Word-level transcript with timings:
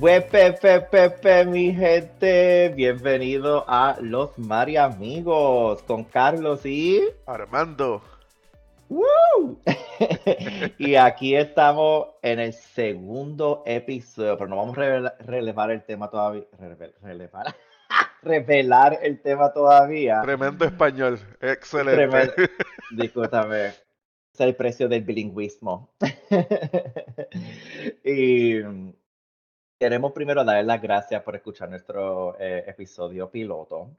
Pepe, 0.00 1.44
mi 1.44 1.74
gente, 1.74 2.72
bienvenido 2.74 3.66
a 3.68 3.98
Los 4.00 4.38
Mari 4.38 4.78
Amigos 4.78 5.82
con 5.82 6.04
Carlos 6.04 6.64
y 6.64 7.02
Armando. 7.26 8.02
y 10.78 10.94
aquí 10.94 11.36
estamos 11.36 12.08
en 12.22 12.38
el 12.38 12.54
segundo 12.54 13.62
episodio, 13.66 14.38
pero 14.38 14.48
no 14.48 14.56
vamos 14.56 14.78
a 14.78 15.16
relevar 15.18 15.70
el 15.70 15.82
tema 15.82 16.08
todavía. 16.08 16.44
Relevar, 17.02 17.54
revelar 18.22 18.98
el 19.02 19.20
tema 19.20 19.52
todavía. 19.52 20.22
Tremendo 20.22 20.64
español, 20.64 21.20
excelente. 21.42 22.32
discúlpame, 22.96 23.66
es 23.66 24.40
el 24.40 24.56
precio 24.56 24.88
del 24.88 25.02
bilingüismo. 25.02 25.90
y 28.02 28.62
queremos 29.80 30.12
primero 30.12 30.44
darles 30.44 30.66
las 30.66 30.82
gracias 30.82 31.22
por 31.22 31.34
escuchar 31.36 31.70
nuestro 31.70 32.38
eh, 32.38 32.64
episodio 32.66 33.30
piloto 33.30 33.96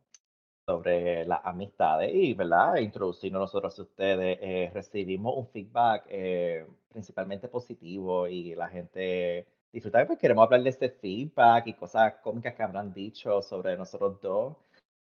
sobre 0.68 1.26
las 1.26 1.42
amistades 1.44 2.12
y, 2.14 2.36
¿verdad? 2.36 2.76
Introducirnos 2.78 3.42
nosotros 3.42 3.80
a 3.80 3.82
ustedes. 3.82 4.38
Eh, 4.42 4.70
recibimos 4.74 5.36
un 5.36 5.48
feedback 5.48 6.06
eh, 6.08 6.68
principalmente 6.88 7.48
positivo 7.48 8.28
y 8.28 8.54
la 8.54 8.70
gente 8.70 9.48
disfruta. 9.74 10.06
Pues 10.06 10.20
queremos 10.20 10.44
hablar 10.46 10.62
de 10.62 10.70
este 10.70 10.90
feedback 10.90 11.66
y 11.66 11.74
cosas 11.74 12.14
cómicas 12.22 12.54
que 12.54 12.62
habrán 12.62 12.94
dicho 12.94 13.42
sobre 13.42 13.76
nosotros 13.76 14.22
dos 14.22 14.58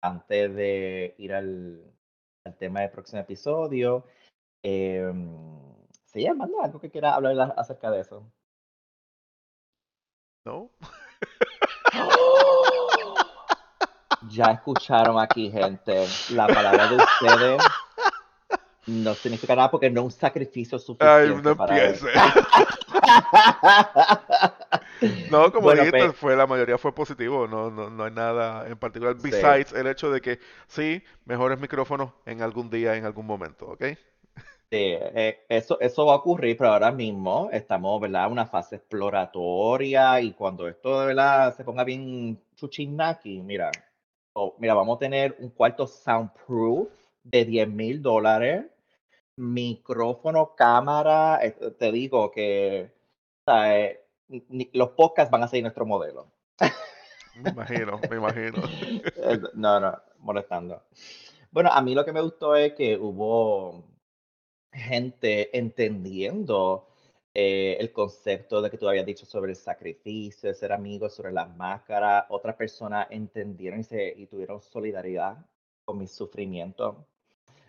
antes 0.00 0.54
de 0.54 1.14
ir 1.18 1.34
al, 1.34 1.82
tema 2.58 2.80
del 2.80 2.90
próximo 2.90 3.20
episodio. 3.20 4.06
Eh, 4.62 5.12
¿Se 6.06 6.22
llama 6.22 6.48
algo 6.62 6.80
que 6.80 6.90
quiera 6.90 7.14
hablar 7.14 7.54
acerca 7.58 7.90
de 7.90 8.00
eso? 8.00 8.32
No. 10.44 10.70
Ya 14.28 14.44
escucharon 14.46 15.20
aquí, 15.20 15.50
gente. 15.50 16.06
La 16.30 16.46
palabra 16.46 16.88
de 16.88 16.96
ustedes 16.96 17.62
no 18.86 19.14
significa 19.14 19.54
nada 19.54 19.70
porque 19.70 19.90
no 19.90 20.00
es 20.00 20.04
un 20.06 20.10
sacrificio 20.10 20.78
suficiente. 20.78 21.34
Ay, 21.34 21.42
no 21.42 21.56
para 21.56 21.76
no, 25.30 25.52
como 25.52 25.72
dijiste, 25.72 26.12
fue, 26.12 26.36
la 26.36 26.46
mayoría 26.46 26.78
fue 26.78 26.94
positivo. 26.94 27.46
No, 27.46 27.70
no, 27.70 27.90
no 27.90 28.04
hay 28.04 28.12
nada 28.12 28.66
en 28.68 28.76
particular. 28.76 29.16
Besides 29.20 29.72
el 29.72 29.86
hecho 29.86 30.10
de 30.10 30.20
que 30.20 30.40
sí, 30.66 31.02
mejores 31.24 31.60
micrófonos 31.60 32.10
en 32.26 32.42
algún 32.42 32.70
día, 32.70 32.96
en 32.96 33.04
algún 33.04 33.26
momento, 33.26 33.66
¿ok? 33.66 33.84
Sí, 34.72 34.78
eh, 34.78 35.44
eso, 35.50 35.78
eso 35.82 36.06
va 36.06 36.14
a 36.14 36.16
ocurrir, 36.16 36.56
pero 36.56 36.72
ahora 36.72 36.90
mismo 36.90 37.50
estamos, 37.52 38.00
¿verdad? 38.00 38.32
Una 38.32 38.46
fase 38.46 38.76
exploratoria 38.76 40.18
y 40.22 40.32
cuando 40.32 40.66
esto, 40.66 41.04
¿verdad? 41.04 41.54
Se 41.54 41.62
ponga 41.62 41.84
bien 41.84 42.42
chuchinaki, 42.56 43.42
mira, 43.42 43.70
mira, 44.56 44.72
vamos 44.72 44.96
a 44.96 45.00
tener 45.00 45.36
un 45.40 45.50
cuarto 45.50 45.86
soundproof 45.86 46.88
de 47.22 47.44
10 47.44 47.68
mil 47.68 48.00
dólares, 48.00 48.64
micrófono, 49.36 50.54
cámara, 50.56 51.40
eh, 51.44 51.52
te 51.78 51.92
digo 51.92 52.30
que 52.30 52.90
los 54.72 54.88
podcasts 54.92 55.30
van 55.30 55.42
a 55.42 55.48
ser 55.48 55.60
nuestro 55.60 55.84
modelo. 55.84 56.28
Me 57.34 57.50
imagino, 57.50 58.00
me 58.08 58.16
imagino. 58.16 58.62
No, 59.52 59.78
no, 59.78 60.00
molestando. 60.20 60.82
Bueno, 61.50 61.68
a 61.70 61.82
mí 61.82 61.94
lo 61.94 62.06
que 62.06 62.12
me 62.14 62.22
gustó 62.22 62.56
es 62.56 62.72
que 62.72 62.96
hubo 62.96 63.91
gente 64.72 65.56
entendiendo 65.56 66.86
eh, 67.34 67.76
el 67.80 67.92
concepto 67.92 68.60
de 68.60 68.70
que 68.70 68.78
tú 68.78 68.88
habías 68.88 69.06
dicho 69.06 69.24
sobre 69.26 69.52
el 69.52 69.56
sacrificio, 69.56 70.52
ser 70.54 70.72
amigos, 70.72 71.14
sobre 71.14 71.32
las 71.32 71.54
máscaras. 71.56 72.26
Otras 72.28 72.56
personas 72.56 73.06
entendieron 73.10 73.80
y, 73.80 73.84
se, 73.84 74.08
y 74.16 74.26
tuvieron 74.26 74.60
solidaridad 74.60 75.38
con 75.84 75.98
mi 75.98 76.06
sufrimiento. 76.06 77.06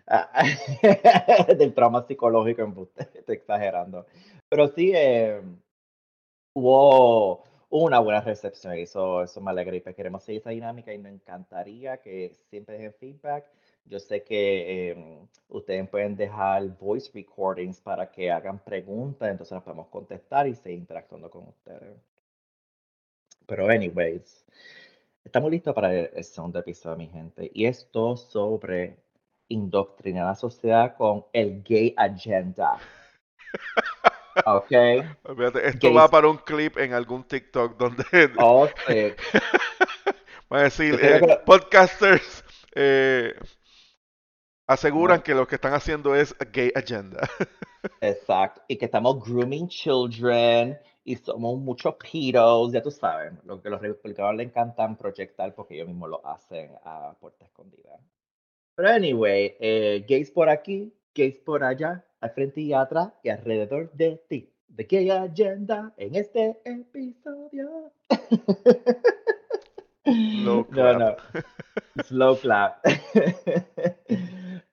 Ah, 0.06 0.44
del 1.58 1.72
trauma 1.74 2.06
psicológico, 2.06 2.88
estoy 3.14 3.36
exagerando. 3.36 4.06
Pero 4.48 4.68
sí, 4.68 4.92
eh, 4.94 5.40
hubo 6.54 7.42
una 7.70 7.98
buena 8.00 8.20
recepción 8.20 8.74
eso, 8.74 9.22
eso 9.22 9.40
me 9.40 9.50
alegra 9.50 9.76
y 9.76 9.80
pues 9.80 9.96
queremos 9.96 10.22
seguir 10.22 10.40
esa 10.42 10.50
dinámica 10.50 10.92
y 10.92 10.98
me 10.98 11.08
encantaría 11.08 11.96
que 11.98 12.32
siempre 12.48 12.76
dejen 12.76 12.94
feedback 12.94 13.46
yo 13.86 13.98
sé 13.98 14.22
que 14.22 14.90
em, 14.90 15.28
ustedes 15.48 15.88
pueden 15.88 16.16
dejar 16.16 16.66
voice 16.78 17.10
recordings 17.12 17.80
para 17.80 18.10
que 18.10 18.30
hagan 18.30 18.58
preguntas, 18.58 19.30
entonces 19.30 19.52
las 19.52 19.62
podemos 19.62 19.88
contestar 19.88 20.46
y 20.46 20.54
seguir 20.54 20.78
interactuando 20.78 21.30
con 21.30 21.48
ustedes. 21.48 21.96
Pero 23.46 23.68
anyways, 23.68 24.46
estamos 25.24 25.50
listos 25.50 25.74
para 25.74 25.92
el, 25.92 26.24
segundo 26.24 26.58
episodio, 26.58 26.96
mi 26.96 27.08
gente. 27.08 27.50
Y 27.52 27.66
esto 27.66 28.16
sobre 28.16 28.96
indoctrinar 29.48 30.24
a 30.24 30.28
la 30.28 30.34
sociedad 30.34 30.96
con 30.96 31.26
el 31.32 31.62
gay 31.62 31.94
agenda. 31.96 32.78
Ok. 34.46 34.72
esto 35.62 35.94
va 35.94 36.08
para 36.08 36.26
un 36.26 36.38
clip 36.38 36.76
en 36.78 36.92
algún 36.92 37.22
TikTok 37.22 37.76
donde. 37.76 38.04
Oh, 38.38 38.66
sí. 38.88 39.12
Va 40.52 40.58
a 40.58 40.62
decir, 40.64 40.98
eh, 41.00 41.40
podcasters. 41.46 42.44
Eh, 42.74 43.32
aseguran 44.66 45.22
que 45.22 45.34
lo 45.34 45.46
que 45.46 45.56
están 45.56 45.74
haciendo 45.74 46.14
es 46.14 46.34
gay 46.52 46.72
agenda. 46.74 47.20
Exacto, 48.00 48.62
y 48.68 48.76
que 48.76 48.86
estamos 48.86 49.22
grooming 49.24 49.68
children 49.68 50.78
y 51.04 51.16
somos 51.16 51.58
muchos 51.58 51.96
pedos, 51.96 52.72
ya 52.72 52.82
tú 52.82 52.90
sabes, 52.90 53.32
lo 53.44 53.60
que 53.60 53.68
los 53.68 53.80
republicanos 53.80 54.36
le 54.36 54.44
encantan 54.44 54.96
proyectar 54.96 55.54
porque 55.54 55.74
ellos 55.74 55.88
mismos 55.88 56.08
lo 56.08 56.26
hacen 56.26 56.70
a 56.84 57.14
puerta 57.20 57.44
escondida. 57.44 57.98
Pero 58.74 58.88
anyway, 58.88 59.54
eh, 59.60 60.04
gays 60.08 60.30
por 60.30 60.48
aquí, 60.48 60.92
gays 61.14 61.38
por 61.38 61.62
allá, 61.62 62.04
al 62.20 62.30
frente 62.30 62.62
y 62.62 62.72
atrás 62.72 63.12
y 63.22 63.28
alrededor 63.28 63.92
de 63.92 64.22
ti. 64.28 64.50
De 64.66 64.84
gay 64.84 65.10
agenda 65.10 65.92
en 65.96 66.16
este 66.16 66.60
episodio. 66.64 67.92
Slow 70.04 70.66
clap. 70.68 70.94
No, 70.98 70.98
no. 70.98 71.16
Slow 72.04 72.36
clap. 72.36 72.84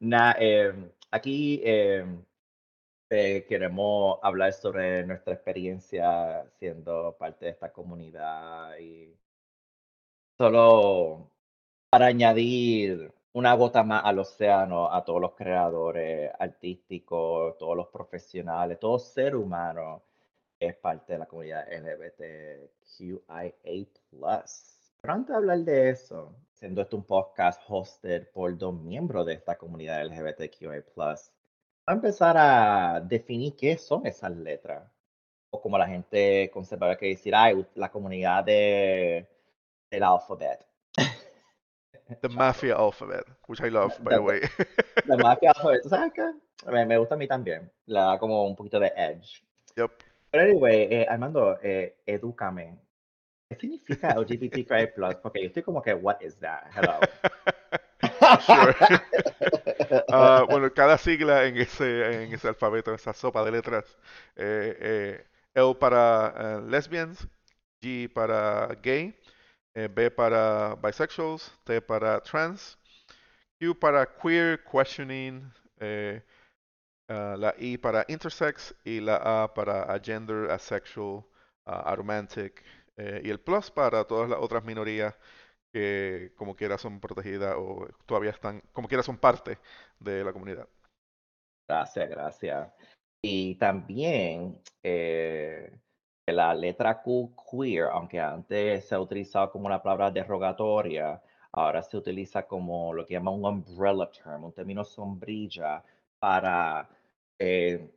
Nah, 0.02 0.34
em, 0.40 0.92
aquí 1.12 1.62
em, 1.64 2.26
queremos 3.48 4.18
hablar 4.24 4.52
sobre 4.54 5.06
nuestra 5.06 5.34
experiencia 5.34 6.44
siendo 6.60 7.16
parte 7.20 7.46
de 7.46 7.52
esta 7.52 7.72
comunidad 7.72 8.78
y 8.80 9.16
solo 10.38 11.30
para 11.92 12.08
añadir 12.08 13.14
una 13.34 13.54
gota 13.56 13.84
más 13.84 14.04
al 14.06 14.20
océano 14.20 14.92
a 14.92 15.04
todos 15.06 15.22
los 15.22 15.36
creadores 15.36 16.32
artísticos, 16.40 17.58
todos 17.58 17.78
los 17.78 17.88
profesionales, 17.90 18.80
todo 18.80 18.98
ser 19.00 19.36
humano 19.36 20.04
es 20.60 20.76
parte 20.78 21.14
de 21.14 21.20
la 21.20 21.28
comunidad 21.28 21.68
LGBTQIA+. 21.72 23.22
Pero 25.02 25.16
antes 25.16 25.30
de 25.30 25.36
hablar 25.36 25.58
de 25.60 25.90
eso, 25.90 26.36
siendo 26.54 26.80
esto 26.80 26.96
un 26.96 27.04
podcast 27.04 27.60
hosted 27.68 28.28
por 28.32 28.56
dos 28.56 28.80
miembros 28.80 29.26
de 29.26 29.34
esta 29.34 29.58
comunidad 29.58 30.06
LGBTQI+, 30.06 30.84
a 31.88 31.92
empezar 31.92 32.36
a 32.38 33.02
definir 33.02 33.56
qué 33.56 33.78
son 33.78 34.06
esas 34.06 34.32
letras. 34.32 34.84
O 35.50 35.60
como 35.60 35.80
la 35.80 35.88
gente 35.88 36.52
conservadora 36.54 37.00
que 37.00 37.08
decir, 37.08 37.34
ay, 37.36 37.66
la 37.74 37.90
comunidad 37.90 38.44
de, 38.44 39.28
del 39.90 40.04
alfabet. 40.04 40.68
The 42.22 42.30
Mafia 42.30 42.76
Alphabet, 42.76 43.26
which 43.48 43.60
I 43.60 43.70
love, 43.70 43.98
by 44.04 44.16
the, 44.16 44.20
way. 44.20 44.42
The 45.08 45.18
Mafia 45.18 45.52
Alphabet, 45.56 45.82
¿sabes 45.90 46.14
qué? 46.14 46.32
Me, 46.86 46.98
gusta 46.98 47.16
a 47.16 47.18
mí 47.18 47.28
también. 47.28 47.72
Le 47.88 48.00
da 48.00 48.20
como 48.20 48.46
un 48.46 48.56
poquito 48.56 48.80
de 48.80 48.94
edge. 48.96 49.44
Yep. 49.78 49.92
Pero 50.30 50.44
anyway, 50.44 50.88
eh, 50.92 51.08
Armando, 51.10 51.58
eh, 51.64 51.98
edúcame. 52.06 52.78
¿Qué 53.52 53.58
significa 53.60 54.16
LGBTQI+? 54.16 54.66
Porque 55.22 55.42
yo 55.42 55.48
estoy 55.48 55.64
como 55.64 55.82
que, 55.82 55.94
what 55.94 56.22
is 56.22 56.38
that? 56.40 56.72
Hello. 56.74 57.00
uh, 60.08 60.46
bueno, 60.50 60.74
cada 60.74 60.98
sigla 60.98 61.46
en 61.46 61.58
ese, 61.58 62.24
en 62.24 62.34
ese 62.34 62.48
alfabeto, 62.48 62.94
esa 62.94 63.14
sopa 63.14 63.44
de 63.44 63.52
letras, 63.52 63.86
eh, 64.38 64.78
eh, 64.80 65.26
L 65.54 65.76
para 65.76 66.60
uh, 66.60 66.70
lesbians, 66.70 67.28
G 67.82 68.08
para 68.14 68.74
gay, 68.82 69.14
eh, 69.76 69.90
B 69.94 70.10
para 70.12 70.76
bisexuals, 70.76 71.52
T 71.66 71.82
para 71.82 72.22
trans, 72.22 72.78
Q 73.60 73.78
para 73.78 74.06
queer, 74.06 74.64
questioning, 74.64 75.52
uh, 75.82 76.22
la 77.10 77.54
I 77.60 77.78
para 77.78 78.06
intersex 78.08 78.74
y 78.86 79.02
la 79.02 79.18
A 79.44 79.54
para 79.54 79.84
agender, 79.84 80.50
asexual, 80.50 81.26
aromantic, 81.66 82.64
eh, 83.02 83.22
y 83.24 83.30
el 83.32 83.40
plus 83.40 83.72
para 83.72 84.04
todas 84.06 84.30
las 84.30 84.40
otras 84.40 84.64
minorías 84.64 85.16
que 85.74 86.34
como 86.36 86.56
quiera 86.56 86.78
son 86.78 87.00
protegidas 87.00 87.56
o 87.58 87.88
todavía 88.06 88.30
están, 88.30 88.62
como 88.74 88.88
quiera 88.88 89.02
son 89.02 89.18
parte 89.18 89.58
de 90.00 90.24
la 90.24 90.34
comunidad. 90.34 90.68
Gracias, 91.68 92.10
gracias. 92.10 92.70
Y 93.24 93.56
también 93.56 94.62
eh, 94.84 95.80
la 96.28 96.54
letra 96.54 97.02
Q, 97.02 97.34
queer, 97.50 97.86
aunque 97.86 98.20
antes 98.20 98.86
se 98.86 98.94
ha 98.94 99.00
utilizado 99.00 99.52
como 99.52 99.66
una 99.66 99.82
palabra 99.82 100.12
derogatoria, 100.12 101.22
ahora 101.54 101.82
se 101.82 101.98
utiliza 101.98 102.46
como 102.46 102.94
lo 102.94 103.06
que 103.06 103.16
llama 103.16 103.32
un 103.32 103.46
umbrella 103.46 104.12
term, 104.12 104.44
un 104.44 104.54
término 104.54 104.84
sombrilla 104.84 105.84
para 106.20 106.88
eh, 107.40 107.90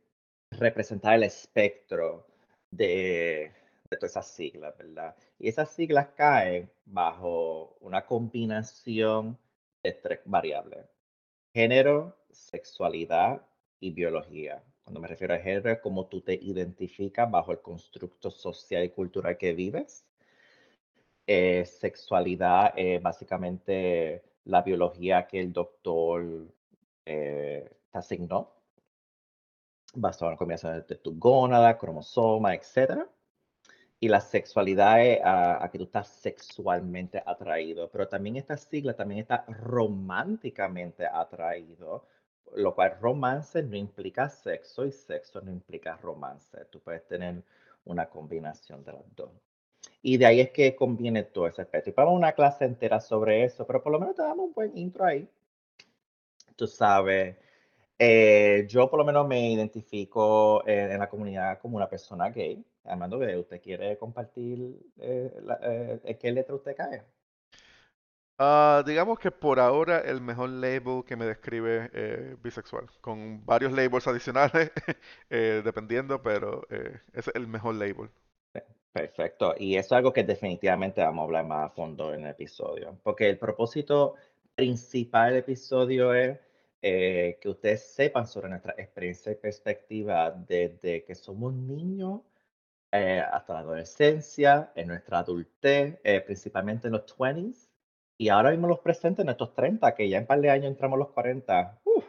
representar 0.51 1.15
el 1.15 1.23
espectro 1.23 2.25
de, 2.71 3.51
de 3.89 3.97
todas 3.97 4.11
esas 4.11 4.27
siglas, 4.27 4.77
¿verdad? 4.77 5.15
Y 5.39 5.47
esas 5.47 5.71
siglas 5.71 6.09
caen 6.15 6.69
bajo 6.85 7.77
una 7.81 8.05
combinación 8.05 9.37
de 9.83 9.93
tres 9.93 10.19
variables. 10.25 10.85
Género, 11.53 12.17
sexualidad 12.31 13.41
y 13.79 13.91
biología. 13.91 14.63
Cuando 14.83 14.99
me 14.99 15.07
refiero 15.07 15.33
a 15.33 15.39
género, 15.39 15.71
es 15.71 15.79
como 15.79 16.07
tú 16.07 16.21
te 16.21 16.33
identificas 16.33 17.29
bajo 17.29 17.51
el 17.51 17.61
constructo 17.61 18.29
social 18.31 18.83
y 18.83 18.89
cultural 18.89 19.37
que 19.37 19.53
vives. 19.53 20.05
Eh, 21.27 21.65
sexualidad 21.65 22.73
es 22.75 23.01
básicamente 23.01 24.23
la 24.45 24.61
biología 24.61 25.25
que 25.27 25.39
el 25.39 25.51
doctor 25.53 26.23
eh, 27.05 27.67
te 27.91 27.97
asignó, 27.97 28.51
basado 29.95 30.27
en 30.27 30.33
la 30.33 30.37
combinación 30.37 30.85
de 30.87 30.95
tu 30.95 31.17
gónada, 31.17 31.77
cromosoma, 31.77 32.53
etc. 32.53 33.07
Y 34.05 34.07
la 34.07 34.21
sexualidad 34.21 35.03
es 35.03 35.19
a, 35.23 35.63
a, 35.63 35.71
que 35.71 35.79
tú 35.79 35.85
estás 35.85 36.07
sexualmente 36.07 37.23
atraído, 37.25 37.89
pero 37.89 38.07
también 38.07 38.35
esta 38.35 38.55
sigla 38.55 38.93
también 38.93 39.21
está 39.21 39.45
románticamente 39.47 41.07
atraído 41.07 42.05
lo 42.53 42.75
cual 42.75 42.97
romance 43.01 43.63
no 43.63 43.75
implica 43.75 44.29
sexo 44.29 44.85
y 44.85 44.91
sexo 44.91 45.41
no 45.41 45.51
implica 45.51 45.97
romance. 45.97 46.65
Tú 46.69 46.79
puedes 46.79 47.07
tener 47.07 47.41
una 47.85 48.07
combinación 48.07 48.83
de 48.83 48.93
las 48.93 49.15
dos. 49.15 49.31
Y 50.03 50.17
de 50.17 50.27
ahí 50.27 50.39
es 50.39 50.51
que 50.51 50.75
conviene 50.75 51.23
todo 51.23 51.47
ese 51.47 51.63
aspecto. 51.63 51.89
Y 51.89 51.93
vamos 51.93 52.13
una 52.13 52.33
clase 52.33 52.65
entera 52.65 52.99
sobre 52.99 53.43
eso, 53.43 53.65
pero 53.65 53.81
por 53.81 53.91
lo 53.91 53.99
menos 53.99 54.15
te 54.15 54.21
damos 54.21 54.45
un 54.45 54.53
buen 54.53 54.77
intro 54.77 55.05
ahí. 55.05 55.27
Tú 56.55 56.67
sabes, 56.67 57.35
eh, 57.97 58.67
yo 58.69 58.87
por 58.87 58.99
lo 58.99 59.05
menos 59.05 59.27
me 59.27 59.51
identifico 59.51 60.63
en, 60.67 60.91
en, 60.91 60.99
la 60.99 61.09
comunidad 61.09 61.59
como 61.59 61.77
una 61.77 61.89
persona 61.89 62.29
gay. 62.29 62.63
Armando, 62.85 63.17
¿usted 63.17 63.61
quiere 63.61 63.97
compartir 63.97 64.79
eh, 64.97 65.33
la, 65.43 65.59
eh, 65.61 66.17
qué 66.19 66.31
letra 66.31 66.55
usted 66.55 66.75
cae? 66.75 67.03
Uh, 68.37 68.83
digamos 68.85 69.17
que 69.17 69.31
por 69.31 69.61
ahora 69.61 69.99
el 69.99 70.19
mejor 70.19 70.49
label 70.49 71.05
que 71.05 71.15
me 71.15 71.25
describe 71.25 71.89
eh, 71.93 72.35
bisexual, 72.43 72.89
con 72.99 73.45
varios 73.45 73.71
labels 73.71 74.07
adicionales, 74.07 74.71
eh, 75.29 75.61
dependiendo, 75.63 76.21
pero 76.21 76.67
eh, 76.69 76.99
es 77.13 77.31
el 77.33 77.47
mejor 77.47 77.75
label. 77.75 78.09
Perfecto, 78.91 79.55
y 79.57 79.75
eso 79.75 79.87
es 79.87 79.91
algo 79.93 80.11
que 80.13 80.23
definitivamente 80.23 81.01
vamos 81.01 81.23
a 81.23 81.25
hablar 81.25 81.45
más 81.45 81.65
a 81.65 81.69
fondo 81.69 82.13
en 82.13 82.21
el 82.21 82.31
episodio, 82.31 82.97
porque 83.03 83.29
el 83.29 83.37
propósito 83.37 84.15
principal 84.55 85.29
del 85.29 85.39
episodio 85.39 86.13
es 86.13 86.37
eh, 86.81 87.37
que 87.41 87.49
ustedes 87.49 87.83
sepan 87.83 88.27
sobre 88.27 88.49
nuestra 88.49 88.73
experiencia 88.77 89.31
y 89.31 89.35
perspectiva 89.35 90.31
desde 90.31 91.03
que 91.03 91.15
somos 91.15 91.53
niños 91.53 92.21
eh, 92.97 93.19
hasta 93.19 93.53
la 93.53 93.59
adolescencia, 93.59 94.71
en 94.75 94.87
nuestra 94.87 95.19
adultez, 95.19 95.99
eh, 96.03 96.21
principalmente 96.21 96.87
en 96.87 96.93
los 96.93 97.05
20s, 97.05 97.67
y 98.17 98.29
ahora 98.29 98.51
mismo 98.51 98.67
los 98.67 98.79
presentes 98.79 99.23
en 99.23 99.29
estos 99.29 99.53
30, 99.53 99.93
que 99.95 100.07
ya 100.07 100.17
en 100.17 100.25
par 100.25 100.39
de 100.39 100.49
años 100.49 100.67
entramos 100.67 100.99
los 100.99 101.09
40. 101.09 101.81
Uf. 101.83 102.05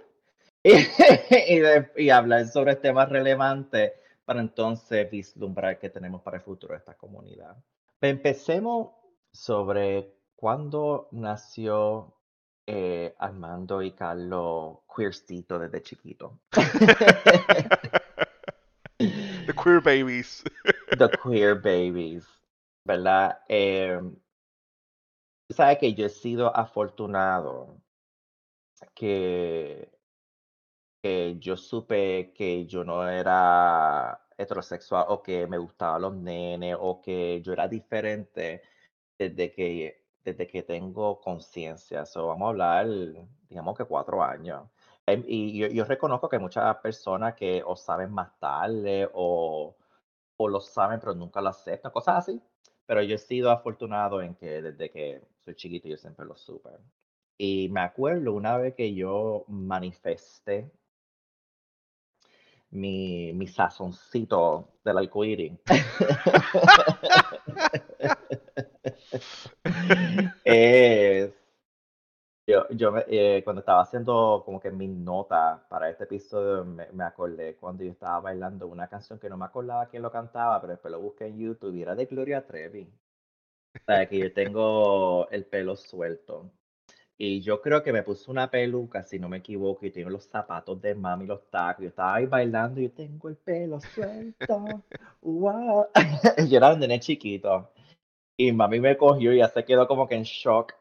Y, 1.49 1.61
de, 1.61 1.91
y, 1.97 2.11
hablar 2.11 2.47
sobre 2.47 2.75
temas 2.77 3.09
relevantes 3.09 3.93
para 4.25 4.41
entonces 4.41 5.09
vislumbrar 5.09 5.79
qué 5.79 5.91
tenemos 5.91 6.23
para 6.23 6.39
el 6.39 6.43
futuro 6.43 6.73
de 6.73 6.79
esta 6.79 6.95
comunidad. 6.95 7.57
Empecemos 8.01 8.91
sobre 9.31 10.13
cuándo 10.35 11.09
nació 11.13 12.17
eh, 12.67 13.15
Armando 13.19 13.81
y 13.81 13.93
Carlos 13.93 14.79
queercito 14.95 15.59
desde 15.59 15.83
chiquito. 15.83 16.41
The 19.67 19.73
queer 19.73 19.81
babies. 19.81 20.45
The 20.93 21.09
queer 21.23 21.55
babies, 21.57 22.25
¿verdad? 22.85 23.41
Eh, 23.49 23.99
sabes 25.51 25.79
que 25.79 25.93
yo 25.93 26.07
he 26.07 26.09
sido 26.09 26.57
afortunado 26.57 27.83
que, 28.95 29.91
que 31.03 31.37
yo 31.41 31.57
supe 31.57 32.33
que 32.33 32.65
yo 32.67 32.85
no 32.85 33.09
era 33.09 34.21
heterosexual 34.39 35.07
o 35.09 35.21
que 35.21 35.49
me 35.49 35.59
gustaban 35.59 36.03
los 36.03 36.15
nenes 36.15 36.77
o 36.79 37.01
que 37.03 37.43
yo 37.43 37.53
era 37.53 37.67
diferente 37.67 38.63
desde 39.19 39.51
que, 39.51 40.05
desde 40.23 40.47
que 40.47 40.63
tengo 40.63 41.21
conciencia. 41.21 42.07
So, 42.07 42.29
vamos 42.29 42.47
a 42.47 42.51
hablar, 42.51 42.87
digamos 43.49 43.77
que 43.77 43.85
cuatro 43.85 44.23
años. 44.23 44.69
Em, 45.07 45.25
y 45.27 45.57
yo, 45.59 45.69
yo, 45.69 45.85
reconozco 45.85 46.29
que 46.29 46.37
hay 46.37 46.43
muchas 46.43 46.77
personas 46.79 47.35
que 47.35 47.63
o 47.65 47.77
saben 47.77 48.11
más 48.13 48.37
tarde 48.41 49.09
o, 49.15 49.77
o 50.37 50.49
lo 50.49 50.61
saben 50.61 50.99
pero 51.01 51.15
nunca 51.15 51.41
lo 51.41 51.51
aceptan, 51.51 51.93
cosas 51.93 52.17
así. 52.19 52.43
Pero 52.87 53.03
yo 53.03 53.17
he 53.17 53.19
sido 53.19 53.51
afortunado 53.51 54.23
en 54.23 54.35
que 54.35 54.63
desde 54.63 54.91
que 54.91 55.23
soy 55.45 55.55
chiquito 55.57 55.89
yo 55.89 55.97
siempre 55.97 56.27
lo 56.27 56.37
supe. 56.37 56.71
Y 57.39 57.69
me 57.71 57.81
acuerdo 57.81 58.33
una 58.33 58.57
vez 58.59 58.75
que 58.75 58.95
yo 58.95 59.45
manifesté 59.49 60.71
mi, 62.71 63.33
mi 63.33 63.47
sazoncito 63.47 64.69
del 64.85 64.99
arcoíris. 64.99 65.53
es, 70.45 71.33
yo, 72.47 72.69
yo 72.71 72.95
eh, 73.09 73.43
cuando 73.45 73.61
estaba 73.61 73.83
haciendo 73.83 74.43
como 74.45 74.61
que 74.61 74.71
mi 74.71 74.89
nota 74.89 75.67
para 75.69 75.91
este 75.91 76.05
episodio, 76.05 76.65
me, 76.65 76.91
me, 76.93 77.05
acordé 77.05 77.57
cuando 77.57 77.85
yo 77.85 77.91
estaba 77.93 78.21
bailando 78.21 78.67
una 78.69 78.89
canción 78.89 79.19
que 79.19 79.29
no 79.29 79.37
me 79.37 79.45
acordaba 79.45 79.87
quién 79.87 80.03
lo 80.03 80.11
cantaba, 80.11 80.61
pero 80.61 80.73
después 80.73 80.93
lo 80.93 81.01
busqué 81.01 81.27
en 81.27 81.39
YouTube 81.39 81.75
y 81.75 81.83
era 81.83 81.95
de 81.95 82.07
Gloria 82.07 82.47
Trevi. 82.47 82.89
O 83.77 83.85
sea, 83.85 84.09
que 84.09 84.19
yo 84.19 84.33
tengo 84.33 85.29
el 85.31 85.45
pelo 85.45 85.77
suelto. 85.77 86.51
Y 87.19 87.41
yo 87.41 87.63
creo 87.63 87.83
que 87.83 87.93
me 87.93 88.03
puse 88.03 88.31
una 88.31 88.51
peluca, 88.51 89.03
si 89.03 89.19
no 89.19 89.29
me 89.29 89.39
equivoco, 89.39 89.87
y 89.87 89.91
tengo 89.91 90.11
los 90.11 90.25
zapatos 90.25 90.81
de 90.83 90.95
mami, 90.95 91.27
los 91.27 91.49
tacos. 91.51 91.83
Yo 91.83 91.89
estaba 91.89 92.17
ahí 92.17 92.27
bailando 92.27 92.81
y 92.81 92.85
yo 92.85 92.93
tengo 92.93 93.29
el 93.29 93.37
pelo 93.37 93.81
suelto. 93.81 94.65
¡Wow! 95.23 95.87
yo 96.49 96.57
era 96.57 96.75
un 96.75 96.81
nene 96.81 97.01
chiquito. 97.01 97.71
Y 98.37 98.53
mami 98.53 98.81
me 98.81 98.97
cogió 98.97 99.33
y 99.33 99.39
ya 99.39 99.49
se 99.49 99.65
quedó 99.65 99.89
como 99.89 100.07
que 100.07 100.15
en 100.15 100.25
shock. 100.25 100.75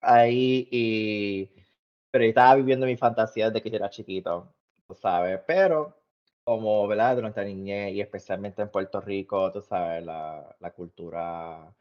Ahí 0.00 0.68
y... 0.70 1.50
Pero 2.10 2.24
estaba 2.24 2.54
viviendo 2.56 2.86
mi 2.86 2.96
fantasía 2.96 3.46
desde 3.50 3.62
que 3.62 3.70
yo 3.70 3.76
era 3.76 3.90
chiquito, 3.90 4.54
tú 4.86 4.94
sabes. 4.94 5.40
Pero 5.46 5.96
como, 6.44 6.86
¿verdad? 6.88 7.16
Durante 7.16 7.40
la 7.40 7.46
niñez 7.48 7.92
y 7.94 8.00
especialmente 8.00 8.62
en 8.62 8.70
Puerto 8.70 9.00
Rico, 9.00 9.50
tú 9.52 9.60
sabes, 9.62 10.04
la, 10.04 10.56
la 10.60 10.70
cultura 10.72 11.72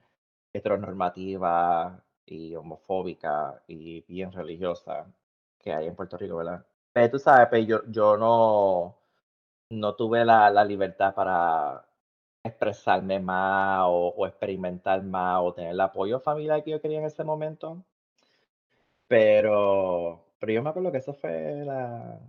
heteronormativa 0.54 2.04
y 2.26 2.56
homofóbica 2.56 3.62
y 3.68 4.02
bien 4.08 4.32
religiosa 4.32 5.06
que 5.60 5.74
hay 5.74 5.88
en 5.88 5.96
Puerto 5.96 6.18
Rico, 6.18 6.38
¿verdad? 6.38 6.66
Pero 6.94 7.12
tú 7.12 7.20
sabes, 7.20 7.48
pero 7.52 7.64
yo, 7.66 7.82
yo 7.90 8.18
no, 8.18 8.98
no 9.70 9.96
tuve 9.96 10.26
la, 10.26 10.50
la 10.50 10.66
libertad 10.66 11.14
para 11.16 11.86
expresarme 12.44 13.20
más 13.20 13.82
o, 13.88 14.10
o, 14.18 14.28
experimentar 14.28 15.04
más 15.04 15.42
o 15.44 15.54
tener 15.54 15.72
el 15.72 15.82
apoyo 15.82 16.20
familiar 16.20 16.64
que 16.64 16.72
yo 16.72 16.82
quería 16.82 17.00
en 17.00 17.06
ese 17.06 17.24
momento. 17.24 17.84
Pero, 19.08 20.26
pero 20.40 20.54
yo 20.54 20.64
me 20.64 20.70
acuerdo 20.70 20.92
que 20.92 20.98
eso 21.00 21.14
fue 21.14 21.64
la, 21.66 22.20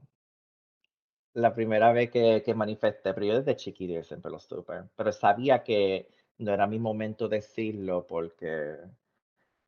la 1.35 1.55
primera 1.55 1.93
vez 1.93 2.11
que, 2.11 2.43
que 2.45 2.55
manifesté, 2.55 3.15
pero 3.15 3.27
yo 3.27 3.37
desde 3.39 3.57
chiquito 3.57 4.03
siempre 4.03 4.31
lo 4.31 4.39
supe. 4.39 4.75
Pero 4.97 5.13
sabía 5.13 5.63
que 5.63 6.09
no 6.39 6.53
era 6.53 6.67
mi 6.67 6.79
momento 6.79 7.29
decirlo 7.29 8.07
porque 8.07 8.77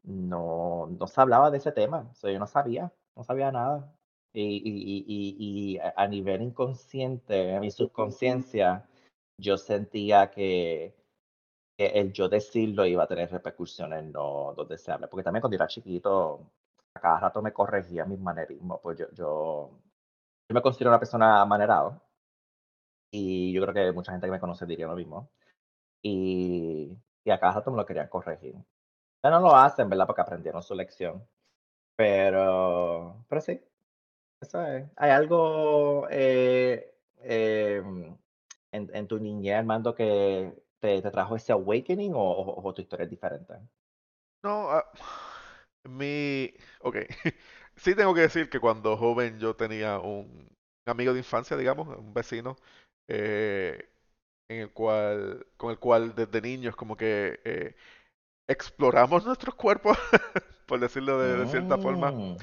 no, 0.04 0.86
no 0.98 1.06
se 1.06 1.20
hablaba 1.20 1.50
de 1.50 1.58
ese 1.58 1.72
tema. 1.72 2.08
O 2.10 2.14
sea, 2.14 2.32
yo 2.32 2.38
no 2.38 2.46
sabía, 2.46 2.92
no 3.16 3.24
sabía 3.24 3.52
nada. 3.52 3.94
Y, 4.32 4.42
y, 4.42 5.04
y, 5.06 5.74
y 5.74 5.78
a 5.78 6.06
nivel 6.06 6.42
inconsciente, 6.42 7.54
en 7.54 7.60
mi 7.60 7.70
subconsciencia, 7.70 8.86
yo 9.38 9.56
sentía 9.56 10.30
que, 10.30 10.94
que, 11.76 11.86
el 11.86 12.12
yo 12.12 12.28
decirlo 12.28 12.86
iba 12.86 13.04
a 13.04 13.08
tener 13.08 13.30
repercusiones 13.30 14.04
no, 14.04 14.54
no 14.54 14.64
deseables. 14.64 15.08
Porque 15.10 15.24
también 15.24 15.42
cuando 15.42 15.56
era 15.56 15.66
chiquito, 15.66 16.40
a 16.40 16.57
cada 16.94 17.20
rato 17.20 17.42
me 17.42 17.52
corregía 17.52 18.04
mis 18.04 18.18
manerismos. 18.20 18.80
Pues 18.82 18.98
yo, 18.98 19.06
yo, 19.12 19.70
yo 20.48 20.54
me 20.54 20.62
considero 20.62 20.90
una 20.90 20.98
persona 21.00 21.44
manerado. 21.46 22.02
Y 23.10 23.52
yo 23.52 23.62
creo 23.62 23.74
que 23.74 23.92
mucha 23.92 24.12
gente 24.12 24.26
que 24.26 24.30
me 24.32 24.40
conoce 24.40 24.66
diría 24.66 24.86
lo 24.86 24.96
mismo. 24.96 25.30
Y, 26.02 26.96
y 27.24 27.30
a 27.30 27.40
cada 27.40 27.54
rato 27.54 27.70
me 27.70 27.78
lo 27.78 27.86
querían 27.86 28.08
corregir. 28.08 28.54
Ya 29.24 29.30
no 29.30 29.40
lo 29.40 29.56
hacen, 29.56 29.88
¿verdad? 29.90 30.06
Porque 30.06 30.22
aprendieron 30.22 30.62
su 30.62 30.74
lección. 30.74 31.26
Pero, 31.96 33.24
pero 33.28 33.40
sí, 33.42 33.60
eso 34.40 34.62
es. 34.66 34.88
Hay 34.96 35.10
algo 35.12 36.08
eh, 36.10 36.94
eh, 37.18 37.82
en, 38.72 38.90
en 38.94 39.08
tu 39.08 39.18
niñez, 39.20 39.56
Armando, 39.56 39.94
que 39.94 40.54
te, 40.80 41.02
te 41.02 41.10
trajo 41.10 41.36
ese 41.36 41.52
awakening 41.52 42.14
o, 42.14 42.20
o- 42.20 42.68
o 42.68 42.74
tu 42.74 42.82
historia 42.82 43.04
es 43.04 43.10
diferente? 43.10 43.54
No, 44.42 44.68
ah, 44.70 44.84
mi... 45.84 46.52
Ok. 46.80 46.96
Sí 47.76 47.94
tengo 47.94 48.12
que 48.12 48.22
decir 48.22 48.50
que 48.50 48.58
cuando 48.58 48.96
joven 48.96 49.38
yo 49.38 49.54
tenía 49.54 50.00
un 50.00 50.48
amigo 50.84 51.12
de 51.12 51.20
infancia, 51.20 51.56
digamos, 51.56 51.86
un 51.96 52.12
vecino, 52.12 52.56
eh, 53.06 53.88
en 54.48 54.60
el 54.62 54.72
cual, 54.72 55.46
con 55.56 55.70
el 55.70 55.78
cual 55.78 56.14
desde 56.14 56.40
niños 56.42 56.76
como 56.76 56.96
que 56.96 57.40
eh, 57.44 57.76
exploramos 58.48 59.26
nuestros 59.26 59.54
cuerpos, 59.56 59.98
por 60.66 60.80
decirlo 60.80 61.20
de, 61.20 61.36
de 61.38 61.46
cierta 61.46 61.78
forma, 61.78 62.14
Mm, 62.14 62.36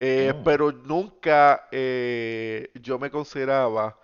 eh, 0.00 0.34
mm, 0.34 0.44
pero 0.44 0.72
nunca 0.72 1.68
yo 1.70 2.98
me 2.98 3.10
consideraba 3.10 3.98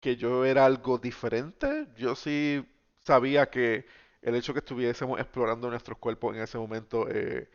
que 0.00 0.16
yo 0.16 0.44
era 0.44 0.64
algo 0.66 0.98
diferente. 0.98 1.88
Yo 1.96 2.14
sí 2.14 2.64
sabía 3.02 3.50
que 3.50 3.86
el 4.22 4.34
hecho 4.34 4.52
que 4.52 4.60
estuviésemos 4.60 5.20
explorando 5.20 5.70
nuestros 5.70 5.98
cuerpos 5.98 6.36
en 6.36 6.42
ese 6.42 6.58
momento 6.58 7.08
eh, 7.10 7.48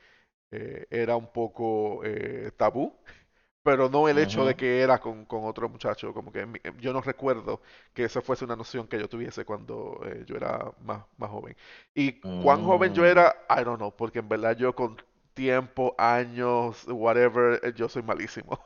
eh, 0.51 0.87
era 0.89 1.15
un 1.15 1.31
poco 1.31 2.01
eh, 2.05 2.51
tabú, 2.57 2.95
pero 3.63 3.89
no 3.89 4.07
el 4.09 4.17
hecho 4.19 4.45
de 4.45 4.55
que 4.55 4.81
era 4.81 4.99
con, 4.99 5.25
con 5.25 5.45
otro 5.45 5.69
muchacho, 5.69 6.13
como 6.13 6.31
que 6.31 6.45
mi- 6.45 6.59
yo 6.79 6.93
no 6.93 7.01
recuerdo 7.01 7.61
que 7.93 8.05
esa 8.05 8.21
fuese 8.21 8.45
una 8.45 8.55
noción 8.55 8.87
que 8.87 8.99
yo 8.99 9.09
tuviese 9.09 9.45
cuando 9.45 10.01
eh, 10.05 10.23
yo 10.27 10.35
era 10.37 10.71
más, 10.83 11.05
más 11.17 11.29
joven. 11.29 11.55
Y 11.95 12.21
cuán 12.39 12.63
joven 12.63 12.93
yo 12.93 13.05
mm. 13.05 13.07
era, 13.07 13.35
I 13.49 13.63
don't 13.63 13.77
know, 13.77 13.95
porque 13.95 14.19
en 14.19 14.29
verdad 14.29 14.57
yo 14.57 14.75
con 14.75 14.97
tiempo, 15.33 15.95
años, 15.97 16.85
whatever, 16.87 17.59
eh, 17.63 17.73
yo 17.75 17.89
soy 17.89 18.03
malísimo. 18.03 18.59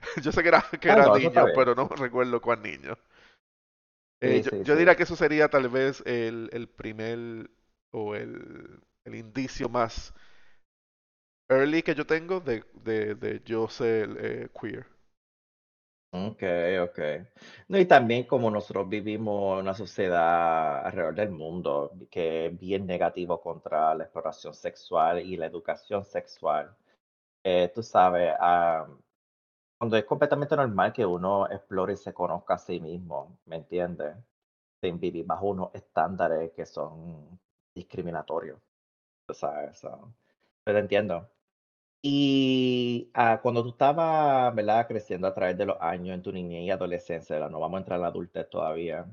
Yo 0.22 0.32
sé 0.32 0.42
que 0.42 0.48
era, 0.48 0.62
que 0.80 0.88
Ah, 0.88 0.96
era 0.96 1.08
no, 1.08 1.10
niño, 1.10 1.52
pero 1.52 1.74
no 1.74 1.88
recuerdo 1.88 2.40
cuán 2.40 2.62
niño. 2.62 2.96
Eh, 4.22 4.40
Sí, 4.40 4.42
yo, 4.42 4.50
sí, 4.50 4.64
yo 4.64 4.76
sí. 4.76 4.78
diría 4.78 4.96
que 4.96 5.02
eso 5.04 5.16
sería 5.16 5.48
tal 5.50 5.68
vez 5.68 6.02
el, 6.06 6.48
el 6.52 6.68
primer 6.68 7.50
o 7.90 8.14
el, 8.14 8.80
el 9.04 9.14
indicio 9.16 9.68
más 9.68 10.14
early 11.48 11.82
que 11.84 11.94
yo 11.94 12.04
tengo 12.04 12.40
de, 12.40 12.64
de, 12.74 13.14
de 13.14 13.40
yo 13.44 13.68
ser 13.68 14.16
eh, 14.20 14.48
queer. 14.60 14.86
Ok, 16.14 16.42
ok. 16.82 16.98
No, 17.68 17.78
y 17.78 17.86
también 17.86 18.24
como 18.24 18.50
nosotros 18.50 18.86
vivimos 18.88 19.54
en 19.54 19.60
una 19.62 19.72
sociedad 19.74 20.84
alrededor 20.86 21.14
del 21.14 21.30
mundo 21.30 21.90
que 22.10 22.46
es 22.46 22.58
bien 22.58 22.86
negativo 22.86 23.40
contra 23.40 23.94
la 23.94 24.04
exploración 24.04 24.52
sexual 24.54 25.20
y 25.24 25.36
la 25.38 25.46
educación 25.46 26.04
sexual, 26.04 26.76
eh, 27.44 27.72
tú 27.74 27.82
sabes, 27.82 28.34
ah, 28.40 28.86
cuando 29.82 29.96
es 29.96 30.04
completamente 30.04 30.54
normal 30.54 30.92
que 30.92 31.04
uno 31.04 31.50
explore 31.50 31.94
y 31.94 31.96
se 31.96 32.14
conozca 32.14 32.54
a 32.54 32.58
sí 32.58 32.78
mismo, 32.78 33.36
¿me 33.46 33.56
entiendes? 33.56 34.14
Sin 34.80 35.00
vivir 35.00 35.26
bajo 35.26 35.46
unos 35.48 35.74
estándares 35.74 36.52
que 36.52 36.64
son 36.64 37.40
discriminatorios, 37.74 38.60
tú 39.26 39.34
sabes, 39.34 39.78
so, 39.78 40.14
pero 40.64 40.78
entiendo. 40.78 41.28
Y, 42.02 43.10
ah, 43.14 43.40
cuando 43.42 43.62
tú 43.64 43.70
estabas, 43.70 44.54
¿verdad?, 44.54 44.86
creciendo 44.88 45.26
a 45.28 45.34
través 45.34 45.58
de 45.58 45.66
los 45.66 45.78
años 45.80 46.14
en 46.14 46.22
tu 46.22 46.32
niñez 46.32 46.62
y 46.64 46.70
adolescencia, 46.70 47.36
¿verdad? 47.36 47.50
No 47.50 47.60
vamos 47.60 47.78
a 47.78 47.80
entrar 47.80 47.96
en 47.98 48.02
la 48.02 48.08
adultez 48.08 48.48
todavía. 48.50 49.06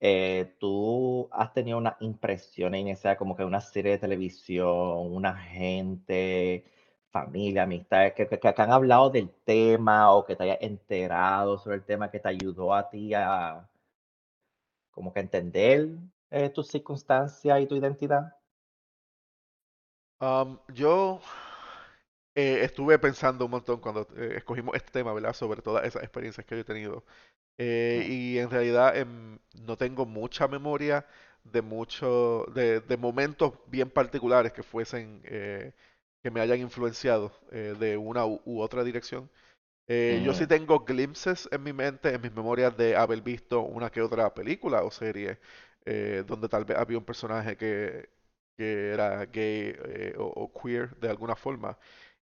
Eh, 0.00 0.54
¿tú 0.60 1.28
has 1.32 1.52
tenido 1.54 1.78
una 1.78 1.96
impresión 2.00 2.74
inicial 2.74 3.16
como 3.16 3.36
que 3.36 3.44
una 3.44 3.60
serie 3.62 3.92
de 3.92 3.98
televisión, 3.98 5.14
una 5.14 5.34
gente, 5.36 6.64
familia, 7.14 7.62
amistades 7.62 8.12
que, 8.14 8.26
que, 8.26 8.40
que 8.40 8.62
han 8.62 8.72
hablado 8.72 9.08
del 9.08 9.30
tema 9.44 10.12
o 10.12 10.24
que 10.26 10.34
te 10.34 10.42
hayas 10.42 10.58
enterado 10.60 11.58
sobre 11.58 11.76
el 11.76 11.84
tema 11.84 12.10
que 12.10 12.18
te 12.18 12.28
ayudó 12.28 12.74
a 12.74 12.90
ti 12.90 13.14
a 13.14 13.68
como 14.90 15.12
que 15.12 15.20
entender 15.20 15.90
eh, 16.30 16.50
tus 16.50 16.66
circunstancias 16.66 17.60
y 17.60 17.66
tu 17.66 17.76
identidad? 17.76 18.36
Um, 20.20 20.58
yo 20.72 21.20
eh, 22.34 22.60
estuve 22.62 22.98
pensando 22.98 23.44
un 23.44 23.52
montón 23.52 23.78
cuando 23.80 24.08
eh, 24.16 24.34
escogimos 24.38 24.74
este 24.74 24.90
tema, 24.90 25.12
¿verdad? 25.12 25.34
Sobre 25.34 25.62
todas 25.62 25.84
esas 25.84 26.02
experiencias 26.02 26.44
que 26.44 26.56
yo 26.56 26.62
he 26.62 26.64
tenido. 26.64 27.04
Eh, 27.58 28.06
y 28.08 28.38
en 28.38 28.50
realidad 28.50 28.96
em, 28.96 29.38
no 29.62 29.76
tengo 29.76 30.04
mucha 30.04 30.48
memoria 30.48 31.06
de 31.44 31.62
mucho, 31.62 32.46
de, 32.54 32.80
de 32.80 32.96
momentos 32.96 33.52
bien 33.68 33.88
particulares 33.88 34.52
que 34.52 34.64
fuesen, 34.64 35.22
que 36.24 36.32
me 36.32 36.40
hayan 36.42 36.60
influenciado 36.60 37.32
eh, 37.52 37.76
de 37.78 37.98
una 37.98 38.26
u, 38.26 38.42
u 38.46 38.62
otra 38.62 38.84
dirección. 38.84 39.30
Eh, 39.88 40.20
yo 40.22 40.34
sí 40.34 40.46
tengo 40.46 40.80
glimpses 40.84 41.48
en 41.52 41.62
mi 41.64 41.72
mente, 41.74 42.14
en 42.14 42.20
mis 42.22 42.32
memorias 42.32 42.76
de 42.76 42.96
haber 42.96 43.22
visto 43.22 43.62
una 43.62 43.90
que 43.90 44.02
otra 44.02 44.32
película 44.34 44.84
o 44.84 44.90
serie 44.92 45.38
eh, 45.86 46.24
donde 46.26 46.48
tal 46.48 46.64
vez 46.66 46.78
había 46.78 46.98
un 46.98 47.04
personaje 47.04 47.56
que, 47.56 48.10
que 48.56 48.90
era 48.92 49.26
gay 49.26 49.76
o, 50.18 50.24
o 50.26 50.52
queer 50.62 50.96
de 50.98 51.10
alguna 51.10 51.36
forma. 51.36 51.78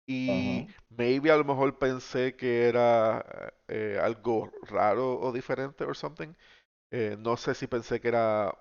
Y 0.06 0.66
maybe 0.90 1.30
a 1.30 1.36
lo 1.36 1.44
mejor 1.44 1.78
pensé 1.78 2.36
que 2.36 2.68
era 2.68 3.24
algo 4.02 4.50
raro 4.62 5.20
o 5.20 5.32
diferente 5.32 5.84
or 5.84 5.96
something. 5.96 6.34
No 7.18 7.36
sé 7.36 7.54
si 7.54 7.66
pensé 7.66 8.00
que 8.00 8.08
era 8.08 8.54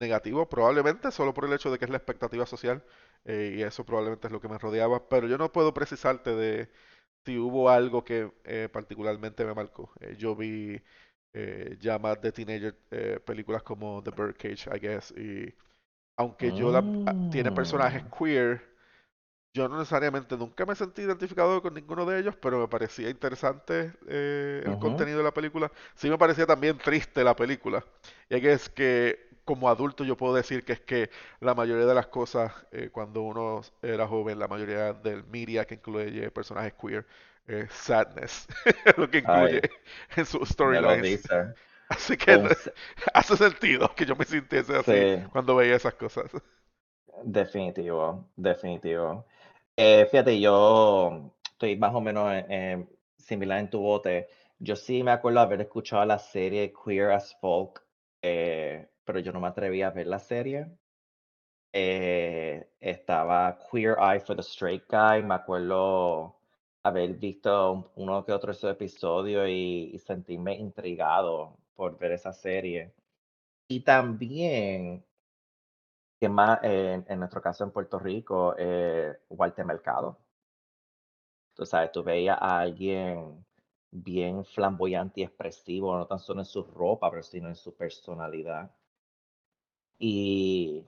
negativo, 0.00 0.48
probablemente 0.48 1.10
solo 1.12 1.34
por 1.34 1.44
el 1.46 1.52
hecho 1.52 1.70
de 1.70 1.78
que 1.78 1.84
es 1.86 1.90
la 1.90 1.98
expectativa 1.98 2.46
social 2.46 2.84
eh, 3.24 3.54
y 3.58 3.62
eso 3.62 3.84
probablemente 3.84 4.26
es 4.28 4.32
lo 4.32 4.40
que 4.40 4.48
me 4.48 4.58
rodeaba, 4.58 5.08
pero 5.08 5.26
yo 5.28 5.38
no 5.38 5.52
puedo 5.52 5.74
precisarte 5.74 6.34
de 6.34 6.70
si 7.24 7.38
hubo 7.38 7.70
algo 7.70 8.04
que 8.04 8.32
eh, 8.44 8.68
particularmente 8.72 9.44
me 9.44 9.54
marcó. 9.54 9.92
Eh, 10.00 10.16
yo 10.18 10.36
vi 10.36 10.80
eh, 11.34 11.76
ya 11.80 11.98
más 11.98 12.20
de 12.22 12.32
teenager 12.32 12.76
películas 13.26 13.62
como 13.62 14.02
The 14.02 14.10
Birdcage, 14.12 14.68
I 14.74 14.78
guess, 14.80 15.12
y 15.12 15.54
aunque 16.16 16.52
yo 16.52 16.72
la, 16.72 16.80
a- 17.06 17.16
tiene 17.30 17.52
personajes 17.52 18.02
mm, 18.02 18.10
queer, 18.18 18.62
yo 19.54 19.68
no 19.68 19.78
necesariamente 19.78 20.36
nunca 20.36 20.66
me 20.66 20.74
sentí 20.74 21.02
identificado 21.02 21.60
con 21.62 21.74
ninguno 21.74 22.04
de 22.06 22.20
ellos, 22.20 22.36
pero 22.36 22.58
me 22.60 22.68
parecía 22.68 23.10
interesante 23.10 23.92
eh, 24.08 24.62
el 24.64 24.78
contenido 24.78 25.18
de 25.18 25.24
la 25.24 25.34
película. 25.34 25.72
Sí 25.94 26.08
me 26.10 26.18
parecía 26.18 26.46
también 26.46 26.78
triste 26.78 27.24
la 27.24 27.34
película. 27.34 27.84
Y 28.28 28.46
es 28.46 28.68
que 28.68 29.27
como 29.48 29.68
adulto 29.70 30.04
yo 30.04 30.16
puedo 30.16 30.34
decir 30.34 30.64
que 30.64 30.74
es 30.74 30.80
que 30.80 31.10
la 31.40 31.54
mayoría 31.54 31.86
de 31.86 31.94
las 31.94 32.08
cosas 32.08 32.52
eh, 32.72 32.90
cuando 32.92 33.22
uno 33.22 33.62
era 33.82 34.06
joven, 34.06 34.38
la 34.38 34.48
mayoría 34.48 34.92
del 34.94 35.24
media 35.26 35.66
que 35.66 35.74
incluye 35.76 36.30
personajes 36.30 36.74
queer, 36.74 37.06
es 37.46 37.72
sadness, 37.72 38.46
lo 38.98 39.10
que 39.10 39.18
incluye 39.18 39.60
Ay, 39.62 39.68
en 40.16 40.26
storylines. 40.26 41.18
dice. 41.18 41.54
Así 41.88 42.16
que 42.18 42.38
Un, 42.38 42.50
hace 43.14 43.36
sentido 43.36 43.94
que 43.96 44.06
yo 44.06 44.16
me 44.16 44.24
sintiese 44.26 44.76
así 44.76 45.06
sí, 45.06 45.28
cuando 45.32 45.56
veía 45.56 45.76
esas 45.76 45.94
cosas. 45.94 46.30
definitivo, 47.24 48.28
definitivo. 48.36 49.24
Eh, 49.76 50.06
fíjate, 50.10 50.40
yo 50.40 51.32
estoy 51.52 51.76
más 51.76 51.94
o 51.94 52.00
menos 52.00 52.32
eh, 52.32 52.46
eh, 52.48 52.86
similar 53.18 53.60
en 53.60 53.70
tu 53.70 53.80
bote. 53.80 54.28
Yo 54.58 54.76
sí 54.76 55.02
me 55.02 55.12
acuerdo 55.12 55.40
haber 55.40 55.60
escuchado 55.62 56.04
la 56.04 56.18
serie 56.18 56.72
Queer 56.72 57.12
as 57.12 57.34
Folk, 57.40 57.82
eh, 58.22 58.88
pero 59.08 59.20
yo 59.20 59.32
no 59.32 59.40
me 59.40 59.48
atreví 59.48 59.82
a 59.82 59.90
ver 59.90 60.06
la 60.06 60.18
serie. 60.20 60.68
Eh, 61.72 62.70
estaba 62.80 63.58
Queer 63.70 63.96
Eye 64.00 64.20
for 64.20 64.34
the 64.36 64.42
Straight 64.42 64.84
Guy, 64.88 65.22
me 65.22 65.34
acuerdo 65.34 66.36
haber 66.82 67.14
visto 67.14 67.72
un- 67.72 67.86
uno 67.96 68.24
que 68.24 68.32
otro 68.32 68.52
episodios 68.70 69.48
y, 69.48 69.90
y 69.94 69.98
sentirme 69.98 70.56
intrigado 70.56 71.58
por 71.74 71.98
ver 71.98 72.12
esa 72.12 72.32
serie. 72.32 72.94
Y 73.68 73.80
también 73.82 75.04
que 76.20 76.28
más, 76.28 76.58
eh, 76.62 77.02
en 77.06 77.18
nuestro 77.18 77.40
caso 77.42 77.64
en 77.64 77.70
Puerto 77.72 77.98
Rico, 77.98 78.54
eh, 78.58 79.18
Walter 79.30 79.64
Mercado. 79.64 80.18
Tú 81.54 81.66
sabes, 81.66 81.92
tú 81.92 82.02
veías 82.02 82.38
a 82.40 82.60
alguien 82.60 83.44
bien 83.90 84.46
flamboyante 84.46 85.20
y 85.20 85.24
expresivo, 85.24 85.94
no 85.94 86.06
tan 86.06 86.18
solo 86.20 86.40
en 86.40 86.46
su 86.46 86.62
ropa, 86.64 87.10
pero 87.10 87.22
sino 87.22 87.48
en 87.48 87.54
su 87.56 87.76
personalidad. 87.76 88.70
Y, 89.98 90.86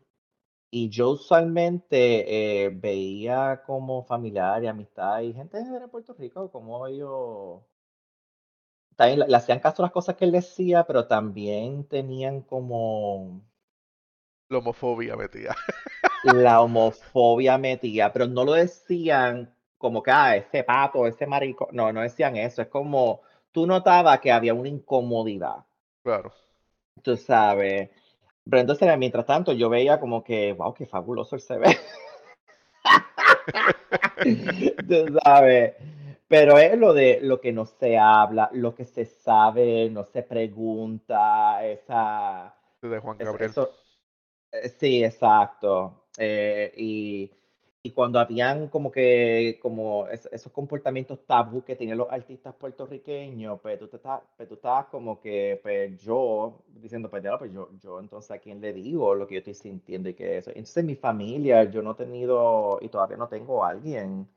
y 0.71 0.91
yo 0.91 1.11
usualmente 1.13 2.65
eh, 2.67 2.71
veía 2.71 3.63
como 3.67 4.05
familiar 4.05 4.63
y 4.65 4.69
amistad 4.69 5.21
y 5.23 5.35
gente 5.35 5.63
de 5.65 5.89
Puerto 5.89 6.15
Rico, 6.15 6.51
como 6.53 6.87
ellos 6.87 7.63
también 8.97 9.29
le, 9.29 9.37
hacían 9.37 9.59
caso 9.59 9.83
a 9.83 9.87
las 9.87 9.93
cosas 9.93 10.15
que 10.17 10.25
él 10.25 10.31
decía, 10.33 10.85
pero 10.87 11.07
también 11.09 11.85
tenían 11.89 12.43
como 12.43 13.43
La 14.51 14.59
homofobia 14.59 15.17
metía. 15.17 15.57
La 16.23 16.61
homofobia 16.63 17.59
metida, 17.59 18.11
pero 18.13 18.27
no 18.27 18.45
lo 18.45 18.55
decían 18.55 19.55
como 19.77 20.03
que, 20.03 20.11
ah, 20.11 20.35
ese 20.37 20.65
pato, 20.65 21.07
ese 21.07 21.27
marico, 21.27 21.69
no, 21.73 21.93
no 21.93 22.01
decían 22.03 22.37
eso, 22.37 22.63
es 22.63 22.69
como, 22.69 23.21
tú 23.53 23.67
notabas 23.67 24.21
que 24.21 24.33
había 24.33 24.55
una 24.55 24.69
incomodidad, 24.69 25.65
Claro. 26.03 26.33
tú 27.03 27.17
sabes, 27.17 27.91
pero 28.51 28.61
entonces 28.61 28.99
mientras 28.99 29.25
tanto 29.27 29.53
yo 29.53 29.69
veía 29.69 30.01
como 30.01 30.25
que, 30.25 30.53
wow, 30.53 30.75
qué 30.75 30.87
fabuloso 30.87 31.37
él 31.37 31.43
se 31.43 31.57
ve, 31.59 31.67
tú 34.89 35.19
sabes, 35.25 35.75
Pero 36.29 36.59
es 36.59 36.79
lo 36.79 36.93
de 36.93 37.19
lo 37.23 37.41
que 37.41 37.53
no 37.53 37.67
se 37.67 37.99
habla, 37.99 38.51
lo 38.53 38.75
que 38.75 38.85
se 38.85 39.05
sabe, 39.05 39.89
no 39.91 40.05
se 40.05 40.23
pregunta, 40.23 41.65
esa... 41.67 42.55
De 42.83 42.99
Juan 42.99 43.19
Gabriel. 43.19 43.51
eso- 43.51 43.71
eh, 44.53 44.69
sí, 44.69 45.05
exacto. 45.05 46.07
Eh, 46.19 46.73
y, 46.77 47.31
y 47.83 47.93
cuando 47.93 48.19
habían 48.21 48.69
como 48.69 48.91
que, 48.93 49.59
como 49.63 50.07
es- 50.09 50.29
esos 50.33 50.53
comportamientos 50.53 51.25
tabú 51.27 51.63
que 51.65 51.77
tienen 51.77 51.97
los 51.99 52.11
artistas 52.11 52.55
puertorriqueños, 52.55 53.59
pues 53.61 53.79
tú, 53.79 53.89
te 53.89 53.97
estás, 53.97 54.21
pues 54.37 54.49
tú 54.49 54.55
estabas 54.57 54.87
como 54.87 55.21
que, 55.21 55.59
pues 55.63 55.99
yo, 56.03 56.63
diciendo, 56.69 57.09
pues 57.11 57.23
ya, 57.23 57.39
pues 57.39 57.53
yo, 57.53 57.71
yo 57.81 57.99
entonces 58.01 58.31
a 58.33 58.39
quién 58.39 58.61
le 58.61 58.73
digo 58.75 59.15
lo 59.15 59.27
que 59.27 59.35
yo 59.37 59.39
estoy 59.39 59.55
sintiendo 59.55 60.09
y 60.11 60.15
que 60.15 60.37
eso. 60.39 60.51
Entonces 60.51 60.77
en 60.79 60.87
mi 60.87 60.97
familia 60.97 61.65
yo 61.65 61.81
no 61.83 61.93
he 61.93 61.95
tenido, 61.95 62.79
y 62.83 62.89
todavía 62.89 63.17
no 63.17 63.29
tengo 63.29 63.65
alguien 63.65 64.29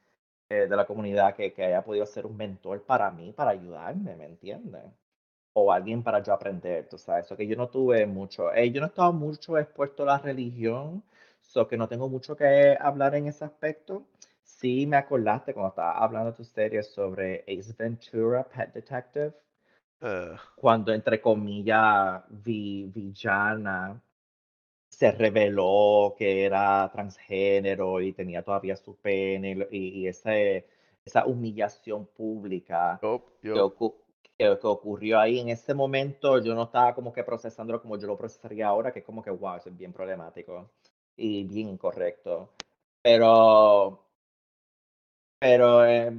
eh, 0.50 0.68
de 0.68 0.76
la 0.78 0.86
comunidad 0.86 1.36
que, 1.36 1.54
que 1.54 1.66
haya 1.66 1.84
podido 1.84 2.06
ser 2.06 2.26
un 2.26 2.38
mentor 2.38 2.84
para 2.84 3.12
mí, 3.12 3.34
para 3.34 3.52
ayudarme, 3.52 4.16
¿me 4.16 4.26
entiendes? 4.28 4.84
O 5.54 5.72
alguien 5.72 6.04
para 6.04 6.22
yo 6.24 6.34
aprender, 6.34 6.88
tú 6.90 6.98
sabes, 6.98 7.26
eso 7.26 7.38
que 7.38 7.48
yo 7.48 7.56
no 7.56 7.68
tuve 7.70 8.06
mucho, 8.06 8.54
eh, 8.54 8.72
yo 8.72 8.82
no 8.82 8.88
he 8.88 8.90
estado 8.90 9.14
mucho 9.14 9.58
expuesto 9.58 10.04
a 10.04 10.06
la 10.08 10.18
religión, 10.20 11.04
so 11.54 11.68
que 11.68 11.78
no 11.78 11.88
tengo 11.88 12.10
mucho 12.10 12.36
que 12.36 12.78
hablar 12.80 13.16
en 13.16 13.28
ese 13.28 13.46
aspecto. 13.46 14.06
Sí 14.44 14.86
me 14.88 14.98
acordaste 14.98 15.54
cuando 15.54 15.70
estaba 15.70 15.94
hablando 16.04 16.32
de 16.32 16.38
tu 16.38 16.44
serie 16.44 16.84
sobre 16.84 17.44
Ace 17.48 17.74
Ventura, 17.78 18.44
Pet 18.48 18.74
Detective, 18.74 19.34
Eh, 20.02 20.38
cuando 20.56 20.94
entre 20.94 21.20
comillas 21.22 22.24
vi, 22.30 22.86
villana 22.86 24.02
se 24.90 25.12
reveló 25.12 26.16
que 26.18 26.46
era 26.46 26.90
transgénero 26.94 28.02
y 28.02 28.14
tenía 28.14 28.44
todavía 28.44 28.76
su 28.78 28.96
pene 28.98 29.68
y, 29.72 30.02
y- 30.04 30.08
ese, 30.08 30.68
esa 31.06 31.26
humillación 31.28 32.08
pública 32.08 33.02
yup, 33.02 33.22
que, 33.52 33.60
yup. 33.60 33.62
ocu- 33.62 33.96
que- 34.38 34.58
que 34.60 34.68
ocurrió 34.68 35.20
ahí 35.20 35.40
en 35.40 35.50
ese 35.50 35.74
momento, 35.74 36.40
yo 36.44 36.56
no 36.56 36.64
estaba 36.66 36.96
como 36.96 37.14
que 37.14 37.24
procesándolo 37.26 37.82
como 37.82 37.98
yo 37.98 38.08
lo 38.08 38.18
procesaría 38.18 38.68
ahora, 38.68 38.92
que 38.94 39.00
es 39.00 39.06
como 39.06 39.24
que, 39.24 39.32
wow, 39.32 39.58
eso 39.58 39.70
es 39.70 39.78
bien 39.78 39.94
problemático 39.94 40.72
y 41.16 41.44
bien 41.46 41.70
incorrecto. 41.70 42.54
Pero, 43.02 44.06
pero 45.40 45.86
eh, 45.86 46.12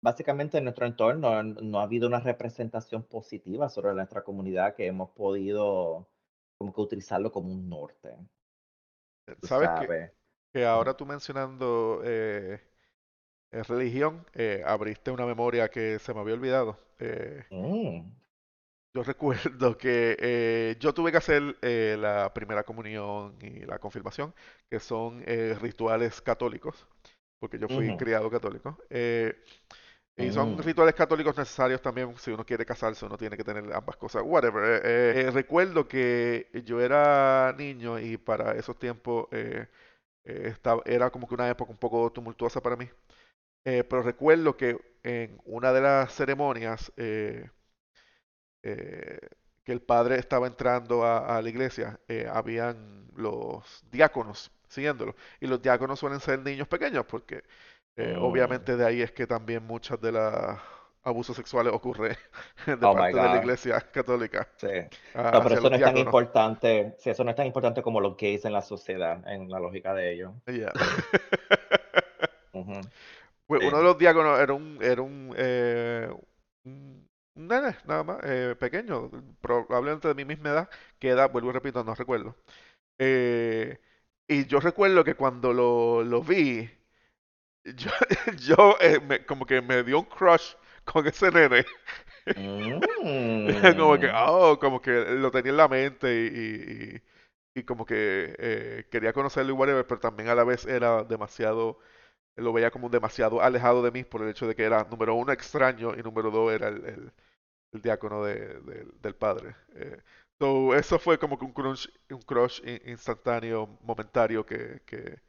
básicamente 0.00 0.58
en 0.58 0.64
nuestro 0.64 0.86
entorno 0.86 1.42
no 1.42 1.78
ha 1.80 1.82
habido 1.84 2.08
una 2.08 2.20
representación 2.20 3.04
positiva 3.04 3.68
sobre 3.68 3.94
nuestra 3.94 4.22
comunidad 4.24 4.74
que 4.74 4.86
hemos 4.86 5.10
podido 5.10 6.08
como 6.58 6.72
que 6.72 6.80
utilizarlo 6.80 7.30
como 7.32 7.52
un 7.52 7.68
norte, 7.68 8.10
tú 9.40 9.48
¿Sabes 9.48 9.70
que, 9.72 9.90
sabes. 9.90 10.12
que 10.52 10.66
ahora 10.66 10.96
tú 10.96 11.06
mencionando 11.06 12.02
eh, 12.04 12.60
eh, 13.52 13.62
religión, 13.64 14.26
eh, 14.34 14.62
abriste 14.66 15.10
una 15.10 15.26
memoria 15.26 15.70
que 15.70 15.98
se 15.98 16.14
me 16.14 16.20
había 16.20 16.34
olvidado? 16.34 16.78
Eh, 17.00 17.44
Mm, 17.52 18.10
yo 18.94 19.02
recuerdo 19.02 19.76
que 19.78 20.16
eh, 20.18 20.76
yo 20.78 20.92
tuve 20.92 21.10
que 21.10 21.18
hacer 21.18 21.56
eh, 21.62 21.96
la 21.98 22.32
primera 22.34 22.62
comunión 22.62 23.36
y 23.40 23.60
la 23.60 23.78
confirmación, 23.78 24.34
que 24.68 24.80
son 24.80 25.22
eh, 25.26 25.56
rituales 25.60 26.20
católicos, 26.20 26.86
porque 27.38 27.58
yo 27.58 27.68
fui 27.68 27.96
criado 27.96 28.30
católico. 28.30 28.78
y 30.16 30.30
son 30.30 30.56
mm, 30.56 30.58
rituales 30.58 30.94
católicos 30.94 31.36
necesarios 31.36 31.80
también 31.80 32.14
si 32.18 32.30
uno 32.30 32.44
quiere 32.44 32.66
casarse, 32.66 33.06
uno 33.06 33.16
tiene 33.16 33.36
que 33.36 33.44
tener 33.44 33.72
ambas 33.72 33.96
cosas, 33.96 34.22
whatever. 34.24 34.82
Eh, 34.84 35.20
eh, 35.22 35.30
recuerdo 35.30 35.88
que 35.88 36.50
yo 36.66 36.80
era 36.80 37.54
niño 37.56 37.98
y 37.98 38.18
para 38.18 38.52
esos 38.52 38.78
tiempos 38.78 39.26
eh, 39.32 39.68
estaba, 40.24 40.82
era 40.84 41.10
como 41.10 41.26
que 41.26 41.34
una 41.34 41.48
época 41.48 41.72
un 41.72 41.78
poco 41.78 42.12
tumultuosa 42.12 42.60
para 42.62 42.76
mí. 42.76 42.88
Pero 43.64 44.02
recuerdo 44.02 44.56
que 44.56 44.76
en 45.04 45.40
una 45.44 45.72
de 45.72 45.80
las 45.80 46.12
ceremonias 46.14 46.92
eh, 48.62 49.18
que 49.64 49.72
el 49.72 49.80
padre 49.80 50.18
estaba 50.18 50.46
entrando 50.46 51.04
a, 51.04 51.36
a 51.36 51.42
la 51.42 51.48
iglesia, 51.48 52.00
eh, 52.08 52.26
habían 52.30 53.06
los 53.14 53.84
diáconos 53.90 54.50
siguiéndolo. 54.68 55.14
Y 55.40 55.46
los 55.46 55.62
diáconos 55.62 56.00
suelen 56.00 56.20
ser 56.20 56.40
niños 56.40 56.66
pequeños 56.66 57.04
porque 57.06 57.42
eh, 57.96 58.16
mm. 58.16 58.22
obviamente 58.22 58.76
de 58.76 58.86
ahí 58.86 59.02
es 59.02 59.12
que 59.12 59.26
también 59.26 59.66
muchas 59.66 60.00
de 60.00 60.12
los 60.12 60.58
abusos 61.04 61.36
sexuales 61.36 61.72
ocurren 61.72 62.16
de 62.66 62.74
Oh 62.74 62.94
parte 62.94 63.16
de 63.16 63.22
la 63.22 63.36
iglesia 63.36 63.80
católica 63.80 64.48
Sí. 64.56 64.68
No, 65.14 65.42
pero 65.42 65.54
eso 65.54 65.70
no 65.70 65.76
es 65.76 65.82
tan 65.82 65.98
importante, 65.98 66.94
sí, 66.98 67.10
eso 67.10 67.24
no 67.24 67.30
es 67.30 67.36
tan 67.36 67.46
importante 67.46 67.82
como 67.82 68.00
los 68.00 68.16
gays 68.16 68.44
en 68.44 68.52
la 68.52 68.62
sociedad, 68.62 69.26
en 69.28 69.50
la 69.50 69.58
lógica 69.58 69.94
de 69.94 70.12
ellos. 70.12 70.32
Yeah. 70.46 70.72
Pues 73.46 73.64
uno 73.64 73.78
de 73.78 73.84
los 73.84 73.98
diáconos 73.98 74.38
era 74.38 74.54
un, 74.54 74.78
era 74.80 75.02
un, 75.02 75.34
eh, 75.36 76.08
un, 76.64 77.01
nene, 77.34 77.76
nada 77.86 78.04
más, 78.04 78.18
eh, 78.24 78.56
pequeño, 78.58 79.10
probablemente 79.40 80.08
de 80.08 80.14
mi 80.14 80.24
misma 80.24 80.50
edad, 80.50 80.70
que 80.98 81.10
edad, 81.10 81.30
vuelvo 81.32 81.50
y 81.50 81.52
repito, 81.54 81.84
no 81.84 81.94
recuerdo. 81.94 82.36
Eh, 82.98 83.80
y 84.28 84.46
yo 84.46 84.60
recuerdo 84.60 85.04
que 85.04 85.14
cuando 85.16 85.52
lo, 85.54 86.04
lo 86.04 86.22
vi, 86.22 86.70
yo, 87.64 87.90
yo 88.46 88.76
eh, 88.80 89.00
me- 89.00 89.24
como 89.26 89.46
que 89.46 89.60
me 89.62 89.82
dio 89.84 89.98
un 90.00 90.04
crush 90.06 90.54
con 90.84 91.06
ese 91.06 91.30
nene. 91.30 91.64
Como 93.76 93.98
que, 93.98 94.08
Mm, 94.08 94.14
oh, 94.14 94.58
como 94.60 94.80
que 94.80 94.90
lo 94.92 95.30
tenía 95.30 95.50
en 95.50 95.56
la 95.56 95.68
mente 95.68 96.08
y, 96.14 96.26
y- 96.28 96.96
y- 97.56 97.60
y 97.60 97.64
como 97.64 97.84
que 97.86 98.34
eh, 98.38 98.86
quería 98.90 99.12
conocerlo 99.12 99.52
y 99.52 99.56
whatever, 99.56 99.86
pero 99.86 100.00
también 100.00 100.28
a 100.28 100.34
la 100.34 100.44
vez 100.44 100.64
era 100.66 101.04
demasiado, 101.04 101.78
lo 102.36 102.52
veía 102.52 102.70
como 102.70 102.88
demasiado 102.88 103.40
alejado 103.42 103.82
de 103.82 103.90
mí 103.90 104.04
por 104.04 104.22
el 104.22 104.30
hecho 104.30 104.46
de 104.46 104.54
que 104.54 104.64
era, 104.64 104.84
número 104.90 105.14
uno, 105.14 105.32
extraño 105.32 105.94
y 105.98 106.02
número 106.02 106.30
dos, 106.30 106.52
era 106.52 106.68
el, 106.68 106.84
el- 106.86 107.12
el 107.72 107.82
diácono 107.82 108.24
de- 108.24 108.60
del 108.62 108.92
del 109.02 109.14
padre. 109.16 109.56
Eh, 109.74 109.98
so, 110.40 110.74
eso 110.76 110.98
fue 110.98 111.18
como 111.18 111.38
que 111.38 111.44
un 111.46 111.52
crush, 111.52 111.88
un 112.10 112.22
crush 112.22 112.60
in- 112.64 112.80
instantáneo, 112.86 113.78
momentario 113.82 114.44
que, 114.46 114.82
que, 114.86 115.20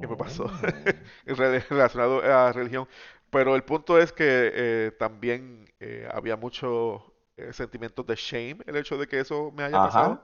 que 0.00 0.08
me 0.08 0.16
pasó 0.16 0.46
re- 1.26 1.60
relacionado 1.60 2.20
a 2.22 2.52
religión. 2.52 2.88
Pero 3.30 3.56
el 3.56 3.64
punto 3.64 3.98
es 3.98 4.12
que 4.12 4.24
eh, 4.54 4.92
también 4.98 5.68
eh, 5.80 6.08
había 6.12 6.36
muchos 6.36 7.02
eh, 7.36 7.52
sentimientos 7.52 8.06
de 8.06 8.16
shame 8.16 8.58
el 8.66 8.76
hecho 8.76 8.96
de 8.98 9.06
que 9.08 9.20
eso 9.20 9.50
me 9.52 9.64
haya 9.64 9.80
pasado. 9.80 10.20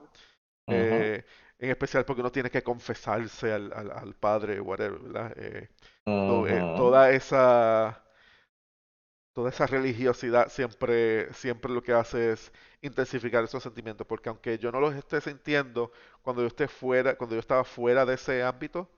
En 1.59 1.71
especial 1.71 2.05
porque 2.05 2.21
uno 2.21 2.33
tiene 2.33 2.51
que 2.51 2.63
confesarse 2.63 3.53
al, 3.53 3.73
al, 3.73 3.91
al 3.91 4.15
padre, 4.15 4.61
whatever, 4.61 4.99
¿verdad? 5.01 5.33
Eh, 6.07 6.45
eh, 6.49 6.65
toda 6.75 7.11
esa 7.13 8.03
toda 9.33 9.51
esa 9.51 9.67
religiosidad 9.67 10.49
siempre, 10.49 11.33
siempre 11.35 11.73
lo 11.73 11.83
que 11.83 11.93
hace 11.93 12.33
es 12.33 12.53
intensificar 12.83 13.43
esos 13.45 13.63
sentimientos, 13.63 14.07
porque 14.07 14.29
aunque 14.29 14.59
yo 14.59 14.71
no 14.73 14.81
los 14.81 14.95
esté 14.95 15.21
sintiendo 15.21 15.91
cuando 16.23 16.43
yo 16.43 16.49
esté 16.49 16.69
fuera, 16.69 17.17
cuando 17.17 17.35
yo 17.37 17.41
estaba 17.41 17.65
fuera 17.65 18.05
de 18.07 18.15
ese 18.15 18.43
ámbito, 18.45 18.89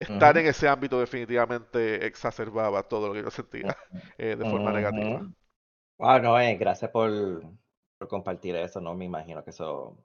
estar 0.00 0.38
en 0.38 0.46
ese 0.48 0.68
ámbito 0.68 1.00
definitivamente 1.00 2.06
exacerbaba 2.06 2.82
todo 2.84 3.08
lo 3.08 3.14
que 3.14 3.22
yo 3.24 3.30
sentía 3.32 3.66
eh, 4.18 4.36
de 4.36 4.46
forma 4.46 4.72
negativa. 4.72 5.24
ujú. 5.24 5.34
Ah, 6.00 6.18
no, 6.20 6.38
eh, 6.40 6.56
gracias 6.56 6.90
por, 6.92 7.10
por 7.98 8.08
compartir 8.08 8.56
eso, 8.56 8.80
no 8.80 8.94
me 8.94 9.06
imagino 9.06 9.44
que 9.44 9.50
eso 9.50 9.98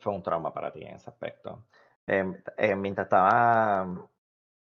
fue 0.00 0.12
un 0.14 0.22
trauma 0.22 0.52
para 0.52 0.72
ti 0.72 0.82
en 0.82 0.96
ese 0.96 1.10
aspecto. 1.10 1.66
Em, 2.06 2.34
eh, 2.56 2.74
mientras 2.76 3.06
estaba 3.06 3.86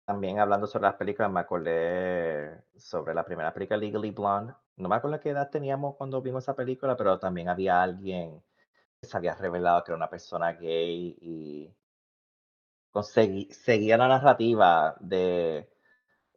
también 0.05 0.39
hablando 0.39 0.67
sobre 0.67 0.83
las 0.83 0.95
películas, 0.95 1.31
me 1.31 1.39
acordé 1.39 2.63
sobre 2.77 3.13
la 3.13 3.25
primera 3.25 3.53
película 3.53 3.77
Legally 3.77 4.11
Blonde. 4.11 4.53
No 4.77 4.89
me 4.89 4.95
acuerdo 4.95 5.19
qué 5.19 5.29
edad 5.31 5.49
teníamos 5.49 5.95
cuando 5.95 6.21
vimos 6.21 6.43
esa 6.43 6.55
película, 6.55 6.95
pero 6.97 7.19
también 7.19 7.49
había 7.49 7.81
alguien 7.81 8.41
que 9.01 9.07
se 9.07 9.17
había 9.17 9.35
revelado 9.35 9.83
que 9.83 9.91
era 9.91 9.97
una 9.97 10.09
persona 10.09 10.53
gay 10.53 11.17
y 11.21 11.75
consegui- 12.91 13.51
seguía 13.51 13.97
la 13.97 14.07
narrativa 14.07 14.95
de 14.99 15.69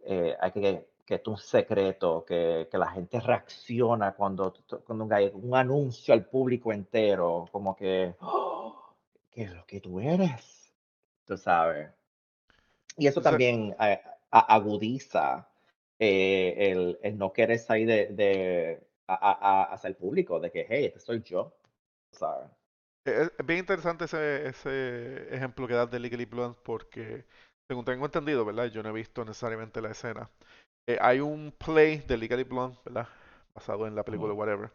eh, 0.05 0.37
hay 0.41 0.53
que, 0.53 0.89
que 1.07 1.15
es 1.17 1.27
un 1.29 1.37
secreto, 1.39 2.25
que, 2.27 2.69
que 2.71 2.79
la 2.79 2.91
gente 2.93 3.21
reacciona 3.21 4.15
cuando, 4.15 4.55
cuando 4.87 5.05
un, 5.05 5.11
gay- 5.11 5.33
un 5.35 5.55
anuncio 5.57 6.15
al 6.15 6.27
público 6.27 6.73
entero, 6.73 7.47
como 7.53 7.77
que, 7.77 8.17
"Oh, 8.21 8.95
¿qué 9.31 9.43
es 9.45 9.53
lo 9.55 9.65
que 9.67 9.81
tú 9.81 10.01
eres? 10.01 10.73
Tú 11.27 11.37
sabes. 11.37 11.91
Y 12.99 13.07
eso 13.07 13.23
también 13.23 13.75
eh, 13.81 14.01
agudiza 14.31 15.49
eh, 15.99 16.55
el, 16.59 16.99
el 17.03 17.19
no 17.19 17.33
querer 17.33 17.59
salir 17.59 17.87
de, 17.89 18.07
de 18.09 18.81
a, 19.07 19.15
a- 19.15 19.65
hacia 19.75 19.89
el 19.89 19.97
público, 19.97 20.41
de 20.41 20.51
que, 20.51 20.67
hey, 20.69 20.87
este 20.87 21.01
soy 21.01 21.23
yo, 21.23 21.55
¿sabes? 22.13 22.51
es, 23.05 23.33
es 23.39 23.47
bien 23.47 23.61
interesante 23.61 24.05
ese, 24.05 24.49
ese 24.49 25.35
ejemplo 25.35 25.67
que 25.67 25.75
das 25.75 25.91
de 25.91 25.99
Legally 26.01 26.25
Blonde 26.27 26.59
porque, 26.65 27.25
según 27.69 27.85
tengo 27.85 28.05
entendido, 28.07 28.45
¿verdad? 28.45 28.67
Yo 28.67 28.83
no 28.83 28.91
he 28.91 28.93
visto 28.93 29.25
necesariamente 29.25 29.81
la 29.81 29.91
escena. 29.91 30.31
Eh, 30.87 30.99
hay 31.01 31.21
un 31.21 31.53
play 31.59 31.99
de 32.01 32.17
Legally 32.19 32.45
Blonde, 32.45 32.79
¿verdad? 32.85 33.09
Basado 33.55 33.87
en 33.87 33.95
la 33.97 34.05
película 34.05 34.33
Ujú, 34.33 34.35
whatever. 34.35 34.73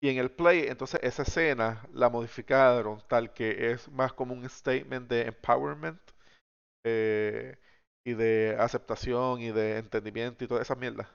Y 0.00 0.10
en 0.10 0.18
el 0.18 0.30
play, 0.32 0.66
entonces 0.68 1.00
esa 1.04 1.22
escena 1.24 1.86
la 1.92 2.10
modificaron 2.10 3.02
tal 3.08 3.32
que 3.34 3.72
es 3.72 3.88
más 3.90 4.12
como 4.14 4.34
un 4.34 4.48
statement 4.48 5.08
de 5.10 5.22
empowerment 5.28 6.00
eh, 6.84 7.56
y 8.04 8.14
de 8.14 8.56
aceptación 8.58 9.40
y 9.40 9.52
de 9.52 9.78
entendimiento 9.78 10.44
y 10.44 10.48
toda 10.48 10.62
esa 10.62 10.74
mierda. 10.76 11.08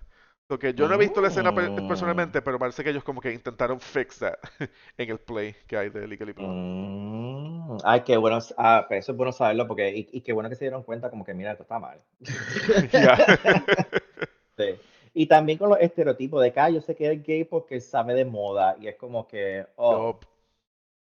Porque 0.48 0.74
yo 0.74 0.88
no 0.88 0.96
he 0.96 0.98
visto 0.98 1.22
la 1.22 1.30
escena 1.30 1.54
Mm, 1.54 1.88
personalmente, 1.88 2.42
pero 2.42 2.60
parece 2.60 2.84
que 2.84 2.92
ellos 2.92 3.04
como 3.04 3.22
que 3.22 3.34
intentaron 3.34 3.80
fix 3.82 4.20
that 4.20 4.36
en 4.98 5.10
el 5.10 5.20
play 5.20 5.56
que 5.68 5.78
hay 5.78 5.90
de 5.90 6.08
Legally 6.08 6.34
Blonde. 6.34 6.62
mm. 6.64 7.78
Ay, 7.84 8.02
qué 8.04 8.18
bueno. 8.18 8.40
Ah, 8.58 8.86
pero 8.88 9.00
eso 9.00 9.12
es 9.12 9.18
bueno 9.18 9.32
saberlo 9.32 9.68
porque, 9.68 9.90
y, 9.96 10.10
y 10.12 10.22
qué 10.22 10.34
bueno 10.34 10.50
que 10.50 10.56
se 10.56 10.66
dieron 10.66 10.84
cuenta 10.84 11.10
como 11.10 11.24
que, 11.26 11.34
mira, 11.34 11.52
esto 11.52 11.64
está 11.64 11.80
mal. 11.80 12.02
Sí. 14.58 14.66
Y 15.14 15.28
también 15.28 15.58
con 15.58 15.70
los 15.70 15.80
estereotipos 15.80 16.42
de 16.44 16.52
que, 16.54 16.60
ah, 16.60 16.70
yo 16.70 16.82
sé 16.82 16.96
que 16.96 17.12
es 17.12 17.24
gay 17.24 17.44
porque 17.44 17.80
sabe 17.80 18.14
de 18.14 18.26
moda. 18.26 18.76
Y 18.80 18.88
es 18.88 18.96
como 18.96 19.28
que, 19.28 19.68
oh, 19.76 20.20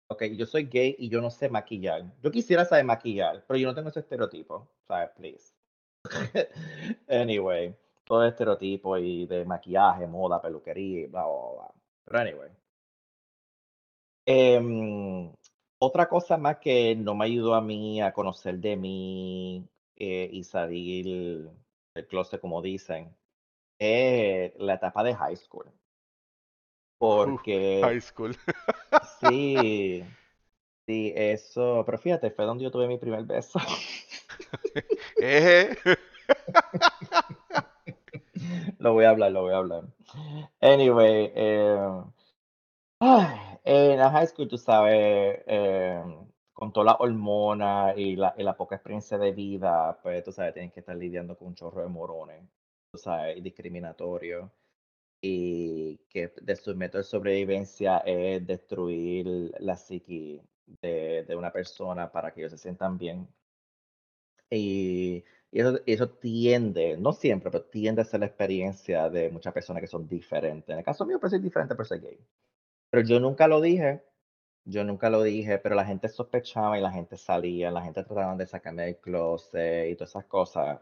ok, 0.09 0.23
yo 0.37 0.47
soy 0.47 0.65
gay 0.67 0.95
y 0.99 1.09
yo 1.09 1.21
no 1.21 1.31
sé 1.31 1.49
maquillar. 1.49 2.05
Yo 2.23 2.31
quisiera 2.31 2.65
saber 2.65 2.85
maquillar, 2.85 3.45
pero 3.47 3.59
yo 3.59 3.67
no 3.69 3.75
tengo 3.75 3.89
ese 3.89 4.01
estereotipo. 4.01 4.69
¿Sabes? 4.87 5.11
Please. 5.17 5.52
Anyway, 7.09 7.75
todo 8.05 8.25
estereotipo 8.27 8.97
y 8.99 9.27
de 9.27 9.45
maquillaje, 9.45 10.07
moda, 10.07 10.41
peluquería, 10.41 11.01
y 11.01 11.07
bla, 11.07 11.25
bla, 11.25 11.51
bla. 11.55 11.75
Pero 12.05 12.19
anyway. 12.19 12.51
Em, 14.27 15.33
otra 15.79 16.09
cosa 16.09 16.37
más 16.37 16.59
que 16.59 16.95
no 16.95 17.15
me 17.15 17.25
ayudó 17.25 17.55
a 17.55 17.61
mí 17.61 18.01
a 18.01 18.13
conocer 18.13 18.59
de 18.59 18.77
mí 18.77 19.69
eh, 19.97 20.29
y 20.33 20.45
salir 20.45 21.51
del 21.95 22.07
closet, 22.07 22.41
como 22.41 22.63
dicen, 22.63 23.15
es 23.79 24.53
la 24.59 24.75
etapa 24.75 25.03
de 25.03 25.15
high 25.15 25.37
school. 25.37 25.67
Uh, 27.01 27.37
high 27.83 28.01
Porque 28.01 28.01
school. 28.01 28.37
sí, 29.21 30.05
sí, 30.87 31.13
eso, 31.17 31.83
pero 31.85 31.99
fíjate, 31.99 32.31
fue 32.31 32.45
donde 32.45 32.65
yo 32.65 32.71
tuve 32.71 32.87
mi 32.87 32.99
primer 32.99 33.25
beso. 33.25 33.59
Lo 38.79 38.93
voy 38.93 39.05
a 39.05 39.11
hablar, 39.11 39.33
lo 39.33 39.43
voy 39.43 39.53
a 39.55 39.59
hablar. 39.59 39.85
Anyway, 40.61 41.33
eh, 41.35 42.03
en 43.65 43.99
la 43.99 44.11
high 44.11 44.27
school, 44.27 44.49
tú 44.49 44.59
sabes, 44.59 45.43
eh, 45.47 46.03
con 46.53 46.73
toda 46.73 46.87
la 46.87 46.97
hormona 46.99 47.95
y 47.97 48.17
la, 48.17 48.35
y 48.37 48.43
la 48.43 48.57
poca 48.57 48.77
experiencia 48.77 49.19
de 49.19 49.33
vida, 49.33 49.99
pues 50.03 50.25
tú 50.25 50.33
sabes, 50.33 50.55
tienes 50.55 50.73
que 50.73 50.81
estar 50.81 50.97
lidiando 50.97 51.37
con 51.37 51.49
un 51.49 51.55
chorro 51.55 51.83
de 51.83 51.89
morones, 51.89 52.45
tú 52.93 52.99
sabes, 52.99 53.37
y 53.37 53.41
discriminatorio. 53.41 54.53
Y 55.23 55.99
que 56.09 56.33
de 56.43 56.57
su 56.57 56.75
método 56.77 57.03
de 57.03 57.09
sobrevivencia 57.09 57.99
es 57.99 58.47
destruir 58.47 59.53
la 59.61 59.77
psiqui 59.77 60.43
de 60.81 61.37
una 61.37 61.53
persona 61.53 62.11
para 62.11 62.33
que 62.33 62.41
ellos 62.41 62.53
se 62.53 62.59
sientan 62.59 62.99
bien. 62.99 63.29
Y, 64.53 65.25
y 65.51 65.61
eso, 65.61 65.81
eso 65.87 66.11
tiende, 66.11 66.97
no 66.99 67.13
siempre, 67.13 67.51
pero 67.51 67.65
tiende 67.65 68.03
a 68.03 68.05
ser 68.05 68.21
la 68.21 68.27
experiencia 68.27 69.09
de 69.09 69.31
muchas 69.31 69.53
personas 69.55 69.81
que 69.81 69.87
son 69.87 70.07
diferentes. 70.07 70.69
En 70.69 70.79
el 70.79 70.85
caso 70.85 71.07
mío, 71.07 71.19
pues 71.21 71.31
soy 71.31 71.41
diferente 71.41 71.75
por 71.75 71.87
ser 71.87 72.01
gay. 72.01 72.19
Pero 72.91 73.07
yo 73.07 73.21
nunca 73.21 73.49
lo 73.49 73.61
dije, 73.61 74.03
yo 74.65 74.85
nunca 74.85 75.11
lo 75.11 75.23
dije, 75.23 75.59
pero 75.59 75.75
la 75.75 75.87
gente 75.87 76.09
sospechaba 76.09 76.79
y 76.79 76.83
la 76.83 76.93
gente 76.93 77.17
salía, 77.17 77.71
la 77.71 77.83
gente 77.83 78.05
trataba 78.05 78.37
de 78.37 78.47
sacarme 78.47 78.85
del 78.85 78.99
closet 78.99 79.91
y 79.91 79.97
todas 79.97 80.11
esas 80.11 80.27
cosas. 80.27 80.81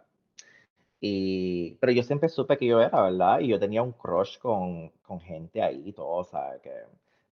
Y, 1.00 1.76
pero 1.80 1.92
yo 1.92 2.02
siempre 2.02 2.28
supe 2.28 2.56
que 2.58 2.66
yo 2.66 2.80
era, 2.80 3.02
¿verdad? 3.02 3.40
Y 3.40 3.48
yo 3.48 3.58
tenía 3.58 3.82
un 3.82 3.92
crush 3.92 4.38
con, 4.38 4.90
con 5.02 5.20
gente 5.20 5.62
ahí 5.62 5.82
y 5.86 5.92
todo, 5.92 6.24
¿sabes? 6.24 6.60
Que, 6.62 6.72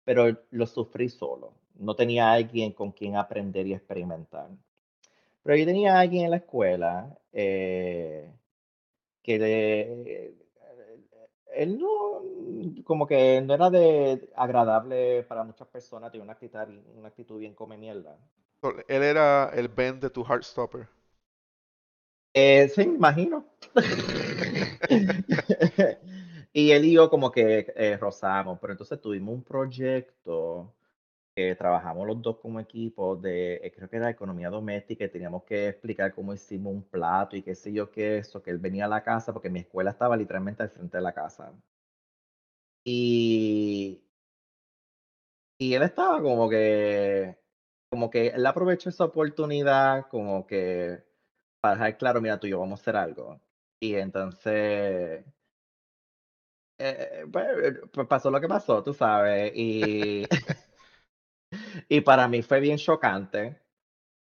pero 0.05 0.25
lo 0.51 0.67
sufrí 0.67 1.09
solo. 1.09 1.53
No 1.77 1.95
tenía 1.95 2.33
alguien 2.33 2.73
con 2.73 2.93
quien 2.93 3.17
aprender 3.17 3.67
y 3.67 3.75
experimentar. 3.75 4.49
Pero 5.49 5.57
yo 5.61 5.65
tenía 5.65 5.97
a 5.97 6.01
alguien 6.01 6.27
en 6.27 6.31
la 6.33 6.37
escuela 6.37 7.19
eh, 7.33 8.31
que 9.23 9.39
le- 9.39 10.35
él 11.55 11.79
no, 11.79 12.23
como 12.85 13.07
que 13.07 13.41
no 13.43 13.55
era 13.55 13.71
de 13.71 14.31
agradable 14.37 15.25
para 15.25 15.45
muchas 15.45 15.69
personas, 15.69 16.11
tenía 16.13 16.25
una 16.25 16.35
actitud, 16.35 16.59
una 16.97 17.09
actitud 17.09 17.39
bien 17.39 17.55
come 17.55 17.77
mierda. 17.79 18.17
Él 18.87 19.03
era 19.03 19.51
el 19.53 19.67
Ben 19.67 19.99
de 19.99 20.11
tu 20.11 20.23
Heartstopper. 20.25 20.89
Eh, 22.35 22.69
sí, 22.75 22.87
me 22.87 22.95
imagino. 22.95 23.45
Y 26.53 26.71
él 26.73 26.87
y 26.87 26.93
yo 26.95 27.11
como 27.11 27.31
que 27.31 27.67
eh, 27.77 27.97
rozamos, 27.99 28.59
pero 28.61 28.73
entonces 28.73 29.01
tuvimos 29.01 29.35
un 29.35 29.45
proyecto 29.45 30.75
que 31.39 31.55
trabajamos 31.55 32.07
los 32.07 32.21
dos 32.23 32.39
como 32.39 32.59
equipo 32.61 33.17
de, 33.17 33.57
eh, 33.63 33.71
creo 33.73 33.89
que 33.89 33.97
era 33.97 34.11
economía 34.11 34.51
doméstica, 34.51 35.05
y 35.05 35.09
teníamos 35.11 35.45
que 35.45 35.69
explicar 35.69 36.13
cómo 36.15 36.35
hicimos 36.35 36.73
un 36.75 36.83
plato 36.83 37.37
y 37.37 37.43
qué 37.43 37.55
sé 37.55 37.73
yo 37.73 37.91
qué 37.91 38.19
eso, 38.19 38.43
que 38.43 38.51
él 38.51 38.59
venía 38.59 38.87
a 38.87 38.89
la 38.89 39.03
casa, 39.05 39.33
porque 39.33 39.51
mi 39.51 39.61
escuela 39.61 39.91
estaba 39.93 40.17
literalmente 40.17 40.63
al 40.65 40.71
frente 40.71 40.97
de 40.99 41.03
la 41.03 41.13
casa. 41.15 41.53
Y, 42.85 44.03
y 45.59 45.75
él 45.75 45.83
estaba 45.83 46.21
como 46.23 46.49
que, 46.49 47.39
como 47.91 48.11
que 48.11 48.29
él 48.29 48.47
aprovechó 48.47 48.89
esa 48.91 49.05
oportunidad 49.05 50.09
como 50.09 50.47
que 50.47 51.05
para 51.61 51.75
dejar 51.77 51.99
claro, 51.99 52.21
mira, 52.21 52.39
tú 52.41 52.47
y 52.47 52.51
yo 52.51 52.61
vamos 52.61 52.81
a 52.81 52.83
hacer 52.83 52.97
algo. 52.97 53.41
Y 53.81 53.95
entonces, 53.97 55.25
eh, 56.79 57.25
pues, 57.33 57.47
pues 57.93 58.07
pasó 58.09 58.31
lo 58.31 58.41
que 58.41 58.49
pasó, 58.49 58.83
tú 58.83 58.95
sabes. 58.95 59.53
Y, 59.55 60.29
y 61.89 62.01
para 62.01 62.29
mí 62.29 62.43
fue 62.43 62.61
bien 62.61 62.79
chocante 62.79 63.61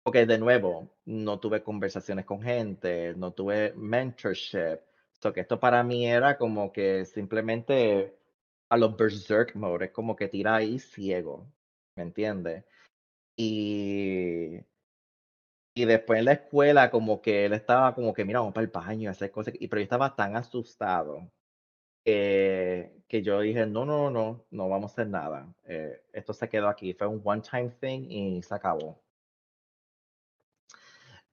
Porque 0.04 0.26
de 0.26 0.40
nuevo, 0.40 0.90
no 1.06 1.40
tuve 1.40 1.64
conversaciones 1.64 2.26
con 2.26 2.42
gente, 2.42 3.14
no 3.18 3.34
tuve 3.34 3.74
mentorship. 3.76 4.80
So 5.22 5.34
que 5.34 5.42
esto 5.42 5.60
para 5.60 5.84
mí 5.84 6.08
era 6.08 6.38
como 6.38 6.72
que 6.74 7.06
simplemente 7.06 8.18
a 8.70 8.78
los 8.78 8.96
berserk 8.98 9.56
mode, 9.56 9.92
como 9.92 10.16
que 10.16 10.28
tira 10.30 10.56
ahí 10.58 10.80
ciego, 10.80 11.48
¿me 11.96 12.04
entiendes? 12.04 12.66
Y, 13.38 14.60
y 15.76 15.86
después 15.86 16.20
en 16.20 16.26
la 16.26 16.34
escuela 16.34 16.90
como 16.92 17.22
que 17.22 17.46
él 17.46 17.54
estaba 17.54 17.94
como 17.96 18.14
que, 18.14 18.26
mira, 18.26 18.40
vamos 18.40 18.54
para 18.54 18.66
el 18.66 18.72
baño, 18.72 19.10
hacer 19.12 19.32
cosas, 19.32 19.54
y 19.60 19.68
pero 19.68 19.80
yo 19.80 19.84
estaba 19.84 20.16
tan 20.16 20.36
asustado 20.36 21.32
que, 22.08 23.04
que 23.10 23.22
yo 23.22 23.42
dije, 23.42 23.66
no, 23.66 23.84
no, 23.84 24.10
no, 24.10 24.46
no 24.50 24.70
vamos 24.70 24.92
a 24.92 24.94
hacer 24.94 25.08
nada. 25.10 25.54
Eh, 25.66 26.06
esto 26.14 26.32
se 26.34 26.48
quedó 26.48 26.70
aquí, 26.70 26.94
fue 26.94 27.06
un 27.06 27.22
one 27.22 27.42
time 27.42 27.70
thing 27.82 28.10
y 28.10 28.42
se 28.42 28.56
acabó. 28.56 28.98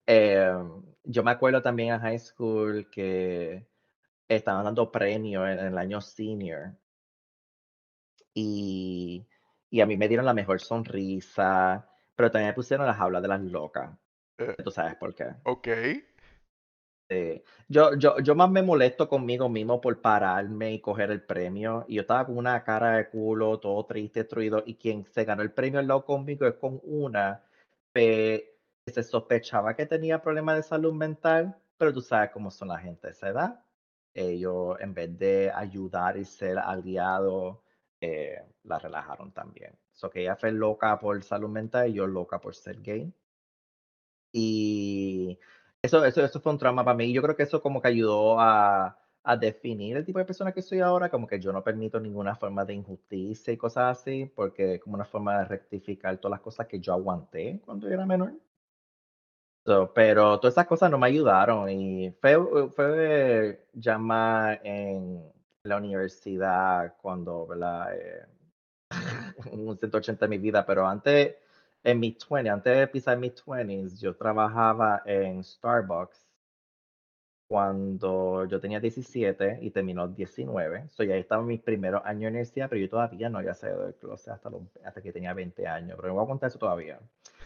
Em, 0.04 0.82
yo 1.04 1.22
me 1.22 1.30
acuerdo 1.30 1.62
también 1.62 1.94
en 1.94 2.00
high 2.00 2.18
school 2.18 2.90
que 2.90 3.64
estaban 4.28 4.64
dando 4.64 4.90
premios 4.90 5.48
en, 5.48 5.60
en 5.60 5.66
el 5.66 5.78
año 5.78 6.00
senior 6.00 6.72
y, 8.34 9.24
y 9.70 9.80
a 9.80 9.86
mí 9.86 9.96
me 9.96 10.08
dieron 10.08 10.26
la 10.26 10.34
mejor 10.34 10.60
sonrisa, 10.60 11.88
pero 12.16 12.32
también 12.32 12.48
me 12.50 12.54
pusieron 12.54 12.86
las 12.86 12.98
aulas 12.98 13.22
de 13.22 13.28
las 13.28 13.40
locas. 13.42 13.96
Eh, 14.38 14.56
¿Tú 14.64 14.72
sabes 14.72 14.96
por 14.96 15.14
qué? 15.14 15.26
ok. 15.44 15.68
Sí. 17.14 17.42
Yo, 17.68 17.94
yo, 17.96 18.18
yo 18.20 18.34
más 18.34 18.50
me 18.50 18.62
molesto 18.62 19.08
conmigo 19.08 19.48
mismo 19.48 19.80
por 19.80 20.00
pararme 20.00 20.72
y 20.72 20.80
coger 20.80 21.10
el 21.10 21.22
premio. 21.22 21.84
Y 21.88 21.96
yo 21.96 22.00
estaba 22.02 22.26
con 22.26 22.36
una 22.38 22.62
cara 22.64 22.96
de 22.96 23.08
culo, 23.08 23.58
todo 23.60 23.86
triste, 23.86 24.20
destruido. 24.20 24.62
Y 24.66 24.74
quien 24.76 25.04
se 25.06 25.24
ganó 25.24 25.42
el 25.42 25.52
premio 25.52 25.78
al 25.80 25.86
lado 25.86 26.04
conmigo 26.04 26.46
es 26.46 26.54
con 26.54 26.80
una 26.84 27.44
que 27.94 28.58
se 28.86 29.02
sospechaba 29.02 29.74
que 29.76 29.86
tenía 29.86 30.20
problemas 30.20 30.56
de 30.56 30.62
salud 30.64 30.92
mental, 30.92 31.56
pero 31.78 31.92
tú 31.92 32.00
sabes 32.00 32.30
cómo 32.32 32.50
son 32.50 32.68
la 32.68 32.78
gente 32.78 33.06
de 33.08 33.12
esa 33.12 33.28
edad. 33.28 33.64
Ellos, 34.14 34.76
en 34.80 34.94
vez 34.94 35.18
de 35.18 35.50
ayudar 35.54 36.16
y 36.16 36.24
ser 36.24 36.58
aliados, 36.58 37.58
eh, 38.00 38.42
la 38.64 38.78
relajaron 38.78 39.32
también. 39.32 39.78
So 39.92 40.10
que 40.10 40.22
ella 40.22 40.36
fue 40.36 40.52
loca 40.52 40.98
por 40.98 41.22
salud 41.22 41.48
mental 41.48 41.88
y 41.90 41.94
yo 41.94 42.06
loca 42.06 42.40
por 42.40 42.54
ser 42.54 42.80
gay. 42.82 43.12
Y 44.32 45.38
eso 45.84 46.04
eso 46.04 46.24
eso 46.24 46.40
fue 46.40 46.52
un 46.52 46.58
trauma 46.58 46.84
para 46.84 46.96
mí. 46.96 47.12
Yo 47.12 47.22
creo 47.22 47.36
que 47.36 47.44
eso 47.44 47.60
como 47.62 47.80
que 47.80 47.88
ayudó 47.88 48.40
a 48.40 48.98
a 49.24 49.36
definir 49.36 49.96
el 49.96 50.04
tipo 50.04 50.18
de 50.18 50.26
persona 50.26 50.52
que 50.52 50.60
soy 50.62 50.80
ahora, 50.80 51.08
como 51.08 51.26
que 51.26 51.40
yo 51.40 51.50
no 51.52 51.64
permito 51.64 51.98
ninguna 51.98 52.36
forma 52.36 52.64
de 52.64 52.74
injusticia 52.74 53.52
y 53.52 53.56
cosas 53.56 53.98
así, 53.98 54.30
porque 54.34 54.74
es 54.74 54.80
como 54.82 54.96
una 54.96 55.06
forma 55.06 55.38
de 55.38 55.44
rectificar 55.46 56.18
todas 56.18 56.32
las 56.32 56.40
cosas 56.42 56.66
que 56.66 56.78
yo 56.78 56.92
aguanté 56.92 57.60
cuando 57.64 57.88
era 57.88 58.04
menor. 58.06 58.34
So, 59.66 59.92
pero 59.94 60.38
todas 60.38 60.54
esas 60.54 60.66
cosas 60.66 60.90
no 60.90 60.98
me 60.98 61.06
ayudaron 61.06 61.70
y 61.70 62.10
fue 62.20 62.36
fue 62.68 63.66
ya 63.72 63.96
más 63.96 64.58
en 64.62 65.22
la 65.62 65.78
universidad 65.78 66.94
cuando, 67.00 67.46
¿verdad? 67.46 67.96
Eh, 67.96 68.26
un 69.52 69.78
180 69.78 70.26
en 70.26 70.30
mi 70.30 70.38
vida, 70.38 70.66
pero 70.66 70.86
antes, 70.86 71.36
en 71.84 72.00
mis 72.00 72.16
20, 72.28 72.50
antes 72.50 72.78
de 72.78 72.88
pisar 72.88 73.18
mis 73.18 73.34
20s, 73.34 74.00
yo 74.00 74.16
trabajaba 74.16 75.02
en 75.04 75.44
Starbucks 75.44 76.26
cuando 77.46 78.46
yo 78.46 78.58
tenía 78.58 78.80
17 78.80 79.58
y 79.60 79.70
terminó 79.70 80.08
19. 80.08 80.88
So, 80.90 81.04
ya 81.04 81.14
estaba 81.16 81.42
en 81.42 81.48
mis 81.48 81.60
primeros 81.60 82.02
años 82.04 82.22
de 82.22 82.28
universidad, 82.28 82.70
pero 82.70 82.80
yo 82.80 82.88
todavía 82.88 83.28
no 83.28 83.38
había 83.38 83.54
salido 83.54 83.84
del 83.84 83.94
closet 83.96 84.32
hasta, 84.32 84.50
hasta 84.84 85.02
que 85.02 85.12
tenía 85.12 85.34
20 85.34 85.66
años. 85.66 85.96
Pero 85.96 86.08
no 86.08 86.14
voy 86.14 86.24
a 86.24 86.28
contar 86.28 86.48
eso 86.48 86.58
todavía. 86.58 86.98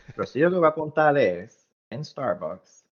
Pero 0.06 0.26
sí 0.26 0.38
lo 0.38 0.50
que 0.50 0.56
voy 0.56 0.68
a 0.68 0.72
contar 0.72 1.18
es, 1.18 1.68
en 1.90 2.04
Starbucks, 2.04 2.84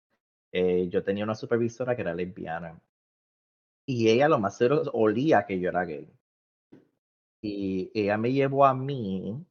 eh, 0.52 0.88
yo 0.88 1.02
tenía 1.04 1.24
una 1.24 1.34
supervisora 1.36 1.94
que 1.94 2.02
era 2.02 2.12
lesbiana. 2.12 2.78
Y 3.86 4.08
ella 4.08 4.28
lo 4.28 4.40
más 4.40 4.56
seguro 4.58 4.82
olía 4.92 5.46
que 5.46 5.60
yo 5.60 5.68
era 5.68 5.84
gay. 5.84 6.08
Y 7.40 7.90
ella 7.94 8.18
me 8.18 8.32
llevó 8.32 8.66
a 8.66 8.74
mí 8.74 9.46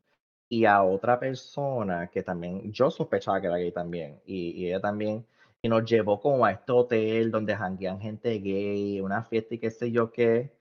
y 0.49 0.65
a 0.65 0.83
otra 0.83 1.19
persona 1.19 2.09
que 2.09 2.23
también, 2.23 2.71
yo 2.71 2.91
sospechaba 2.91 3.41
que 3.41 3.47
era 3.47 3.57
gay 3.57 3.71
también, 3.71 4.21
y, 4.25 4.51
y 4.51 4.67
ella 4.67 4.79
también, 4.81 5.25
y 5.61 5.69
nos 5.69 5.83
llevó 5.85 6.21
como 6.21 6.45
a 6.45 6.51
este 6.51 6.71
hotel 6.71 7.31
donde 7.31 7.55
janguean 7.55 7.99
gente 7.99 8.37
gay, 8.39 9.01
una 9.01 9.23
fiesta 9.23 9.55
y 9.55 9.59
qué 9.59 9.71
sé 9.71 9.91
yo 9.91 10.11
qué. 10.11 10.51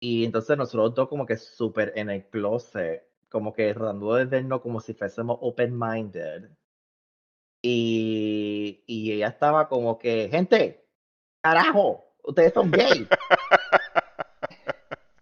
Y 0.00 0.24
entonces 0.24 0.56
nosotros 0.56 0.94
dos 0.94 1.08
como 1.08 1.26
que 1.26 1.36
súper 1.36 1.92
en 1.96 2.08
el 2.10 2.24
closet, 2.28 3.06
como 3.28 3.52
que 3.52 3.74
tratando 3.74 4.14
de 4.14 4.24
vernos 4.24 4.62
como 4.62 4.80
si 4.80 4.94
fuésemos 4.94 5.38
open-minded. 5.42 6.50
Y, 7.62 8.84
y 8.86 9.12
ella 9.12 9.28
estaba 9.28 9.68
como 9.68 9.98
que, 9.98 10.28
gente, 10.30 10.86
carajo, 11.42 12.14
ustedes 12.22 12.54
son 12.54 12.70
gay. 12.70 13.06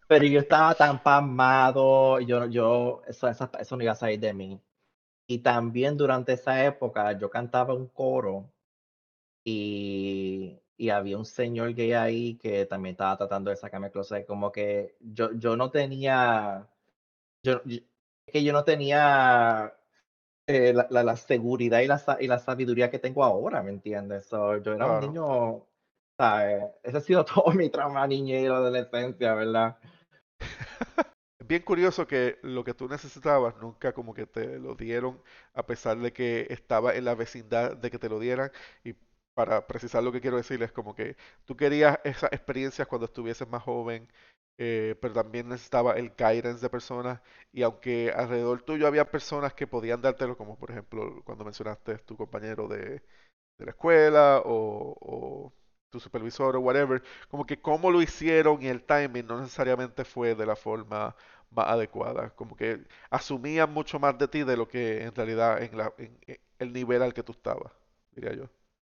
Pero 0.08 0.24
yo 0.26 0.40
estaba 0.40 0.74
tan 0.76 1.02
pasmado, 1.02 2.20
yo, 2.20 2.46
yo, 2.46 3.02
eso, 3.06 3.28
eso, 3.28 3.50
eso 3.58 3.76
no 3.76 3.82
iba 3.82 3.92
a 3.92 3.94
salir 3.94 4.20
de 4.20 4.32
mí. 4.32 4.60
Y 5.28 5.40
también 5.40 5.96
durante 5.96 6.34
esa 6.34 6.64
época 6.66 7.12
yo 7.18 7.30
cantaba 7.30 7.74
un 7.74 7.88
coro 7.88 8.52
y, 9.44 10.60
y 10.76 10.90
había 10.90 11.18
un 11.18 11.24
señor 11.26 11.74
gay 11.74 11.92
ahí 11.92 12.36
que 12.38 12.66
también 12.66 12.94
estaba 12.94 13.16
tratando 13.16 13.50
de 13.50 13.56
sacarme 13.56 13.90
closet, 13.90 14.26
como 14.26 14.52
que 14.52 14.96
yo, 15.00 15.32
yo 15.34 15.56
no 15.56 15.70
tenía, 15.70 16.68
yo, 17.42 17.62
yo- 17.64 17.80
que 18.26 18.44
yo 18.44 18.52
no 18.52 18.64
tenía 18.64 19.74
eh, 20.46 20.72
la, 20.74 20.86
la, 20.90 21.02
la 21.04 21.16
seguridad 21.16 21.80
y 21.80 21.86
la, 21.86 22.00
y 22.20 22.26
la 22.28 22.38
sabiduría 22.38 22.90
que 22.90 22.98
tengo 22.98 23.24
ahora, 23.24 23.62
¿me 23.62 23.70
entiendes? 23.70 24.26
So, 24.26 24.58
yo 24.58 24.72
era 24.74 24.86
un 24.88 24.98
Claro. 24.98 25.00
niño, 25.00 25.66
¿sabes? 26.18 26.64
Ese 26.82 26.96
ha 26.98 27.00
sido 27.00 27.24
todo 27.26 27.52
mi 27.52 27.70
trauma 27.70 28.06
la 28.06 28.56
adolescencia, 28.56 29.34
¿verdad? 29.34 29.76
Bien 31.48 31.62
curioso 31.62 32.06
que 32.06 32.38
lo 32.42 32.64
que 32.64 32.74
tú 32.74 32.88
necesitabas 32.88 33.56
nunca 33.58 33.92
como 33.92 34.14
que 34.14 34.26
te 34.26 34.58
lo 34.58 34.74
dieron, 34.74 35.22
a 35.54 35.64
pesar 35.66 35.98
de 35.98 36.12
que 36.12 36.46
estaba 36.50 36.94
en 36.94 37.04
la 37.04 37.14
vecindad 37.14 37.76
de 37.76 37.90
que 37.90 37.98
te 37.98 38.08
lo 38.08 38.18
dieran. 38.18 38.50
Y 38.84 38.94
para 39.34 39.66
precisar 39.66 40.02
lo 40.02 40.10
que 40.12 40.20
quiero 40.20 40.38
decir 40.38 40.62
es 40.62 40.72
como 40.72 40.94
que 40.94 41.16
tú 41.44 41.56
querías 41.56 41.98
esas 42.04 42.32
experiencias 42.32 42.88
cuando 42.88 43.04
estuvieses 43.06 43.46
más 43.48 43.62
joven, 43.62 44.08
eh, 44.58 44.96
pero 45.00 45.14
también 45.14 45.48
necesitaba 45.48 45.92
el 45.94 46.10
guidance 46.16 46.60
de 46.62 46.70
personas. 46.70 47.20
Y 47.52 47.62
aunque 47.62 48.10
alrededor 48.16 48.62
tuyo 48.62 48.86
había 48.86 49.10
personas 49.10 49.54
que 49.54 49.66
podían 49.66 50.00
dártelo, 50.02 50.36
como 50.36 50.58
por 50.58 50.70
ejemplo 50.70 51.22
cuando 51.24 51.44
mencionaste 51.44 51.98
tu 51.98 52.16
compañero 52.16 52.66
de, 52.66 53.02
de 53.58 53.64
la 53.64 53.70
escuela 53.70 54.42
o, 54.44 54.96
o 55.00 55.52
tu 55.90 56.00
supervisor 56.00 56.56
o 56.56 56.60
whatever, 56.60 57.02
como 57.28 57.46
que 57.46 57.60
cómo 57.60 57.90
lo 57.90 58.02
hicieron 58.02 58.62
y 58.62 58.68
el 58.68 58.82
timing 58.84 59.26
no 59.26 59.40
necesariamente 59.40 60.04
fue 60.04 60.34
de 60.34 60.46
la 60.46 60.56
forma 60.56 61.16
más 61.50 61.66
adecuada, 61.68 62.30
como 62.34 62.56
que 62.56 62.84
asumían 63.10 63.72
mucho 63.72 63.98
más 63.98 64.18
de 64.18 64.28
ti 64.28 64.44
de 64.44 64.56
lo 64.56 64.68
que 64.68 65.04
en 65.04 65.14
realidad 65.14 65.62
en, 65.62 65.76
la, 65.76 65.92
el 66.58 66.72
nivel 66.72 67.02
al 67.02 67.14
que 67.14 67.22
tú 67.22 67.32
estabas, 67.32 67.72
diría 68.12 68.34
yo. 68.34 68.50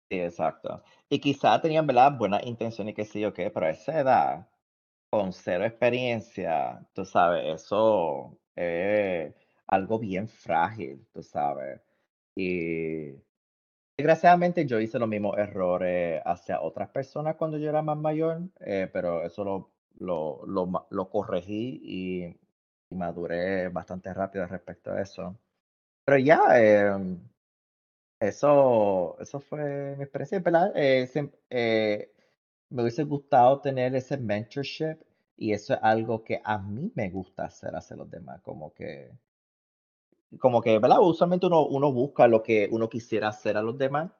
Sí, 0.09 0.19
exacto. 0.19 0.83
Y 1.09 1.19
quizá 1.19 1.59
tenían, 1.61 1.85
¿verdad? 1.85 2.13
Buenas 2.17 2.45
intenciones 2.45 2.93
y 2.93 2.95
qué 2.95 3.05
sé 3.05 3.19
yo 3.19 3.33
qué, 3.33 3.49
pero 3.51 3.67
esa 3.67 3.99
edad, 3.99 4.47
con 5.11 5.33
cero 5.33 5.65
experiencia, 5.65 6.87
tú 6.93 7.05
sabes, 7.05 7.45
eso 7.61 8.39
es 8.55 9.35
algo 9.67 9.99
bien 9.99 10.27
frágil, 10.29 11.07
tú 11.13 11.23
sabes. 11.23 11.81
Y 12.35 13.13
desgraciadamente 13.97 14.65
yo 14.65 14.79
hice 14.79 14.99
los 14.99 15.09
mismos 15.09 15.37
errores 15.37 16.21
hacia 16.25 16.61
otras 16.61 16.89
personas 16.89 17.35
cuando 17.37 17.57
yo 17.57 17.69
era 17.69 17.81
más 17.81 17.97
mayor, 17.97 18.41
eh, 18.61 18.89
pero 18.93 19.23
eso 19.25 19.43
lo, 19.43 19.71
lo, 19.99 20.45
lo, 20.45 20.87
lo 20.89 21.09
corregí 21.09 21.79
y, 21.83 22.25
y 22.89 22.95
maduré 22.95 23.69
bastante 23.69 24.13
rápido 24.13 24.45
respecto 24.47 24.91
a 24.91 25.01
eso. 25.01 25.37
Pero 26.05 26.19
ya, 26.19 26.39
em, 26.59 27.19
eso, 28.19 29.17
eso 29.19 29.39
fue 29.39 29.95
mi 29.97 30.03
experiencia, 30.03 30.39
¿verdad? 30.39 30.71
Eh, 30.75 31.09
eh, 31.49 32.11
me 32.69 32.81
hubiese 32.83 33.03
gustado 33.03 33.61
tener 33.61 33.95
ese 33.95 34.17
mentorship 34.17 34.97
y 35.37 35.53
eso 35.53 35.73
es 35.75 35.79
algo 35.83 36.23
que 36.23 36.41
a 36.43 36.57
mí 36.59 36.91
me 36.95 37.09
gusta 37.09 37.45
hacer 37.45 37.75
hacia 37.75 37.95
los 37.97 38.09
demás, 38.09 38.41
como 38.41 38.73
que, 38.73 39.11
como 40.39 40.61
que, 40.61 40.77
¿verdad? 40.79 40.99
Usualmente 41.01 41.45
uno, 41.47 41.65
uno 41.67 41.91
busca 41.91 42.27
lo 42.27 42.43
que 42.43 42.67
uno 42.71 42.89
quisiera 42.89 43.29
hacer 43.29 43.57
a 43.57 43.61
los 43.61 43.77
demás. 43.77 44.11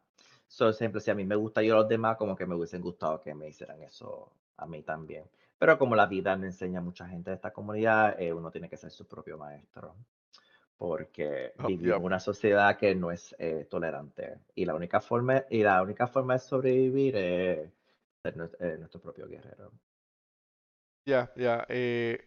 So, 0.48 0.72
siempre, 0.74 1.02
si 1.02 1.12
a 1.12 1.16
mí 1.16 1.26
me 1.26 1.36
gusta 1.36 1.62
yo 1.62 1.74
a 1.76 1.78
los 1.80 1.90
demás, 1.90 2.18
como 2.18 2.36
que 2.36 2.46
me 2.46 2.56
hubiesen 2.56 2.82
gustado 2.82 3.22
que 3.22 3.34
me 3.36 3.50
hicieran 3.50 3.82
eso 3.84 4.32
a 4.58 4.66
mí 4.66 4.82
también. 4.84 5.26
Pero 5.60 5.78
como 5.78 5.96
la 5.96 6.06
vida 6.08 6.36
me 6.38 6.48
enseña 6.48 6.80
a 6.80 6.82
mucha 6.84 7.08
gente 7.08 7.32
de 7.32 7.36
esta 7.36 7.52
comunidad, 7.54 8.20
eh, 8.22 8.34
uno 8.34 8.52
tiene 8.52 8.70
que 8.70 8.78
ser 8.78 8.92
su 8.92 9.08
propio 9.08 9.38
maestro 9.38 9.96
porque 10.78 11.54
Oh, 11.60 11.72
vivimos 11.80 12.02
en 12.02 12.06
una 12.06 12.20
sociedad 12.20 12.78
que 12.78 12.96
no 12.96 13.12
es 13.12 13.36
eh, 13.40 13.68
tolerante 13.70 14.40
y 14.56 14.66
la 14.66 14.76
única 14.76 15.02
forma 15.02 15.46
y 15.50 15.64
la 15.64 15.82
única 15.84 16.08
forma 16.08 16.34
de 16.36 16.40
sobrevivir 16.40 17.16
es 17.18 17.72
ser 18.24 18.38
nues- 18.38 18.58
eh, 18.62 18.78
nuestro 18.80 19.02
propio 19.02 19.28
guerrero. 19.28 19.72
Ya, 21.06 21.32
ya. 21.38 21.66
eh, 21.70 22.20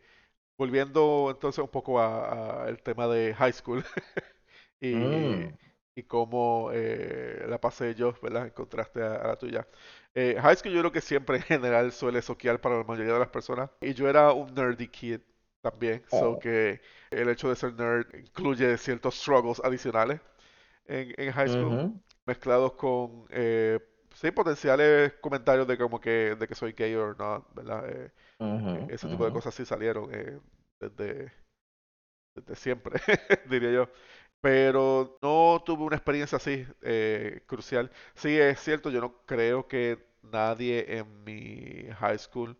volviendo 0.59 1.31
entonces 1.31 1.61
un 1.62 1.71
poco 1.71 2.01
a, 2.01 2.64
a 2.64 2.69
el 2.69 2.83
tema 2.83 3.09
de 3.09 3.35
high 3.35 3.53
school 3.53 3.85
y, 4.81 4.93
Mm, 4.93 5.57
y 5.95 6.03
cómo 6.05 6.71
eh, 6.73 7.45
la 7.49 7.61
pasé 7.61 7.95
yo, 7.95 8.14
¿verdad? 8.23 8.47
En 8.47 8.51
contraste 8.53 9.03
a, 9.03 9.16
a 9.16 9.29
la 9.29 9.37
tuya. 9.38 9.69
Eh, 10.14 10.37
high 10.40 10.57
school 10.57 10.73
yo 10.73 10.81
creo 10.81 10.92
que 10.92 11.01
siempre 11.01 11.37
en 11.37 11.42
general 11.42 11.92
suele 11.92 12.23
soquear 12.23 12.61
para 12.61 12.79
la 12.79 12.85
mayoría 12.85 13.12
de 13.14 13.18
las 13.20 13.29
personas. 13.29 13.70
Y 13.81 13.94
yo 13.94 14.09
era 14.09 14.33
un 14.33 14.53
nerdy 14.55 14.88
kid 14.88 15.20
también, 15.62 16.03
so 16.09 16.33
oh, 16.33 16.38
que 16.38 16.81
el 17.11 17.29
hecho 17.29 17.49
de 17.49 17.57
ser 17.57 17.75
nerd 17.75 18.07
incluye 18.14 18.77
ciertos 18.79 19.14
struggles 19.16 19.61
adicionales 19.64 20.20
en, 20.87 21.14
en 21.18 21.33
high 21.33 21.49
school, 21.49 21.81
mezclados 22.27 22.73
con, 22.75 23.27
eh, 23.31 23.79
sí, 24.14 24.31
potenciales 24.31 25.14
comentarios 25.20 25.66
de 25.66 25.79
como 25.79 26.01
que, 26.01 26.37
de 26.38 26.49
que 26.49 26.55
soy 26.55 26.73
gay 26.73 26.94
o 26.94 27.14
no, 27.14 27.46
¿verdad? 27.55 27.88
Eh, 27.90 28.12
eh, 28.75 28.85
ese 28.88 29.09
tipo 29.09 29.25
de 29.25 29.33
cosas 29.33 29.55
sí 29.55 29.64
salieron 29.66 30.11
eh, 30.14 30.38
desde, 30.81 31.33
desde 32.35 32.55
siempre, 32.57 33.01
diría 33.51 33.73
yo. 33.73 33.88
Pero 34.40 35.18
no 35.22 35.62
tuve 35.64 35.85
una 35.85 35.96
experiencia 35.96 36.37
así 36.37 36.66
eh, 36.83 37.42
crucial. 37.46 37.90
Sí, 38.14 38.38
es 38.38 38.61
cierto, 38.61 38.90
yo 38.90 39.00
no 39.00 39.22
creo 39.26 39.68
que 39.68 39.98
nadie 40.22 40.98
en 40.98 41.24
mi 41.24 41.85
high 41.98 42.18
school 42.18 42.57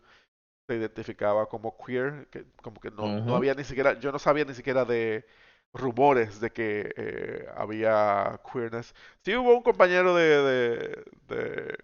se 0.67 0.75
identificaba 0.75 1.47
como 1.49 1.77
queer, 1.77 2.27
que 2.31 2.45
como 2.61 2.79
que 2.81 2.91
no, 2.91 3.19
no 3.25 3.35
había 3.35 3.53
ni 3.55 3.63
siquiera, 3.63 3.99
yo 3.99 4.11
no 4.11 4.19
sabía 4.19 4.45
ni 4.45 4.53
siquiera 4.55 4.85
de 4.85 5.25
rumores 5.73 6.39
de 6.39 6.51
que 6.51 6.93
eh, 6.97 7.47
había 7.55 8.39
queerness. 8.51 8.93
Sí 9.25 9.35
hubo 9.35 9.55
un 9.55 9.63
compañero 9.63 10.15
de, 10.15 10.25
de, 10.43 11.05
de, 11.35 11.77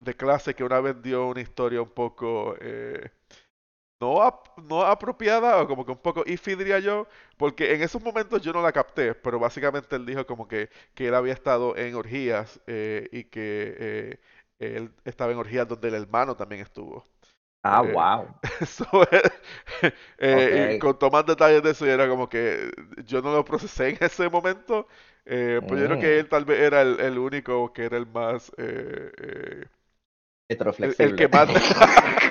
de 0.00 0.14
clase 0.16 0.54
que 0.54 0.64
una 0.64 0.80
vez 0.80 1.00
dio 1.02 1.28
una 1.28 1.40
historia 1.40 1.82
un 1.82 1.90
poco 1.90 2.56
eh, 2.60 3.10
no, 4.04 4.22
ap- 4.22 4.48
no 4.70 4.82
apropiada 4.82 5.60
o 5.62 5.66
como 5.68 5.84
que 5.86 5.92
un 5.92 5.98
poco 6.08 6.22
iffy 6.26 6.54
diría 6.56 6.78
yo, 6.80 7.06
porque 7.36 7.74
en 7.74 7.82
esos 7.82 8.02
momentos 8.02 8.42
yo 8.42 8.52
no 8.52 8.62
la 8.62 8.72
capté, 8.72 9.14
pero 9.14 9.38
básicamente 9.38 9.96
él 9.96 10.06
dijo 10.06 10.26
como 10.26 10.46
que, 10.48 10.68
que 10.94 11.08
él 11.08 11.14
había 11.14 11.32
estado 11.34 11.76
en 11.76 11.94
orgías 11.94 12.60
eh, 12.66 13.08
y 13.12 13.24
que 13.24 13.76
eh, 13.78 14.18
él 14.58 14.90
estaba 15.04 15.32
en 15.32 15.38
orgías 15.38 15.68
donde 15.68 15.88
el 15.88 15.94
hermano 15.94 16.36
también 16.36 16.62
estuvo. 16.62 17.04
Ah, 17.62 17.82
Eh, 17.82 17.82
wow. 17.82 18.34
eso 18.60 18.86
es- 19.10 19.32
eh, 20.18 20.68
y 20.72 20.74
Ok. 20.74 20.92
con 20.96 20.98
más 21.12 21.26
detalles 21.26 21.62
de 21.62 21.70
eso, 21.70 21.86
y 21.86 21.90
era 21.90 22.08
como 22.08 22.28
que 22.28 22.70
yo 23.06 23.22
no 23.22 23.32
lo 23.32 23.44
procesé 23.44 23.90
en 23.90 23.98
ese 24.00 24.28
momento, 24.28 24.86
eh, 25.24 25.62
pero 25.66 25.80
yo 25.80 25.86
creo 25.86 25.98
que 25.98 26.18
Mm. 26.18 26.20
él 26.20 26.28
tal 26.28 26.44
vez 26.44 26.60
era 26.60 26.82
el, 26.82 27.00
el 27.00 27.18
único 27.18 27.72
que 27.72 27.84
era 27.84 27.96
el 27.96 28.06
más, 28.06 28.52
el, 30.80 30.96
el 30.98 31.14
que 31.14 31.28
más... 31.28 31.48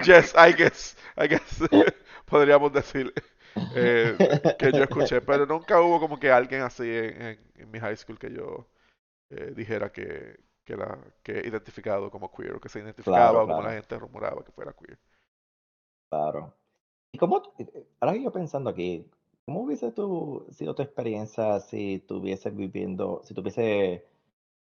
Yes, 0.00 0.34
I 0.34 0.52
guess, 0.52 0.96
I 1.16 1.26
guess, 1.26 1.62
podríamos 2.26 2.72
decir 2.72 3.12
eh, 3.70 4.18
que 4.56 4.72
yo 4.72 4.82
escuché, 4.84 5.20
pero 5.20 5.46
nunca 5.46 5.80
hubo 5.80 6.00
como 6.00 6.18
que 6.18 6.30
alguien 6.30 6.62
así 6.62 6.84
en, 6.84 7.22
en- 7.22 7.40
en 7.56 7.70
mi 7.70 7.78
high 7.80 7.96
school 7.96 8.18
que 8.18 8.32
yo 8.32 8.68
eh, 9.30 9.52
dijera 9.56 9.92
que, 9.92 10.40
que, 10.64 10.76
la, 10.76 10.98
que 11.22 11.34
identificado 11.46 12.10
como 12.10 12.32
queer 12.32 12.54
o 12.56 12.60
que 12.60 12.68
se 12.70 12.80
identificaba 12.80 13.42
Claro, 13.42 13.44
o 13.44 13.48
como 13.48 13.62
la 13.62 13.72
gente 13.74 13.98
rumoraba 13.98 14.44
que 14.44 14.52
fuera 14.52 14.74
queer. 14.74 14.98
claro. 16.08 16.54
¿Y 17.12 17.18
cómo, 17.18 17.42
ahora 18.00 18.14
que 18.14 18.24
yo 18.24 18.32
pensando 18.32 18.70
aquí, 18.70 19.06
cómo 19.46 19.62
hubiese 19.62 19.92
tu, 19.92 20.46
sido 20.50 20.74
tu 20.74 20.82
experiencia 20.82 21.60
si 21.60 22.00
tuvieses 22.00 22.54
viviendo, 22.56 23.22
si 23.24 23.34
tuviese 23.34 24.06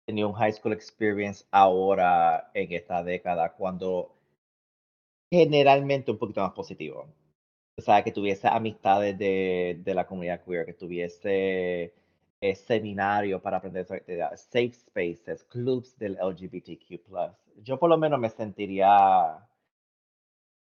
tenido 0.06 0.28
un 0.28 0.34
high 0.34 0.52
school 0.52 0.72
experience 0.72 1.44
ahora 1.50 2.50
en 2.54 2.72
esta 2.72 3.02
década, 3.02 3.52
cuando 3.54 4.14
generalmente 5.30 6.10
un 6.10 6.18
poquito 6.18 6.40
más 6.42 6.52
positivo? 6.52 7.06
O 7.76 7.82
sea, 7.82 8.02
que 8.04 8.12
tuviese 8.12 8.48
amistades 8.48 9.18
de, 9.18 9.80
de 9.84 9.94
la 9.94 10.06
comunidad 10.06 10.42
queer, 10.44 10.66
que 10.66 10.74
tuviese 10.74 11.92
eh, 12.40 12.54
seminarios 12.54 13.40
para 13.40 13.56
aprender 13.56 13.86
sobre 13.86 14.00
actividades, 14.00 14.42
safe 14.42 14.74
spaces, 14.74 15.44
clubs 15.44 15.98
del 15.98 16.18
LGBTQ+. 16.20 17.00
Yo 17.62 17.78
por 17.78 17.88
lo 17.90 17.96
menos 17.98 18.20
me 18.20 18.28
sentiría 18.28 19.38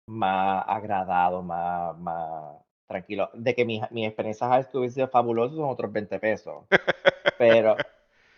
más 0.09 0.65
agradado, 0.67 1.43
más, 1.43 1.97
más 1.99 2.57
tranquilo. 2.87 3.31
De 3.35 3.55
que 3.55 3.65
mi, 3.65 3.81
mi 3.91 4.07
experiencia 4.07 4.49
high 4.49 4.65
school 4.65 4.81
hubiese 4.81 4.97
sido 4.97 5.09
fabulosa 5.09 5.55
son 5.55 5.69
otros 5.69 5.93
20 5.93 6.19
pesos. 6.19 6.65
Pero, 7.39 7.77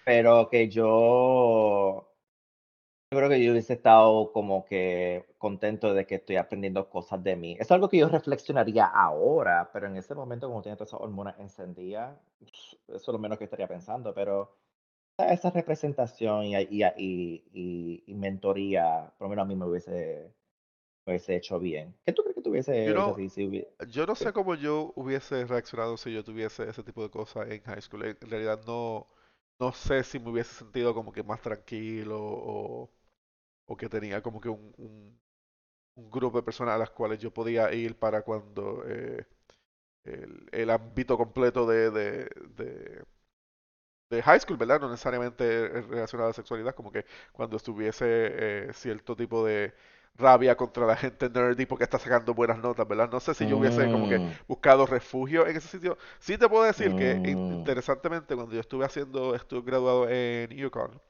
pero 0.08 0.48
que 0.48 0.70
yo 0.70 2.08
yo 3.10 3.18
creo 3.18 3.30
que 3.30 3.42
yo 3.42 3.52
hubiese 3.52 3.72
estado 3.74 4.32
como 4.32 4.64
que 4.66 5.24
contento 5.38 5.94
de 5.94 6.06
que 6.06 6.16
estoy 6.16 6.36
aprendiendo 6.36 6.90
cosas 6.90 7.22
de 7.24 7.36
mí. 7.36 7.56
Es 7.58 7.70
algo 7.70 7.88
que 7.88 7.98
yo 7.98 8.08
reflexionaría 8.08 8.84
ahora, 8.86 9.70
pero 9.72 9.86
en 9.86 9.96
ese 9.96 10.14
momento, 10.14 10.48
como 10.48 10.60
tiene 10.62 10.76
todas 10.76 10.90
esas 10.90 11.00
hormonas 11.00 11.38
encendidas, 11.38 12.18
eso 12.40 12.78
es 12.88 13.08
lo 13.08 13.18
menos 13.18 13.38
que 13.38 13.44
estaría 13.44 13.66
pensando. 13.68 14.12
Pero 14.14 14.54
esa 15.18 15.50
representación 15.50 16.46
y, 16.46 16.56
y, 16.58 16.84
y, 16.98 18.04
y 18.06 18.14
mentoría, 18.14 19.12
por 19.18 19.26
lo 19.26 19.30
menos 19.30 19.44
a 19.44 19.48
mí 19.48 19.56
me 19.56 19.66
hubiese, 19.66 20.32
me 21.06 21.12
hubiese 21.14 21.36
hecho 21.36 21.58
bien. 21.58 21.94
¿Qué 22.06 22.12
tú 22.12 22.22
crees 22.22 22.36
que 22.36 22.42
tuviese 22.42 22.72
You 22.84 22.92
know, 22.94 23.10
hecho 23.10 23.30
si 23.30 23.46
hubiese- 23.46 23.68
yo 23.88 24.06
no 24.06 24.14
sé 24.14 24.32
cómo 24.32 24.54
yo 24.54 24.92
hubiese 24.96 25.44
reaccionado 25.46 25.96
si 25.96 26.12
yo 26.12 26.24
tuviese 26.24 26.68
ese 26.68 26.82
tipo 26.82 27.02
de 27.02 27.10
cosas 27.10 27.48
en 27.50 27.62
high 27.62 27.82
school. 27.82 28.04
En 28.04 28.30
realidad 28.30 28.60
no, 28.66 29.06
no 29.58 29.72
sé 29.72 30.02
si 30.04 30.18
me 30.18 30.30
hubiese 30.30 30.54
sentido 30.54 30.94
como 30.94 31.12
que 31.12 31.22
más 31.22 31.40
tranquilo 31.42 32.18
o, 32.20 32.90
que 33.78 33.88
tenía 33.88 34.22
como 34.22 34.40
que 34.40 34.48
un, 34.48 35.18
grupo 35.96 36.38
de 36.38 36.44
personas 36.44 36.74
a 36.76 36.78
las 36.78 36.90
cuales 36.90 37.18
yo 37.20 37.32
podía 37.32 37.72
ir 37.72 37.98
para 37.98 38.22
cuando 38.22 38.84
eh, 38.86 39.26
el, 40.52 40.70
ámbito 40.70 41.16
completo 41.18 41.66
de, 41.66 41.90
de, 41.90 43.04
high 44.22 44.40
school, 44.40 44.56
¿verdad? 44.56 44.80
No 44.80 44.90
necesariamente 44.90 45.68
relacionado 45.82 46.28
a 46.28 46.30
la 46.30 46.34
sexualidad, 46.34 46.74
como 46.74 46.92
que 46.92 47.04
cuando 47.32 47.56
estuviese 47.56 48.68
eh, 48.68 48.72
cierto 48.72 49.16
tipo 49.16 49.44
de 49.44 49.74
rabia 50.16 50.56
contra 50.56 50.86
la 50.86 50.96
gente 50.96 51.28
nerdy 51.30 51.66
porque 51.66 51.84
está 51.84 51.98
sacando 51.98 52.34
buenas 52.34 52.58
notas, 52.58 52.86
¿verdad? 52.88 53.10
No 53.10 53.20
sé 53.20 53.34
si 53.34 53.46
yo 53.46 53.58
hubiese 53.58 53.88
como 53.88 54.08
que 54.08 54.22
Mm, 54.22 54.38
buscado 54.48 54.86
refugio 54.86 55.46
en 55.46 55.56
ese 55.56 55.68
sitio. 55.68 55.98
Sí 56.18 56.38
te 56.38 56.48
puedo 56.48 56.64
decir 56.64 56.94
que 56.94 57.20
mm, 57.24 57.52
interesantemente 57.52 58.34
cuando 58.36 58.54
yo 58.54 58.60
estuve 58.60 58.84
haciendo, 58.86 59.34
estuve 59.34 59.62
graduado 59.62 60.08
en 60.10 60.64
UConn, 60.64 61.00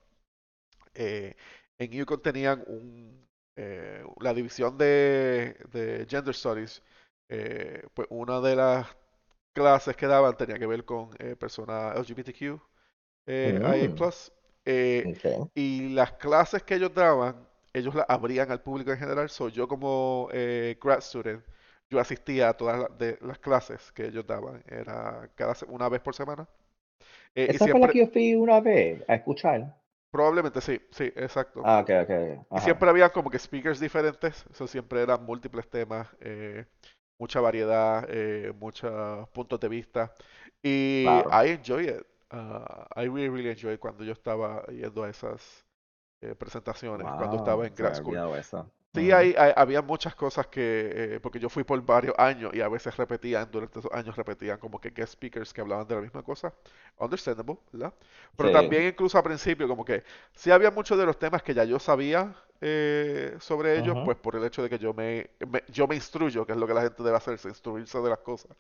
eh, 0.95 1.35
en 1.79 2.01
UConn 2.03 2.23
tenían 2.23 2.65
un, 2.67 3.27
eh, 3.57 4.05
la 4.21 4.35
división 4.35 4.77
de, 4.79 5.57
de 5.73 6.07
Gender 6.09 6.35
Studies, 6.35 6.83
eh, 7.29 7.83
pues 7.95 8.09
una 8.11 8.41
de 8.41 8.57
las 8.57 8.87
clases 9.55 9.97
que 9.97 10.07
daban 10.07 10.37
tenía 10.37 10.59
que 10.59 10.67
ver 10.67 10.85
con 10.85 11.11
personas 11.39 11.97
LGBTQ, 11.97 12.61
mm, 13.43 13.57
IA+, 13.63 14.33
y 15.55 15.91
las 15.91 16.13
clases 16.15 16.63
que 16.63 16.77
ellos 16.77 16.95
daban, 16.95 17.49
ellos 17.73 17.95
las 17.95 18.07
abrían 18.09 18.51
al 18.51 18.61
público 18.61 18.91
en 18.91 18.99
general, 18.99 19.29
so 19.29 19.49
yo 19.49 19.69
como 19.69 20.29
eh, 20.33 20.79
grad 20.83 21.01
student, 21.01 21.45
yo 21.91 22.01
asistía 22.01 22.51
a 22.51 22.55
todas 22.55 22.81
las, 22.81 22.99
de, 22.99 23.19
las 23.23 23.39
clases 23.39 23.93
que 23.93 24.07
ellos 24.07 24.27
daban, 24.27 24.63
era 24.69 25.31
cada 25.35 25.55
una 25.69 25.89
vez 25.89 26.01
por 26.01 26.15
semana, 26.15 26.47
eh, 27.35 27.49
y 27.51 27.57
Esa 27.57 27.69
fue 27.69 27.81
la 27.81 27.89
que 27.89 27.99
yo 27.99 28.07
fui 28.09 28.35
una 28.35 28.61
vez 28.61 29.03
a 29.09 29.15
escuchar. 29.15 29.75
probablemente 30.11 30.61
sí, 30.61 30.81
sí, 30.91 31.05
exacto. 31.17 31.63
Ah, 31.65 31.81
ok, 31.81 31.91
ok. 32.03 32.57
Y 32.57 32.61
siempre 32.61 32.89
había 32.89 33.11
como 33.11 33.31
que 33.31 33.39
speakers 33.39 33.81
diferentes, 33.81 34.45
eso 34.51 34.67
siempre 34.67 35.03
eran 35.03 35.25
múltiples 35.25 35.69
temas, 35.69 36.09
eh, 36.21 36.65
mucha 37.19 37.41
variedad, 37.41 38.07
eh, 38.09 38.53
muchos 38.59 39.29
puntos 39.31 39.61
de 39.61 39.69
vista. 39.69 40.13
Y. 40.63 41.05
I 41.07 41.51
enjoy 41.51 41.89
it. 41.89 42.07
Uh, 42.31 42.85
I 42.95 43.07
really, 43.07 43.29
really 43.29 43.51
enjoy 43.51 43.75
it 43.75 43.81
cuando 43.81 44.05
yo 44.05 44.13
estaba 44.13 44.65
yendo 44.67 45.03
a 45.03 45.09
esas 45.09 45.65
eh, 46.21 46.35
presentaciones, 46.35 47.13
cuando 47.13 47.37
estaba 47.37 47.67
en 47.67 47.75
grad 47.75 47.95
school. 47.95 48.21
Sí, 48.95 49.13
Ujú, 49.13 49.13
hay, 49.13 49.35
hay- 49.39 49.53
había 49.57 49.83
muchas 49.83 50.15
cosas 50.17 50.47
que, 50.49 51.17
eh, 51.17 51.21
porque 51.21 51.39
yo 51.39 51.49
fui 51.51 51.65
por 51.65 51.81
varios 51.85 52.15
años 52.19 52.53
y 52.55 52.61
a 52.61 52.69
veces 52.69 52.97
repetían, 52.97 53.51
durante 53.51 53.79
esos 53.81 53.93
años 53.93 54.17
repetían 54.17 54.59
como 54.59 54.81
que 54.81 54.91
guest 54.91 55.13
speakers 55.15 55.53
que 55.53 55.61
hablaban 55.61 55.87
de 55.87 55.95
la 55.97 56.01
misma 56.01 56.23
cosa. 56.23 56.53
Understandable, 56.99 57.59
¿verdad? 57.73 57.95
Pero 58.37 58.51
Sí. 58.51 58.51
también 58.51 58.85
incluso 58.85 59.19
al 59.19 59.25
principio 59.25 59.69
como 59.69 59.85
que 59.85 60.03
sí 60.35 60.51
había 60.51 60.71
muchos 60.73 60.99
de 60.99 61.07
los 61.07 61.19
temas 61.19 61.43
que 61.43 61.55
ya 61.55 61.65
yo 61.65 61.79
sabía 61.79 62.35
eh, 62.61 63.37
sobre 63.41 63.79
ellos, 63.79 63.99
pues 64.03 64.17
por 64.19 64.35
el 64.37 64.45
hecho 64.45 64.63
de 64.63 64.71
que 64.71 64.79
yo 64.79 64.93
me, 64.95 65.31
me- 65.49 65.63
yo 65.69 65.87
me 65.87 65.95
instruyo, 65.95 66.45
que 66.47 66.53
es 66.53 66.59
lo 66.59 66.67
que 66.67 66.75
la 66.75 66.83
gente 66.83 67.03
debe 67.03 67.17
hacerse, 67.17 67.49
instruirse 67.49 68.01
de 68.01 68.09
las 68.11 68.19
cosas. 68.19 68.57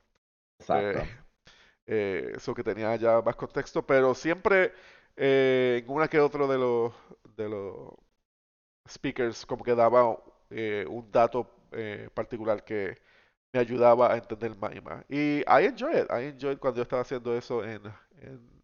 Exacto. 0.60 1.08
eh, 1.86 2.32
eso 2.36 2.54
que 2.54 2.64
tenía 2.64 2.94
ya 2.96 3.20
más 3.22 3.36
contexto, 3.36 3.84
pero 3.86 4.14
siempre 4.14 4.72
eh, 5.16 5.82
en 5.84 5.90
una 5.90 6.08
que 6.08 6.20
otro 6.20 6.46
de 6.48 6.58
los, 6.58 6.92
de 7.38 7.48
los 7.50 7.94
speakers 8.88 9.46
como 9.46 9.64
que 9.64 9.74
daba 9.74 10.18
eh, 10.50 10.86
un 10.88 11.10
dato 11.10 11.48
eh, 11.72 12.08
particular 12.14 12.64
que 12.64 12.96
me 13.52 13.60
ayudaba 13.60 14.12
a 14.12 14.16
entender 14.18 14.56
más 14.56 14.74
y 14.76 14.80
más. 14.80 15.04
Y 15.10 15.40
I 15.40 15.66
enjoy 15.66 15.96
it. 16.00 16.08
I 16.10 16.26
enjoy 16.26 16.52
it 16.54 16.60
cuando 16.60 16.78
yo 16.78 16.82
estaba 16.84 17.02
haciendo 17.02 17.36
eso 17.36 17.64
en, 17.64 17.82
en, 18.22 18.62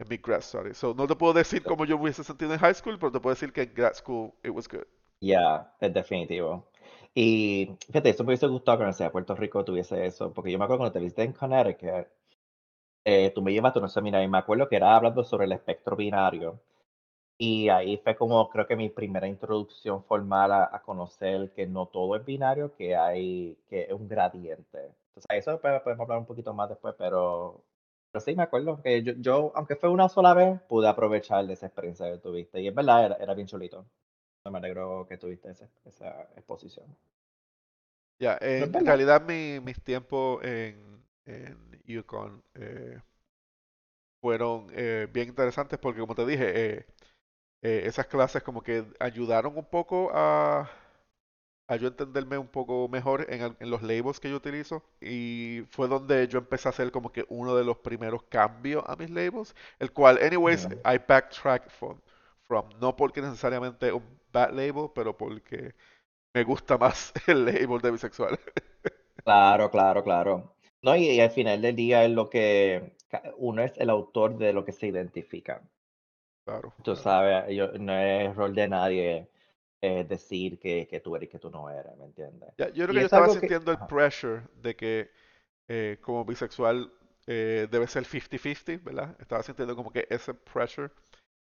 en 0.00 0.08
mi 0.08 0.16
grad 0.16 0.40
study. 0.42 0.74
So, 0.74 0.92
no 0.94 1.06
te 1.06 1.14
puedo 1.14 1.32
decir 1.32 1.64
cómo 1.64 1.84
yo 1.84 1.96
me 1.96 2.04
hubiese 2.04 2.24
sentido 2.24 2.52
en 2.52 2.58
high 2.60 2.74
school, 2.74 2.98
pero 2.98 3.12
te 3.12 3.20
puedo 3.20 3.34
decir 3.34 3.52
que 3.52 3.62
en 3.62 3.74
grad 3.74 3.94
school 3.94 4.32
it 4.42 4.50
was 4.50 4.68
good. 4.68 4.86
Ya, 5.20 5.74
es 5.80 5.92
definitivo. 5.94 6.70
Y 7.14 7.76
fíjate, 7.86 8.10
eso 8.10 8.22
me 8.24 8.28
hubiese 8.28 8.46
gustado 8.46 8.78
que 8.78 8.82
Universidad 8.84 9.08
de 9.08 9.12
Puerto 9.12 9.34
Rico 9.34 9.64
tuviese 9.64 10.06
eso, 10.06 10.32
porque 10.32 10.52
yo 10.52 10.58
me 10.58 10.64
acuerdo 10.64 10.78
cuando 10.80 10.92
te 10.92 11.00
visité 11.00 11.22
en 11.24 11.32
Connecticut, 11.32 12.06
eh, 13.04 13.32
tú 13.34 13.42
me 13.42 13.52
llevaste 13.52 13.78
a 13.80 13.82
un 13.82 13.88
seminario 13.88 14.26
y 14.28 14.30
me 14.30 14.38
acuerdo 14.38 14.68
que 14.68 14.76
era 14.76 14.96
hablando 14.96 15.24
sobre 15.24 15.46
el 15.46 15.52
espectro 15.52 15.96
binario. 15.96 16.60
Y 17.38 17.68
ahí 17.68 17.98
fue 17.98 18.16
como 18.16 18.48
creo 18.50 18.66
que 18.66 18.76
mi 18.76 18.88
primera 18.90 19.28
introducción 19.28 20.02
formal 20.04 20.52
a, 20.52 20.70
a 20.74 20.82
conocer 20.82 21.52
que 21.52 21.66
no 21.66 21.86
todo 21.86 22.16
es 22.16 22.24
binario, 22.24 22.74
que 22.76 22.96
hay, 22.96 23.56
que 23.68 23.82
es 23.84 23.92
un 23.92 24.08
gradiente. 24.08 24.78
Entonces, 25.08 25.26
eso 25.30 25.60
podemos 25.60 26.00
hablar 26.00 26.18
un 26.18 26.26
poquito 26.26 26.52
más 26.54 26.68
después, 26.68 26.94
pero, 26.98 27.62
pero 28.10 28.20
sí 28.24 28.34
me 28.34 28.42
acuerdo 28.42 28.82
que 28.82 29.02
yo, 29.02 29.12
yo, 29.18 29.52
aunque 29.54 29.76
fue 29.76 29.88
una 29.88 30.08
sola 30.08 30.34
vez, 30.34 30.60
pude 30.68 30.88
aprovechar 30.88 31.46
de 31.46 31.52
esa 31.54 31.66
experiencia 31.66 32.10
que 32.10 32.18
tuviste. 32.18 32.60
Y 32.60 32.68
es 32.68 32.74
verdad, 32.74 33.04
era, 33.06 33.14
era 33.16 33.34
bien 33.34 33.46
chulito. 33.46 33.86
Me 34.50 34.58
alegro 34.58 35.06
que 35.08 35.18
tuviste 35.18 35.50
esa, 35.50 35.68
esa 35.86 36.22
exposición. 36.36 36.86
Ya, 38.18 38.34
es 38.34 38.74
en 38.74 38.84
realidad 38.84 39.22
mi- 39.26 39.60
mis 39.60 39.80
tiempos 39.82 40.42
en, 40.44 41.04
en 41.26 41.56
UConn 41.98 42.42
eh, 42.54 43.00
fueron 44.20 44.66
eh, 44.72 45.08
bien 45.12 45.28
interesantes 45.28 45.78
porque 45.78 46.00
como 46.00 46.14
te 46.14 46.26
dije, 46.26 46.74
eh, 46.78 46.86
eh, 47.62 47.82
esas 47.86 48.06
clases 48.06 48.42
como 48.42 48.62
que 48.62 48.84
ayudaron 49.00 49.56
un 49.56 49.64
poco 49.64 50.10
a 50.14 50.70
a 51.68 51.76
yo 51.76 51.88
entenderme 51.88 52.38
un 52.38 52.48
poco 52.48 52.88
mejor 52.88 53.26
en, 53.28 53.54
los 53.70 53.82
labels 53.82 54.18
que 54.20 54.30
yo 54.30 54.36
utilizo 54.36 54.82
y 55.00 55.62
fue 55.70 55.86
donde 55.86 56.26
yo 56.28 56.38
empecé 56.38 56.68
a 56.68 56.70
hacer 56.70 56.90
como 56.90 57.12
que 57.12 57.26
uno 57.28 57.54
de 57.54 57.64
los 57.64 57.76
primeros 57.78 58.22
cambios 58.24 58.82
a 58.86 58.96
mis 58.96 59.10
labels, 59.10 59.54
el 59.78 59.92
cual, 59.92 60.18
anyways, 60.22 60.66
Ujú. 60.66 60.80
I 60.84 60.98
backtrack 61.06 61.70
from, 61.70 62.00
from 62.46 62.70
no 62.80 62.96
porque 62.96 63.20
necesariamente 63.20 63.92
un 63.92 64.02
bad 64.32 64.52
label, 64.52 64.90
pero 64.94 65.16
porque 65.16 65.74
me 66.34 66.44
gusta 66.44 66.78
más 66.78 67.12
el 67.28 67.44
label 67.46 67.80
de 67.80 67.90
bisexual. 67.92 68.38
Claro, 69.24 69.70
claro, 69.70 70.02
claro. 70.02 70.56
No, 70.82 70.96
y, 70.96 71.10
y 71.10 71.20
al 71.20 71.30
final 71.30 71.60
del 71.62 71.76
día 71.76 72.04
es 72.04 72.10
lo 72.10 72.28
que 72.30 72.94
uno 73.36 73.62
es 73.62 73.76
el 73.78 73.90
autor 73.90 74.36
de 74.38 74.52
lo 74.52 74.64
que 74.64 74.72
se 74.72 74.86
identifica. 74.88 75.62
Claro, 76.48 76.74
Tú 76.82 76.96
sabes, 76.96 77.54
yo, 77.54 77.68
no 77.78 77.92
es 77.94 78.34
rol 78.36 78.54
de 78.54 78.68
nadie 78.68 79.28
eh, 79.82 80.04
decir 80.08 80.58
que, 80.58 80.86
que 80.88 81.00
tú 81.00 81.16
eres 81.16 81.28
y 81.28 81.32
que 81.32 81.38
tú 81.38 81.50
no 81.50 81.68
eres, 81.70 81.96
¿me 81.96 82.06
entiendes? 82.06 82.50
Ya, 82.56 82.68
yo 82.70 82.84
creo 82.84 82.94
Y 82.94 82.96
que 82.96 83.00
yo 83.00 83.06
es 83.06 83.06
estaba 83.06 83.28
que, 83.40 83.52
sintiendo 83.52 83.70
el 83.70 83.78
pressure 83.78 84.42
de 84.56 84.74
que 84.76 85.10
eh, 85.68 85.98
como 86.02 86.24
bisexual 86.24 86.92
eh, 87.26 87.68
debe 87.70 87.86
ser 87.88 88.04
50-50, 88.06 88.84
¿verdad? 88.84 89.16
Estaba 89.20 89.42
sintiendo 89.42 89.76
como 89.76 89.92
que 89.92 90.06
ese 90.10 90.34
pressure, 90.34 90.90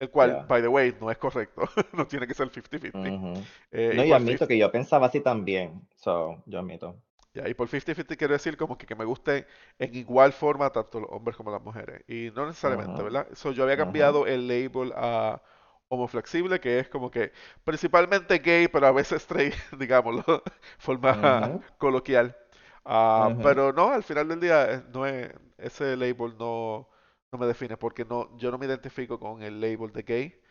el 0.00 0.10
cual, 0.10 0.44
by 0.48 0.62
the 0.62 0.68
way, 0.68 0.96
no 1.00 1.10
es 1.10 1.18
correcto, 1.18 1.62
no 1.94 2.06
tiene 2.06 2.26
que 2.28 2.34
ser 2.34 2.50
50-50. 2.50 3.12
ujú. 3.14 3.48
Eh, 3.72 3.96
y 3.98 4.02
No, 4.02 4.04
y 4.04 4.12
por 4.12 4.20
admito 4.20 4.46
50, 4.46 4.48
que 4.48 4.58
yo 4.58 4.70
pensaba 4.72 5.06
así 5.06 5.20
también, 5.20 5.86
so, 5.96 6.42
yo 6.46 6.58
admito. 6.58 6.96
Ya, 7.34 7.48
y 7.48 7.54
por 7.54 7.68
50-50 7.68 8.16
quiero 8.16 8.34
decir 8.34 8.56
como 8.56 8.76
que, 8.78 8.86
que 8.86 8.94
me 8.94 9.04
guste 9.04 9.46
en 9.78 9.94
igual 9.94 10.32
forma 10.32 10.70
tanto 10.70 11.00
los 11.00 11.10
hombres 11.10 11.36
como 11.36 11.50
las 11.50 11.62
mujeres. 11.62 12.02
Y 12.08 12.30
no 12.34 12.46
necesariamente, 12.46 13.02
¿verdad? 13.02 13.28
So, 13.34 13.52
yo 13.52 13.64
había 13.64 13.76
cambiado 13.76 14.26
el 14.26 14.46
label 14.48 14.92
a 14.96 15.42
homoflexible, 15.88 16.60
que 16.60 16.78
es 16.80 16.88
como 16.88 17.10
que 17.10 17.32
principalmente 17.64 18.38
gay, 18.38 18.68
pero 18.68 18.86
a 18.86 18.92
veces 18.92 19.22
straight, 19.22 19.54
digámoslo, 19.78 20.42
forma 20.78 21.58
coloquial. 21.78 22.36
Ah, 22.84 23.38
pero 23.40 23.72
no, 23.72 23.90
al 23.92 24.02
final 24.02 24.28
del 24.28 24.40
día, 24.40 24.72
eh, 24.74 24.82
no 24.92 25.06
es, 25.06 25.30
ese 25.58 25.96
label 25.96 26.36
no, 26.38 26.88
no 27.30 27.38
me 27.38 27.46
define, 27.46 27.76
porque 27.76 28.04
no, 28.04 28.36
yo 28.38 28.50
no 28.50 28.58
me 28.58 28.66
identifico 28.66 29.18
con 29.18 29.42
el 29.42 29.60
label 29.60 29.92
de 29.92 30.02
gay. 30.02 30.42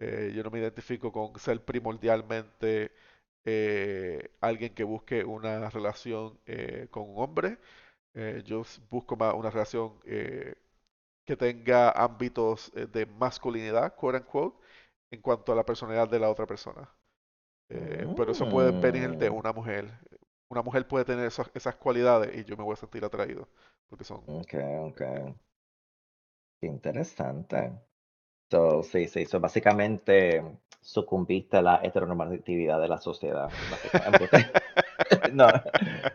Eh, 0.00 0.32
yo 0.34 0.42
no 0.44 0.50
me 0.50 0.60
identifico 0.60 1.10
con 1.12 1.38
ser 1.38 1.64
primordialmente 1.64 2.92
eh, 3.48 4.30
alguien 4.40 4.74
que 4.74 4.84
busque 4.84 5.24
una 5.24 5.70
relación 5.70 6.38
eh, 6.46 6.88
con 6.90 7.04
un 7.10 7.16
hombre. 7.22 7.58
Eh, 8.14 8.42
yo 8.46 8.62
busco 8.90 9.16
más 9.16 9.34
una 9.34 9.50
relación 9.50 9.94
que 11.26 11.36
tenga 11.36 11.90
ámbitos 11.92 12.72
de 12.74 13.06
masculinidad, 13.06 13.94
quote 13.94 14.18
unquote, 14.18 14.58
en 15.12 15.20
cuanto 15.22 15.52
a 15.52 15.56
la 15.56 15.64
personalidad 15.64 16.08
de 16.08 16.18
la 16.18 16.30
otra 16.30 16.46
persona. 16.46 16.88
Pero 18.14 18.32
eso 18.32 18.48
puede 18.48 18.72
venir 18.72 19.16
de 19.16 19.30
Mm, 19.30 19.38
una 19.40 19.52
mujer. 19.52 19.90
Una 20.48 20.62
mujer 20.62 20.86
puede 20.88 21.04
tener 21.04 21.26
esas, 21.26 21.50
esas 21.54 21.76
cualidades 21.76 22.36
y 22.36 22.44
yo 22.44 22.56
me 22.56 22.64
voy 22.64 22.72
a 22.74 22.76
sentir 22.76 23.04
atraído, 23.04 23.48
porque 23.88 24.04
son... 24.04 24.22
ok, 24.26 24.52
ok. 24.86 25.00
Qué 26.60 26.66
interesante. 26.68 27.72
So, 28.50 28.82
sí, 28.82 29.08
sí, 29.08 29.26
so 29.26 29.40
básicamente 29.40 30.42
sucumbiste 30.88 31.58
a 31.58 31.62
la 31.62 31.80
heteronormatividad 31.82 32.80
de 32.80 32.88
la 32.88 32.98
sociedad. 32.98 33.52
No, 35.32 35.48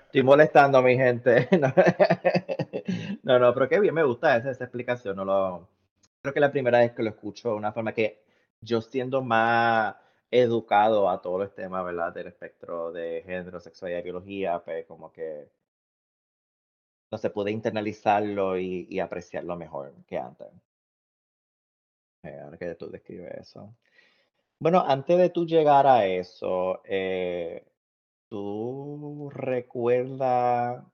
estoy 0.06 0.24
molestando 0.24 0.78
a 0.78 0.82
mi 0.82 0.96
gente. 0.96 1.48
No, 3.24 3.40
no, 3.40 3.54
pero 3.54 3.70
qué 3.70 3.80
bien, 3.80 3.94
me 3.94 4.04
gusta 4.04 4.36
esa, 4.38 4.52
esa 4.52 4.66
explicación. 4.66 5.16
No 5.16 5.26
lo, 5.26 5.70
creo 6.22 6.34
que 6.34 6.40
la 6.40 6.52
primera 6.52 6.80
vez 6.80 6.92
que 6.94 7.04
lo 7.04 7.10
escucho 7.10 7.50
de 7.50 7.56
una 7.56 7.72
forma 7.72 7.94
que 7.94 8.24
yo 8.62 8.82
siendo 8.82 9.22
más 9.22 9.96
educado 10.32 11.10
a 11.10 11.22
todos 11.22 11.40
los 11.40 11.56
temas, 11.56 11.86
¿verdad? 11.86 12.14
Del 12.14 12.28
espectro 12.28 12.92
de 12.92 13.24
género, 13.26 13.60
sexualidad 13.60 14.00
y 14.00 14.04
biología, 14.04 14.60
pues 14.64 14.86
como 14.86 15.12
que 15.12 15.50
no 17.12 17.18
se 17.18 17.30
puede 17.30 17.52
internalizarlo 17.52 18.58
y, 18.60 18.88
y 18.90 19.00
apreciarlo 19.00 19.56
mejor 19.56 19.94
que 20.06 20.18
antes. 20.18 20.48
eh, 22.24 22.40
ahora 22.44 22.58
que 22.58 22.76
tú 22.76 22.90
describes 22.90 23.32
eso. 23.40 23.76
Bueno, 24.60 24.84
antes 24.88 25.18
de 25.18 25.30
tú 25.30 25.46
llegar 25.46 25.86
a 25.88 26.06
eso, 26.08 26.82
eh, 26.86 27.66
¿tú 28.30 29.30
recuerdas 29.34 30.84
la 30.84 30.92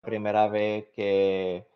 primera 0.00 0.48
vez 0.48 0.88
que 0.94 1.66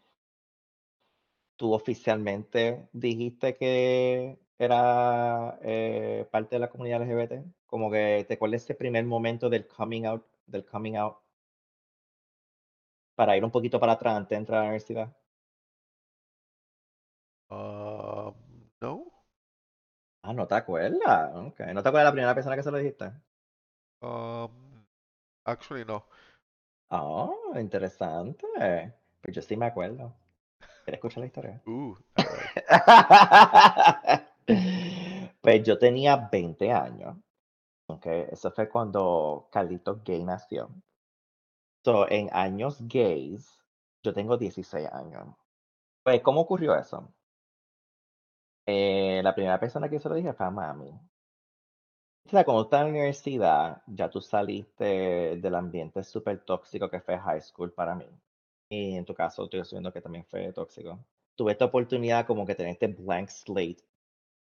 tú 1.57 1.73
oficialmente 1.75 2.89
dijiste 2.93 3.57
que 3.57 4.39
era 4.59 5.59
eh, 5.63 6.27
parte 6.31 6.57
de 6.57 6.61
la 6.61 6.71
comunidad 6.71 7.03
LGBT? 7.03 7.45
Como 7.67 7.91
que 7.91 8.25
te 8.27 8.35
acuerdas 8.35 8.63
ese 8.65 8.75
primer 8.75 9.05
momento 9.05 9.49
del 9.51 9.67
coming 9.67 10.05
out, 10.07 10.25
del 10.47 10.65
coming 10.65 10.97
out, 10.97 11.19
para 13.15 13.37
ir 13.37 13.45
un 13.45 13.53
poquito 13.53 13.79
para 13.79 13.93
atrás 13.93 14.17
antes 14.17 14.31
de 14.31 14.37
entrar 14.37 14.59
a 14.59 14.63
la 14.63 14.69
universidad. 14.71 15.17
Um, 17.51 18.35
no. 18.81 19.13
Ah, 20.31 20.33
no 20.33 20.47
te 20.47 20.55
acuerdas. 20.55 21.35
Ok, 21.35 21.59
¿No 21.75 21.83
te 21.83 21.89
acuerdas 21.89 21.93
de 21.93 22.05
la 22.05 22.13
primera 22.13 22.35
persona 22.37 22.55
que 22.55 22.63
se 22.63 22.71
lo 22.71 22.79
dijiste? 22.79 23.11
Um, 24.01 24.87
actually, 25.45 25.85
no. 25.85 26.07
Oh, 26.89 27.53
interesante. 27.57 28.47
Pues 29.21 29.35
yo 29.35 29.43
sí 29.43 29.57
me 29.57 29.67
acuerdo. 29.67 30.15
¿Quieres 30.85 30.99
escuchar 30.99 31.23
la 31.23 31.27
historia? 31.27 31.61
Uh. 31.67 31.97
Pues 35.41 35.65
yo 35.65 35.79
tenía 35.79 36.29
20 36.31 36.71
años. 36.71 37.17
Ok, 37.87 38.07
eso 38.31 38.53
fue 38.53 38.69
cuando 38.69 39.49
Carlitos 39.51 40.05
Gay 40.05 40.23
nació. 40.23 40.71
So, 41.85 42.09
en 42.09 42.29
años 42.33 42.79
gays, 42.87 43.59
yo 44.03 44.13
tengo 44.13 44.37
16 44.37 44.89
años. 44.93 45.35
Pues, 46.05 46.21
¿cómo 46.21 46.43
ocurrió 46.43 46.77
eso? 46.77 47.13
Eh, 48.73 49.21
la 49.25 49.35
primera 49.35 49.59
persona 49.59 49.89
que 49.89 49.99
se 49.99 50.09
lo 50.09 50.15
dije 50.15 50.33
fue 50.33 50.47
a 50.47 50.51
mami. 50.51 50.91
O 52.27 52.31
sea, 52.31 52.45
cuando 52.45 52.63
estás 52.63 52.81
en 52.81 52.87
la 52.87 52.91
universidad, 52.93 53.83
ya 53.87 54.09
tú 54.09 54.21
saliste 54.21 54.85
del 55.39 55.55
ambiente 55.55 56.05
súper 56.05 56.39
tóxico 56.45 56.89
que 56.89 57.01
fue 57.01 57.19
high 57.19 57.41
school 57.41 57.73
para 57.73 57.95
mí. 57.95 58.07
Y 58.69 58.97
en 58.97 59.05
tu 59.05 59.15
caso, 59.15 59.45
estoy 59.45 59.61
asumiendo 59.61 59.93
que 59.93 60.01
también 60.01 60.25
fue 60.27 60.53
tóxico. 60.53 60.99
Tuve 61.35 61.53
esta 61.53 61.65
oportunidad 61.67 62.27
como 62.27 62.47
que 62.47 62.55
tener 62.55 62.73
este 62.73 62.89
blank 62.89 63.29
slate, 63.29 63.83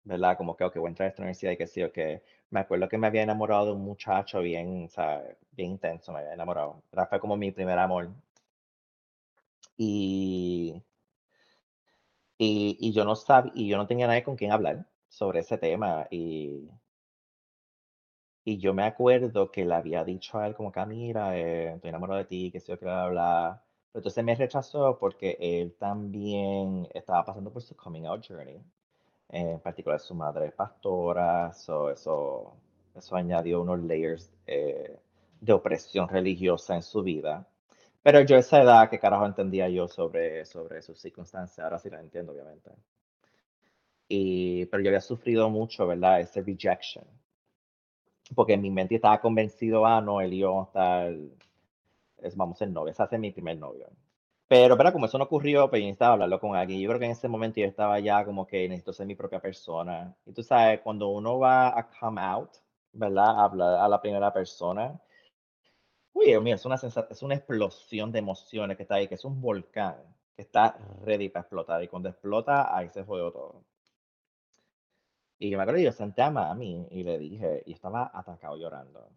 ¿verdad? 0.04 0.36
Como 0.36 0.56
que, 0.56 0.64
ok, 0.64 0.76
voy 0.76 0.86
a 0.88 0.90
entrar 0.90 1.06
a 1.06 1.10
esta 1.10 1.22
universidad 1.22 1.52
y 1.52 1.56
que 1.58 1.66
sí, 1.66 1.82
o 1.82 1.92
que 1.92 2.22
me 2.50 2.60
acuerdo 2.60 2.88
que 2.88 2.98
me 2.98 3.06
había 3.06 3.22
enamorado 3.22 3.66
de 3.66 3.72
un 3.72 3.82
muchacho 3.82 4.40
bien, 4.40 4.86
o 4.86 4.90
sea, 4.90 5.24
bien 5.52 5.72
intenso, 5.72 6.12
me 6.12 6.20
había 6.20 6.34
enamorado. 6.34 6.82
Era, 6.92 7.06
fue 7.06 7.20
como 7.20 7.36
mi 7.36 7.52
primer 7.52 7.78
amor. 7.78 8.10
Y, 9.78 10.82
y, 12.38 12.76
y 12.80 12.92
yo 12.92 13.04
no 13.04 13.16
sabía, 13.16 13.52
y 13.54 13.68
yo 13.68 13.76
no 13.76 13.86
tenía 13.86 14.06
nadie 14.06 14.22
con 14.24 14.36
quien 14.36 14.52
hablar 14.52 14.86
sobre 15.08 15.40
ese 15.40 15.58
tema. 15.58 16.06
Y, 16.10 16.68
y 18.44 18.58
yo 18.58 18.72
me 18.74 18.84
acuerdo 18.84 19.50
que 19.50 19.64
le 19.64 19.74
había 19.74 20.04
dicho 20.04 20.38
a 20.38 20.46
él 20.46 20.54
como 20.54 20.72
que, 20.72 20.80
"Ah, 20.80 20.86
mira, 20.86 21.36
eh, 21.38 21.74
estoy 21.74 21.90
enamorado 21.90 22.18
de 22.18 22.24
ti, 22.26 22.50
que 22.50 22.60
sé 22.60 22.72
yo, 22.72 22.78
que 22.78 22.84
bla, 22.84 23.04
bla, 23.04 23.10
bla". 23.10 23.62
Pero 23.92 24.00
entonces 24.00 24.24
me 24.24 24.34
rechazó 24.34 24.98
porque 24.98 25.36
él 25.40 25.74
también 25.78 26.88
estaba 26.94 27.24
pasando 27.24 27.52
por 27.52 27.62
su 27.62 27.76
coming 27.76 28.04
out 28.06 28.24
journey. 28.26 28.60
En 29.30 29.60
particular, 29.60 30.00
su 30.00 30.14
madre 30.14 30.46
es 30.48 30.54
pastora, 30.54 31.52
so 31.52 31.90
eso, 31.90 32.54
eso 32.96 33.16
añadió 33.16 33.62
unos 33.62 33.80
layers 33.82 34.32
eh, 34.46 34.98
de 35.40 35.52
opresión 35.54 36.08
religiosa 36.08 36.76
en 36.76 36.82
su 36.82 37.02
vida. 37.02 37.46
Pero 38.08 38.22
yo 38.22 38.38
esa 38.38 38.62
edad, 38.62 38.88
¿qué 38.88 38.98
carajo 38.98 39.26
entendía 39.26 39.68
yo 39.68 39.86
sobre, 39.86 40.46
sobre 40.46 40.80
sus 40.80 40.98
circunstancias? 40.98 41.62
Ahora 41.62 41.78
sí 41.78 41.90
la 41.90 42.00
entiendo, 42.00 42.32
obviamente. 42.32 42.70
Y, 44.08 44.64
pero 44.64 44.82
yo 44.82 44.88
había 44.88 45.02
sufrido 45.02 45.50
mucho, 45.50 45.86
¿verdad? 45.86 46.18
Ese 46.18 46.40
rejection. 46.40 47.04
Porque 48.34 48.54
en 48.54 48.62
mi 48.62 48.70
mente 48.70 48.94
estaba 48.94 49.20
convencido, 49.20 49.84
ah, 49.84 50.00
no, 50.00 50.14
vamos 50.14 50.68
a 50.68 50.68
estar, 50.68 51.14
es, 52.22 52.34
vamos 52.34 52.56
a 52.56 52.58
ser 52.60 52.70
novios, 52.70 52.98
ese 52.98 53.14
es 53.14 53.20
mi 53.20 53.30
primer 53.30 53.58
novio. 53.58 53.90
Pero, 54.48 54.74
¿verdad? 54.74 54.94
Como 54.94 55.04
eso 55.04 55.18
no 55.18 55.24
ocurrió, 55.24 55.68
pues 55.68 55.82
yo 55.82 55.86
necesitaba 55.88 56.14
hablarlo 56.14 56.40
con 56.40 56.56
alguien. 56.56 56.80
Yo 56.80 56.88
creo 56.88 57.00
que 57.00 57.04
en 57.04 57.10
ese 57.10 57.28
momento 57.28 57.60
yo 57.60 57.66
estaba 57.66 58.00
ya 58.00 58.24
como 58.24 58.46
que 58.46 58.66
necesito 58.70 58.94
ser 58.94 59.06
mi 59.06 59.16
propia 59.16 59.40
persona. 59.40 60.16
Y 60.24 60.32
tú 60.32 60.42
sabes, 60.42 60.80
cuando 60.80 61.08
uno 61.08 61.38
va 61.38 61.78
a 61.78 61.86
come 61.86 62.22
out, 62.22 62.52
¿verdad? 62.90 63.38
Hablar 63.38 63.80
a 63.80 63.86
la 63.86 64.00
primera 64.00 64.32
persona, 64.32 64.98
uy, 66.12 66.26
Dios 66.26 66.42
mío, 66.42 66.54
es 66.54 66.64
una, 66.64 66.76
es 66.76 67.22
una 67.22 67.34
explosión 67.34 68.12
de 68.12 68.18
emociones 68.18 68.76
que 68.76 68.82
está 68.84 68.96
ahí, 68.96 69.08
que 69.08 69.14
es 69.14 69.24
un 69.24 69.40
volcán 69.40 69.96
que 70.38 70.42
está 70.42 70.78
ready 71.02 71.28
para 71.30 71.42
explotar. 71.42 71.82
Y 71.82 71.88
cuando 71.88 72.08
explota, 72.08 72.76
ahí 72.76 72.88
se 72.90 73.02
jodió 73.02 73.32
todo. 73.32 73.64
Y 75.40 75.56
me 75.56 75.62
acuerdo, 75.62 75.80
yo 75.80 75.90
senté 75.90 76.22
a 76.22 76.30
mami 76.30 76.86
y 76.92 77.02
le 77.02 77.18
dije, 77.18 77.62
y 77.66 77.72
estaba 77.72 78.10
atacado 78.14 78.56
llorando. 78.56 79.08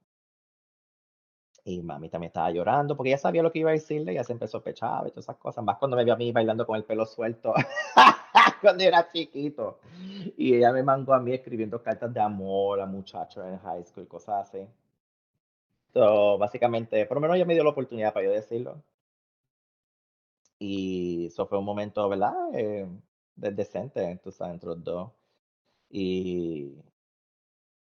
Y 1.63 1.83
mami 1.83 2.09
también 2.09 2.29
estaba 2.29 2.49
llorando 2.49 2.97
porque 2.97 3.09
ella 3.09 3.19
sabía 3.19 3.43
lo 3.43 3.51
que 3.51 3.59
iba 3.59 3.69
a 3.69 3.73
decirle, 3.73 4.15
ya 4.15 4.23
se 4.23 4.33
empezó 4.33 4.57
a 4.57 4.63
pechar 4.63 5.05
y 5.05 5.11
todas 5.11 5.25
esas 5.25 5.37
cosas. 5.37 5.63
Más 5.63 5.77
cuando 5.77 5.95
me 5.95 6.03
vio 6.03 6.15
a 6.15 6.17
mí 6.17 6.31
bailando 6.31 6.65
con 6.65 6.75
el 6.75 6.85
pelo 6.85 7.05
suelto 7.05 7.53
cuando 8.61 8.83
era 8.83 9.07
chiquito. 9.11 9.79
Y 10.37 10.55
ella 10.55 10.71
me 10.71 10.81
mandó 10.81 11.13
a 11.13 11.19
mí 11.19 11.33
escribiendo 11.33 11.83
cartas 11.83 12.11
de 12.11 12.19
amor 12.19 12.81
a 12.81 12.87
muchachos 12.87 13.45
en 13.45 13.59
high 13.59 13.83
school, 13.83 14.07
cosas 14.07 14.49
así. 14.49 14.67
So, 15.93 16.37
básicamente, 16.39 17.05
por 17.05 17.17
lo 17.17 17.21
menos 17.21 17.35
ella 17.37 17.45
me 17.45 17.53
dio 17.53 17.63
la 17.63 17.69
oportunidad 17.69 18.13
para 18.13 18.25
yo 18.25 18.31
decirlo. 18.31 18.83
Y 20.59 21.25
eso 21.27 21.45
fue 21.47 21.57
un 21.59 21.65
momento, 21.65 22.07
¿verdad? 22.09 22.33
Eh, 22.53 22.87
de- 23.35 23.51
decente, 23.51 24.19
tú 24.23 24.31
sabes, 24.31 24.53
entre 24.55 24.69
los 24.69 24.83
dos. 24.83 25.11
Y, 25.89 26.75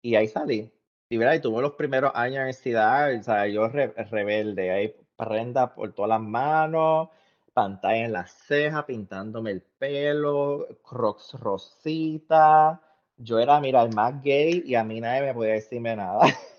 y 0.03 0.15
ahí 0.17 0.29
salí. 0.29 0.73
Y, 1.09 1.17
¿verdad? 1.19 1.35
y 1.35 1.41
tuve 1.41 1.63
los 1.63 1.73
primeros 1.75 2.11
años 2.15 2.35
de 2.37 2.41
universidad, 2.41 3.15
o 3.15 3.23
sea, 3.23 3.47
yo 3.47 3.69
re- 3.69 3.93
rebelde, 4.11 4.71
ahí 4.73 4.95
prenda 5.17 5.73
por 5.75 5.93
todas 5.95 6.09
las 6.09 6.21
manos, 6.21 7.09
pantalla 7.53 8.05
en 8.05 8.13
las 8.13 8.33
cejas, 8.33 8.85
pintándome 8.85 9.53
el 9.53 9.63
pelo, 9.63 10.67
crocs 10.83 11.35
rosita. 11.35 12.81
Yo 13.17 13.39
era, 13.39 13.61
mira, 13.61 13.83
el 13.83 13.95
más 13.95 14.21
gay 14.23 14.63
y 14.67 14.75
a 14.75 14.83
mí 14.85 15.01
nadie 15.01 15.23
me 15.23 15.35
podía 15.35 15.53
decirme 15.55 15.95
nada. 15.97 16.21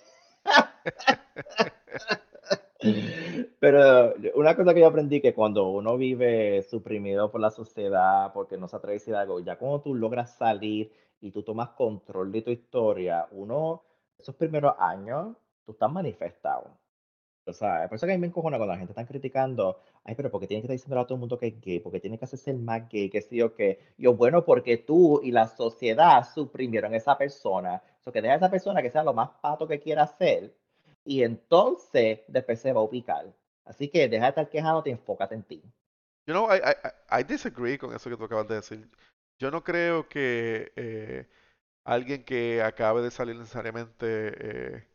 Pero 3.60 4.14
una 4.36 4.56
cosa 4.56 4.74
que 4.74 4.80
yo 4.82 4.88
aprendí 4.88 5.22
que 5.22 5.34
cuando 5.34 5.70
uno 5.70 5.98
vive 5.98 6.64
suprimido 6.64 7.32
por 7.32 7.42
la 7.42 7.50
sociedad, 7.52 8.32
porque 8.34 8.58
no 8.58 8.68
se 8.68 8.76
atreve 8.76 8.94
a 8.94 9.00
decir 9.00 9.16
algo, 9.16 9.40
ya 9.40 9.58
cuando 9.58 9.82
tú 9.82 9.96
logras 9.96 10.36
salir 10.38 10.92
y 11.22 11.32
tú 11.32 11.44
tomas 11.44 11.70
control 11.70 12.32
de 12.32 12.42
tu 12.44 12.52
historia, 12.52 13.28
uno, 13.32 13.84
esos 14.18 14.36
primeros 14.36 14.74
años, 14.80 15.36
tú 15.66 15.72
estás 15.72 15.92
manifestado. 15.92 16.78
O 17.46 17.54
sea, 17.54 17.88
por 17.88 17.96
eso 17.96 18.06
que 18.06 18.12
a 18.14 18.16
mí 18.16 18.22
me 18.22 18.28
encojona 18.28 18.58
cuando 18.58 18.74
la 18.74 18.78
gente 18.78 18.92
está 18.92 19.06
criticando, 19.06 19.80
ay, 20.04 20.16
pero 20.16 20.30
¿por 20.30 20.42
qué 20.42 20.48
tiene 20.48 20.62
que 20.62 20.66
estar 20.66 20.76
diciendo 20.76 21.00
a 21.00 21.06
todo 21.06 21.16
el 21.16 21.22
mundo 21.22 21.38
que 21.38 21.48
es 21.48 21.62
gay? 21.62 21.80
¿Por 21.80 21.94
qué 21.94 22.00
tiene 22.02 22.18
que 22.20 22.26
hacerse 22.26 22.52
el 22.52 22.60
más 22.60 22.90
gay? 22.90 23.10
Que 23.10 23.22
sí 23.22 23.42
o 23.42 23.54
qué. 23.54 23.80
Yo, 23.98 24.16
bueno, 24.16 24.44
porque 24.44 24.78
tú 24.78 25.22
y 25.24 25.32
la 25.32 25.48
sociedad 25.48 26.26
suprimieron 26.34 26.94
a 26.94 26.98
esa 26.98 27.18
persona. 27.18 27.82
O 28.06 28.12
que 28.12 28.22
deja 28.22 28.36
a 28.36 28.38
esa 28.38 28.50
persona 28.52 28.82
que 28.82 28.90
sea 28.90 29.04
lo 29.04 29.14
más 29.14 29.30
pato 29.42 29.68
que 29.68 29.80
quiera 29.80 30.08
ser. 30.08 30.54
Y 31.08 31.24
entonces 31.24 32.20
después 32.28 32.60
se 32.60 32.74
va 32.74 32.82
a 32.82 32.84
ubicar. 32.84 33.26
Así 33.64 33.88
que 33.88 34.10
deja 34.10 34.26
de 34.26 34.30
estar 34.30 34.50
quejándote 34.50 34.90
y 34.90 34.94
enfócate 34.94 35.36
en 35.36 35.44
ti. 35.44 35.64
You 36.28 36.34
know, 36.34 36.50
I, 36.54 36.58
I, 36.58 37.22
I 37.22 37.24
disagree 37.24 37.78
con 37.78 37.96
eso 37.96 38.10
que 38.10 38.18
tú 38.18 38.26
acabas 38.26 38.48
de 38.50 38.56
decir. 38.56 38.90
Yo 39.40 39.50
no 39.50 39.64
creo 39.64 40.10
que 40.10 40.74
eh, 40.76 41.26
alguien 41.86 42.26
que 42.26 42.62
acabe 42.62 43.02
de 43.02 43.12
salir 43.12 43.38
necesariamente 43.38 44.06
eh, 44.06 44.88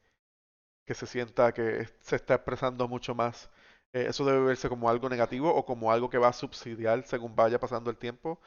que 0.86 0.94
se 0.94 1.06
sienta 1.06 1.52
que 1.52 1.86
se 2.00 2.16
está 2.16 2.34
expresando 2.34 2.88
mucho 2.88 3.14
más 3.14 3.50
eh, 3.94 4.06
eso 4.08 4.24
debe 4.24 4.40
verse 4.40 4.68
como 4.68 4.88
algo 4.88 5.08
negativo 5.08 5.54
o 5.54 5.64
como 5.64 5.92
algo 5.92 6.10
que 6.10 6.18
va 6.18 6.28
a 6.28 6.32
subsidiar 6.32 7.04
según 7.06 7.36
vaya 7.36 7.58
pasando 7.60 7.90
el 7.90 7.96
tiempo. 7.98 8.40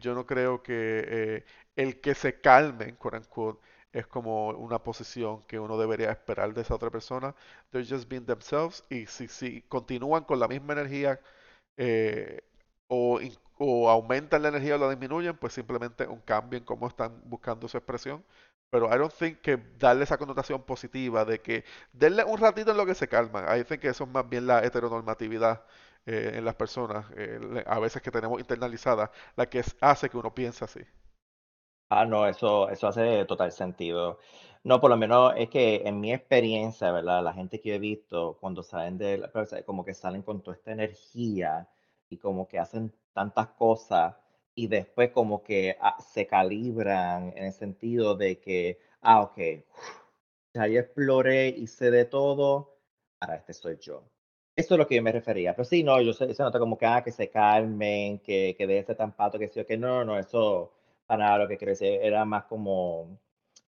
Yo 0.00 0.14
no 0.14 0.26
creo 0.26 0.62
que 0.62 1.44
el 1.76 2.00
que 2.00 2.14
se 2.14 2.40
calmen, 2.40 2.96
quote 2.96 3.16
unquote, 3.18 3.60
es 3.92 4.06
como 4.06 4.50
una 4.50 4.82
posición 4.82 5.42
que 5.44 5.58
uno 5.58 5.78
debería 5.78 6.10
esperar 6.10 6.54
de 6.54 6.62
esa 6.62 6.74
otra 6.74 6.90
persona. 6.90 7.34
They're 7.70 7.86
just 7.88 8.08
being 8.08 8.24
themselves 8.26 8.84
y 8.90 9.06
si, 9.06 9.28
si 9.28 9.62
continúan 9.62 10.24
con 10.24 10.40
la 10.40 10.48
misma 10.48 10.72
energía 10.74 11.20
eh, 11.76 12.42
o, 12.88 13.20
o 13.58 13.90
aumentan 13.90 14.42
la 14.42 14.48
energía 14.48 14.74
o 14.76 14.78
la 14.78 14.90
disminuyen, 14.90 15.36
pues 15.36 15.52
simplemente 15.54 16.06
un 16.06 16.20
cambio 16.20 16.58
en 16.58 16.64
cómo 16.64 16.86
están 16.88 17.20
buscando 17.24 17.68
su 17.68 17.76
expresión. 17.76 18.24
Pero 18.70 18.86
I 18.94 18.98
don't 18.98 19.12
think 19.12 19.40
que 19.40 19.58
darle 19.78 20.04
esa 20.04 20.16
connotación 20.18 20.62
positiva 20.62 21.24
de 21.24 21.40
que 21.40 21.64
denle 21.92 22.24
un 22.24 22.38
ratito 22.38 22.70
en 22.70 22.76
lo 22.78 22.86
que 22.86 22.94
se 22.94 23.08
calman. 23.08 23.44
I 23.58 23.64
think 23.64 23.80
que 23.82 23.88
eso 23.88 24.04
es 24.04 24.10
más 24.10 24.28
bien 24.28 24.46
la 24.46 24.64
heteronormatividad 24.64 25.62
eh, 26.06 26.32
en 26.34 26.44
las 26.44 26.54
personas, 26.54 27.04
eh, 27.16 27.64
a 27.66 27.78
veces 27.78 28.02
que 28.02 28.10
tenemos 28.10 28.40
internalizada, 28.40 29.10
la 29.36 29.46
que 29.48 29.62
hace 29.80 30.08
que 30.10 30.16
uno 30.16 30.34
piense 30.34 30.64
así. 30.64 30.80
Ah, 31.94 32.04
no, 32.06 32.26
eso, 32.26 32.68
eso 32.70 32.88
hace 32.88 33.24
total 33.26 33.52
sentido. 33.52 34.18
No, 34.64 34.80
por 34.80 34.90
lo 34.90 34.96
menos 34.96 35.32
es 35.36 35.48
que 35.50 35.82
en 35.84 36.00
mi 36.00 36.12
experiencia, 36.12 36.90
¿verdad? 36.92 37.22
La 37.22 37.32
gente 37.34 37.60
que 37.60 37.74
he 37.74 37.78
visto 37.78 38.36
cuando 38.40 38.62
salen 38.62 38.96
de, 38.98 39.18
la- 39.18 39.30
como 39.66 39.84
que 39.84 39.92
salen 39.94 40.22
con 40.22 40.42
toda 40.42 40.56
esta 40.56 40.72
energía 40.72 41.68
y 42.08 42.16
como 42.18 42.48
que 42.48 42.58
hacen 42.58 42.92
tantas 43.12 43.48
cosas 43.48 44.14
y 44.54 44.66
después 44.68 45.10
como 45.10 45.42
que 45.42 45.76
ah, 45.80 45.96
se 46.00 46.26
calibran 46.26 47.32
en 47.36 47.44
el 47.46 47.52
sentido 47.52 48.14
de 48.14 48.38
que, 48.40 48.78
ah, 49.02 49.20
ok, 49.22 49.38
ya 50.54 50.66
yo 50.66 50.80
exploré, 50.80 51.48
hice 51.48 51.90
de 51.90 52.04
todo, 52.04 52.78
ahora 53.20 53.36
este 53.36 53.52
soy 53.54 53.78
yo. 53.80 54.04
Eso 54.56 54.74
es 54.74 54.78
lo 54.78 54.86
que 54.86 54.96
yo 54.96 55.02
me 55.02 55.12
refería. 55.12 55.54
Pero 55.54 55.64
sí, 55.64 55.82
no, 55.82 56.00
yo 56.02 56.12
sé, 56.12 56.34
se 56.34 56.42
nota 56.42 56.58
como 56.58 56.76
que, 56.78 56.86
ah, 56.86 57.02
que 57.02 57.10
se 57.12 57.30
calmen, 57.30 58.18
que, 58.20 58.54
que 58.58 58.66
de 58.66 58.78
ese 58.78 58.94
tan 58.94 59.12
pato, 59.16 59.38
que 59.38 59.48
sí, 59.48 59.64
que 59.64 59.78
no, 59.78 59.88
no, 59.88 60.04
no, 60.04 60.18
eso 60.18 60.72
para 61.12 61.24
nada 61.24 61.38
lo 61.38 61.48
que 61.48 61.58
decir 61.66 61.98
era 62.02 62.24
más 62.24 62.44
como 62.44 63.18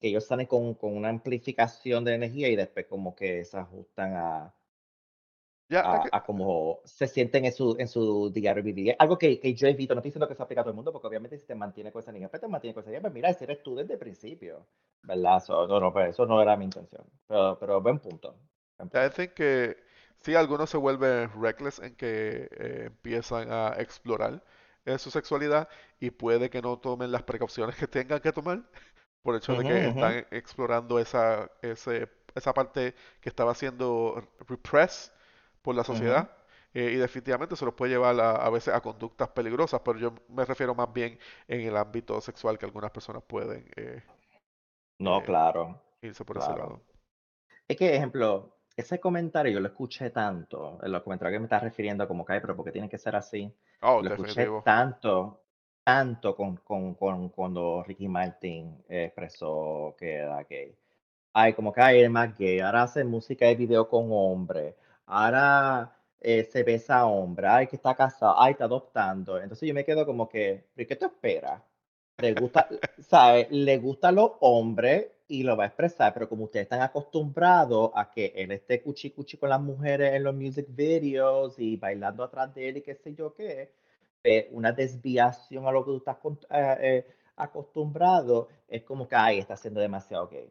que 0.00 0.08
ellos 0.08 0.26
salen 0.26 0.46
con, 0.46 0.74
con 0.74 0.96
una 0.96 1.08
amplificación 1.08 2.04
de 2.04 2.14
energía 2.14 2.48
y 2.48 2.56
después 2.56 2.86
como 2.86 3.14
que 3.14 3.44
se 3.44 3.58
ajustan 3.58 4.14
a, 4.16 4.54
Ya, 5.68 5.80
a, 5.82 6.08
a 6.12 6.22
cómo 6.24 6.80
se 6.84 7.06
sienten 7.06 7.44
en 7.46 7.52
su, 7.52 7.76
en 7.78 7.88
su 7.88 8.30
diario 8.30 8.62
vivir. 8.62 8.94
Algo 8.98 9.16
que, 9.18 9.40
que 9.40 9.54
yo 9.54 9.66
he 9.66 9.74
visto, 9.74 9.94
no 9.94 10.00
estoy 10.00 10.10
diciendo 10.10 10.28
que 10.28 10.34
se 10.34 10.42
aplica 10.42 10.60
a 10.60 10.64
todo 10.64 10.72
el 10.72 10.76
mundo, 10.76 10.92
porque 10.92 11.08
obviamente 11.08 11.38
si 11.38 11.46
te 11.46 11.54
mantiene 11.54 11.90
con 11.92 12.00
esa 12.00 12.10
energía, 12.10 12.28
pues 12.30 12.40
te 12.42 12.48
mantiene 12.48 12.74
con 12.74 12.82
esa 12.82 12.90
energía, 12.90 13.02
pues 13.02 13.14
mira, 13.14 13.30
ese 13.30 13.44
eres 13.44 13.62
tú 13.62 13.74
desde 13.74 13.94
el 13.94 13.98
principio, 13.98 14.66
¿verdad? 15.02 15.40
So, 15.40 15.66
no, 15.66 15.80
no, 15.80 15.92
pues 15.92 16.10
eso 16.10 16.26
no 16.26 16.42
era 16.42 16.56
mi 16.56 16.66
intención, 16.66 17.04
pero, 17.26 17.58
pero 17.58 17.80
buen 17.80 17.98
punto, 17.98 18.36
I 18.94 19.08
think 19.10 19.34
que 19.34 19.76
sí, 20.18 20.34
algunos 20.34 20.70
se 20.70 20.76
vuelven 20.76 21.30
reckless 21.40 21.78
en 21.80 21.94
que 21.96 22.48
eh, 22.52 22.84
empiezan 22.86 23.52
a 23.52 23.74
explorar 23.78 24.42
eh, 24.84 24.98
su 24.98 25.10
sexualidad 25.10 25.68
y 26.00 26.10
puede 26.10 26.50
que 26.50 26.62
no 26.62 26.78
tomen 26.78 27.12
las 27.12 27.22
precauciones 27.22 27.76
que 27.76 27.86
tengan 27.88 28.20
que 28.20 28.32
tomar 28.32 28.62
por 29.22 29.34
el 29.34 29.38
hecho 29.40 29.54
de 29.56 29.64
que 29.64 29.86
están 29.88 30.26
explorando 30.30 30.98
esa, 30.98 31.50
ese, 31.62 32.08
esa 32.34 32.54
parte 32.54 32.94
que 33.20 33.28
estaba 33.28 33.54
siendo 33.54 34.22
repressed 34.48 35.12
por 35.62 35.74
la 35.74 35.84
sociedad. 35.84 36.30
eh, 36.74 36.92
y 36.92 36.96
definitivamente 36.96 37.56
se 37.56 37.64
los 37.64 37.74
puede 37.74 37.92
llevar 37.92 38.18
a, 38.20 38.32
a 38.36 38.50
veces 38.50 38.72
a 38.74 38.80
conductas 38.80 39.28
peligrosas, 39.30 39.80
pero 39.84 39.98
yo 39.98 40.14
me 40.28 40.44
refiero 40.44 40.74
más 40.74 40.92
bien 40.92 41.18
en 41.48 41.62
el 41.62 41.76
ámbito 41.76 42.20
sexual 42.20 42.58
que 42.58 42.66
algunas 42.66 42.90
personas 42.92 43.22
pueden 43.26 43.68
eh, 43.76 44.02
No, 44.98 45.20
eh, 45.20 45.24
claro, 45.24 45.82
irse 46.02 46.24
por 46.24 46.38
ese 46.38 46.54
lado. 46.54 46.82
Es 47.68 47.76
que, 47.78 47.94
ejemplo, 47.96 48.59
ese 48.76 48.98
comentario 49.00 49.52
yo 49.52 49.60
lo 49.60 49.68
escuché 49.68 50.10
tanto, 50.10 50.78
en 50.82 50.92
los 50.92 51.02
comentarios 51.02 51.34
que 51.36 51.40
me 51.40 51.46
estás 51.46 51.62
refiriendo, 51.62 52.06
como 52.08 52.24
que, 52.24 52.34
"Ay, 52.34 52.40
pero 52.40 52.56
¿por 52.56 52.64
qué 52.64 52.72
tiene 52.72 52.88
que 52.88 52.98
ser 52.98 53.16
así? 53.16 53.52
Oh, 53.82 54.00
Lo 54.00 54.08
escuché 54.08 54.40
definitivo. 54.40 54.62
tanto, 54.62 55.42
tanto 55.84 56.34
con, 56.36 56.56
con, 56.58 56.94
con 56.94 57.28
cuando 57.30 57.82
Ricky 57.84 58.08
Martin 58.08 58.82
expresó 58.88 59.94
que 59.98 60.14
era 60.16 60.42
gay. 60.44 60.74
Ay, 61.32 61.52
como 61.54 61.72
que 61.72 61.80
ay, 61.80 62.00
es 62.02 62.10
más 62.10 62.36
gay. 62.36 62.60
Ahora 62.60 62.82
hace 62.84 63.04
música 63.04 63.50
y 63.50 63.56
video 63.56 63.88
con 63.88 64.08
hombre. 64.12 64.76
Ahora 65.06 65.92
eh, 66.20 66.44
se 66.44 66.62
besa 66.64 67.00
a 67.00 67.06
hombre. 67.06 67.46
Ay, 67.48 67.66
que 67.66 67.76
está 67.76 67.94
casado. 67.94 68.34
Ay, 68.40 68.52
está 68.52 68.64
adoptando. 68.64 69.38
Entonces 69.40 69.68
yo 69.68 69.74
me 69.74 69.84
quedo 69.84 70.06
como 70.06 70.28
que, 70.28 70.66
¿pero 70.74 70.88
qué 70.88 70.96
tú 70.96 71.06
esperas? 71.06 71.62
Le 72.18 72.34
gusta, 72.34 72.68
¿sabes? 73.00 73.48
Le 73.50 73.78
gustan 73.78 74.16
los 74.16 74.32
hombres 74.40 75.08
y 75.30 75.44
lo 75.44 75.56
va 75.56 75.64
a 75.64 75.66
expresar, 75.68 76.12
pero 76.12 76.28
como 76.28 76.44
ustedes 76.44 76.64
están 76.64 76.82
acostumbrados 76.82 77.92
a 77.94 78.10
que 78.10 78.32
él 78.34 78.50
esté 78.50 78.82
cuchi 78.82 79.12
cuchi 79.12 79.36
con 79.38 79.48
las 79.48 79.60
mujeres 79.60 80.12
en 80.14 80.24
los 80.24 80.34
music 80.34 80.66
videos 80.70 81.58
y 81.58 81.76
bailando 81.76 82.24
atrás 82.24 82.52
de 82.54 82.68
él 82.68 82.78
y 82.78 82.82
qué 82.82 82.96
sé 82.96 83.14
yo 83.14 83.32
qué, 83.32 83.72
eh, 84.24 84.48
una 84.52 84.72
desviación 84.72 85.66
a 85.66 85.72
lo 85.72 85.84
que 85.84 85.92
tú 85.92 85.96
estás 85.98 86.16
eh, 86.50 86.76
eh, 86.80 87.06
acostumbrado, 87.36 88.48
es 88.68 88.82
como 88.82 89.06
que, 89.08 89.14
ay, 89.16 89.38
está 89.38 89.56
siendo 89.56 89.80
demasiado 89.80 90.28
gay. 90.28 90.50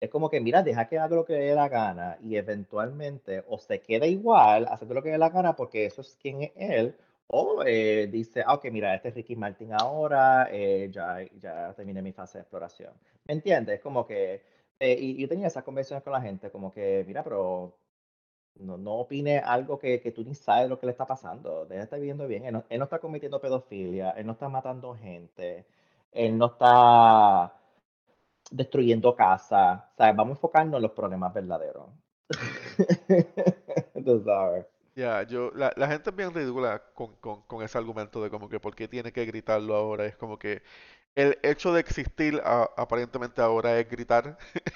Es 0.00 0.10
como 0.10 0.28
que, 0.30 0.40
mira, 0.40 0.62
deja 0.62 0.86
que 0.88 0.98
haga 0.98 1.16
lo 1.16 1.24
que 1.24 1.32
le 1.34 1.40
dé 1.46 1.54
la 1.54 1.68
gana 1.68 2.18
y 2.20 2.36
eventualmente 2.36 3.44
o 3.48 3.58
se 3.58 3.80
queda 3.80 4.06
igual 4.06 4.66
haciendo 4.70 4.94
lo 4.94 5.02
que 5.02 5.08
le 5.08 5.12
dé 5.14 5.18
la 5.18 5.30
gana 5.30 5.56
porque 5.56 5.86
eso 5.86 6.02
es 6.02 6.16
quien 6.20 6.42
es 6.42 6.52
él, 6.56 6.96
o 7.28 7.62
eh, 7.64 8.08
dice, 8.10 8.42
ah, 8.46 8.54
ok, 8.54 8.66
mira, 8.70 8.94
este 8.94 9.08
es 9.08 9.14
Ricky 9.14 9.36
Martin 9.36 9.72
ahora, 9.74 10.48
eh, 10.50 10.88
ya, 10.92 11.18
ya 11.38 11.74
terminé 11.74 12.02
mi 12.02 12.12
fase 12.12 12.38
de 12.38 12.42
exploración. 12.42 12.92
¿Me 13.24 13.34
entiendes? 13.34 13.76
Es 13.76 13.82
como 13.82 14.06
que, 14.06 14.42
eh, 14.80 14.96
y 14.98 15.20
yo 15.20 15.28
tenía 15.28 15.46
esas 15.48 15.64
conversaciones 15.64 16.04
con 16.04 16.12
la 16.14 16.22
gente, 16.22 16.50
como 16.50 16.72
que, 16.72 17.04
mira, 17.06 17.22
pero 17.22 17.76
no, 18.56 18.76
no 18.78 18.94
opine 18.94 19.38
algo 19.38 19.78
que, 19.78 20.00
que 20.00 20.12
tú 20.12 20.24
ni 20.24 20.34
sabes 20.34 20.68
lo 20.68 20.78
que 20.78 20.86
le 20.86 20.92
está 20.92 21.06
pasando. 21.06 21.64
Deja 21.66 21.78
de 21.78 21.84
estar 21.84 21.98
viviendo 22.00 22.26
bien. 22.26 22.44
Él 22.44 22.52
no, 22.54 22.64
él 22.68 22.78
no 22.78 22.84
está 22.84 22.98
cometiendo 22.98 23.40
pedofilia, 23.40 24.10
él 24.12 24.26
no 24.26 24.32
está 24.32 24.48
matando 24.48 24.94
gente, 24.94 25.66
él 26.12 26.36
no 26.38 26.46
está 26.46 27.52
destruyendo 28.50 29.14
casas. 29.14 29.82
¿Sabes? 29.96 30.16
Vamos 30.16 30.32
a 30.32 30.38
enfocarnos 30.38 30.76
en 30.76 30.82
los 30.82 30.92
problemas 30.92 31.32
verdaderos. 31.34 31.88
Tú. 34.04 34.24
Ya, 34.98 35.22
yo, 35.22 35.52
la, 35.54 35.72
la 35.76 35.86
gente 35.88 36.10
es 36.10 36.16
bien 36.16 36.34
ridícula 36.34 36.82
con, 36.94 37.14
con, 37.16 37.42
con 37.42 37.62
ese 37.62 37.78
argumento 37.78 38.20
de 38.22 38.30
como 38.30 38.48
que 38.48 38.58
por 38.58 38.74
qué 38.74 38.88
tiene 38.88 39.12
que 39.12 39.24
gritarlo 39.26 39.76
ahora. 39.76 40.06
Es 40.06 40.16
como 40.16 40.38
que 40.38 40.62
el 41.16 41.38
hecho 41.42 41.72
de 41.72 41.80
existir 41.80 42.40
a- 42.44 42.70
aparentemente 42.76 43.42
ahora 43.42 43.78
es 43.78 43.88
gritar. 43.90 44.38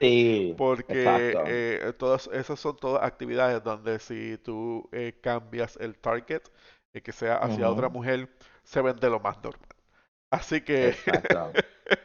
Sí, 0.00 0.56
Porque 0.56 1.38
eh, 1.44 1.92
todas 1.98 2.28
esas 2.32 2.60
son 2.60 2.76
todas 2.76 3.02
actividades 3.04 3.62
donde 3.64 3.98
si 4.00 4.38
tú 4.38 4.88
eh, 4.92 5.18
cambias 5.22 5.76
el 5.78 5.96
target, 5.98 6.42
eh, 6.94 7.02
que 7.02 7.12
sea 7.12 7.36
hacia 7.38 7.70
otra 7.70 7.88
mujer, 7.90 8.28
se 8.64 8.80
vende 8.82 9.10
lo 9.10 9.20
más 9.20 9.36
normal. 9.42 9.68
Así 10.30 10.62
que 10.62 10.96
Exacto. 11.12 11.58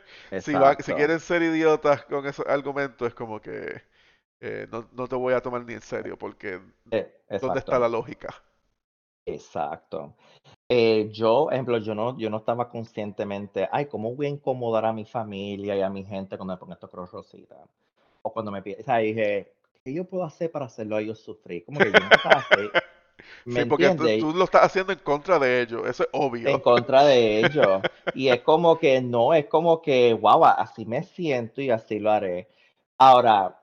si 0.37 0.57
va, 0.57 0.75
si 0.81 0.95
quieren 0.95 1.19
ser 1.19 1.41
idiotas 1.43 2.03
con 2.05 2.25
esos 2.27 2.45
argumentos, 2.47 3.07
es 3.07 3.13
como 3.15 3.41
que 3.41 3.81
eh, 4.41 4.67
no, 4.71 4.87
no 4.93 5.07
te 5.07 5.15
voy 5.15 5.33
a 5.33 5.41
tomar 5.41 5.63
ni 5.65 5.73
en 5.73 5.81
serio, 5.81 6.17
porque 6.17 6.61
Eh, 6.91 7.11
¿dónde 7.39 7.59
está 7.59 7.79
la 7.79 7.89
lógica? 7.89 8.43
Exacto. 9.25 10.15
Eh, 10.69 11.09
yo, 11.11 11.51
ejemplo, 11.51 11.77
yo 11.79 11.95
no, 11.95 12.17
yo 12.17 12.29
no 12.29 12.37
estaba 12.37 12.69
conscientemente, 12.69 13.69
ay, 13.71 13.87
¿cómo 13.87 14.15
voy 14.15 14.27
a 14.27 14.29
incomodar 14.29 14.85
a 14.85 14.93
mi 14.93 15.05
familia 15.05 15.75
y 15.77 15.81
a 15.81 15.89
mi 15.89 16.05
gente 16.05 16.37
cuando 16.37 16.55
me 16.55 16.59
pongo 16.59 16.73
estos 16.73 16.89
Cruz 16.89 17.11
Rosita? 17.11 17.57
O 18.23 18.33
cuando 18.33 18.51
me 18.51 18.61
pide, 18.63 18.81
o 18.81 18.83
sea, 18.83 18.97
dije, 18.99 19.53
¿qué 19.83 19.93
yo 19.93 20.05
puedo 20.05 20.23
hacer 20.25 20.51
para 20.51 20.65
hacerlo 20.65 20.97
a 20.97 21.01
ellos 21.01 21.19
sufrir? 21.21 21.65
Como 21.65 21.81
que 21.81 21.93
yo 21.93 22.01
nunca 22.01 22.17
estaba 22.17 22.39
así, 22.39 22.73
¿me 23.45 23.61
Sí, 23.61 23.65
porque 23.65 23.91
tú, 23.91 24.09
tú 24.17 24.33
lo 24.33 24.45
estás 24.45 24.63
haciendo 24.63 24.93
en 24.93 24.99
contra 24.99 25.39
de 25.39 25.61
ellos, 25.61 25.87
eso 25.87 26.03
es 26.03 26.09
En 26.43 26.59
obvio. 26.59 26.61
contra 26.61 27.03
de 27.05 27.39
ellos. 27.41 27.83
Y 28.13 28.29
es 28.29 28.41
como 28.41 28.79
que 28.79 29.01
no, 29.01 29.33
es 29.33 29.45
como 29.47 29.81
que, 29.81 30.13
wow, 30.13 30.43
así 30.45 30.85
me 30.85 31.03
siento 31.03 31.61
y 31.61 31.69
así 31.69 31.99
lo 31.99 32.11
haré. 32.11 32.49
Ahora, 32.97 33.60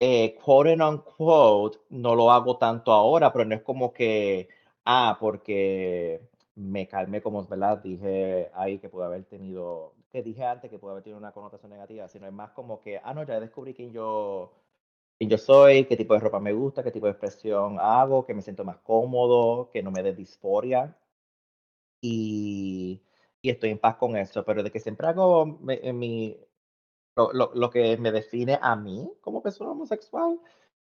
eh, 0.00 0.36
quote 0.42 0.72
and 0.72 0.82
unquote, 0.82 1.78
no 1.90 2.14
lo 2.14 2.30
hago 2.30 2.58
tanto 2.58 2.92
ahora, 2.92 3.32
pero 3.32 3.44
no 3.44 3.54
es 3.54 3.62
como 3.62 3.92
que, 3.92 4.48
ah, 4.84 5.16
porque 5.20 6.20
me 6.54 6.86
calmé, 6.88 7.22
como 7.22 7.44
verdad 7.46 7.78
dije 7.78 8.50
ahí 8.54 8.78
que 8.78 8.88
pude 8.88 9.04
haber 9.06 9.24
tenido, 9.24 9.94
que 10.12 10.22
dije 10.22 10.44
antes 10.44 10.70
que 10.70 10.78
puede 10.78 10.92
haber 10.92 11.04
tenido 11.04 11.18
una 11.18 11.32
connotación 11.32 11.70
negativa, 11.72 12.08
sino 12.08 12.26
es 12.26 12.32
más 12.32 12.50
como 12.52 12.80
que, 12.80 13.00
ah, 13.02 13.14
no, 13.14 13.24
ya 13.24 13.40
descubrí 13.40 13.74
quién 13.74 13.92
yo, 13.92 14.52
quién 15.18 15.30
yo 15.30 15.38
soy, 15.38 15.86
qué 15.86 15.96
tipo 15.96 16.14
de 16.14 16.20
ropa 16.20 16.40
me 16.40 16.52
gusta, 16.52 16.82
qué 16.82 16.90
tipo 16.92 17.06
de 17.06 17.12
expresión 17.12 17.78
hago, 17.80 18.26
que 18.26 18.34
me 18.34 18.42
siento 18.42 18.64
más 18.64 18.78
cómodo, 18.78 19.70
que 19.72 19.82
no 19.82 19.90
me 19.90 20.02
dé 20.02 20.14
disforia 20.14 20.96
y, 22.00 23.02
y 23.42 23.50
estoy 23.50 23.70
en 23.70 23.78
paz 23.78 23.96
con 23.96 24.16
eso, 24.16 24.44
pero 24.44 24.62
de 24.62 24.70
que 24.70 24.80
siempre 24.80 25.06
hago 25.08 25.58
en 25.68 25.98
mi, 25.98 26.36
lo, 27.16 27.50
lo, 27.54 27.70
que 27.70 27.96
me 27.96 28.12
define 28.12 28.58
a 28.60 28.76
mí 28.76 29.10
como 29.20 29.42
persona 29.42 29.70
homosexual 29.70 30.38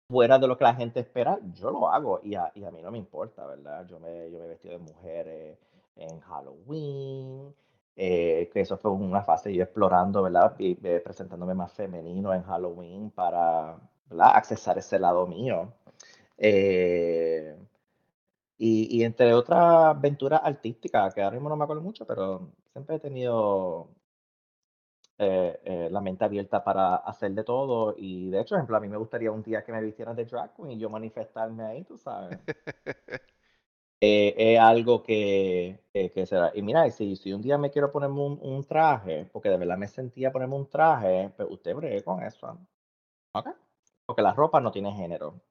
fuera 0.10 0.38
de 0.40 0.48
lo 0.48 0.58
que 0.58 0.64
la 0.64 0.76
gente 0.76 1.00
espera, 1.00 1.40
yo 1.54 1.72
lo 1.72 1.90
hago 1.90 2.20
y 2.24 2.36
a, 2.36 2.52
y 2.56 2.64
a 2.66 2.72
mí 2.72 2.82
no 2.82 2.92
me 2.92 2.98
importa, 2.98 3.46
¿verdad? 3.46 3.88
Yo 3.88 4.00
me, 4.00 4.30
yo 4.32 4.40
me 4.40 4.46
he 4.46 4.50
vestido 4.50 4.78
de 4.78 4.84
mujer 4.84 5.28
eh, 5.28 5.58
en 5.96 6.20
Halloween, 6.22 7.54
eh, 7.96 8.50
que 8.54 8.62
eso 8.62 8.78
fue 8.78 8.92
una 8.92 9.24
fase 9.24 9.54
yo 9.54 9.64
explorando, 9.64 10.22
¿verdad? 10.24 10.56
Y 10.60 10.78
eh, 10.84 11.02
presentándome 11.04 11.54
más 11.54 11.74
femenino 11.74 12.34
en 12.34 12.44
Halloween 12.44 13.12
para, 13.12 13.78
¿verdad? 14.10 14.32
Accesar 14.36 14.78
ese 14.78 15.00
lado 15.00 15.28
mío. 15.28 15.74
Eh, 16.38 17.58
y, 18.58 18.98
y 18.98 19.04
entre 19.04 19.34
otras 19.34 19.60
aventuras 19.96 20.42
artísticas, 20.44 21.14
que 21.14 21.22
ahora 21.22 21.36
mismo 21.36 21.50
no 21.50 21.56
me 21.58 21.64
acuerdo 21.64 21.84
mucho, 21.84 22.06
pero 22.06 22.50
siempre 22.74 22.96
he 22.98 23.00
tenido 23.00 23.90
eh, 25.20 25.60
eh, 25.64 25.90
la 25.92 26.02
mente 26.02 26.26
abierta 26.26 26.64
para 26.64 26.96
hacer 26.98 27.32
de 27.34 27.44
todo. 27.44 27.96
Y 27.98 28.30
de 28.30 28.42
hecho, 28.42 28.50
por 28.56 28.60
ejemplo, 28.60 28.78
a 28.78 28.80
mí 28.80 28.88
me 28.90 28.98
gustaría 28.98 29.32
un 29.32 29.44
día 29.44 29.64
que 29.64 29.72
me 29.72 29.82
vistieran 29.82 30.16
de 30.16 30.26
drag 30.26 30.56
queen 30.56 30.72
y 30.72 30.80
yo 30.80 30.90
manifestarme 30.90 31.64
ahí, 31.66 31.84
tú 31.84 31.98
sabes. 31.98 32.40
Eh, 34.00 34.36
es 34.38 34.60
algo 34.60 35.02
que, 35.04 35.80
eh, 35.94 36.12
que 36.12 36.26
será. 36.28 36.52
Y 36.54 36.62
mira, 36.62 36.90
si, 36.92 37.16
si 37.16 37.34
un 37.34 37.42
día 37.42 37.58
me 37.58 37.72
quiero 37.72 37.92
ponerme 37.92 38.20
un, 38.22 38.40
un 38.42 38.64
traje, 38.64 39.26
porque 39.32 39.50
de 39.50 39.58
verdad 39.58 39.78
me 39.78 39.88
sentía 39.88 40.32
ponerme 40.32 40.56
un 40.56 40.70
traje, 40.70 41.32
pues 41.36 41.50
usted 41.52 41.76
bregue 41.76 42.04
con 42.04 42.22
eso. 42.24 42.60
¿Ok? 43.34 43.50
Porque 44.06 44.22
la 44.24 44.34
ropa 44.34 44.62
no 44.62 44.72
tiene 44.72 44.94
género. 44.94 45.42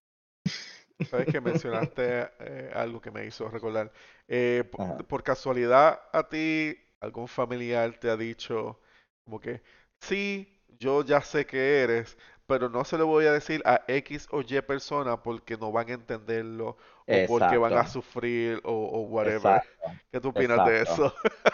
Sabes 1.03 1.29
que 1.29 1.41
mencionaste 1.41 2.31
eh, 2.41 2.71
algo 2.75 3.01
que 3.01 3.11
me 3.11 3.25
hizo 3.27 3.49
recordar. 3.49 3.93
Eh, 4.29 4.65
po- 4.71 4.79
Ajá. 4.79 5.07
por, 5.09 5.23
casualidad, 5.23 6.01
a 6.13 6.29
ti 6.29 6.77
algún 7.01 7.29
familiar 7.29 7.99
te 8.01 8.11
ha 8.11 8.17
dicho 8.17 8.81
como 9.27 9.41
que, 9.41 9.63
sí, 10.01 10.49
yo 10.81 11.05
ya 11.05 11.23
sé 11.23 11.47
que 11.47 11.83
eres, 11.85 12.19
pero 12.47 12.71
no 12.71 12.85
se 12.87 12.99
lo 12.99 13.07
voy 13.09 13.27
a 13.27 13.33
decir 13.35 13.63
a 13.67 13.85
X 13.89 14.29
o 14.33 14.43
Y 14.43 14.63
persona 14.63 15.23
porque 15.23 15.59
no 15.59 15.73
van 15.73 15.91
a 15.91 15.95
entenderlo 15.95 16.79
o 17.09 17.25
porque 17.25 17.59
van 17.59 17.77
a 17.77 17.87
sufrir 17.87 18.63
o, 18.65 18.73
o 18.73 19.03
whatever. 19.03 19.63
exacto, 19.63 20.01
¿Qué 20.13 20.21
tú 20.21 20.31
opinas 20.31 20.65
de 20.65 20.83
eso? 20.83 21.15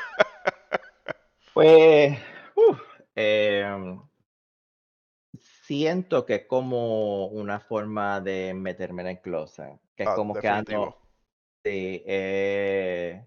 Pues, 1.54 2.18
em, 3.16 4.00
siento 5.66 6.24
que 6.26 6.34
es 6.36 6.46
como 6.46 7.26
una 7.28 7.60
forma 7.60 8.20
de 8.20 8.54
meterme 8.54 9.02
en 9.02 9.08
el 9.08 9.20
closet, 9.20 9.80
que 9.96 10.04
es 10.04 10.10
Ah, 10.10 10.12
como 10.12 10.38
que, 10.38 10.48
ah, 10.48 10.62
definitivo. 10.62 10.68
no, 10.68 10.96
sí, 11.64 12.02
eh, 12.06 13.26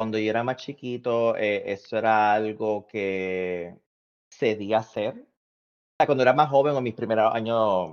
cuando 0.00 0.16
yo 0.18 0.30
era 0.30 0.42
más 0.42 0.56
chiquito, 0.56 1.36
eh, 1.36 1.72
eso 1.72 1.98
era 1.98 2.32
algo 2.32 2.86
que 2.86 3.76
cedí 4.32 4.72
a 4.72 4.78
hacer. 4.78 5.12
O 5.18 5.96
sea, 5.98 6.06
cuando 6.06 6.22
era 6.22 6.32
más 6.32 6.48
joven 6.48 6.74
o 6.74 6.80
mis 6.80 6.94
primeros 6.94 7.34
años 7.34 7.92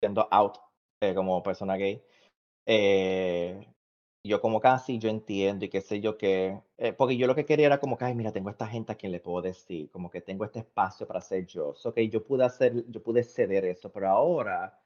siendo 0.00 0.28
out 0.30 0.58
eh, 1.02 1.12
como 1.16 1.42
persona 1.42 1.76
gay, 1.76 2.00
eh, 2.64 3.66
yo 4.24 4.40
como 4.40 4.60
casi 4.60 5.00
yo 5.00 5.10
entiendo 5.10 5.64
y 5.64 5.68
qué 5.68 5.80
sé 5.80 6.00
yo 6.00 6.16
qué, 6.16 6.62
eh, 6.78 6.92
porque 6.92 7.16
yo 7.16 7.26
lo 7.26 7.34
que 7.34 7.44
quería 7.44 7.66
era 7.66 7.80
como 7.80 7.98
que, 7.98 8.04
ay, 8.04 8.14
mira, 8.14 8.30
tengo 8.32 8.48
esta 8.50 8.68
gente 8.68 8.92
a 8.92 8.96
quien 8.96 9.10
le 9.10 9.18
puedo 9.18 9.42
decir, 9.42 9.90
como 9.90 10.10
que 10.10 10.20
tengo 10.20 10.44
este 10.44 10.60
espacio 10.60 11.08
para 11.08 11.20
ser 11.20 11.44
yo. 11.46 11.74
So 11.74 11.92
que 11.92 12.08
yo 12.08 12.24
pude 12.24 12.44
hacer, 12.44 12.84
yo 12.88 13.02
pude 13.02 13.24
ceder 13.24 13.64
eso, 13.64 13.90
pero 13.90 14.08
ahora 14.10 14.80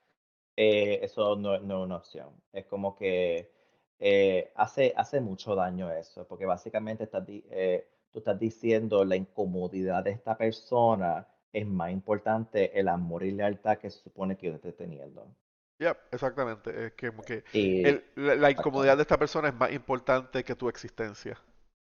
eh, 0.57 1.01
eso 1.03 1.37
no, 1.37 1.59
no 1.61 1.81
es 1.81 1.85
una 1.85 1.97
opción. 1.97 2.31
Es 2.51 2.65
como 2.65 2.97
que 2.97 3.56
eh, 3.99 4.53
hace, 4.57 4.93
hace 4.97 5.21
mucho 5.21 5.55
daño 5.55 5.91
eso, 5.93 6.27
porque 6.27 6.47
básicamente 6.47 7.05
estás, 7.05 7.27
di- 7.27 7.45
eh, 7.51 7.89
tú 8.13 8.19
estás 8.21 8.39
diciendo 8.39 9.05
la 9.05 9.17
incomodidad 9.17 10.05
de 10.05 10.11
esta 10.13 10.37
persona 10.37 11.27
es 11.53 11.67
más 11.67 11.91
importante 11.93 12.79
el 12.79 12.89
amor 12.89 13.25
y 13.25 13.33
lealtad 13.33 13.79
que 13.79 13.91
se 13.91 14.01
supone 14.01 14.37
que 14.37 14.47
yo 14.49 14.55
esté 14.55 14.73
teniendo. 14.73 15.27
Yep, 15.79 15.99
exactamente. 16.13 16.87
Es 16.87 16.93
que, 16.95 17.09
como 17.11 17.23
que 17.25 17.45
Y, 17.53 17.83
el- 17.83 18.05
la, 18.17 18.35
la 18.37 18.51
incomodidad 18.51 18.97
de 18.97 19.03
esta 19.03 19.19
persona 19.19 19.49
es 19.49 19.55
más 19.55 19.73
importante 19.73 20.45
que 20.45 20.55
tu 20.55 20.69
existencia. 20.69 21.39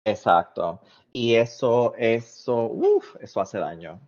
Exacto. 0.04 0.80
Y 1.12 1.34
eso, 1.36 1.94
eso, 1.96 2.64
uf, 2.66 3.16
eso 3.20 3.40
hace 3.40 3.58
daño. 3.58 4.00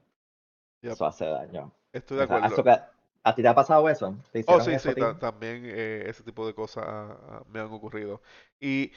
Yep, 0.83 0.99
Eso 0.99 1.07
hace 1.07 1.27
daño. 1.27 1.73
estoy 1.93 2.19
de 2.19 2.23
O 2.23 2.27
sea, 2.27 2.39
acuerdo. 2.39 2.47
¿eso 2.47 2.65
que- 2.65 2.79
¿a 3.25 3.35
ti 3.35 3.43
te 3.43 3.49
ha 3.49 3.55
pasado 3.55 3.89
eso? 3.89 4.17
¿Te 4.33 4.43
Oh, 4.45 4.59
sí, 4.61 4.77
eso 4.77 4.93
sí, 4.93 5.15
también 5.21 5.63
eh, 5.65 6.05
ese 6.09 6.23
tipo 6.25 6.47
de 6.47 6.55
cosas 6.55 6.85
ah, 6.87 7.17
ah, 7.29 7.45
me 7.49 7.61
han 7.61 7.67
ocurrido. 7.73 8.21
Y 8.61 8.93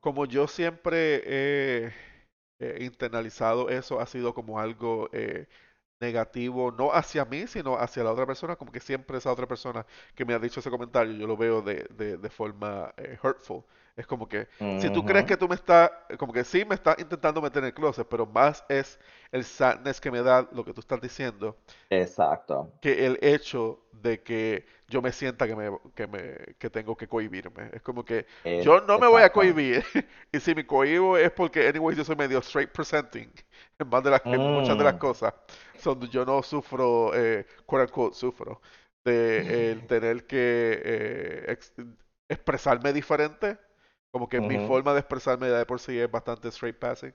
como 0.00 0.26
yo 0.26 0.48
siempre 0.48 1.22
he 1.86 1.92
eh, 2.60 2.78
internalizado 2.84 3.70
eso, 3.70 4.00
ha 4.00 4.06
sido 4.06 4.34
como 4.34 4.60
algo 4.60 5.10
eh, 5.12 5.48
negativo, 6.00 6.72
no 6.72 6.92
hacia 6.92 7.24
mí, 7.26 7.46
sino 7.48 7.76
hacia 7.78 8.04
la 8.04 8.12
otra 8.12 8.26
persona, 8.26 8.56
como 8.56 8.72
que 8.72 8.80
siempre 8.80 9.18
esa 9.18 9.32
otra 9.32 9.46
persona 9.48 9.86
que 10.14 10.24
me 10.24 10.34
ha 10.34 10.38
dicho 10.40 10.60
ese 10.60 10.70
comentario, 10.70 11.14
yo 11.14 11.26
lo 11.28 11.36
veo 11.36 11.62
de, 11.62 11.86
de, 11.96 12.18
de 12.18 12.30
forma 12.30 12.94
hurtful. 13.22 13.64
Es 13.98 14.06
como 14.06 14.28
que, 14.28 14.48
si 14.76 14.90
tú 14.90 15.04
crees 15.04 15.26
que 15.26 15.36
tú 15.36 15.48
me 15.48 15.56
estás, 15.56 15.90
como 16.18 16.32
que 16.32 16.44
sí 16.44 16.64
me 16.64 16.76
estás 16.76 16.96
intentando 17.00 17.42
meter 17.42 17.60
en 17.64 17.66
el 17.68 17.74
closet, 17.74 18.06
pero 18.08 18.26
más 18.26 18.64
es 18.70 18.98
el 19.32 19.44
sadness 19.44 20.00
que 20.00 20.10
me 20.12 20.22
da 20.22 20.48
lo 20.52 20.64
que 20.64 20.72
tú 20.74 20.80
estás 20.80 21.00
diciendo 21.00 21.58
Exacto. 21.90 22.72
que 22.80 23.06
el 23.06 23.18
hecho 23.22 23.82
de 23.92 24.22
que 24.22 24.64
yo 24.88 25.02
me 25.02 25.12
sienta 25.12 25.46
que 25.48 25.56
me, 25.56 25.70
que 25.94 26.06
me, 26.06 26.54
que 26.58 26.70
tengo 26.70 26.96
que 26.96 27.08
cohibirme. 27.08 27.70
Es 27.72 27.82
como 27.82 28.04
que 28.04 28.26
Es, 28.42 28.58
yo 28.60 28.80
no 28.82 28.98
me 28.98 29.08
voy 29.08 29.22
a 29.22 29.32
cohibir. 29.32 29.84
Y 30.32 30.40
si 30.40 30.54
me 30.54 30.66
cohibo 30.66 31.16
es 31.18 31.30
porque, 31.32 31.66
anyway, 31.68 31.96
yo 31.96 32.04
soy 32.04 32.16
medio 32.16 32.38
straight 32.40 32.70
presenting 32.70 33.32
en, 33.78 33.88
más 33.88 34.02
de 34.04 34.10
las, 34.10 34.22
en 34.30 34.42
muchas 34.46 34.76
de 34.78 34.84
las 34.84 34.94
Mm, 34.94 34.96
cosas. 34.96 35.34
Yo 36.10 36.24
no 36.24 36.42
sufro, 36.42 37.12
eh, 37.14 37.46
quote 37.66 37.84
unquote, 37.84 38.14
sufro 38.16 38.60
de 39.04 39.70
el 39.72 39.82
tener 39.86 40.26
que 40.26 40.80
eh, 40.84 41.44
ex- 41.48 41.72
expresarme 42.28 42.92
diferente. 42.92 43.58
Como 44.10 44.28
que 44.28 44.40
mi 44.40 44.58
forma 44.66 44.92
de 44.94 45.00
expresarme 45.00 45.48
ya 45.48 45.58
de 45.58 45.66
por 45.66 45.80
sí 45.80 45.98
es 45.98 46.10
bastante 46.10 46.48
straight 46.48 46.78
passing. 46.78 47.14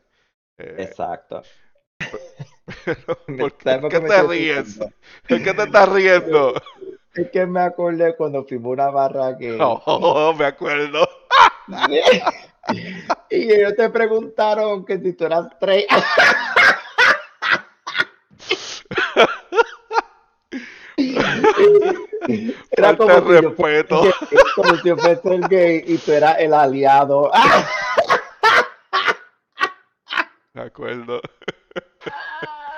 Eh, 0.58 0.76
exacto. 0.78 1.42
pero, 2.86 3.18
¿por 3.38 3.58
qué, 3.58 3.64
¿Sabes 3.64 3.82
por 3.82 3.90
qué 3.90 3.98
qué 3.98 4.02
me 4.02 4.10
te 4.10 4.24
ríes? 4.24 4.80
¿Por 5.28 5.42
qué 5.42 5.54
te 5.54 5.64
estás 5.64 5.90
riendo? 5.90 6.54
Es 7.16 7.30
que 7.30 7.46
me 7.46 7.62
acordé 7.62 8.16
cuando 8.16 8.40
a 8.40 8.46
una 8.68 8.90
barra 8.90 9.34
gay 9.34 9.56
y, 9.58 9.60
Oh, 9.62 10.34
me 10.36 10.46
acuerdo. 10.46 11.08
y 13.30 13.52
ellos 13.54 13.76
te 13.76 13.90
preguntaron 13.92 14.84
que 14.84 14.98
si 15.00 15.14
tú 15.14 15.26
eras 15.26 15.46
straight. 15.54 15.88
Era 22.72 22.92
de 22.92 22.98
como 22.98 23.14
si 23.14 23.26
yo 23.26 23.42
respeto. 23.42 24.02
como 24.56 24.76
si 24.76 24.88
yo 24.88 24.98
fuese 24.98 25.34
el 25.34 25.48
gay 25.48 25.84
y 25.88 25.98
tú 25.98 26.12
eras 26.12 26.38
el 26.40 26.54
aliado. 26.54 27.32
Me 30.54 30.62
acuerdo. 30.62 31.22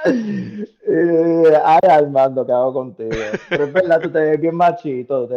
Eh, 0.08 1.62
ay, 1.66 1.80
Armando, 1.90 2.46
¿qué 2.46 2.52
hago 2.52 2.72
contigo? 2.74 3.10
Pero 3.50 3.64
es 3.64 3.74
verdad, 3.74 4.00
tú 4.02 4.12
te 4.12 4.20
ves 4.20 4.40
bien 4.40 4.56
machito. 4.56 5.28
te 5.28 5.36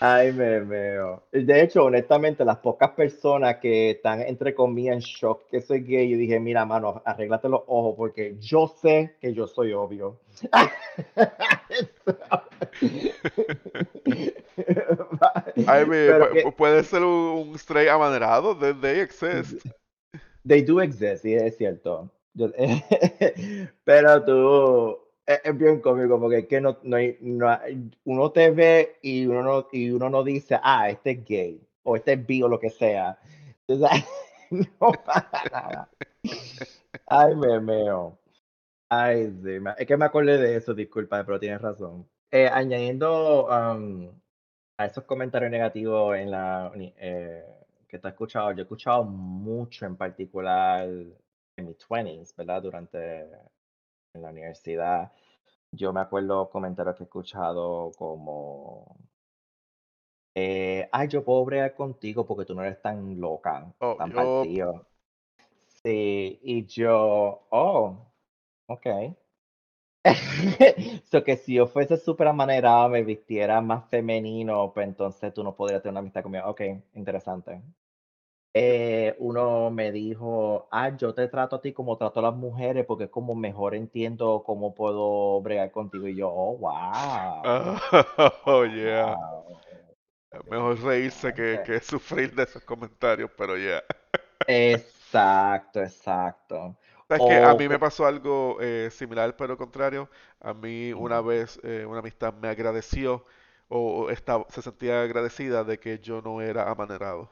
Ay, 0.00 0.32
me 0.32 0.60
veo. 0.60 1.24
De 1.32 1.60
hecho, 1.60 1.84
honestamente, 1.84 2.44
las 2.44 2.58
pocas 2.58 2.90
personas 2.92 3.56
que 3.56 3.90
están, 3.90 4.22
entre 4.22 4.54
comillas, 4.54 4.94
en 4.94 5.00
shock 5.00 5.48
que 5.50 5.60
soy 5.60 5.80
gay, 5.82 6.08
yo 6.08 6.16
dije, 6.16 6.38
mira, 6.38 6.64
mano, 6.64 7.02
arréglate 7.04 7.48
los 7.48 7.62
ojos 7.66 7.94
porque 7.96 8.36
yo 8.38 8.68
sé 8.80 9.16
que 9.20 9.34
yo 9.34 9.48
soy 9.48 9.72
obvio. 9.72 10.20
Ay, 15.66 15.84
me- 15.86 16.06
Pero 16.06 16.26
pu- 16.26 16.30
pu- 16.30 16.32
que, 16.32 16.52
puede 16.52 16.84
ser 16.84 17.02
un, 17.02 17.48
un 17.48 17.54
straight 17.56 17.88
amanerado. 17.90 18.54
They, 18.56 18.72
they 18.74 19.00
exist. 19.00 19.54
They 20.46 20.62
do 20.62 20.80
exist, 20.80 21.22
sí, 21.22 21.34
es 21.34 21.56
cierto. 21.56 22.10
Yo- 22.34 22.52
pero 23.84 24.24
tú, 24.24 24.98
es, 25.28 25.58
bien 25.58 25.80
cómico 25.80 26.18
porque 26.18 26.38
es 26.38 26.46
que 26.46 26.60
no, 26.60 26.78
no 26.82 26.96
no 27.20 27.58
uno 28.04 28.32
te 28.32 28.50
ve 28.50 28.98
y 29.02 29.26
uno, 29.26 29.42
no, 29.42 29.68
y 29.72 29.90
uno 29.90 30.08
no 30.08 30.24
dice, 30.24 30.58
ah, 30.62 30.88
este 30.88 31.10
es 31.10 31.24
gay 31.24 31.60
o 31.82 31.96
este 31.96 32.14
es 32.14 32.26
bi 32.26 32.42
o 32.42 32.48
lo 32.48 32.58
que 32.58 32.70
sea. 32.70 33.18
Sea, 33.66 33.90
no 34.50 34.92
pasa 35.04 35.42
nada. 35.52 35.90
Ay, 37.06 37.36
me 37.36 37.60
meo. 37.60 38.18
Ay, 38.88 39.30
sí, 39.42 39.58
es 39.76 39.86
que 39.86 39.96
me 39.96 40.06
acordé 40.06 40.38
de 40.38 40.56
eso, 40.56 40.74
disculpa, 40.74 41.22
pero 41.24 41.38
tienes 41.38 41.60
razón. 41.60 42.08
Eh, 42.30 42.48
añadiendo 42.50 43.46
um, 43.46 44.10
a 44.78 44.86
esos 44.86 45.04
comentarios 45.04 45.50
negativos 45.50 46.16
en 46.16 46.30
la 46.30 46.72
eh, 46.74 47.44
que 47.86 47.98
te 47.98 48.08
has 48.08 48.14
escuchado, 48.14 48.52
yo 48.52 48.60
he 48.60 48.62
escuchado 48.62 49.04
mucho 49.04 49.84
en 49.84 49.96
particular 49.96 50.88
en 50.88 51.66
mis 51.66 51.78
20s, 51.78 52.34
¿verdad? 52.36 52.62
Durante 52.62 53.28
en 54.18 54.24
la 54.24 54.30
universidad. 54.30 55.12
Yo 55.72 55.92
me 55.92 56.00
acuerdo 56.02 56.50
comentarios 56.50 56.96
que 56.96 57.04
he 57.04 57.06
escuchado 57.06 57.92
como, 57.98 58.96
eh, 60.34 60.88
ay, 60.92 61.08
yo 61.08 61.24
puedo 61.24 61.44
bregar 61.44 61.74
contigo 61.74 62.26
porque 62.26 62.44
tú 62.46 62.54
no 62.54 62.62
eres 62.62 62.80
tan 62.82 63.20
loca, 63.20 63.72
Oh, 63.80 63.96
tan 63.96 64.12
yo. 64.12 64.14
partido. 64.14 64.86
Sí, 65.82 66.38
y 66.42 66.66
yo, 66.66 67.46
oh, 67.50 68.12
ok. 68.66 68.86
So 71.10 71.22
que 71.24 71.36
si 71.36 71.54
yo 71.54 71.66
fuese 71.66 71.96
súper 71.96 72.26
amanerado, 72.28 72.88
me 72.88 73.02
vistiera 73.04 73.60
más 73.60 73.88
femenino, 73.88 74.72
pues 74.74 74.86
entonces 74.88 75.32
tú 75.34 75.42
no 75.44 75.54
podrías 75.56 75.82
tener 75.82 75.92
una 75.92 76.00
amistad 76.00 76.22
conmigo. 76.22 76.46
Ok, 76.48 76.62
interesante. 76.94 77.62
Eh, 78.54 79.16
uno 79.18 79.70
me 79.70 79.92
dijo, 79.92 80.68
ah, 80.70 80.96
yo 80.96 81.14
te 81.14 81.28
trato 81.28 81.56
a 81.56 81.60
ti 81.60 81.72
como 81.72 81.96
trato 81.96 82.20
a 82.20 82.22
las 82.24 82.34
mujeres 82.36 82.86
porque 82.86 83.04
es 83.04 83.10
como 83.10 83.34
mejor 83.34 83.74
entiendo 83.74 84.42
cómo 84.44 84.74
puedo 84.74 85.40
bregar 85.42 85.70
contigo. 85.72 86.08
Y 86.08 86.16
yo, 86.16 86.30
oh, 86.32 86.56
wow, 86.58 87.82
Oh, 88.46 88.62
yeah. 88.64 89.16
wow, 89.16 89.56
Mejor 90.50 90.80
reírse 90.82 91.34
que, 91.34 91.60
definitivamente. 91.60 91.64
que 91.64 91.80
sufrir 91.80 92.34
de 92.34 92.44
esos 92.44 92.62
comentarios, 92.64 93.30
pero 93.36 93.56
ya. 93.58 93.84
Exacto, 94.48 95.80
exacto. 95.80 96.76
Sabes 97.08 97.22
que 97.24 97.40
a 97.42 97.54
mí 97.54 97.68
me 97.68 97.78
pasó 97.78 98.06
algo 98.06 98.58
eh, 98.60 98.90
similar, 98.92 99.36
pero 99.36 99.56
contrario. 99.56 100.10
A 100.40 100.52
mí 100.54 100.92
una 100.92 101.20
vez 101.20 101.58
eh, 101.62 101.86
una 101.86 102.00
amistad 102.00 102.34
me 102.34 102.48
agradeció 102.48 103.24
o, 103.68 104.04
o 104.04 104.10
estaba, 104.10 104.46
se 104.50 104.60
sentía 104.62 105.02
agradecida 105.02 105.64
de 105.64 105.78
que 105.80 105.98
yo 106.00 106.20
no 106.22 106.40
era 106.42 106.70
amanerado. 106.70 107.30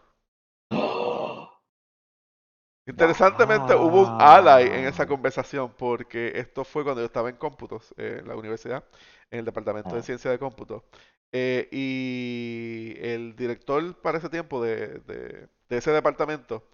Interesantemente 2.86 3.74
hubo 3.74 4.02
un 4.02 4.14
ally 4.18 4.66
en 4.68 4.84
esa 4.86 5.06
conversación 5.06 5.72
porque 5.76 6.32
esto 6.36 6.64
fue 6.64 6.84
cuando 6.84 7.00
yo 7.02 7.06
estaba 7.06 7.28
en 7.30 7.36
cómputos 7.36 7.92
eh, 7.96 8.18
en 8.20 8.28
la 8.28 8.36
universidad, 8.36 8.84
en 9.30 9.40
el 9.40 9.44
departamento 9.44 9.96
de 9.96 10.02
Ah, 10.02 10.02
ciencia 10.02 10.30
de 10.30 10.38
cómputo. 10.38 10.84
Eh, 11.32 11.68
y 11.72 12.94
el 13.00 13.34
director 13.36 14.00
para 14.00 14.18
ese 14.18 14.28
tiempo 14.28 14.62
de, 14.62 15.00
de- 15.00 15.48
de 15.68 15.76
ese 15.78 15.90
departamento, 15.90 16.68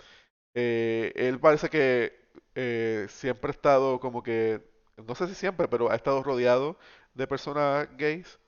eh, 0.55 1.13
él 1.17 1.41
parece 1.41 1.71
que 1.71 2.15
eh, 2.55 3.07
siempre 3.11 3.51
ha 3.51 3.53
estado 3.53 4.01
como 4.01 4.23
que, 4.23 4.63
no 5.07 5.15
sé 5.15 5.29
si 5.29 5.35
siempre, 5.35 5.69
pero 5.69 5.91
ha 5.91 5.97
estado 5.97 6.23
rodeado 6.23 6.79
de 7.15 7.27
personas 7.27 7.89
gays. 7.99 8.39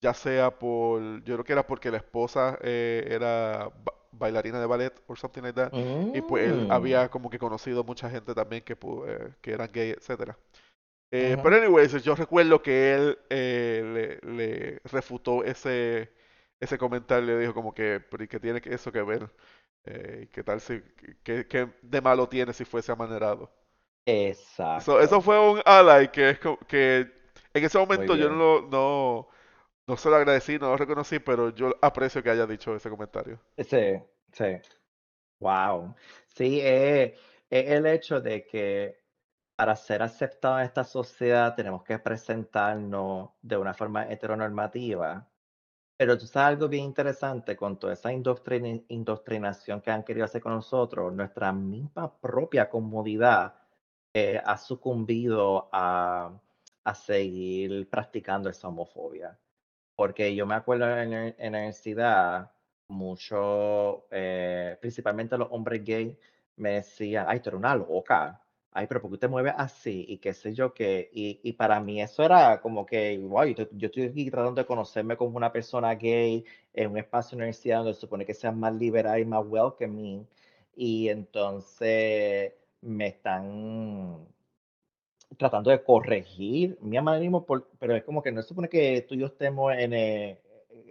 Ya 0.00 0.14
sea 0.14 0.58
por, 0.58 1.02
yo 1.24 1.34
creo 1.36 1.44
que 1.44 1.52
era 1.52 1.66
porque 1.66 1.90
la 1.90 1.98
esposa 1.98 2.58
eh, 2.62 3.06
era 3.10 3.70
ba- 3.84 3.94
bailarina 4.12 4.60
de 4.60 4.66
ballet 4.66 4.92
o 5.06 5.16
something 5.16 5.42
like 5.42 5.54
that, 5.56 5.72
y 6.12 6.22
pues 6.22 6.48
él 6.48 6.66
mm, 6.66 6.70
había 6.70 7.10
como 7.10 7.30
que 7.30 7.38
conocido 7.38 7.84
mucha 7.84 8.10
gente 8.10 8.34
también 8.34 8.62
que, 8.64 8.74
eh, 8.74 9.34
que 9.40 9.52
eran 9.52 9.70
gay, 9.72 9.90
etcétera. 9.90 10.38
Eh, 11.12 11.38
pero 11.42 11.56
anyways, 11.56 11.92
yo 12.04 12.14
recuerdo 12.14 12.62
que 12.62 12.94
él 12.94 13.18
eh, 13.30 14.20
le, 14.24 14.32
le 14.36 14.80
refutó 14.84 15.44
ese, 15.44 16.12
ese 16.60 16.78
comentario, 16.78 17.26
le 17.26 17.38
dijo 17.40 17.54
como 17.54 17.74
que, 17.74 18.00
pero 18.00 18.24
¿y 18.24 18.28
qué 18.28 18.40
tiene 18.40 18.60
que- 18.60 18.74
eso 18.74 18.92
que 18.92 19.02
ver? 19.02 19.30
¿qué 20.32 20.42
tal 20.44 20.60
si, 20.60 20.80
qué, 21.22 21.46
qué 21.48 21.68
de 21.82 22.00
malo 22.00 22.28
tiene 22.28 22.52
si 22.52 22.64
fuese 22.64 22.92
amanerado? 22.92 23.50
So, 24.78 25.00
eso 25.00 25.20
Exacto. 25.20 25.20
fue 25.20 25.38
un 25.38 25.60
ally 25.64 26.08
que 26.08 26.30
es 26.30 26.38
que 26.68 27.00
en 27.54 27.64
ese 27.64 27.78
momento 27.78 28.16
yo 28.16 28.30
no, 28.30 28.62
no, 28.62 29.28
no 29.90 29.96
se 29.96 30.08
lo 30.08 30.16
agradecí, 30.16 30.58
no 30.58 30.68
lo 30.70 30.76
reconocí, 30.78 31.18
pero 31.18 31.50
yo 31.50 31.74
aprecio 31.82 32.22
que 32.22 32.30
haya 32.30 32.46
dicho 32.46 32.74
ese 32.74 32.88
comentario. 32.90 33.38
Sí, 33.58 34.02
sí. 34.32 34.44
Wow. 35.40 35.94
Sí, 36.28 36.60
eh, 36.62 37.16
es 37.50 37.70
el 37.70 37.86
hecho 37.86 38.20
de 38.20 38.46
que 38.46 38.98
para 39.56 39.76
ser 39.76 40.02
aceptados 40.02 40.60
en 40.60 40.66
esta 40.66 40.84
sociedad 40.84 41.54
tenemos 41.56 41.84
que 41.84 41.98
presentarnos 41.98 43.30
de 43.42 43.56
una 43.58 43.74
forma 43.74 44.10
heteronormativa. 44.10 45.28
Pero 45.96 46.18
tú 46.18 46.26
sabes 46.26 46.48
algo 46.56 46.68
bien 46.68 46.84
interesante 46.86 47.56
con 47.56 47.78
toda 47.78 47.94
esa 47.94 48.12
indoctrini- 48.12 48.84
indoctrinación 48.88 49.80
que 49.82 49.90
han 49.92 50.04
querido 50.04 50.26
hacer 50.26 50.42
con 50.42 50.54
nosotros, 50.54 51.12
nuestra 51.14 51.52
misma 51.52 52.18
propia 52.20 52.70
comunidad 52.70 53.54
eh, 54.14 54.40
ha 54.44 54.58
sucumbido 54.58 55.68
a, 55.72 56.32
a 56.84 56.94
seguir 56.94 57.88
practicando 57.90 58.50
esa 58.50 58.68
homofobia. 58.68 59.38
Porque 60.00 60.34
yo 60.34 60.46
me 60.46 60.54
acuerdo 60.54 60.86
en, 60.98 61.10
la- 61.10 61.34
universidad, 61.48 62.50
mucho, 62.88 64.06
eh, 64.10 64.78
principalmente 64.80 65.36
los 65.36 65.48
hombres 65.50 65.84
gay, 65.84 66.18
me 66.56 66.70
decían, 66.70 67.26
ay, 67.28 67.40
tú 67.40 67.50
eres 67.50 67.58
una 67.58 67.76
loca, 67.76 68.40
ay, 68.72 68.86
pero 68.86 69.02
¿por 69.02 69.10
qué 69.12 69.18
te 69.18 69.28
mueves 69.28 69.52
así? 69.58 70.06
Y 70.08 70.16
qué 70.16 70.32
sé 70.32 70.54
yo 70.54 70.72
qué. 70.72 71.10
Y, 71.12 71.40
y 71.42 71.52
para 71.52 71.80
mí 71.80 72.00
eso 72.00 72.22
era 72.24 72.60
como 72.62 72.86
que, 72.86 73.18
wow, 73.18 73.44
yo, 73.44 73.66
estoy 73.86 74.04
aquí 74.04 74.30
tratando 74.30 74.62
de 74.62 74.66
conocerme 74.66 75.16
como 75.18 75.36
una 75.36 75.52
persona 75.52 75.94
gay 75.94 76.44
en 76.72 76.90
un 76.92 76.96
espacio 76.98 77.36
de 77.36 77.42
universidad 77.42 77.78
donde 77.80 77.92
se 77.94 78.00
supone 78.00 78.24
que 78.24 78.32
sea 78.34 78.52
más 78.52 78.72
liberal 78.74 79.20
y 79.20 79.24
más 79.26 79.44
welcoming. 79.46 80.26
Y 80.74 81.08
entonces 81.10 82.54
me 82.80 83.08
están 83.08 84.26
tratando 85.38 85.70
de 85.70 85.82
corregir 85.82 86.76
mi 86.80 86.96
amarillismo, 86.96 87.44
por- 87.46 87.68
pero 87.78 87.94
es 87.96 88.04
como 88.04 88.22
que 88.22 88.32
no 88.32 88.42
se 88.42 88.48
supone 88.48 88.68
que 88.68 89.02
tú 89.08 89.14
y 89.14 89.18
yo 89.18 89.26
estemos 89.26 89.72
en, 89.74 89.92
eh, 89.94 90.30
eh, 90.30 90.40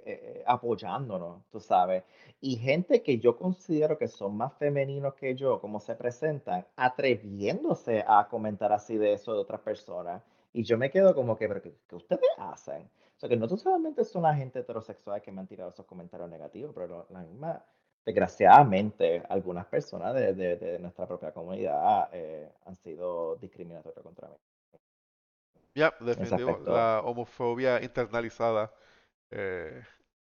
eh, 0.06 0.44
apoyándonos, 0.48 1.44
tú 1.52 1.60
sabes. 1.60 2.04
Y 2.42 2.56
gente 2.58 3.02
que 3.04 3.20
yo 3.20 3.38
considero 3.38 3.98
que 3.98 4.08
son 4.08 4.36
más 4.38 4.54
femeninos 4.58 5.14
que 5.16 5.36
yo, 5.36 5.60
como 5.60 5.80
se 5.80 5.96
presentan, 5.96 6.66
atreviéndose 6.76 8.04
a 8.08 8.28
comentar 8.30 8.72
así 8.72 8.98
de 8.98 9.14
eso 9.14 9.34
de 9.34 9.40
otras 9.40 9.62
personas. 9.62 10.22
Y 10.54 10.64
yo 10.64 10.78
me 10.78 10.90
quedo 10.90 11.14
como 11.14 11.38
que, 11.38 11.48
pero 11.48 11.62
¿qué, 11.62 11.74
qué 11.88 11.96
ustedes 11.96 12.30
hacen? 12.38 12.84
O 13.18 13.20
sea, 13.20 13.30
que 13.30 13.36
no 13.38 13.48
solamente 13.50 14.04
son 14.06 14.24
la 14.24 14.34
gente 14.36 14.60
heterosexual 14.60 15.22
que 15.22 15.32
me 15.32 15.42
han 15.42 15.48
tirado 15.48 15.70
esos 15.70 15.86
comentarios 15.86 16.30
negativos, 16.30 16.72
pero 16.74 17.06
la 17.10 17.22
misma, 17.22 17.64
desgraciadamente, 18.06 19.24
algunas 19.30 19.66
personas 19.68 20.14
de, 20.16 20.34
de- 20.34 20.58
de 20.58 20.80
nuestra 20.80 21.08
propia 21.08 21.32
comunidad 21.32 22.10
eh, 22.14 22.52
han 22.66 22.76
sido 22.78 23.36
discriminatorias 23.38 24.04
contra 24.04 24.28
mí 24.30 24.36
Ya, 25.76 25.94
definitivo, 26.00 26.58
aspecto. 26.58 26.66
la 26.66 27.02
homofobia 27.06 27.82
internalizada 27.84 28.74
eh, 29.32 29.84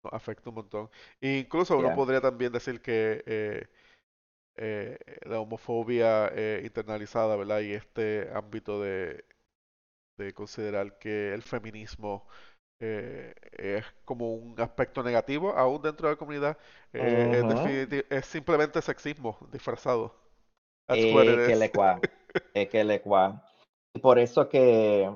nos 0.04 0.12
afecta 0.12 0.50
un 0.50 0.56
montón. 0.56 0.90
Incluso 1.20 1.78
uno 1.78 1.92
Yeah. 1.92 1.94
podría 1.94 2.20
también 2.20 2.52
decir 2.52 2.80
que 2.82 3.22
eh, 3.26 4.98
la 5.26 5.40
homofobia 5.40 6.32
internalizada, 6.64 7.36
¿verdad? 7.36 7.60
Y 7.60 7.72
este 7.72 8.28
ámbito 8.34 8.80
de, 8.80 9.24
de 10.18 10.34
considerar 10.34 10.98
que 10.98 11.34
el 11.34 11.42
feminismo 11.42 12.26
eh, 12.84 13.34
es 13.52 13.84
como 14.04 14.34
un 14.34 14.60
aspecto 14.60 15.02
negativo 15.02 15.52
aún 15.56 15.80
dentro 15.80 16.08
de 16.08 16.14
la 16.14 16.18
comunidad, 16.18 16.58
eh, 16.92 17.42
es, 17.90 18.04
es 18.10 18.26
simplemente 18.26 18.82
sexismo 18.82 19.38
disfrazado. 19.50 20.14
Eh, 20.88 21.12
que 21.46 21.56
le 21.56 21.72
eh, 22.54 22.68
que 22.68 22.84
le. 22.84 23.02
Y 23.94 24.00
por 24.00 24.18
eso 24.18 24.48
que, 24.48 25.10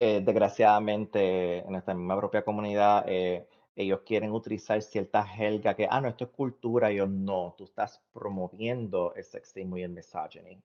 eh, 0.00 0.20
desgraciadamente, 0.24 1.58
en 1.58 1.70
nuestra 1.70 1.94
misma 1.94 2.16
propia 2.16 2.42
comunidad, 2.42 3.06
ellos 3.76 4.00
quieren 4.04 4.32
utilizar 4.32 4.82
cierta 4.82 5.24
jerga 5.24 5.74
que, 5.74 5.86
ah, 5.88 6.00
no, 6.00 6.08
esto 6.08 6.24
es 6.24 6.30
cultura. 6.30 6.90
Y 6.90 6.96
yo, 6.96 7.06
no, 7.06 7.54
tú 7.56 7.64
estás 7.64 8.02
promoviendo 8.12 9.14
el 9.14 9.24
sexismo 9.24 9.78
y 9.78 9.82
el 9.82 9.90
misogyny. 9.90 10.60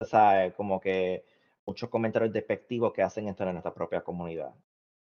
O 0.00 0.04
sea, 0.04 0.52
como 0.54 0.80
que 0.80 1.24
muchos 1.70 1.88
comentarios 1.90 2.32
despectivos 2.32 2.92
que 2.92 3.02
hacen 3.02 3.28
entrar 3.28 3.48
en 3.48 3.54
nuestra 3.54 3.74
propia 3.74 4.02
comunidad. 4.02 4.54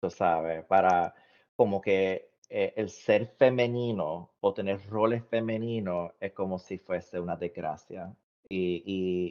Tú 0.00 0.10
sabes, 0.10 0.64
para 0.66 1.14
como 1.56 1.80
que 1.80 2.32
eh, 2.48 2.72
el 2.76 2.88
ser 2.90 3.26
femenino 3.26 4.30
o 4.40 4.54
tener 4.54 4.86
roles 4.88 5.24
femeninos 5.28 6.12
es 6.20 6.32
como 6.32 6.58
si 6.58 6.78
fuese 6.78 7.20
una 7.20 7.36
desgracia. 7.36 8.14
Y, 8.48 8.82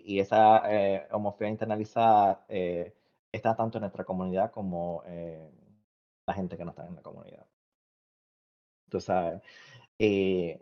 y, 0.05 0.15
y 0.15 0.19
esa 0.19 0.61
eh, 0.73 1.07
homofobia 1.11 1.49
internalizada 1.51 2.45
eh, 2.49 2.93
está 3.31 3.55
tanto 3.55 3.77
en 3.77 3.81
nuestra 3.83 4.05
comunidad 4.05 4.51
como 4.51 5.03
la 6.25 6.33
gente 6.33 6.55
que 6.55 6.63
no 6.63 6.69
está 6.71 6.87
en 6.87 6.95
la 6.95 7.01
comunidad. 7.01 7.45
Tú 8.89 8.99
sabes. 8.99 9.41
Y 9.97 10.55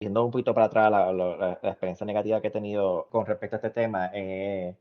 yendo 0.00 0.24
un 0.24 0.30
poquito 0.32 0.54
para 0.54 0.66
atrás, 0.68 0.90
la- 0.90 1.12
la- 1.12 1.60
la 1.62 1.70
experiencia 1.70 2.06
negativa 2.06 2.40
que 2.40 2.48
he 2.48 2.50
tenido 2.50 3.08
con 3.10 3.26
respecto 3.26 3.56
a 3.56 3.58
este 3.58 3.70
tema, 3.70 4.10
eh, 4.14 4.76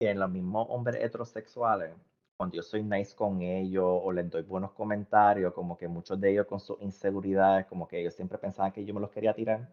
en 0.00 0.18
los 0.20 0.30
mismos 0.30 0.66
hombres 0.70 1.02
heterosexuales, 1.02 1.94
cuando 2.36 2.56
yo 2.56 2.62
soy 2.62 2.82
nice 2.82 3.14
con 3.16 3.40
ellos 3.42 3.84
o 3.86 4.12
les 4.12 4.28
doy 4.30 4.42
buenos 4.42 4.72
comentarios, 4.72 5.52
como 5.54 5.76
que 5.78 5.88
muchos 5.88 6.20
de 6.20 6.30
ellos 6.32 6.46
con 6.46 6.60
sus 6.60 6.80
inseguridades, 6.82 7.66
como 7.66 7.88
que 7.88 8.00
ellos 8.00 8.14
siempre 8.14 8.38
pensaban 8.38 8.72
que 8.72 8.84
yo 8.84 8.94
me 8.94 9.00
los 9.00 9.10
quería 9.10 9.34
tirar. 9.34 9.68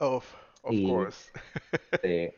Of, 0.00 0.34
of 0.64 0.72
Y, 0.72 0.82
course. 0.82 1.30
sí, 2.02 2.32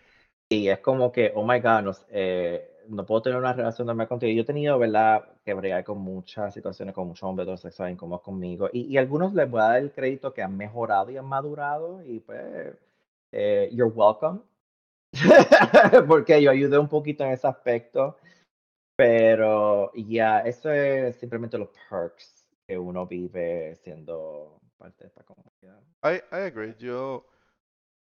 y 0.49 0.69
es 0.69 0.81
como 0.81 1.13
que, 1.13 1.33
oh 1.35 1.45
my 1.45 1.61
God, 1.61 1.83
no, 1.83 1.93
eh, 2.11 2.71
no 2.89 3.07
puedo 3.07 3.23
tener 3.23 3.39
una 3.39 3.53
relación 3.53 3.87
normal 3.87 4.09
contigo. 4.09 4.33
Yo 4.35 4.43
he 4.43 4.47
tenido, 4.47 4.79
¿verdad?, 4.79 5.25
que 5.45 5.55
bregar 5.55 5.85
con 5.85 5.99
muchas 6.01 6.55
situaciones, 6.55 6.95
con 6.95 7.09
muchos 7.09 7.25
hombres 7.29 7.45
heterosexuales 7.47 7.95
incómodos 7.95 8.23
conmigo. 8.23 8.69
Y, 8.73 8.83
y 8.87 8.99
algunos 8.99 9.35
les 9.35 9.51
voy 9.51 9.61
a 9.61 9.65
dar 9.65 9.79
el 9.79 9.93
crédito 9.93 10.33
que 10.35 10.43
han 10.43 10.57
mejorado 10.57 11.11
y 11.11 11.17
han 11.19 11.27
madurado. 11.27 12.03
Y 12.05 12.21
pues, 12.21 12.77
eh, 13.33 13.69
you're 13.73 13.93
welcome. 13.95 14.41
Porque 16.09 16.43
yo 16.43 16.51
ayudé 16.51 16.79
un 16.79 16.89
poquito 16.89 17.25
en 17.25 17.33
ese 17.33 17.47
aspecto. 17.47 18.17
Pero 18.97 19.93
ya, 19.95 20.41
eso 20.41 20.73
es 20.73 21.17
simplemente 21.17 21.57
los 21.57 21.69
perks 21.89 22.45
que 22.67 22.77
uno 22.77 23.07
vive 23.07 23.77
siendo 23.77 24.61
parte 24.77 25.05
de 25.05 25.09
esta 25.09 25.23
comunidad. 25.23 25.81
I, 26.03 26.17
I 26.35 26.49
agree. 26.49 26.75
Yo, 26.79 27.25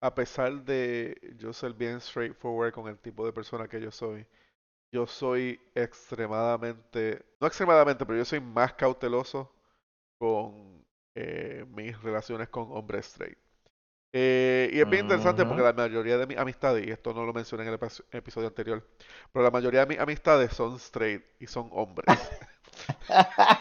a 0.00 0.14
pesar 0.14 0.64
de 0.64 1.16
yo 1.36 1.52
ser 1.52 1.74
bien 1.74 2.00
straightforward 2.00 2.72
con 2.72 2.88
el 2.88 2.98
tipo 2.98 3.26
de 3.26 3.32
persona 3.32 3.68
que 3.68 3.80
yo 3.80 3.90
soy, 3.90 4.26
yo 4.90 5.06
soy 5.06 5.60
extremadamente, 5.74 7.24
no 7.40 7.46
extremadamente, 7.46 8.06
pero 8.06 8.18
yo 8.18 8.24
soy 8.24 8.40
más 8.40 8.72
cauteloso 8.72 9.52
con 10.18 10.82
eh, 11.14 11.66
mis 11.68 12.00
relaciones 12.02 12.48
con 12.48 12.68
hombres 12.70 13.06
straight. 13.06 13.38
Eh, 14.18 14.70
y 14.72 14.80
es 14.80 14.88
bien 14.88 15.04
interesante 15.04 15.44
porque 15.44 15.62
la 15.62 15.74
mayoría 15.74 16.16
de 16.16 16.26
mis 16.26 16.38
amistades, 16.38 16.86
y 16.86 16.90
esto 16.90 17.12
no 17.12 17.26
lo 17.26 17.34
mencioné 17.34 17.64
en 17.64 17.68
el 17.68 17.78
episodio 18.12 18.48
anterior, 18.48 18.82
pero 19.30 19.44
la 19.44 19.50
mayoría 19.50 19.80
de 19.80 19.86
mis 19.88 19.98
amistades 19.98 20.54
son 20.54 20.76
straight 20.76 21.22
y 21.38 21.46
son 21.46 21.68
hombres. 21.70 22.18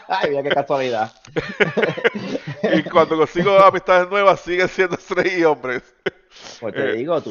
Ay, 0.08 0.30
mira 0.30 0.42
qué 0.42 0.48
casualidad. 0.48 1.12
y 2.62 2.82
cuando 2.84 3.18
consigo 3.18 3.58
amistades 3.58 4.08
nuevas 4.08 4.40
siguen 4.40 4.68
siendo 4.68 4.96
straight 4.96 5.40
y 5.40 5.44
hombres. 5.44 5.82
Pues 6.58 6.74
te 6.74 6.88
eh. 6.88 6.92
digo, 6.94 7.22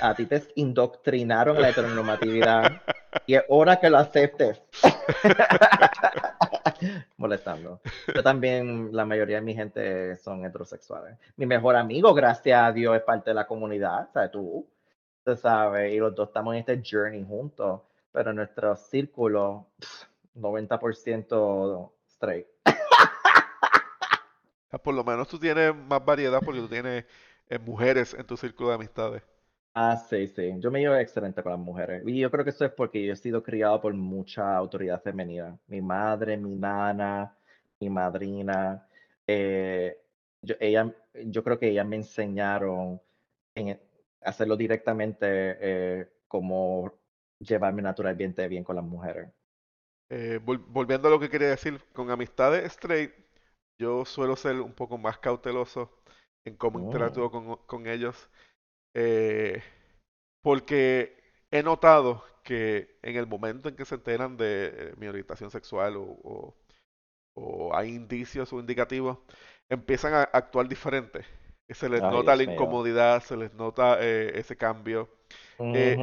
a 0.00 0.14
ti 0.16 0.26
te 0.26 0.42
indoctrinaron 0.56 1.62
la 1.62 1.68
heteronormatividad 1.68 2.82
y 3.26 3.36
es 3.36 3.44
hora 3.50 3.78
que 3.78 3.88
lo 3.88 3.98
aceptes. 3.98 4.60
Molestando. 7.16 7.80
Yo 8.14 8.22
también, 8.22 8.90
la 8.92 9.04
mayoría 9.04 9.36
de 9.36 9.42
mi 9.42 9.54
gente 9.54 10.16
son 10.16 10.44
heterosexuales. 10.44 11.18
Mi 11.36 11.46
mejor 11.46 11.76
amigo, 11.76 12.14
gracias 12.14 12.62
a 12.62 12.72
Dios, 12.72 12.96
es 12.96 13.02
parte 13.02 13.30
de 13.30 13.34
la 13.34 13.46
comunidad, 13.46 14.08
¿sabes? 14.12 14.30
Tú, 14.30 14.66
tú 15.24 15.36
sabes, 15.36 15.92
y 15.92 15.98
los 15.98 16.14
dos 16.14 16.28
estamos 16.28 16.54
en 16.54 16.60
este 16.60 16.82
journey 16.84 17.24
juntos, 17.24 17.80
pero 18.12 18.32
nuestro 18.32 18.76
círculo, 18.76 19.66
90% 20.36 21.90
straight. 22.08 22.46
Ah, 24.70 24.78
por 24.78 24.92
lo 24.92 25.04
menos 25.04 25.28
tú 25.28 25.38
tienes 25.38 25.72
más 25.72 26.04
variedad 26.04 26.40
porque 26.44 26.58
tú 26.58 26.68
tienes 26.68 27.04
eh, 27.48 27.60
mujeres 27.60 28.12
en 28.12 28.26
tu 28.26 28.36
círculo 28.36 28.70
de 28.70 28.74
amistades. 28.74 29.22
Ah, 29.76 29.96
sí, 29.96 30.28
sí. 30.28 30.52
Yo 30.60 30.70
me 30.70 30.80
llevo 30.80 30.94
excelente 30.94 31.42
con 31.42 31.50
las 31.52 31.60
mujeres. 31.60 32.02
Y 32.06 32.20
yo 32.20 32.30
creo 32.30 32.44
que 32.44 32.50
eso 32.50 32.64
es 32.64 32.72
porque 32.72 33.04
yo 33.04 33.12
he 33.12 33.16
sido 33.16 33.42
criado 33.42 33.80
por 33.80 33.92
mucha 33.92 34.56
autoridad 34.56 35.02
femenina. 35.02 35.58
Mi 35.66 35.80
madre, 35.80 36.36
mi 36.36 36.54
nana, 36.54 37.36
mi 37.80 37.90
madrina. 37.90 38.86
Eh, 39.26 39.98
yo, 40.42 40.54
ella, 40.60 40.94
yo 41.26 41.42
creo 41.42 41.58
que 41.58 41.70
ellas 41.70 41.86
me 41.86 41.96
enseñaron 41.96 43.00
en 43.56 43.80
hacerlo 44.22 44.56
directamente 44.56 45.26
eh, 45.60 46.08
como 46.28 46.92
llevarme 47.40 47.82
naturalmente 47.82 48.46
bien 48.46 48.62
con 48.62 48.76
las 48.76 48.84
mujeres. 48.84 49.28
Eh, 50.08 50.38
volviendo 50.44 51.08
a 51.08 51.10
lo 51.10 51.18
que 51.18 51.30
quería 51.30 51.48
decir, 51.48 51.80
con 51.92 52.10
amistades 52.10 52.64
straight, 52.66 53.12
yo 53.76 54.04
suelo 54.04 54.36
ser 54.36 54.60
un 54.60 54.72
poco 54.72 54.98
más 54.98 55.18
cauteloso 55.18 55.90
en 56.44 56.56
cómo 56.56 56.78
interactúo 56.78 57.26
oh. 57.26 57.30
con, 57.30 57.56
con 57.66 57.86
ellos 57.88 58.30
eh, 58.94 59.62
porque 60.42 61.16
he 61.50 61.62
notado 61.62 62.24
que 62.42 62.98
en 63.02 63.16
el 63.16 63.26
momento 63.26 63.68
en 63.68 63.76
que 63.76 63.84
se 63.84 63.96
enteran 63.96 64.36
de 64.36 64.94
mi 64.98 65.06
orientación 65.08 65.50
sexual 65.50 65.94
o, 65.96 66.54
hay 67.72 67.88
indicios 67.88 68.52
o 68.52 68.60
indicativos, 68.60 69.18
empiezan 69.68 70.14
a 70.14 70.22
actuar 70.22 70.68
diferente. 70.68 71.24
Se 71.68 71.88
les 71.88 72.00
nota 72.00 72.36
la 72.36 72.44
incomodidad, 72.44 73.22
se 73.22 73.36
les 73.36 73.52
nota 73.54 73.96
eh, 74.00 74.32
ese 74.36 74.56
cambio. 74.56 75.08
Eh, 75.58 75.96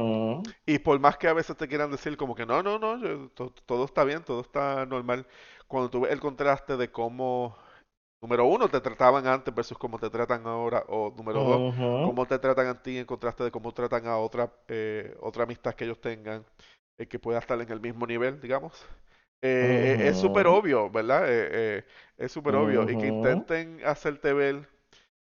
y 0.66 0.78
por 0.80 0.98
más 0.98 1.16
que 1.16 1.28
a 1.28 1.32
veces 1.32 1.56
te 1.56 1.68
quieran 1.68 1.90
decir 1.90 2.16
como 2.16 2.34
que 2.34 2.44
no, 2.44 2.62
no, 2.62 2.78
no, 2.78 3.30
todo 3.30 3.84
está 3.84 4.04
bien, 4.04 4.24
todo 4.24 4.40
está 4.40 4.84
normal, 4.84 5.26
cuando 5.68 5.88
tú 5.88 6.00
ves 6.00 6.12
el 6.12 6.20
contraste 6.20 6.76
de 6.76 6.90
cómo 6.90 7.56
número 8.22 8.46
uno, 8.46 8.68
te 8.68 8.80
trataban 8.80 9.26
antes 9.26 9.52
versus 9.52 9.76
cómo 9.76 9.98
te 9.98 10.08
tratan 10.08 10.46
ahora, 10.46 10.84
o 10.88 11.12
número 11.16 11.42
dos, 11.42 11.74
cómo 11.74 12.24
te 12.24 12.38
tratan 12.38 12.68
a 12.68 12.80
ti 12.80 12.98
en 12.98 13.04
contraste 13.04 13.42
de 13.42 13.50
cómo 13.50 13.72
tratan 13.72 14.06
a 14.06 14.16
otra, 14.16 14.48
eh, 14.68 15.16
otra 15.20 15.42
amistad 15.42 15.74
que 15.74 15.84
ellos 15.84 16.00
tengan, 16.00 16.44
eh, 16.98 17.06
que 17.06 17.18
pueda 17.18 17.40
estar 17.40 17.60
en 17.60 17.70
el 17.70 17.80
mismo 17.80 18.06
nivel, 18.06 18.40
digamos. 18.40 18.86
Eh, 19.44 19.98
es 20.06 20.18
súper 20.18 20.46
obvio, 20.46 20.88
¿verdad? 20.88 21.28
es 21.28 22.30
súper 22.30 22.54
obvio. 22.54 22.88
Y 22.88 22.96
que 22.96 23.08
intenten 23.08 23.80
hacerte 23.84 24.32
ver 24.32 24.68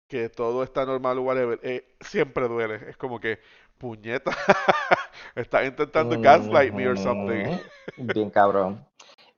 que 0.09 0.29
todo 0.29 0.65
está 0.65 0.85
normal 0.85 1.19
o 1.19 1.23
whatever, 1.23 1.61
siempre 2.01 2.49
duele. 2.49 2.81
Es 2.89 2.97
como 2.97 3.21
que, 3.21 3.39
puñeta, 3.79 4.33
estás 5.37 5.69
intentando 5.69 6.21
gaslight 6.21 6.75
me 6.75 6.89
or 6.89 6.99
something. 6.99 7.59
Bien 7.97 8.29
cabrón. 8.29 8.85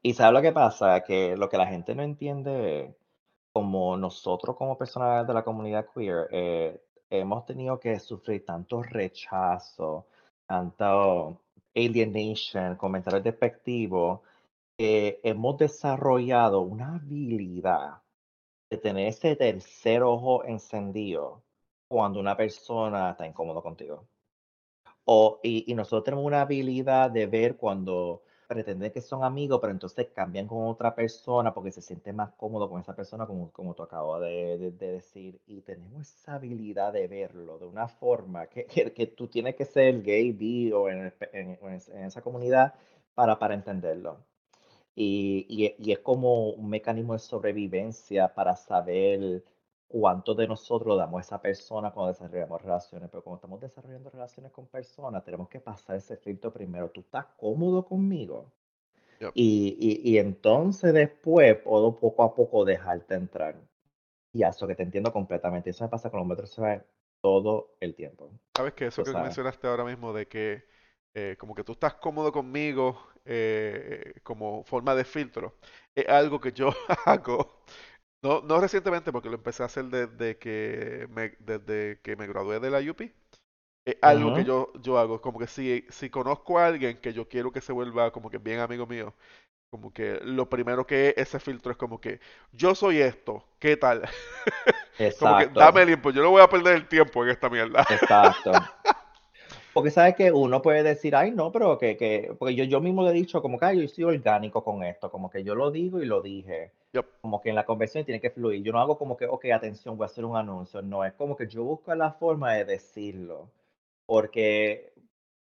Y 0.00 0.14
¿sabes 0.14 0.32
lo 0.32 0.40
que 0.40 0.52
pasa? 0.52 1.02
Que 1.02 1.36
lo 1.36 1.50
que 1.50 1.58
la 1.58 1.66
gente 1.66 1.94
no 1.94 2.02
entiende 2.02 2.94
como 3.54 3.96
nosotros 3.96 4.56
como 4.56 4.76
personas 4.76 5.26
de 5.26 5.32
la 5.32 5.44
comunidad 5.44 5.86
queer, 5.94 6.28
eh, 6.32 6.82
hemos 7.08 7.46
tenido 7.46 7.78
que 7.78 8.00
sufrir 8.00 8.44
tanto 8.44 8.82
rechazo, 8.82 10.08
tanto 10.44 11.40
alienation, 11.74 12.74
comentarios 12.76 13.22
despectivos, 13.22 14.20
que 14.76 15.20
hemos 15.22 15.56
desarrollado 15.58 16.62
una 16.62 16.96
habilidad 16.96 18.02
de 18.70 18.78
tener 18.78 19.06
ese 19.08 19.36
tercer 19.36 20.02
ojo 20.02 20.44
encendido 20.44 21.44
cuando 21.86 22.18
una 22.18 22.36
persona 22.36 23.10
está 23.10 23.24
incómodo 23.24 23.62
contigo. 23.62 24.08
O, 25.04 25.38
y, 25.44 25.70
y 25.70 25.74
nosotros 25.74 26.04
tenemos 26.04 26.26
una 26.26 26.40
habilidad 26.40 27.08
de 27.10 27.26
ver 27.26 27.56
cuando 27.56 28.22
pretenden 28.46 28.92
que 28.92 29.00
son 29.00 29.24
amigos, 29.24 29.58
pero 29.60 29.72
entonces 29.72 30.08
cambian 30.14 30.46
con 30.46 30.66
otra 30.68 30.94
persona 30.94 31.52
porque 31.54 31.72
se 31.72 31.82
siente 31.82 32.12
más 32.12 32.30
cómodo 32.32 32.68
con 32.68 32.80
esa 32.80 32.94
persona, 32.94 33.26
como, 33.26 33.50
como 33.52 33.74
tú 33.74 33.82
acabas 33.82 34.20
de, 34.22 34.72
decir. 34.72 35.40
Y 35.46 35.62
tenemos 35.62 36.08
esa 36.14 36.34
habilidad 36.34 36.92
de 36.92 37.08
verlo 37.08 37.58
de 37.58 37.66
una 37.66 37.88
forma 37.88 38.46
que, 38.46 38.66
que, 38.66 39.06
tú 39.06 39.28
tienes 39.28 39.54
que 39.56 39.64
ser 39.64 40.02
gay, 40.02 40.32
bi 40.32 40.72
o 40.72 40.88
en, 40.88 41.12
en, 41.32 41.58
en 41.62 42.04
esa 42.04 42.22
comunidad 42.22 42.74
para, 43.14 43.38
para 43.38 43.54
entenderlo. 43.54 44.18
Y, 44.96 45.46
y, 45.48 45.74
y, 45.78 45.92
es 45.92 45.98
como 46.00 46.50
un 46.50 46.68
mecanismo 46.70 47.14
de 47.14 47.18
sobrevivencia 47.18 48.32
para 48.34 48.56
saber 48.56 49.42
cuánto 49.94 50.34
de 50.34 50.48
nosotros 50.48 50.98
damos 50.98 51.18
a 51.18 51.20
esa 51.20 51.40
persona 51.40 51.92
cuando 51.92 52.12
desarrollamos 52.12 52.60
relaciones, 52.60 53.08
pero 53.08 53.22
cuando 53.22 53.36
estamos 53.36 53.60
desarrollando 53.60 54.10
relaciones 54.10 54.50
con 54.50 54.66
personas, 54.66 55.24
tenemos 55.24 55.48
que 55.48 55.60
pasar 55.60 55.94
ese 55.94 56.16
filtro 56.16 56.52
primero. 56.52 56.90
¿Tú 56.90 57.02
estás 57.02 57.26
cómodo 57.36 57.86
conmigo? 57.86 58.50
Y, 59.34 60.00
y, 60.02 60.18
entonces 60.18 60.92
después 60.92 61.56
puedo 61.58 61.96
poco 61.96 62.24
a 62.24 62.34
poco 62.34 62.64
dejarte 62.64 63.14
entrar. 63.14 63.54
Y 64.32 64.42
eso 64.42 64.66
que 64.66 64.74
te 64.74 64.82
entiendo 64.82 65.12
completamente. 65.12 65.70
Eso 65.70 65.84
me 65.84 65.90
pasa 65.90 66.10
con 66.10 66.18
los 66.18 66.26
metros 66.26 66.58
todo 67.20 67.76
el 67.78 67.94
tiempo. 67.94 68.32
Sabes 68.56 68.74
que 68.74 68.86
eso 68.86 69.04
que 69.04 69.12
mencionaste 69.12 69.68
ahora 69.68 69.84
mismo 69.84 70.12
de 70.12 70.26
que 70.26 70.64
eh, 71.14 71.36
como 71.38 71.54
que 71.54 71.62
tú 71.62 71.72
estás 71.72 71.94
cómodo 71.94 72.32
conmigo 72.32 72.98
eh, 73.24 74.14
como 74.24 74.64
forma 74.64 74.96
de 74.96 75.04
filtro, 75.04 75.54
es 75.94 76.08
algo 76.08 76.40
que 76.40 76.50
yo 76.50 76.70
hago 77.06 77.62
no, 78.24 78.40
no 78.40 78.58
recientemente, 78.58 79.12
porque 79.12 79.28
lo 79.28 79.34
empecé 79.34 79.62
a 79.62 79.66
hacer 79.66 79.84
desde 79.84 80.38
que 80.38 81.06
me, 81.10 81.34
desde 81.40 82.00
que 82.00 82.16
me 82.16 82.26
gradué 82.26 82.58
de 82.58 82.70
la 82.70 82.78
UP. 82.78 83.02
Es 83.86 83.96
algo 84.00 84.34
que 84.34 84.44
yo, 84.44 84.72
yo 84.80 84.98
hago. 84.98 85.20
Como 85.20 85.38
que 85.38 85.46
si, 85.46 85.84
si 85.90 86.08
conozco 86.08 86.58
a 86.58 86.66
alguien 86.66 86.96
que 86.96 87.12
yo 87.12 87.28
quiero 87.28 87.52
que 87.52 87.60
se 87.60 87.74
vuelva 87.74 88.10
como 88.12 88.30
que 88.30 88.38
bien 88.38 88.60
amigo 88.60 88.86
mío, 88.86 89.12
como 89.70 89.92
que 89.92 90.20
lo 90.22 90.48
primero 90.48 90.86
que 90.86 91.12
ese 91.18 91.38
filtro 91.38 91.70
es 91.70 91.76
como 91.76 92.00
que 92.00 92.18
yo 92.50 92.74
soy 92.74 93.02
esto, 93.02 93.44
¿qué 93.58 93.76
tal? 93.76 94.08
Exacto. 94.98 95.18
como 95.18 95.38
que 95.38 95.46
dame 95.48 95.84
tiempo, 95.84 96.10
yo 96.10 96.22
no 96.22 96.30
voy 96.30 96.40
a 96.40 96.48
perder 96.48 96.76
el 96.76 96.88
tiempo 96.88 97.24
en 97.24 97.30
esta 97.30 97.50
mierda. 97.50 97.84
Exacto. 97.90 98.52
Porque 99.74 99.90
sabes 99.90 100.14
que 100.14 100.30
uno 100.30 100.62
puede 100.62 100.84
decir, 100.84 101.16
ay, 101.16 101.32
no, 101.32 101.50
pero 101.50 101.76
que, 101.76 101.96
que 101.96 102.32
porque 102.38 102.54
yo, 102.54 102.62
yo 102.62 102.80
mismo 102.80 103.02
le 103.02 103.10
he 103.10 103.12
dicho, 103.12 103.42
como 103.42 103.58
que 103.58 103.76
yo 103.76 103.88
soy 103.88 104.04
orgánico 104.04 104.62
con 104.62 104.84
esto, 104.84 105.10
como 105.10 105.28
que 105.28 105.42
yo 105.42 105.56
lo 105.56 105.72
digo 105.72 106.00
y 106.00 106.06
lo 106.06 106.22
dije. 106.22 106.70
Como 107.20 107.42
que 107.42 107.48
en 107.48 107.56
la 107.56 107.66
conversación 107.66 108.04
tiene 108.04 108.20
que 108.20 108.30
fluir. 108.30 108.62
Yo 108.62 108.70
no 108.70 108.78
hago 108.78 108.96
como 108.96 109.16
que, 109.16 109.26
ok, 109.26 109.46
atención, 109.46 109.96
voy 109.96 110.04
a 110.04 110.06
hacer 110.06 110.24
un 110.24 110.36
anuncio. 110.36 110.80
No, 110.80 111.04
es 111.04 111.12
como 111.14 111.36
que 111.36 111.48
yo 111.48 111.64
busco 111.64 111.92
la 111.96 112.12
forma 112.12 112.54
de 112.54 112.64
decirlo. 112.64 113.50
Porque, 114.06 114.92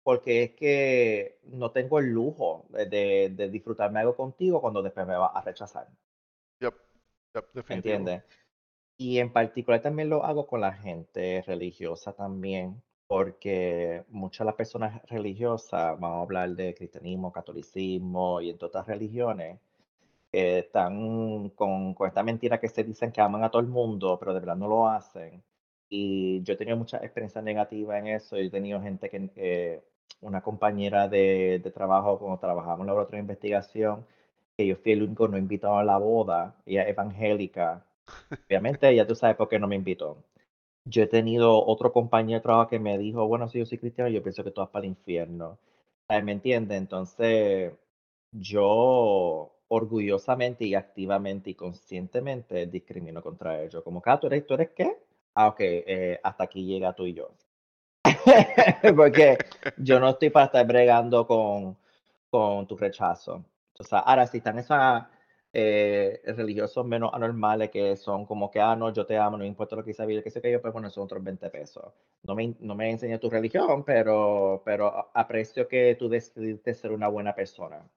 porque 0.04 0.44
es 0.44 0.52
que 0.52 1.40
no 1.44 1.72
tengo 1.72 2.00
el 2.00 2.14
lujo 2.14 2.66
de, 2.70 3.30
de 3.30 3.50
disfrutarme 3.50 4.00
algo 4.00 4.16
contigo 4.16 4.62
cuando 4.62 4.82
después 4.82 5.06
me 5.06 5.18
va 5.18 5.28
a 5.28 5.42
rechazar. 5.42 5.90
Yep. 6.62 6.74
Yep, 7.36 7.72
¿Entiendes? 7.72 8.24
Y 8.98 9.20
en 9.20 9.34
particular 9.34 9.82
también 9.82 10.10
lo 10.10 10.24
hago 10.24 10.48
con 10.48 10.62
la 10.62 10.72
gente 10.72 11.44
religiosa 11.46 12.14
también 12.14 12.82
porque 13.08 14.04
muchas 14.10 14.40
de 14.40 14.46
las 14.46 14.56
personas 14.56 15.02
religiosas, 15.08 16.00
vamos 16.00 16.20
a 16.20 16.22
hablar 16.22 16.50
de 16.56 16.74
cristianismo, 16.74 17.32
catolicismo 17.32 18.42
y 18.42 18.50
en 18.50 18.58
todas 18.58 18.76
las 18.76 18.88
religiones, 18.88 19.60
están 20.32 21.50
con, 21.52 21.94
con, 21.94 22.08
esta 22.08 22.24
mentira 22.24 22.60
que 22.60 22.68
se 22.70 22.84
dicen 22.84 23.12
que 23.12 23.22
aman 23.22 23.44
a 23.44 23.52
todo 23.52 23.62
el 23.62 23.68
mundo, 23.68 24.18
pero 24.20 24.34
de 24.34 24.40
verdad 24.40 24.56
no 24.56 24.68
lo 24.68 24.88
hacen. 24.90 25.44
Y 25.90 26.42
yo 26.44 26.54
he 26.54 26.58
tenido 26.58 26.78
mucha 26.78 26.98
experiencia 26.98 27.42
negativa 27.42 28.00
en 28.00 28.08
eso. 28.08 28.38
Yo 28.38 28.44
he 28.46 28.50
tenido 28.50 28.82
gente 28.82 29.10
que, 29.10 29.30
eh, 29.36 29.84
una 30.22 30.42
compañera 30.42 31.08
de, 31.08 31.60
de, 31.64 31.72
trabajo, 31.72 32.20
cuando 32.20 32.40
trabajamos 32.40 32.82
en 32.82 32.88
la 32.88 32.94
otra 32.96 33.20
investigación, 33.20 34.06
que 34.58 34.68
yo 34.68 34.76
fui 34.78 34.94
el 34.94 35.04
único 35.04 35.28
no 35.28 35.38
invitado 35.38 35.78
a 35.78 35.84
la 35.84 35.98
boda, 35.98 36.56
ella 36.66 36.84
es 36.84 36.90
evangélica. 36.90 37.86
Obviamente, 38.48 38.90
ella 38.90 39.08
tú 39.08 39.16
sabes 39.16 39.36
por 39.38 39.50
qué 39.50 39.60
no 39.60 39.68
me 39.68 39.76
invitó 39.76 40.18
yo 40.86 41.04
he 41.04 41.08
tenido 41.08 41.66
otro 41.66 41.92
compañero 41.94 42.40
de 42.40 42.44
trabajo 42.44 42.70
que 42.70 42.80
me 42.80 42.98
dijo, 42.98 43.28
bueno, 43.28 43.48
si 43.48 43.60
yo 43.60 43.66
soy 43.66 43.78
cristiano, 43.78 44.10
yo 44.10 44.24
pienso 44.24 44.44
que 44.44 44.52
tú 44.52 44.62
vas 44.62 44.70
para 44.70 44.86
el 44.86 44.92
infierno. 44.92 45.60
¿Me 46.10 46.32
entiendes? 46.34 46.78
Entonces, 46.78 47.74
yo 48.32 49.52
orgullosamente 49.70 50.66
y 50.66 50.76
activamente 50.76 51.50
y 51.52 51.56
conscientemente 51.56 52.68
discrimino 52.68 53.22
contra 53.24 53.62
ellos. 53.62 53.84
Como 53.84 54.02
que, 54.02 54.10
ah, 54.12 54.20
¿tú 54.20 54.28
eres, 54.28 54.46
¿tú 54.46 54.54
eres 54.56 54.70
qué? 54.76 54.98
Ah, 55.36 55.48
ok, 55.48 55.58
eh, 55.60 56.20
hasta 56.24 56.44
aquí 56.44 56.66
llega 56.66 56.94
tú 56.94 57.06
y 57.06 57.14
yo. 57.14 57.32
Porque 58.96 59.38
yo 59.78 60.00
no 60.00 60.10
estoy 60.10 60.30
para 60.30 60.46
estar 60.48 60.68
bregando 60.68 61.26
con, 61.26 61.78
con 62.30 62.68
tu 62.68 62.78
rechazo. 62.78 63.44
O 63.80 63.84
sea, 63.84 64.00
ahora 64.00 64.28
si 64.28 64.38
están 64.38 64.60
esos 64.60 64.78
eh, 65.56 66.20
religiosos 66.36 66.84
menos 66.84 67.14
anormales 67.14 67.70
que 67.70 67.96
son 67.96 68.26
como 68.26 68.50
que, 68.50 68.60
ah, 68.60 68.76
no, 68.76 68.92
yo 68.92 69.06
te 69.06 69.18
amo, 69.18 69.38
no 69.38 69.46
importa 69.46 69.76
lo 69.76 69.84
que 69.84 69.94
sabía, 69.94 70.24
que 70.24 70.32
sé 70.32 70.42
que 70.42 70.52
yo, 70.52 70.60
pues 70.60 70.74
bueno, 70.74 70.90
son 70.90 71.04
otros 71.04 71.24
20 71.24 71.50
pesos. 71.52 71.94
No 72.24 72.34
me, 72.34 72.56
no 72.60 72.74
me 72.74 72.90
enseña 72.90 73.20
tu 73.20 73.30
religión, 73.30 73.84
pero, 73.84 74.64
pero 74.66 75.12
aprecio 75.14 75.68
que 75.68 75.96
tú 75.96 76.10
decidiste 76.10 76.74
ser 76.74 76.92
una 76.92 77.08
buena 77.08 77.36
persona. 77.36 77.88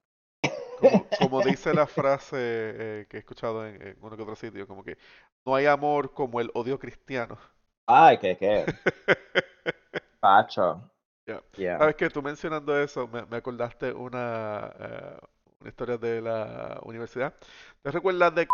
Como, 0.79 1.07
como 1.19 1.41
dice 1.43 1.73
la 1.73 1.87
frase 1.87 2.37
eh, 2.39 3.07
que 3.09 3.17
he 3.17 3.21
escuchado 3.21 3.67
en, 3.67 3.81
en, 3.81 3.97
uno 4.03 4.17
que 4.17 4.23
otro 4.23 4.37
sitio, 4.37 4.67
como 4.67 4.85
que 4.85 4.99
no 5.47 5.55
hay 5.55 5.65
amor 5.65 6.13
como 6.13 6.41
el 6.43 6.51
odio 6.53 6.79
cristiano. 6.79 7.39
Ay, 7.87 8.19
¿qué, 8.19 8.37
qué? 8.37 8.67
Pacho. 10.21 10.91
Yeah. 11.27 11.43
Yeah. 11.57 11.79
Sabes 11.79 11.97
que 11.97 12.11
tú 12.11 12.23
mencionando 12.23 12.79
eso, 12.79 13.09
me, 13.09 13.25
me 13.27 13.39
acordaste 13.39 13.93
una, 13.93 14.73
uh, 14.79 15.27
una 15.67 15.71
historia 15.71 15.99
de 15.99 16.21
la 16.21 16.81
universidad. 16.85 17.35
¿Te 17.83 17.91
recuerdas 17.91 18.35
de... 18.35 18.47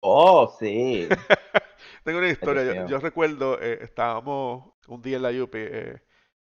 Oh, 0.00 0.54
sí. 0.58 1.08
Tengo 2.04 2.18
una 2.18 2.28
historia. 2.28 2.64
Yo, 2.64 2.86
yo, 2.86 2.98
recuerdo, 2.98 3.60
eh, 3.60 3.78
estábamos 3.82 4.64
un 4.88 5.00
día 5.00 5.16
en 5.16 5.22
la 5.22 5.30
UP, 5.30 5.54
eh, 5.54 6.02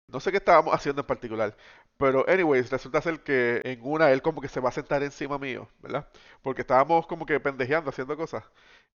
no 0.07 0.19
sé 0.19 0.31
qué 0.31 0.37
estábamos 0.37 0.73
haciendo 0.73 1.01
en 1.01 1.07
particular, 1.07 1.55
pero, 1.97 2.25
anyways, 2.27 2.69
resulta 2.71 3.01
ser 3.01 3.19
que 3.21 3.61
en 3.63 3.79
una 3.83 4.11
él 4.11 4.21
como 4.21 4.41
que 4.41 4.47
se 4.47 4.59
va 4.59 4.69
a 4.69 4.71
sentar 4.71 5.03
encima 5.03 5.37
mío, 5.37 5.69
¿verdad? 5.79 6.07
Porque 6.41 6.61
estábamos 6.61 7.05
como 7.07 7.25
que 7.25 7.39
pendejeando, 7.39 7.89
haciendo 7.89 8.17
cosas. 8.17 8.43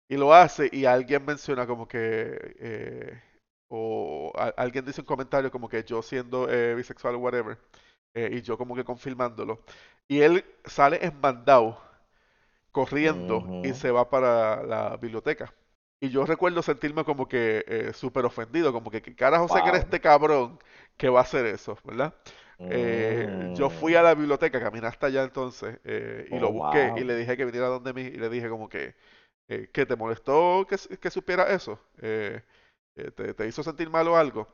Y 0.09 0.17
lo 0.17 0.35
hace 0.35 0.69
y 0.73 0.85
alguien 0.87 1.25
menciona 1.25 1.67
como 1.67 1.87
que... 1.87 2.55
Eh, 2.59 3.23
o 3.69 4.33
a, 4.37 4.49
alguien 4.57 4.85
dice 4.85 5.03
un 5.03 5.07
comentario 5.07 5.51
como 5.51 5.69
que 5.69 5.85
yo 5.85 6.03
siendo 6.03 6.49
eh, 6.51 6.75
bisexual 6.75 7.17
o 7.17 7.19
whatever. 7.19 7.59
Eh, 8.15 8.31
y 8.33 8.43
yo 8.43 8.59
como 8.59 8.75
que 8.75 8.85
confirmándolo. 8.85 9.61
Y 10.09 10.21
él 10.21 10.45
sale 10.65 11.05
embandado, 11.05 11.81
corriendo, 12.73 13.39
uh 13.39 13.63
-huh. 13.63 13.71
y 13.71 13.75
se 13.75 13.91
va 13.91 14.09
para 14.09 14.63
la 14.63 14.97
biblioteca. 14.97 15.53
Y 16.01 16.11
yo 16.11 16.25
recuerdo 16.25 16.63
sentirme 16.63 17.05
como 17.05 17.29
que 17.29 17.65
eh, 17.67 17.93
súper 17.93 18.25
ofendido, 18.25 18.73
como 18.73 18.91
que, 18.91 19.03
¿qué 19.03 19.17
carajo 19.17 19.49
wow. 19.49 19.57
se 19.57 19.63
cree 19.65 19.81
este 19.81 20.01
cabrón 20.01 20.59
que 20.97 21.09
va 21.09 21.21
a 21.21 21.23
hacer 21.23 21.47
eso, 21.47 21.77
verdad? 21.85 22.15
Eh, 22.61 23.53
yo 23.55 23.71
fui 23.71 23.95
a 23.95 24.03
la 24.03 24.15
biblioteca, 24.15 24.61
caminé 24.61 24.87
hasta 24.89 25.07
allá 25.07 25.23
entonces 25.23 25.79
eh, 25.85 26.27
y 26.29 26.35
oh, 26.35 26.41
lo 26.41 26.53
busqué 26.53 26.89
wow. 26.89 26.99
y 26.99 27.05
le 27.05 27.17
dije 27.17 27.37
que 27.37 27.45
viniera 27.45 27.69
donde 27.69 27.93
mí 27.93 28.03
y 28.03 28.17
le 28.17 28.29
dije 28.29 28.49
como 28.49 28.69
que, 28.69 28.97
¿que 29.47 29.87
te 29.87 29.95
molestó 29.95 30.67
que, 30.69 30.77
que 30.99 31.11
supiera 31.11 31.53
eso? 31.53 31.81
¿te, 31.97 32.43
¿te, 33.35 33.47
hizo 33.47 33.63
sentir 33.63 33.91
mal 33.91 34.09
o 34.09 34.17
algo? 34.17 34.49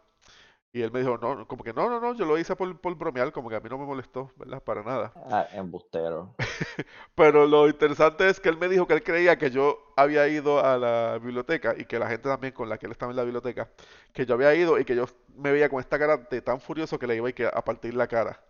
Y 0.75 0.83
él 0.83 0.91
me 0.91 0.99
dijo, 0.99 1.17
no, 1.19 1.47
como 1.47 1.63
que 1.63 1.73
no, 1.73 1.89
no, 1.89 2.01
no, 2.01 2.15
yo 2.17 2.25
lo 2.25 2.37
hice 2.37 2.57
por, 2.57 2.77
por 2.81 2.97
bromear, 2.97 3.31
como 3.31 3.49
que 3.49 3.55
a 3.55 3.61
mí 3.61 3.69
no 3.71 3.79
me 3.79 3.87
molestó, 3.87 4.33
¿verdad? 4.35 4.61
Para 4.61 4.83
nada. 4.83 5.13
Ah, 5.31 5.47
embustero. 5.53 6.35
Pero 7.15 7.47
lo 7.47 7.69
interesante 7.69 8.29
es 8.29 8.41
que 8.41 8.49
él 8.49 8.59
me 8.59 8.69
dijo 8.69 8.85
que 8.85 8.95
él 8.95 9.05
creía 9.05 9.39
que 9.39 9.53
yo 9.53 9.79
había 9.97 10.27
ido 10.27 10.59
a 10.59 10.77
la 10.77 11.21
biblioteca 11.23 11.77
y 11.79 11.85
que 11.85 12.01
la 12.01 12.09
gente 12.09 12.29
también 12.29 12.53
con 12.53 12.69
la 12.69 12.77
que 12.77 12.87
él 12.87 12.93
estaba 12.93 13.13
en 13.13 13.17
la 13.17 13.23
biblioteca, 13.23 13.71
que 14.13 14.27
yo 14.27 14.35
había 14.35 14.53
ido 14.53 14.77
y 14.81 14.85
que 14.85 14.97
yo 14.97 15.07
me 15.37 15.53
veía 15.53 15.69
con 15.69 15.79
esta 15.79 15.97
cara 15.97 16.17
de 16.17 16.43
tan 16.43 16.61
furioso 16.61 16.99
que 16.99 17.07
le 17.07 17.15
iba 17.15 17.29
a, 17.29 17.57
a 17.57 17.65
partir 17.65 17.95
la 17.95 18.09
cara. 18.09 18.41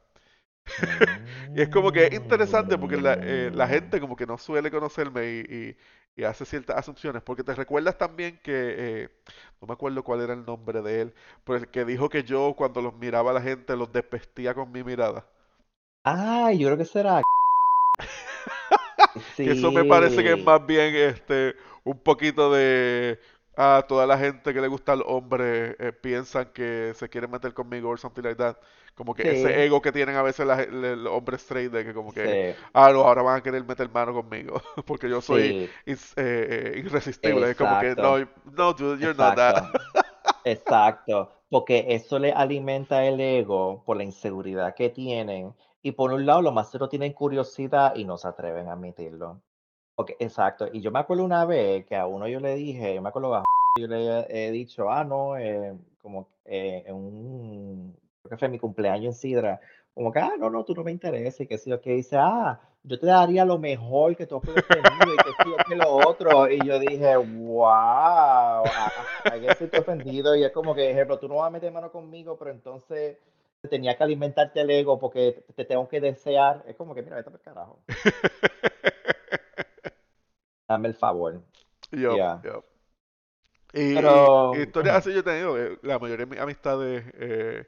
y 1.55 1.61
es 1.61 1.69
como 1.69 1.93
que 1.93 2.07
es 2.07 2.15
interesante 2.15 2.79
porque 2.79 2.97
la, 2.97 3.19
eh, 3.21 3.51
la, 3.53 3.69
gente 3.69 4.01
como 4.01 4.17
que 4.17 4.25
no 4.25 4.39
suele 4.39 4.71
conocerme 4.71 5.27
y, 5.27 5.41
y, 5.41 5.77
y, 6.17 6.25
hace 6.25 6.45
ciertas 6.45 6.77
asunciones. 6.77 7.23
Porque 7.23 7.43
te 7.43 7.55
recuerdas 7.55 7.99
también 7.99 8.39
que, 8.43 8.53
eh, 8.77 9.09
no 9.61 9.67
me 9.67 9.75
acuerdo 9.75 10.03
cuál 10.03 10.21
era 10.21 10.35
el 10.35 10.45
nombre 10.45 10.83
de 10.83 11.03
él, 11.03 11.15
pero 11.45 11.59
el 11.59 11.69
que 11.69 11.85
dijo 11.85 12.09
que 12.09 12.25
yo 12.25 12.55
cuando 12.57 12.83
los 12.83 12.95
miraba 12.95 13.31
a 13.31 13.35
la 13.35 13.43
gente 13.43 13.77
los 13.77 13.93
despestía 13.93 14.55
con 14.55 14.71
mi 14.73 14.83
mirada. 14.85 15.27
Ah, 16.05 16.53
yo 16.53 16.69
creo 16.69 16.79
que 16.79 16.85
será. 16.85 17.23
sí. 19.37 19.49
Eso 19.49 19.73
me 19.73 19.85
parece 19.85 20.23
que 20.23 20.33
es 20.33 20.45
más 20.45 20.65
bien 20.67 20.95
este 20.95 21.55
un 21.85 21.99
poquito 21.99 22.53
de 22.53 23.21
a 23.57 23.85
toda 23.89 24.07
la 24.07 24.19
gente 24.19 24.53
que 24.53 24.61
le 24.61 24.69
gusta 24.69 24.93
al 24.93 25.03
hombre 25.07 25.77
eh, 25.79 25.93
piensan 25.93 26.47
que 26.53 26.93
se 26.95 27.09
quieren 27.09 27.31
meter 27.31 27.55
conmigo 27.55 27.91
o 27.91 27.97
something 27.97 28.23
like 28.23 28.37
that. 28.37 28.57
Como 28.95 29.15
que 29.15 29.23
sí. 29.25 29.29
ese 29.29 29.65
ego 29.65 29.83
que 29.83 29.91
tienen 29.91 30.15
a 30.17 30.23
veces 30.23 30.47
los 30.47 31.13
hombres 31.13 31.43
straight 31.43 31.73
de 31.73 31.85
que 31.85 31.93
como 31.93 32.13
que, 32.13 32.55
sí. 32.55 32.63
ah, 32.73 32.91
no, 32.93 33.01
ahora 33.01 33.23
van 33.23 33.39
a 33.39 33.43
querer 33.43 33.65
meter 33.65 33.91
mano 33.91 34.13
conmigo 34.15 34.63
porque 34.87 35.09
yo 35.09 35.21
soy 35.21 35.69
sí. 35.85 35.91
is, 35.91 36.13
eh, 36.17 36.75
eh, 36.77 36.83
irresistible. 36.85 37.51
Es 37.51 37.57
como 37.57 37.81
que, 37.81 37.95
no, 37.97 38.19
no, 38.53 38.73
dude, 38.73 39.01
you're 39.01 39.11
Exacto. 39.11 39.43
not 39.43 39.73
that. 39.73 40.05
Exacto, 40.45 41.33
porque 41.49 41.87
eso 41.89 42.19
le 42.19 42.33
alimenta 42.33 43.05
el 43.05 43.21
ego 43.21 43.83
por 43.85 43.97
la 43.97 44.05
inseguridad 44.05 44.75
que 44.75 44.91
tienen. 44.91 45.55
Y 45.83 45.93
por 45.93 46.13
un 46.13 46.25
lado, 46.25 46.43
lo 46.43 46.53
más 46.53 46.71
tienen 46.91 47.13
curiosidad 47.13 47.95
y 47.95 48.05
no 48.05 48.17
se 48.17 48.29
atreven 48.29 48.69
a 48.69 48.73
admitirlo. 48.73 49.41
Okay, 49.97 50.17
exacto. 50.19 50.69
Y 50.73 50.81
yo 50.81 50.91
me 50.91 50.99
acuerdo 50.99 51.25
una 51.25 51.45
vez 51.45 51.87
que 51.87 51.95
a 51.97 52.07
uno 52.07 52.27
yo 52.27 52.41
le 52.41 52.55
dije, 52.57 52.95
yo 52.95 53.03
me 53.03 53.09
acuerdo 53.11 53.35
a 53.35 53.45
yo 53.79 53.87
le 53.89 54.27
he 54.29 54.51
dicho, 54.53 54.91
ah, 54.91 55.05
no, 55.05 55.37
eh, 55.37 55.75
como 56.01 56.29
eh, 56.45 56.85
en 56.87 56.95
un, 56.95 57.97
creo 58.23 58.31
que 58.31 58.37
fue 58.39 58.49
mi 58.49 58.59
cumpleaños 58.59 59.15
en 59.17 59.21
Sidra, 59.21 59.61
como 59.95 60.13
que, 60.13 60.21
ah, 60.21 60.33
no, 60.39 60.49
no, 60.49 60.65
tú 60.65 60.75
no 60.75 60.85
me 60.85 60.93
interesa, 60.93 61.43
y 61.43 61.47
que 61.49 61.59
sí, 61.59 61.73
que 61.83 61.91
dice, 61.93 62.17
ah, 62.17 62.61
yo 62.85 62.99
te 63.01 63.07
daría 63.07 63.45
lo 63.45 63.59
mejor 63.59 64.17
que 64.17 64.27
tú 64.27 64.41
puedes 64.41 64.67
tener, 64.69 64.85
y 64.85 65.17
que 65.17 65.31
sí, 65.43 65.51
que 65.69 65.75
lo 65.75 65.91
otro, 66.09 66.49
y 66.49 66.65
yo 66.65 66.79
dije, 66.79 67.17
wow, 67.17 68.63
que 69.25 69.55
ser 69.55 69.81
ofendido, 69.81 70.37
y 70.37 70.45
es 70.45 70.53
como 70.53 70.75
que, 70.75 70.91
ejemplo, 70.91 71.19
tú 71.19 71.27
no 71.29 71.37
vas 71.37 71.49
a 71.49 71.51
meter 71.51 71.73
mano 71.73 71.91
conmigo, 71.91 72.37
pero 72.39 72.53
entonces 72.53 73.19
tenía 73.69 73.97
que 73.97 74.05
alimentarte 74.05 74.61
el 74.61 74.71
ego 74.71 74.99
porque 75.01 75.43
te 75.57 75.65
tengo 75.65 75.89
que 75.89 76.01
desear, 76.01 76.63
es 76.69 76.77
como 76.77 76.95
que, 76.95 77.03
mira, 77.03 77.17
vete 77.17 77.31
por 77.31 77.41
carajo. 77.41 77.79
Dame 80.69 80.89
el 80.89 80.95
favor. 80.95 81.43
Yo, 81.91 82.17
yeah. 82.17 82.41
yo. 82.43 82.65
Y, 83.73 83.95
Pero, 83.95 84.55
historias 84.55 84.97
así 84.97 85.13
yo 85.13 85.21
he 85.21 85.23
tenido, 85.23 85.59
eh, 85.59 85.79
la 85.83 85.99
mayoría 85.99 86.27
de 86.27 86.31
mis 86.31 86.41
amistades 86.41 87.05
eh, 87.15 87.67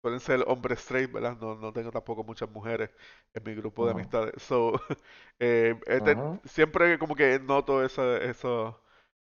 pueden 0.00 0.20
ser 0.20 0.44
hombres 0.46 0.80
straight, 0.80 1.12
¿verdad? 1.12 1.36
No, 1.40 1.54
no 1.56 1.72
tengo 1.72 1.90
tampoco 1.90 2.24
muchas 2.24 2.50
mujeres 2.50 2.90
en 3.34 3.42
mi 3.44 3.54
grupo 3.54 3.82
uh 3.82 3.84
-huh. 3.84 3.88
de 3.88 3.92
amistades. 3.92 4.42
So, 4.42 4.72
eh, 5.38 5.74
uh 5.86 5.90
-huh. 5.90 6.40
siempre 6.44 6.98
como 6.98 7.14
que 7.14 7.38
noto 7.38 7.84
esas 7.84 8.22
esa 8.22 8.76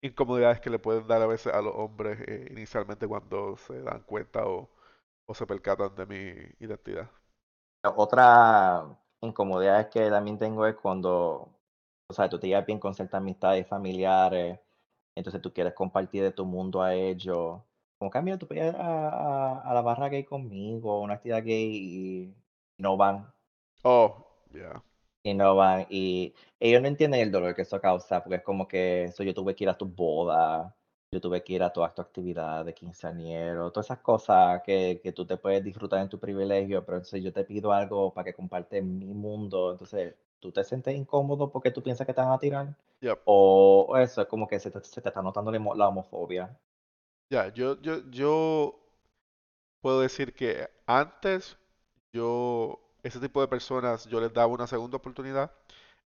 incomodidades 0.02 0.60
que 0.60 0.70
le 0.70 0.78
pueden 0.78 1.06
dar 1.06 1.22
a 1.22 1.26
veces 1.26 1.52
a 1.52 1.60
los 1.60 1.74
hombres 1.74 2.20
eh, 2.26 2.48
inicialmente 2.50 3.06
cuando 3.06 3.56
se 3.56 3.82
dan 3.82 4.02
cuenta 4.02 4.46
o, 4.46 4.68
o 5.26 5.34
se 5.34 5.46
percatan 5.46 5.94
de 5.94 6.06
mi 6.06 6.16
identidad. 6.60 7.10
Otra 7.96 8.84
incomodidad 9.20 9.88
que 9.88 10.08
también 10.10 10.38
tengo 10.38 10.66
es 10.66 10.76
cuando 10.76 11.57
o 12.10 12.14
sea, 12.14 12.28
tú 12.28 12.38
te 12.38 12.48
llevas 12.48 12.66
bien 12.66 12.78
con 12.78 12.94
ciertas 12.94 13.18
amistades 13.18 13.66
familiares, 13.66 14.58
entonces 15.14 15.42
tú 15.42 15.52
quieres 15.52 15.74
compartir 15.74 16.22
de 16.22 16.32
tu 16.32 16.46
mundo 16.46 16.82
a 16.82 16.94
ellos. 16.94 17.60
Como 17.98 18.10
que, 18.10 18.22
mira, 18.22 18.38
tú 18.38 18.46
puedes 18.46 18.72
ir 18.74 18.80
a, 18.80 19.08
a, 19.08 19.60
a, 19.70 19.74
la 19.74 19.82
barra 19.82 20.08
gay 20.08 20.24
conmigo, 20.24 21.00
una 21.02 21.14
actividad 21.14 21.44
gay, 21.44 21.76
y 21.76 22.34
no 22.78 22.96
van. 22.96 23.30
Oh. 23.82 24.24
Yeah. 24.52 24.82
Y 25.22 25.34
no 25.34 25.54
van. 25.56 25.86
Y 25.90 26.34
ellos 26.60 26.80
no 26.80 26.88
entienden 26.88 27.20
el 27.20 27.32
dolor 27.32 27.54
que 27.54 27.62
eso 27.62 27.80
causa, 27.80 28.22
porque 28.22 28.36
es 28.36 28.42
como 28.42 28.66
que 28.68 29.04
eso 29.04 29.22
yo 29.22 29.34
tuve 29.34 29.54
que 29.54 29.64
ir 29.64 29.70
a 29.70 29.76
tu 29.76 29.86
boda, 29.86 30.74
yo 31.12 31.20
tuve 31.20 31.42
que 31.44 31.54
ir 31.54 31.62
a 31.62 31.72
toda 31.72 31.92
tu 31.94 32.00
actividad 32.02 32.64
de 32.64 32.74
quinceañero, 32.74 33.70
todas 33.70 33.86
esas 33.86 33.98
cosas 33.98 34.62
que, 34.64 35.00
que 35.02 35.12
tú 35.12 35.26
te 35.26 35.36
puedes 35.36 35.62
disfrutar 35.64 36.00
en 36.00 36.08
tu 36.08 36.18
privilegio, 36.18 36.84
pero 36.84 36.98
entonces 36.98 37.22
yo 37.22 37.32
te 37.32 37.44
pido 37.44 37.72
algo 37.72 38.14
para 38.14 38.24
que 38.26 38.34
compartes 38.34 38.82
mi 38.84 39.12
mundo, 39.12 39.72
entonces 39.72 40.14
tú 40.40 40.52
te 40.52 40.64
sientes 40.64 40.94
incómodo 40.94 41.50
porque 41.50 41.70
tú 41.70 41.82
piensas 41.82 42.06
que 42.06 42.14
te 42.14 42.20
van 42.20 42.32
a 42.32 42.38
tirar. 42.38 42.74
Yep. 43.00 43.22
O 43.24 43.96
eso 43.98 44.22
es 44.22 44.28
como 44.28 44.46
que 44.48 44.58
se 44.58 44.70
te, 44.70 44.82
se 44.82 45.00
te 45.00 45.08
está 45.08 45.22
notando 45.22 45.52
la 45.52 45.88
homofobia. 45.88 46.58
Ya, 47.30 47.44
yeah, 47.44 47.54
yo, 47.54 47.80
yo, 47.80 48.10
yo 48.10 48.78
puedo 49.80 50.00
decir 50.00 50.34
que 50.34 50.68
antes 50.86 51.58
yo, 52.12 52.80
ese 53.02 53.20
tipo 53.20 53.40
de 53.40 53.48
personas, 53.48 54.06
yo 54.06 54.20
les 54.20 54.32
daba 54.32 54.46
una 54.52 54.66
segunda 54.66 54.96
oportunidad 54.96 55.52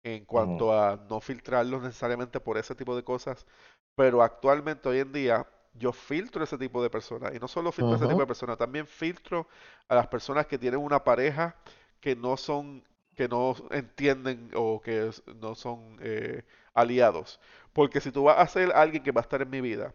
en 0.03 0.25
cuanto 0.25 0.69
uh 0.69 0.71
-huh. 0.71 0.93
a 0.93 1.07
no 1.09 1.21
filtrarlos 1.21 1.83
necesariamente 1.83 2.41
por 2.41 2.57
ese 2.57 2.75
tipo 2.75 2.97
de 2.97 3.05
cosas, 3.05 3.47
pero 3.95 4.23
actualmente 4.23 4.89
hoy 4.89 5.01
en 5.01 5.13
día 5.13 5.47
yo 5.75 5.93
filtro 5.93 6.43
ese 6.43 6.59
tipo 6.59 6.83
de 6.83 6.91
personas 6.91 7.35
y 7.35 7.39
no 7.39 7.47
solo 7.47 7.71
filtro 7.71 7.91
uh 7.91 7.93
-huh. 7.93 7.97
ese 7.97 8.07
tipo 8.07 8.21
de 8.21 8.27
personas, 8.27 8.57
también 8.59 8.87
filtro 8.87 9.47
a 9.89 9.95
las 9.95 10.07
personas 10.09 10.47
que 10.47 10.59
tienen 10.59 10.81
una 10.81 11.05
pareja 11.05 11.55
que 12.01 12.17
no 12.17 12.37
son 12.37 12.83
que 13.17 13.29
no 13.29 13.55
entienden 13.71 14.51
o 14.55 14.81
que 14.81 15.11
no 15.41 15.55
son 15.55 15.99
eh, 16.03 16.45
aliados. 16.75 17.41
Porque 17.73 18.01
si 18.01 18.11
tú 18.13 18.25
vas 18.25 18.39
a 18.39 18.47
ser 18.49 18.73
alguien 18.73 19.03
que 19.03 19.13
va 19.13 19.21
a 19.21 19.23
estar 19.23 19.43
en 19.43 19.51
mi 19.51 19.61
vida 19.61 19.95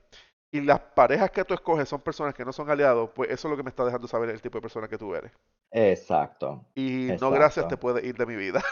y 0.52 0.62
las 0.62 0.80
parejas 0.80 1.32
que 1.32 1.46
tú 1.46 1.54
escoges 1.54 1.90
son 1.90 2.02
personas 2.02 2.34
que 2.34 2.46
no 2.46 2.54
son 2.54 2.70
aliados, 2.70 3.12
pues 3.16 3.30
eso 3.32 3.48
es 3.48 3.52
lo 3.52 3.58
que 3.58 3.64
me 3.64 3.70
está 3.70 3.86
dejando 3.86 4.08
saber 4.08 4.30
el 4.30 4.42
tipo 4.42 4.58
de 4.58 4.62
persona 4.64 4.88
que 4.88 4.98
tú 4.98 5.16
eres. 5.16 5.32
Exacto, 5.72 6.66
Y 6.76 7.14
no 7.20 7.32
gracias 7.32 7.68
te 7.68 7.78
puede 7.78 8.06
ir 8.06 8.16
de 8.18 8.26
mi 8.26 8.36
vida. 8.36 8.64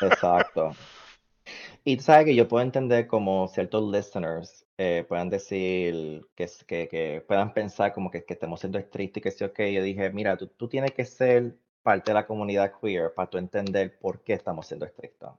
exacto. 0.00 0.72
Y 1.84 1.96
tú 1.96 2.02
sabes 2.04 2.26
que 2.26 2.34
yo 2.34 2.48
puedo 2.48 2.62
entender 2.62 3.06
como 3.06 3.48
ciertos 3.48 3.90
listeners 3.90 4.66
eh, 4.78 5.04
puedan 5.08 5.28
decir 5.30 6.26
que, 6.34 6.46
que, 6.66 6.88
que 6.88 7.24
puedan 7.26 7.52
pensar 7.54 7.92
como 7.92 8.10
que, 8.10 8.24
que 8.24 8.34
estemos 8.34 8.60
siendo 8.60 8.78
estrictos 8.78 9.18
y 9.20 9.22
que 9.22 9.30
sí, 9.30 9.44
ok, 9.44 9.58
yo 9.72 9.82
dije, 9.82 10.10
mira, 10.10 10.36
tú, 10.36 10.48
tú 10.48 10.68
tienes 10.68 10.92
que 10.92 11.04
ser 11.04 11.58
parte 11.82 12.10
de 12.10 12.14
la 12.14 12.26
comunidad 12.26 12.72
queer 12.80 13.14
para 13.14 13.30
tú 13.30 13.38
entender 13.38 13.98
por 13.98 14.20
qué 14.22 14.34
estamos 14.34 14.66
siendo 14.66 14.86
estrictos. 14.86 15.32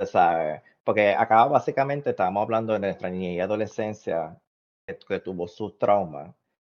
Sabes, 0.00 0.62
porque 0.82 1.14
acá 1.14 1.44
básicamente 1.46 2.10
estábamos 2.10 2.42
hablando 2.42 2.72
de 2.72 2.80
nuestra 2.80 3.08
niñez 3.10 3.36
y 3.36 3.40
adolescencia 3.40 4.36
que, 4.86 4.98
que 4.98 5.20
tuvo 5.20 5.48
sus 5.48 5.78
traumas. 5.78 6.34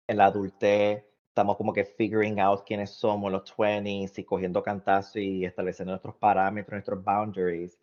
En 0.07 0.17
la 0.17 0.25
adultez 0.25 1.03
estamos 1.29 1.57
como 1.57 1.73
que 1.73 1.85
figuring 1.85 2.39
out 2.39 2.63
quiénes 2.65 2.91
somos, 2.91 3.31
los 3.31 3.55
20s 3.55 4.19
y 4.19 4.23
cogiendo 4.23 4.63
cantazos 4.63 5.17
y 5.17 5.45
estableciendo 5.45 5.91
nuestros 5.91 6.15
parámetros, 6.15 6.73
nuestros 6.73 7.03
boundaries 7.03 7.77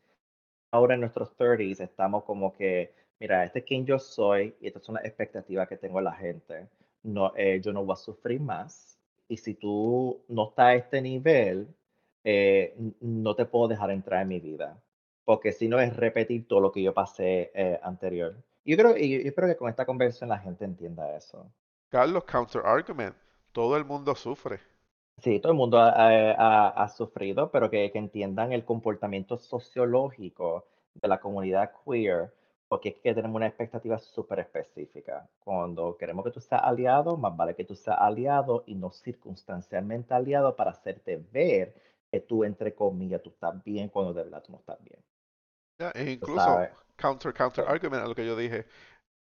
ahora 0.74 0.94
en 0.94 1.00
nuestros 1.00 1.36
30s 1.36 1.80
estamos 1.80 2.24
como 2.24 2.52
que, 2.52 2.92
mira, 3.20 3.44
este 3.44 3.60
es 3.60 3.64
quien 3.64 3.86
yo 3.86 3.98
soy 3.98 4.56
y 4.60 4.66
estas 4.66 4.82
son 4.82 4.96
las 4.96 5.04
expectativas 5.04 5.68
que 5.68 5.76
tengo 5.76 5.98
de 5.98 6.04
la 6.04 6.12
gente. 6.14 6.68
No, 7.04 7.32
eh, 7.36 7.60
yo 7.62 7.72
no 7.72 7.84
voy 7.84 7.92
a 7.92 7.96
sufrir 7.96 8.40
más. 8.40 8.93
Y 9.28 9.36
si 9.38 9.54
tú 9.54 10.22
no 10.28 10.48
estás 10.50 10.66
a 10.66 10.74
este 10.74 11.00
nivel, 11.02 11.68
eh, 12.24 12.74
no 13.00 13.34
te 13.34 13.46
puedo 13.46 13.68
dejar 13.68 13.90
entrar 13.90 14.22
en 14.22 14.28
mi 14.28 14.40
vida. 14.40 14.82
Porque 15.24 15.52
si 15.52 15.68
no 15.68 15.80
es 15.80 15.96
repetir 15.96 16.46
todo 16.48 16.60
lo 16.60 16.72
que 16.72 16.82
yo 16.82 16.92
pasé 16.94 17.50
eh, 17.54 17.80
anterior. 17.82 18.36
Yo 18.64 18.76
creo, 18.76 18.96
yo, 18.96 19.04
yo 19.04 19.28
espero 19.28 19.48
que 19.48 19.56
con 19.56 19.68
esta 19.70 19.86
conversación 19.86 20.28
la 20.30 20.38
gente 20.38 20.64
entienda 20.64 21.16
eso. 21.16 21.50
Carlos, 21.88 22.24
counter 22.24 22.60
argument. 22.66 23.16
Todo 23.52 23.78
el 23.78 23.86
mundo 23.86 24.14
sufre. 24.14 24.60
Sí, 25.22 25.40
todo 25.40 25.52
el 25.52 25.58
mundo 25.58 25.78
ha, 25.78 25.90
ha- 25.90 26.32
ha- 26.34 26.68
ha 26.84 26.88
sufrido, 26.88 27.50
pero 27.50 27.70
que, 27.70 27.90
que 27.92 27.98
entiendan 27.98 28.52
el 28.52 28.64
comportamiento 28.64 29.38
sociológico 29.38 30.66
de 30.94 31.08
la 31.08 31.20
comunidad 31.20 31.72
queer, 31.84 32.32
porque 32.74 32.88
es 32.90 32.96
que 32.96 33.14
tenemos 33.14 33.36
una 33.36 33.46
expectativa 33.46 33.98
súper 33.98 34.40
específica. 34.40 35.28
Cuando 35.44 35.96
queremos 35.96 36.24
que 36.24 36.30
tú 36.32 36.40
seas 36.40 36.62
aliado, 36.64 37.16
más 37.16 37.36
vale 37.36 37.54
que 37.54 37.64
tú 37.64 37.74
seas 37.76 37.98
aliado 38.00 38.64
y 38.66 38.74
no 38.74 38.90
circunstancialmente 38.90 40.14
aliado 40.14 40.56
para 40.56 40.72
hacerte 40.72 41.16
ver 41.32 41.74
que 42.10 42.20
tú, 42.20 42.44
entre 42.44 42.74
comillas, 42.74 43.22
tú 43.22 43.30
estás 43.30 43.62
bien 43.64 43.88
cuando 43.88 44.12
de 44.14 44.24
verdad 44.24 44.42
tú 44.42 44.52
no 44.52 44.58
estás 44.58 44.82
bien. 44.82 45.00
Ya, 45.78 45.90
E 45.94 46.10
incluso, 46.12 46.68
counter, 46.96 47.32
counter 47.32 47.64
argument 47.66 48.02
a 48.04 48.06
lo 48.08 48.14
que 48.14 48.26
yo 48.26 48.36
dije. 48.36 48.66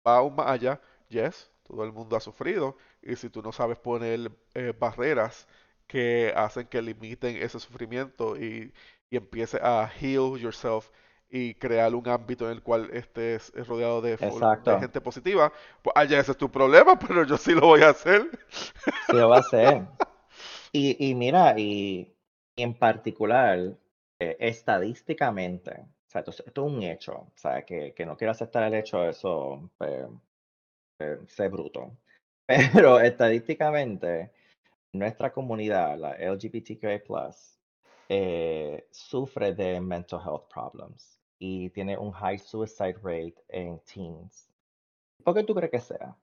va 0.06 0.18
aún 0.18 0.34
más 0.36 0.48
allá. 0.48 0.80
Yes, 1.08 1.50
todo 1.64 1.84
el 1.84 1.92
mundo 1.92 2.16
ha 2.16 2.20
sufrido. 2.20 2.76
Y 3.02 3.16
si 3.16 3.30
tú 3.30 3.42
no 3.42 3.52
sabes 3.52 3.78
poner 3.78 4.32
eh, 4.54 4.74
barreras 4.78 5.48
que 5.88 6.32
hacen 6.36 6.66
que 6.68 6.82
limiten 6.82 7.36
ese 7.36 7.60
sufrimiento 7.60 8.36
y, 8.38 8.74
y 9.10 9.16
empieces 9.18 9.60
a 9.62 9.88
heal 10.00 10.38
yourself 10.38 10.90
y 11.28 11.54
crear 11.54 11.94
un 11.94 12.08
ámbito 12.08 12.46
en 12.46 12.52
el 12.52 12.62
cual 12.62 12.88
estés 12.92 13.52
eh, 13.56 13.64
rodeado 13.64 14.00
de, 14.00 14.16
de 14.16 14.78
gente 14.80 15.00
positiva, 15.00 15.52
pues 15.82 15.92
allá 15.96 16.20
ese 16.20 16.32
es 16.32 16.38
tu 16.38 16.50
problema, 16.50 16.98
pero 17.06 17.24
yo 17.24 17.36
sí 17.36 17.52
lo 17.52 17.62
voy 17.62 17.82
a 17.82 17.90
hacer. 17.90 18.28
Sí 18.48 19.12
lo 19.12 19.28
va 19.28 19.36
a 19.36 19.40
hacer. 19.40 19.82
Y, 20.72 21.08
y 21.08 21.14
mira, 21.14 21.58
y, 21.58 22.14
y 22.54 22.62
en 22.62 22.74
particular, 22.74 23.78
eh, 24.18 24.36
estadísticamente, 24.40 25.70
o 25.70 26.10
sea, 26.10 26.18
esto, 26.20 26.32
es 26.32 26.40
esto 26.40 26.66
es 26.66 26.72
un 26.72 26.82
hecho, 26.82 27.12
o 27.14 27.32
sea, 27.34 27.64
que, 27.64 27.94
que 27.94 28.04
no 28.04 28.14
quiero 28.14 28.32
aceptar 28.32 28.64
el 28.64 28.74
hecho, 28.74 29.08
eso, 29.08 29.70
pues, 29.78 30.04
eh, 31.00 31.18
sé 31.28 31.48
bruto. 31.48 31.96
Pero 32.74 33.00
estadísticamente, 33.00 34.32
nuestra 34.92 35.32
comunidad, 35.32 35.96
la 35.98 36.12
LGBTQI+, 36.12 37.00
eh, 38.10 38.86
sufre 38.90 39.54
de 39.54 39.80
mental 39.80 40.20
health 40.20 40.52
problems 40.52 41.15
y 41.38 41.70
tiene 41.70 41.98
un 41.98 42.12
high 42.12 42.38
suicide 42.38 42.98
rate 43.02 43.36
en 43.48 43.80
teens. 43.80 44.50
¿Por 45.24 45.34
qué 45.34 45.42
tú 45.42 45.54
crees 45.54 45.70
que 45.70 45.80
sea? 45.80 46.16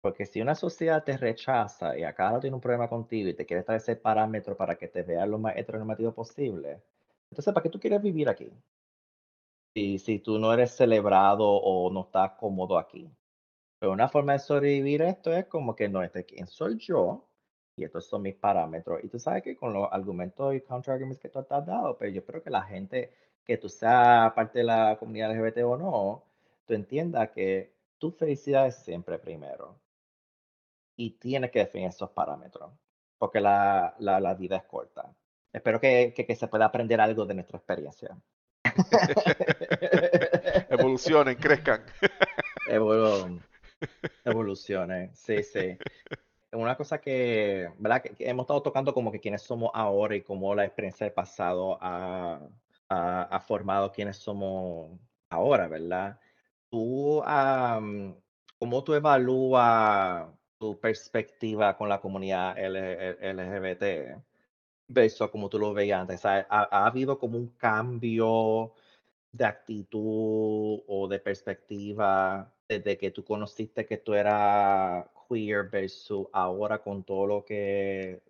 Porque 0.00 0.26
si 0.26 0.40
una 0.40 0.54
sociedad 0.54 1.02
te 1.04 1.16
rechaza 1.16 1.98
y 1.98 2.04
a 2.04 2.14
cada 2.14 2.30
uno 2.30 2.40
tiene 2.40 2.54
un 2.54 2.60
problema 2.60 2.88
contigo 2.88 3.28
y 3.28 3.34
te 3.34 3.44
quiere 3.44 3.60
establecer 3.60 4.00
parámetros 4.00 4.56
para 4.56 4.76
que 4.76 4.88
te 4.88 5.02
vean 5.02 5.30
lo 5.30 5.38
más 5.38 5.56
heteronormativo 5.56 6.12
posible, 6.12 6.82
entonces, 7.30 7.52
¿para 7.52 7.62
qué 7.62 7.70
tú 7.70 7.80
quieres 7.80 8.02
vivir 8.02 8.28
aquí? 8.28 8.50
Si, 9.74 9.98
si 9.98 10.18
tú 10.20 10.38
no 10.38 10.52
eres 10.52 10.70
celebrado 10.72 11.48
o 11.48 11.90
no 11.92 12.02
estás 12.02 12.32
cómodo 12.32 12.78
aquí. 12.78 13.10
Pero 13.78 13.92
una 13.92 14.08
forma 14.08 14.32
de 14.32 14.38
sobrevivir 14.38 15.02
esto 15.02 15.32
es 15.32 15.46
como 15.46 15.76
que 15.76 15.88
no, 15.88 16.02
este 16.02 16.24
quién 16.24 16.46
soy 16.46 16.78
yo 16.78 17.28
y 17.76 17.84
estos 17.84 18.06
son 18.06 18.22
mis 18.22 18.34
parámetros. 18.34 19.04
Y 19.04 19.08
tú 19.08 19.18
sabes 19.18 19.42
que 19.42 19.56
con 19.56 19.72
los 19.74 19.88
argumentos 19.92 20.54
y 20.54 20.62
counterarguments 20.62 21.20
que 21.20 21.28
tú 21.28 21.40
has 21.40 21.66
dado, 21.66 21.96
pero 21.98 22.10
yo 22.10 22.20
espero 22.20 22.42
que 22.42 22.50
la 22.50 22.62
gente, 22.62 23.12
que 23.46 23.56
tú 23.58 23.68
seas 23.68 24.32
parte 24.32 24.58
de 24.58 24.64
la 24.64 24.96
comunidad 24.98 25.30
LGBT 25.30 25.58
o 25.64 25.76
no, 25.76 26.22
tú 26.66 26.74
entiendas 26.74 27.30
que 27.30 27.72
tu 27.98 28.10
felicidad 28.10 28.66
es 28.66 28.76
siempre 28.76 29.18
primero 29.18 29.76
y 30.96 31.10
tienes 31.12 31.50
que 31.50 31.60
definir 31.60 31.88
esos 31.88 32.10
parámetros, 32.10 32.70
porque 33.18 33.40
la, 33.40 33.94
la, 33.98 34.20
la 34.20 34.34
vida 34.34 34.56
es 34.56 34.64
corta. 34.64 35.14
Espero 35.52 35.80
que, 35.80 36.12
que, 36.14 36.26
que 36.26 36.36
se 36.36 36.48
pueda 36.48 36.66
aprender 36.66 37.00
algo 37.00 37.24
de 37.24 37.34
nuestra 37.34 37.58
experiencia. 37.58 38.16
Evolucionen, 40.70 41.36
crezcan. 41.36 41.82
Evolu- 42.68 43.40
evoluciones, 44.24 45.18
sí, 45.18 45.42
sí. 45.42 45.78
Una 46.52 46.76
cosa 46.76 47.00
que, 47.00 47.70
¿verdad? 47.78 48.02
Que 48.02 48.28
hemos 48.28 48.44
estado 48.44 48.62
tocando 48.62 48.94
como 48.94 49.12
que 49.12 49.20
quiénes 49.20 49.42
somos 49.42 49.70
ahora 49.74 50.16
y 50.16 50.22
cómo 50.22 50.54
la 50.54 50.64
experiencia 50.64 51.04
del 51.04 51.14
pasado 51.14 51.78
ha, 51.80 52.40
ha, 52.88 53.22
ha 53.22 53.40
formado 53.40 53.92
quiénes 53.92 54.16
somos 54.18 54.98
ahora, 55.30 55.68
¿verdad? 55.68 56.18
Tú, 56.70 57.22
am, 57.24 58.14
¿cómo 58.58 58.84
tú 58.84 58.94
evalúas 58.94 60.28
tu 60.58 60.78
perspectiva 60.80 61.76
con 61.76 61.88
la 61.88 62.00
comunidad 62.00 62.56
LGBT 62.58 64.22
versus 64.88 65.30
como 65.30 65.48
tú 65.48 65.58
lo 65.58 65.72
veías 65.74 66.00
antes? 66.00 66.24
¿ha, 66.24 66.46
ha 66.48 66.86
habido 66.86 67.18
como 67.18 67.38
un 67.38 67.48
cambio 67.56 68.72
de 69.32 69.44
actitud 69.44 70.82
o 70.86 71.08
de 71.08 71.18
perspectiva 71.20 72.52
desde 72.68 72.96
que 72.98 73.10
tú 73.10 73.24
conociste 73.24 73.86
que 73.86 73.98
tú 73.98 74.14
eras 74.14 75.06
queer 75.28 75.68
versus 75.70 76.26
ahora 76.32 76.78
con 76.82 77.04
todo 77.04 77.26
lo 77.26 77.44
que 77.44 78.22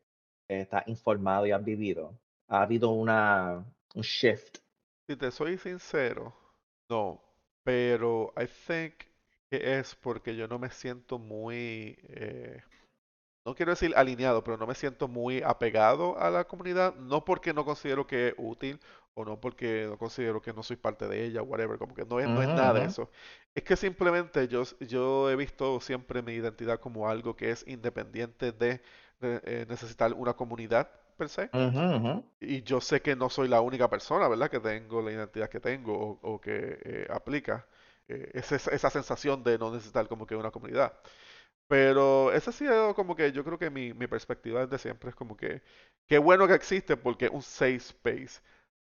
estás 0.49 0.87
informado 0.89 1.47
y 1.47 1.53
has 1.53 1.65
vivido? 1.65 2.19
¿Ha 2.49 2.63
habido 2.63 2.91
una, 2.91 3.65
un 3.97 4.03
shift? 4.05 4.61
Si 5.09 5.17
te 5.17 5.31
soy 5.31 5.59
sincero, 5.59 6.35
no. 6.89 7.23
Pero 7.63 8.33
I 8.37 8.47
think 8.47 8.95
que 9.51 9.79
es 9.79 9.95
porque 9.95 10.37
yo 10.37 10.49
no 10.49 10.59
me 10.59 10.71
siento 10.71 11.19
muy 11.19 11.97
eh, 12.09 12.63
no 13.47 13.55
quiero 13.55 13.73
decir 13.73 13.95
alineado, 13.97 14.45
pero 14.45 14.57
no 14.59 14.67
me 14.67 14.75
siento 14.75 15.09
muy 15.09 15.43
apegado 15.43 16.19
a 16.19 16.31
la 16.31 16.47
comunidad, 16.47 16.95
no 16.97 17.25
porque 17.25 17.55
no 17.55 17.65
considero 17.65 18.07
que 18.07 18.29
es 18.31 18.35
útil 18.39 18.81
o 19.15 19.25
no 19.25 19.41
porque 19.41 19.87
no 19.89 19.99
considero 19.99 20.43
que 20.43 20.53
no 20.53 20.63
soy 20.65 20.77
parte 20.77 21.09
de 21.09 21.25
ella, 21.25 21.43
whatever, 21.43 21.79
como 21.79 21.95
que 21.95 22.05
no 22.07 22.21
es, 22.21 22.31
no 22.33 22.43
es 22.43 22.51
Ujú, 22.51 22.55
nada 22.55 22.75
de 22.75 22.85
eso. 22.87 23.11
Es 23.55 23.65
que 23.65 23.77
simplemente 23.77 24.49
yo, 24.49 24.65
yo 24.81 25.31
he 25.31 25.37
visto 25.37 25.81
siempre 25.81 26.23
mi 26.23 26.35
identidad 26.35 26.81
como 26.81 27.09
algo 27.09 27.37
que 27.37 27.51
es 27.51 27.67
independiente 27.69 28.53
de, 28.53 28.83
de, 29.21 29.41
eh, 29.45 29.67
necesitar 29.69 30.13
una 30.15 30.35
comunidad 30.35 30.91
per 31.17 31.29
se. 31.29 31.51
Y 32.41 32.63
yo 32.65 32.81
sé 32.81 33.03
que 33.03 33.17
no 33.17 33.31
soy 33.31 33.49
la 33.49 33.61
única 33.63 33.91
persona, 33.91 34.29
¿verdad? 34.29 34.51
Que 34.51 34.61
tengo 34.61 35.03
la 35.03 35.13
identidad 35.13 35.49
que 35.51 35.61
tengo 35.61 35.95
o, 36.23 36.35
o 36.35 36.41
que 36.41 36.79
eh, 36.85 37.07
aplica. 37.11 37.67
Eh, 38.09 38.31
es 38.35 38.53
esa, 38.53 38.71
esa 38.73 38.91
sensación 38.91 39.43
de 39.45 39.59
no 39.59 39.73
necesitar 39.73 40.09
como 40.09 40.27
que 40.27 40.37
una 40.37 40.51
comunidad. 40.53 40.95
Pero 41.69 42.33
ese 42.33 42.51
ha 42.51 42.53
sido 42.53 42.95
como 42.95 43.17
que 43.17 43.33
yo 43.33 43.45
creo 43.45 43.59
que 43.59 43.71
mi, 43.71 43.95
mi 43.95 44.07
perspectiva 44.07 44.67
desde 44.67 44.79
siempre 44.79 45.11
es 45.11 45.17
como 45.17 45.37
que 45.37 45.63
qué 46.07 46.19
bueno 46.19 46.47
que 46.49 46.55
existe 46.55 46.97
porque 46.97 47.27
es 47.27 47.33
un 47.33 47.43
safe 47.43 47.77
space, 47.77 48.41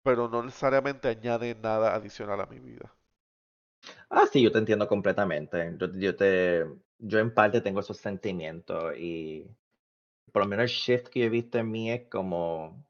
pero 0.04 0.30
no 0.30 0.44
necesariamente 0.44 1.08
añade 1.10 1.56
nada 1.56 1.96
adicional 1.96 2.42
a 2.42 2.48
mi 2.48 2.60
vida. 2.60 2.96
Ah, 4.10 4.26
sí, 4.32 4.42
yo 4.42 4.52
te 4.52 4.58
entiendo 4.60 4.88
completamente. 4.88 5.76
Yo, 5.78 5.88
yo 5.94 6.16
te, 6.16 6.66
yo 7.00 7.20
en 7.20 7.34
parte 7.34 7.62
tengo 7.62 7.80
esos 7.80 7.98
sentimientos 7.98 8.96
y 8.98 9.46
por 10.36 10.44
lo 10.44 10.50
menos 10.50 10.64
el 10.64 10.70
shift 10.70 11.08
que 11.08 11.22
yo 11.22 11.28
he 11.28 11.30
visto 11.30 11.60
en 11.60 11.72
mí 11.72 11.90
es 11.90 12.10
como 12.10 12.86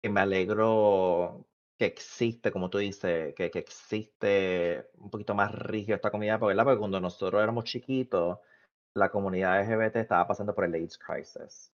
que 0.00 0.08
me 0.08 0.20
alegro 0.20 1.48
que 1.76 1.86
existe, 1.86 2.52
como 2.52 2.70
tú 2.70 2.78
dices, 2.78 3.34
que, 3.34 3.50
que 3.50 3.58
existe 3.58 4.88
un 4.98 5.10
poquito 5.10 5.34
más 5.34 5.52
rígido 5.52 5.96
esta 5.96 6.12
comunidad, 6.12 6.38
porque, 6.38 6.52
¿verdad? 6.52 6.64
Porque 6.64 6.78
cuando 6.78 7.00
nosotros 7.00 7.42
éramos 7.42 7.64
chiquitos, 7.64 8.38
la 8.94 9.10
comunidad 9.10 9.62
LGBT 9.64 9.96
estaba 9.96 10.28
pasando 10.28 10.54
por 10.54 10.66
el 10.66 10.74
AIDS 10.74 10.96
crisis 10.96 11.72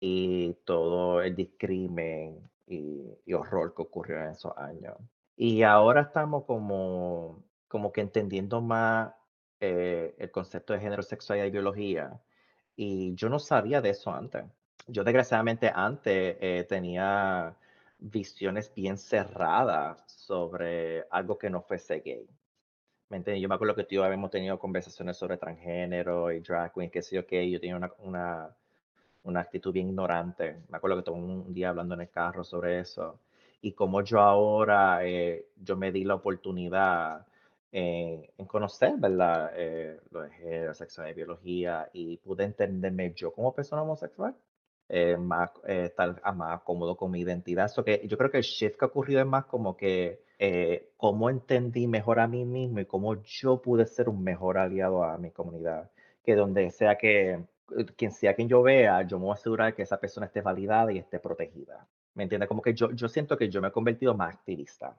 y 0.00 0.54
todo 0.64 1.20
el 1.20 1.36
discrimen 1.36 2.50
y, 2.66 3.14
y 3.26 3.34
horror 3.34 3.74
que 3.74 3.82
ocurrió 3.82 4.16
en 4.16 4.30
esos 4.30 4.56
años. 4.56 4.96
Y 5.36 5.62
ahora 5.62 6.00
estamos 6.00 6.46
como, 6.46 7.44
como 7.68 7.92
que 7.92 8.00
entendiendo 8.00 8.62
más 8.62 9.12
eh, 9.60 10.14
el 10.16 10.30
concepto 10.30 10.72
de 10.72 10.80
género, 10.80 11.02
sexualidad 11.02 11.48
y 11.48 11.50
biología. 11.50 12.18
Y 12.76 13.14
yo 13.14 13.28
no 13.28 13.38
sabía 13.38 13.80
de 13.80 13.90
eso 13.90 14.10
antes. 14.12 14.44
yo 14.88 15.04
desgraciadamente 15.04 15.70
antes 15.74 16.36
eh, 16.40 16.66
tenía 16.68 17.54
visiones 17.98 18.72
bien 18.74 18.98
cerradas 18.98 20.02
sobre 20.06 21.04
algo 21.10 21.38
que 21.38 21.50
no 21.50 21.62
fuese 21.62 22.00
gay. 22.00 22.28
¿Me 23.08 23.18
entiendes? 23.18 23.42
Yo 23.42 23.48
me 23.48 23.54
acuerdo 23.54 23.74
que 23.74 23.84
tú 23.84 23.94
y 23.94 23.96
yo 23.96 24.04
habíamos 24.04 24.30
tenido 24.30 24.58
conversaciones 24.58 25.16
sobre 25.18 25.36
transgénero 25.36 26.32
y 26.32 26.40
drag 26.40 26.72
queen, 26.72 26.90
qué 26.90 27.02
sé 27.02 27.16
yo 27.16 27.26
qué, 27.26 27.48
yo 27.48 27.60
tenía 27.60 27.76
una, 27.76 27.92
una, 27.98 28.56
una 29.24 29.40
actitud 29.40 29.72
bien 29.72 29.88
ignorante. 29.88 30.62
Me 30.68 30.78
acuerdo 30.78 30.96
que 30.96 31.02
tuve 31.02 31.18
un 31.18 31.52
día 31.52 31.68
hablando 31.68 31.94
en 31.94 32.00
el 32.02 32.10
carro 32.10 32.42
sobre 32.42 32.80
eso. 32.80 33.20
Y 33.60 33.72
como 33.72 34.02
yo 34.02 34.20
ahora, 34.20 35.04
eh, 35.04 35.46
yo 35.56 35.76
me 35.76 35.92
di 35.92 36.04
la 36.04 36.14
oportunidad 36.16 37.26
eh, 37.72 38.30
en 38.36 38.46
conocer, 38.46 38.94
¿verdad? 38.98 39.50
Eh, 39.56 39.98
lo 40.10 40.22
de 40.22 40.30
género, 40.30 40.74
sexo 40.74 41.06
y 41.08 41.14
biología 41.14 41.88
y 41.92 42.18
pude 42.18 42.44
entenderme 42.44 43.12
yo 43.14 43.32
como 43.32 43.54
persona 43.54 43.82
homosexual. 43.82 44.36
Eh, 44.88 45.16
más, 45.16 45.50
eh, 45.66 45.84
estar 45.86 46.20
más 46.34 46.60
cómodo 46.62 46.96
con 46.96 47.10
mi 47.10 47.20
identidad. 47.20 47.68
So 47.68 47.82
que 47.82 48.06
yo 48.06 48.18
creo 48.18 48.30
que 48.30 48.38
el 48.38 48.42
shift 48.42 48.76
que 48.76 48.84
ha 48.84 48.88
ocurrido 48.88 49.20
es 49.20 49.26
más 49.26 49.46
como 49.46 49.74
que 49.74 50.22
eh, 50.38 50.90
cómo 50.98 51.30
entendí 51.30 51.86
mejor 51.86 52.20
a 52.20 52.28
mí 52.28 52.44
mismo 52.44 52.80
y 52.80 52.84
cómo 52.84 53.22
yo 53.22 53.62
pude 53.62 53.86
ser 53.86 54.10
un 54.10 54.22
mejor 54.22 54.58
aliado 54.58 55.02
a 55.02 55.16
mi 55.16 55.30
comunidad. 55.30 55.90
Que 56.22 56.34
donde 56.34 56.70
sea 56.70 56.98
que, 56.98 57.42
quien 57.96 58.12
sea 58.12 58.34
quien 58.34 58.48
yo 58.48 58.62
vea, 58.62 59.02
yo 59.06 59.18
me 59.18 59.24
voy 59.24 59.30
a 59.32 59.34
asegurar 59.34 59.74
que 59.74 59.82
esa 59.82 59.98
persona 59.98 60.26
esté 60.26 60.42
validada 60.42 60.92
y 60.92 60.98
esté 60.98 61.18
protegida. 61.18 61.88
¿Me 62.14 62.24
entiendes? 62.24 62.48
Como 62.48 62.60
que 62.60 62.74
yo, 62.74 62.90
yo 62.92 63.08
siento 63.08 63.38
que 63.38 63.48
yo 63.48 63.62
me 63.62 63.68
he 63.68 63.72
convertido 63.72 64.14
más 64.14 64.34
activista 64.34 64.94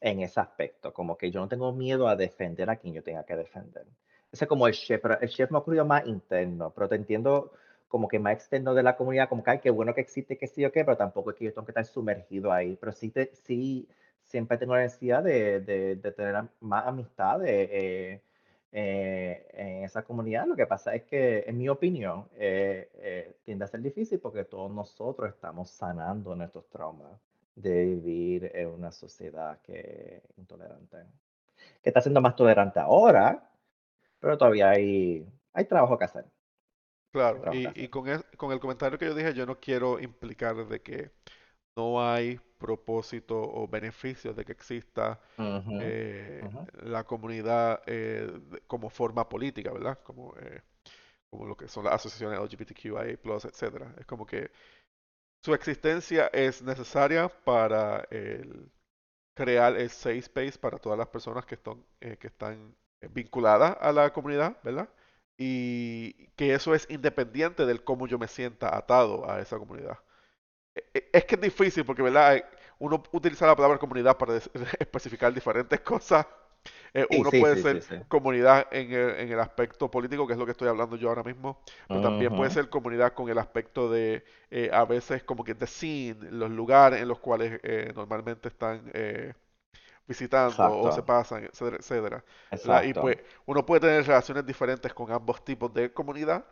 en 0.00 0.20
ese 0.20 0.40
aspecto, 0.40 0.92
como 0.92 1.16
que 1.16 1.30
yo 1.30 1.40
no 1.40 1.48
tengo 1.48 1.72
miedo 1.72 2.08
a 2.08 2.16
defender 2.16 2.68
a 2.70 2.76
quien 2.76 2.94
yo 2.94 3.02
tenga 3.02 3.24
que 3.24 3.36
defender. 3.36 3.86
Ese 4.32 4.44
es 4.44 4.48
como 4.48 4.66
el 4.66 4.74
chef, 4.74 5.00
pero 5.00 5.20
el 5.20 5.28
chef 5.28 5.50
me 5.50 5.58
ha 5.58 5.60
ocurrido 5.60 5.84
más 5.84 6.06
interno, 6.06 6.70
pero 6.74 6.88
te 6.88 6.96
entiendo 6.96 7.52
como 7.88 8.08
que 8.08 8.18
más 8.18 8.34
externo 8.34 8.74
de 8.74 8.82
la 8.82 8.96
comunidad, 8.96 9.28
como 9.28 9.44
que, 9.44 9.50
ay, 9.52 9.60
qué 9.60 9.70
bueno 9.70 9.94
que 9.94 10.00
existe, 10.00 10.36
que 10.36 10.48
sí 10.48 10.64
o 10.64 10.72
qué, 10.72 10.84
pero 10.84 10.96
tampoco 10.96 11.30
es 11.30 11.36
que 11.36 11.44
yo 11.44 11.52
tengo 11.52 11.64
que 11.64 11.70
estar 11.70 11.84
sumergido 11.84 12.52
ahí, 12.52 12.76
pero 12.80 12.92
sí, 12.92 13.10
te, 13.10 13.30
sí 13.34 13.88
siempre 14.22 14.58
tengo 14.58 14.74
la 14.74 14.82
necesidad 14.82 15.22
de, 15.22 15.60
de, 15.60 15.96
de 15.96 16.12
tener 16.12 16.42
más 16.60 16.86
amistades 16.86 17.48
eh, 17.48 18.20
eh, 18.72 19.46
en 19.52 19.84
esa 19.84 20.02
comunidad. 20.02 20.46
Lo 20.46 20.56
que 20.56 20.66
pasa 20.66 20.94
es 20.94 21.04
que, 21.04 21.44
en 21.46 21.56
mi 21.56 21.68
opinión, 21.68 22.26
eh, 22.36 22.90
eh, 22.96 23.36
tiende 23.44 23.64
a 23.64 23.68
ser 23.68 23.80
difícil 23.80 24.18
porque 24.18 24.44
todos 24.44 24.72
nosotros 24.72 25.30
estamos 25.30 25.70
sanando 25.70 26.34
nuestros 26.34 26.66
traumas 26.68 27.12
de 27.56 27.84
vivir 27.86 28.50
en 28.54 28.68
una 28.68 28.90
sociedad 28.92 29.60
que 29.62 30.22
es 30.24 30.38
intolerante, 30.38 30.98
que 31.82 31.90
está 31.90 32.00
siendo 32.02 32.20
más 32.22 32.36
tolerante 32.36 32.80
ahora, 32.80 33.50
pero 34.20 34.38
todavía 34.38 34.70
hay, 34.70 35.26
hay 35.54 35.66
trabajo 35.66 35.98
que 35.98 36.04
hacer. 36.06 36.26
Claro, 37.12 37.44
y, 37.48 37.70
y 37.84 37.88
con, 37.88 38.08
el, 38.08 38.24
con 38.36 38.50
el 38.52 38.58
comentario 38.58 38.98
que 38.98 39.04
yo 39.06 39.14
dije, 39.14 39.34
yo 39.34 39.46
no 39.46 39.60
quiero 39.60 40.00
implicar 40.00 40.66
de 40.66 40.82
que 40.82 41.12
no 41.76 42.02
hay 42.04 42.38
propósito 42.58 43.40
o 43.40 43.68
beneficios 43.68 44.36
de 44.36 44.44
que 44.44 44.52
exista 44.52 45.20
eh, 45.78 46.48
la 46.84 47.04
comunidad 47.04 47.82
eh, 47.86 48.32
como 48.66 48.90
forma 48.90 49.28
política, 49.28 49.72
¿verdad? 49.72 50.00
Como, 50.04 50.34
eh, 50.40 50.62
como 51.30 51.46
lo 51.46 51.56
que 51.56 51.68
son 51.68 51.84
las 51.84 51.94
asociaciones 51.94 52.40
LGBTQIA+, 52.40 53.04
etcétera. 53.48 53.94
Es 53.98 54.06
como 54.06 54.26
que 54.26 54.50
su 55.44 55.54
existencia 55.54 56.28
es 56.32 56.62
necesaria 56.62 57.28
para 57.28 58.06
el, 58.10 58.70
crear 59.34 59.76
el 59.76 59.90
safe 59.90 60.18
space 60.18 60.58
para 60.58 60.78
todas 60.78 60.98
las 60.98 61.08
personas 61.08 61.46
que 61.46 61.56
están, 61.56 61.84
que 62.00 62.26
están 62.28 62.76
vinculadas 63.10 63.76
a 63.80 63.92
la 63.92 64.12
comunidad, 64.12 64.56
¿verdad? 64.64 64.88
y 65.36 66.28
que 66.36 66.54
eso 66.54 66.74
es 66.74 66.86
independiente 66.90 67.66
del 67.66 67.82
cómo 67.84 68.06
yo 68.06 68.18
me 68.18 68.28
sienta 68.28 68.76
atado 68.76 69.28
a 69.30 69.40
esa 69.40 69.58
comunidad. 69.58 69.98
E, 70.74 70.84
e, 70.94 71.10
es 71.12 71.24
que 71.26 71.36
es 71.36 71.40
difícil 71.40 71.84
porque, 71.84 72.02
¿verdad? 72.02 72.44
Uno 72.78 73.02
utiliza 73.12 73.46
la 73.46 73.56
palabra 73.56 73.78
comunidad 73.78 74.16
para 74.18 74.36
especificar 74.78 75.32
diferentes 75.34 75.80
cosas. 75.80 76.26
Eh, 76.94 77.06
uno 77.10 77.28
puede 77.30 77.60
ser 77.60 78.06
comunidad 78.06 78.68
en 78.70 78.92
el, 78.92 79.10
en 79.18 79.32
el, 79.32 79.40
aspecto 79.40 79.90
político, 79.90 80.26
que 80.26 80.34
es 80.34 80.38
lo 80.38 80.44
que 80.44 80.52
estoy 80.52 80.68
hablando 80.68 80.94
yo 80.96 81.08
ahora 81.08 81.24
mismo, 81.24 81.60
pero 81.88 82.00
también 82.00 82.34
puede 82.34 82.50
ser 82.50 82.70
comunidad 82.70 83.14
con 83.14 83.28
el 83.28 83.38
aspecto 83.38 83.90
de, 83.90 84.24
eh, 84.50 84.70
a 84.72 84.84
veces, 84.84 85.24
como 85.24 85.42
que 85.42 85.54
the 85.54 85.66
scene, 85.66 86.30
los 86.30 86.50
lugares 86.50 87.02
en 87.02 87.08
los 87.08 87.18
cuales 87.18 87.60
eh, 87.64 87.92
normalmente 87.94 88.48
están 88.48 88.92
visitando 90.06 90.80
o 90.80 90.92
se 90.92 91.02
pasan, 91.02 91.44
etcétera, 91.44 91.78
etcétera. 91.78 92.84
Y 92.84 92.94
pues 92.94 93.18
uno 93.46 93.64
puede 93.64 93.80
tener 93.80 94.06
relaciones 94.06 94.46
diferentes 94.46 94.92
con 94.92 95.10
ambos 95.10 95.44
tipos 95.44 95.72
de 95.72 95.92
comunidad. 95.92 96.44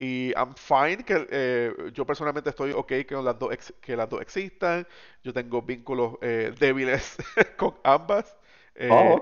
Y 0.00 0.32
I'm 0.36 0.54
fine 0.54 1.04
que 1.04 1.26
eh, 1.28 1.90
yo 1.92 2.06
personalmente 2.06 2.50
estoy 2.50 2.70
ok 2.70 2.86
que 2.86 3.20
las 3.20 3.36
dos 3.36 3.74
que 3.80 3.96
las 3.96 4.08
dos 4.08 4.20
existan. 4.22 4.86
Yo 5.24 5.32
tengo 5.32 5.60
vínculos 5.62 6.14
eh, 6.22 6.54
débiles 6.58 7.16
con 7.56 7.74
ambas. 7.82 8.36
Eh, 8.76 8.88
oh, 8.92 9.20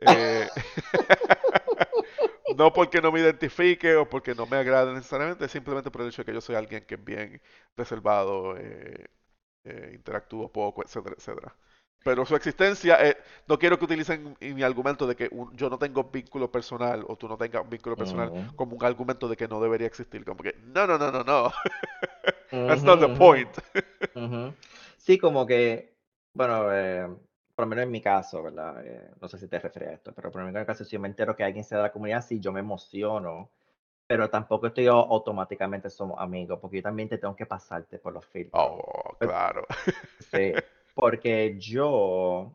ok. 0.00 0.08
no 2.56 2.72
porque 2.72 3.00
no 3.00 3.12
me 3.12 3.20
identifique 3.20 3.94
o 3.96 4.08
porque 4.08 4.34
no 4.34 4.46
me 4.46 4.56
agrade 4.56 4.92
necesariamente, 4.92 5.48
simplemente 5.48 5.90
por 5.90 6.02
el 6.02 6.08
hecho 6.08 6.22
de 6.22 6.26
que 6.26 6.34
yo 6.34 6.40
soy 6.40 6.56
alguien 6.56 6.84
que 6.84 6.94
es 6.94 7.04
bien 7.04 7.40
reservado, 7.76 8.56
interactúo 9.64 10.50
poco, 10.50 10.82
etcétera, 10.82 11.14
etcétera. 11.16 11.54
Pero 12.02 12.24
su 12.24 12.34
existencia, 12.34 12.96
eh, 13.06 13.18
no 13.46 13.58
quiero 13.58 13.78
que 13.78 13.84
utilicen 13.84 14.34
mi 14.40 14.62
argumento 14.62 15.06
de 15.06 15.14
que 15.14 15.30
yo 15.52 15.68
no 15.68 15.78
tengo 15.78 16.04
vínculo 16.04 16.50
personal 16.50 17.04
o 17.06 17.16
tú 17.16 17.28
no 17.28 17.36
tengas 17.36 17.68
vínculo 17.68 17.94
personal 17.94 18.52
como 18.56 18.74
un 18.74 18.84
argumento 18.84 19.28
de 19.28 19.36
que 19.36 19.46
no 19.46 19.60
debería 19.60 19.86
existir. 19.86 20.24
Como 20.24 20.42
que, 20.42 20.56
no, 20.64 20.86
no, 20.86 20.96
no, 20.96 21.10
no, 21.10 21.22
no. 21.22 21.52
That's 22.50 22.82
not 22.82 23.00
the 23.00 23.08
point. 23.08 23.50
Sí, 24.96 25.18
como 25.18 25.46
que, 25.46 25.94
bueno, 26.32 26.72
eh, 26.72 27.06
por 27.60 27.66
lo 27.66 27.70
menos 27.76 27.84
en 27.84 27.90
mi 27.90 28.00
caso, 28.00 28.42
¿verdad? 28.42 28.82
Eh, 28.86 29.10
no 29.20 29.28
sé 29.28 29.36
si 29.36 29.46
te 29.46 29.58
refieres 29.58 29.90
a 29.90 29.92
esto, 29.92 30.12
pero 30.14 30.30
por 30.30 30.40
lo 30.40 30.46
menos 30.46 30.56
en 30.56 30.62
mi 30.62 30.66
caso, 30.66 30.82
si 30.82 30.92
yo 30.92 31.00
me 31.00 31.08
entero 31.08 31.36
que 31.36 31.44
alguien 31.44 31.62
sea 31.62 31.76
de 31.76 31.84
la 31.84 31.92
comunidad, 31.92 32.24
sí, 32.24 32.40
yo 32.40 32.52
me 32.52 32.60
emociono. 32.60 33.50
Pero 34.06 34.30
tampoco 34.30 34.68
estoy 34.68 34.86
automáticamente 34.86 35.90
somos 35.90 36.18
amigos, 36.18 36.58
porque 36.58 36.78
yo 36.78 36.82
también 36.82 37.10
te 37.10 37.18
tengo 37.18 37.36
que 37.36 37.44
pasarte 37.44 37.98
por 37.98 38.14
los 38.14 38.24
filtros. 38.24 38.62
Oh, 38.66 39.14
claro. 39.18 39.66
Sí. 40.20 40.54
Porque 40.94 41.56
yo, 41.58 42.50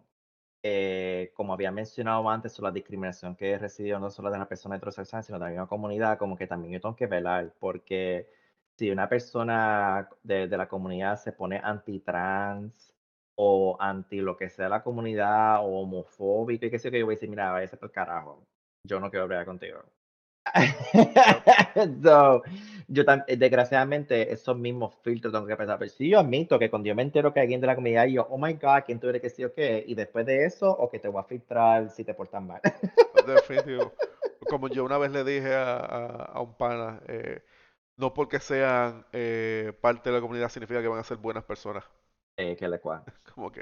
eh, 0.64 1.32
como 1.36 1.54
había 1.54 1.72
mencionado 1.72 2.28
antes, 2.28 2.54
sobre 2.54 2.70
la 2.70 2.74
discriminación 2.74 3.36
que 3.36 3.52
he 3.52 3.58
recibido 3.60 4.00
no 4.00 4.10
solo 4.10 4.32
de 4.32 4.40
las 4.40 4.48
personas 4.48 4.78
heterosexuales, 4.78 5.28
sino 5.28 5.38
también 5.38 5.58
de 5.58 5.62
la 5.62 5.68
comunidad, 5.68 6.18
como 6.18 6.36
que 6.36 6.48
también 6.48 6.74
yo 6.74 6.82
tengo 6.82 6.96
que 6.96 7.08
velar, 7.08 7.54
porque 7.60 8.28
si 8.76 8.90
una 8.90 9.08
persona 9.08 10.10
de, 10.24 10.48
la 10.48 10.68
comunidad 10.68 11.18
se 11.18 11.32
pone 11.32 11.62
anti-trans 11.64 12.95
o 13.36 13.78
anti 13.80 14.22
lo 14.22 14.38
que 14.38 14.50
sea 14.50 14.70
la 14.70 14.84
comunidad 14.84 15.60
o 15.62 15.82
homofóbico 15.82 16.66
y 16.66 16.72
qué 16.72 16.80
sé 16.80 16.88
yo, 16.88 16.92
que 16.92 17.00
yo 17.00 17.06
voy 17.06 17.14
a 17.14 17.18
decir, 17.18 17.30
mira, 17.30 17.52
váyase 17.52 17.78
por 17.78 17.92
carajo, 17.92 18.44
yo 18.88 19.00
no 19.00 19.10
quiero 19.10 19.24
hablar 19.24 19.46
contigo. 19.46 19.84
so, 22.04 22.44
yo 22.88 23.06
también, 23.06 23.40
desgraciadamente, 23.40 24.32
esos 24.32 24.58
mismos 24.58 24.96
filtros 25.04 25.34
tengo 25.34 25.48
que 25.48 25.56
pensar. 25.56 25.80
Pero 25.80 25.92
si 25.92 26.10
yo 26.10 26.20
admito 26.20 26.60
que 26.60 26.70
cuando 26.70 26.88
yo 26.88 26.96
me 26.96 27.02
entero 27.02 27.34
que 27.34 27.40
alguien 27.40 27.62
de 27.62 27.68
la 27.68 27.76
comunidad, 27.76 28.06
yo, 28.06 28.28
oh 28.30 28.38
my 28.38 28.54
god, 28.54 28.84
¿quién 28.86 29.00
tú 29.00 29.10
eres 29.10 29.22
que 29.22 29.30
sí 29.30 29.44
o 29.44 29.54
qué? 29.54 29.84
Y 29.88 29.96
después 29.96 30.26
de 30.26 30.46
eso, 30.46 30.70
o 30.70 30.90
que 30.90 31.00
te 31.00 31.08
voy 31.08 31.22
a 31.22 31.24
filtrar 31.24 31.90
si 31.90 32.04
te 32.04 32.14
portas 32.14 32.44
mal. 32.44 32.62
Definitivo. 33.28 33.94
Como 34.50 34.68
yo 34.68 34.86
una 34.86 34.98
vez 34.98 35.12
le 35.12 35.24
dije 35.24 35.56
a, 35.56 35.78
a, 35.78 36.42
un 36.42 36.54
pana, 36.56 37.02
eh, 37.08 37.42
no 37.98 38.14
porque 38.14 38.40
sean 38.40 39.06
eh, 39.12 39.74
parte 39.82 40.10
de 40.10 40.16
la 40.16 40.22
comunidad 40.22 40.50
significa 40.50 40.82
que 40.82 40.88
van 40.88 41.00
a 41.00 41.04
ser 41.04 41.18
buenas 41.18 41.44
personas. 41.44 41.84
Eh, 42.38 42.56
que 42.56 42.68
le 42.68 42.80
cual. 42.80 43.04
Como 43.34 43.52
que. 43.52 43.62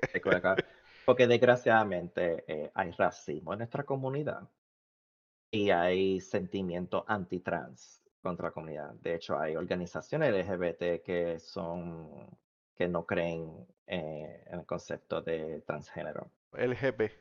Porque 1.06 1.28
desgraciadamente 1.28 2.44
eh, 2.48 2.72
hay 2.74 2.92
racismo 2.92 3.54
en 3.54 3.60
nuestra 3.60 3.84
comunidad 3.84 4.50
y 5.52 5.70
hay 5.70 6.20
sentimiento 6.22 7.04
anti-trans 7.08 8.02
contra 8.22 8.48
la 8.48 8.52
comunidad. 8.52 8.94
De 8.94 9.16
hecho, 9.16 9.38
hay 9.38 9.56
organizaciones 9.56 10.34
LGBT 10.34 11.04
que 11.04 11.40
son 11.40 12.28
que 12.76 12.88
no 12.88 13.06
creen 13.06 13.68
eh, 13.86 14.44
en 14.48 14.60
el 14.60 14.66
concepto 14.66 15.22
de 15.22 15.62
transgénero. 15.62 16.32
LGB. 16.54 17.12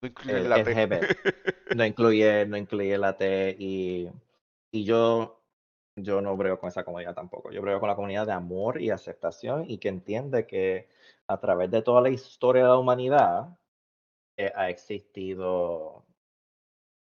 No 0.00 0.08
incluye 0.08 0.40
la 0.40 0.62
T. 0.62 1.00
No 1.74 1.84
incluye, 1.84 2.46
no 2.46 2.56
incluye 2.56 2.96
la 2.96 3.16
T 3.16 3.56
y, 3.58 4.08
y 4.70 4.84
yo, 4.84 5.37
yo 6.02 6.20
no 6.20 6.36
brego 6.36 6.58
con 6.58 6.68
esa 6.68 6.84
comunidad 6.84 7.14
tampoco. 7.14 7.50
Yo 7.50 7.62
brego 7.62 7.80
con 7.80 7.88
la 7.88 7.96
comunidad 7.96 8.26
de 8.26 8.32
amor 8.32 8.80
y 8.80 8.90
aceptación 8.90 9.64
y 9.68 9.78
que 9.78 9.88
entiende 9.88 10.46
que 10.46 10.88
a 11.26 11.38
través 11.40 11.70
de 11.70 11.82
toda 11.82 12.00
la 12.00 12.10
historia 12.10 12.62
de 12.62 12.68
la 12.68 12.78
humanidad 12.78 13.58
eh, 14.36 14.52
ha 14.54 14.70
existido 14.70 16.04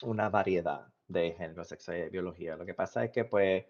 una 0.03 0.29
variedad 0.29 0.87
de 1.09 1.33
género, 1.33 1.65
sexo 1.65 1.95
y 1.95 2.09
biología. 2.11 2.57
Lo 2.57 2.67
que 2.67 2.75
pasa 2.75 3.05
es 3.05 3.11
que, 3.11 3.25
pues, 3.25 3.65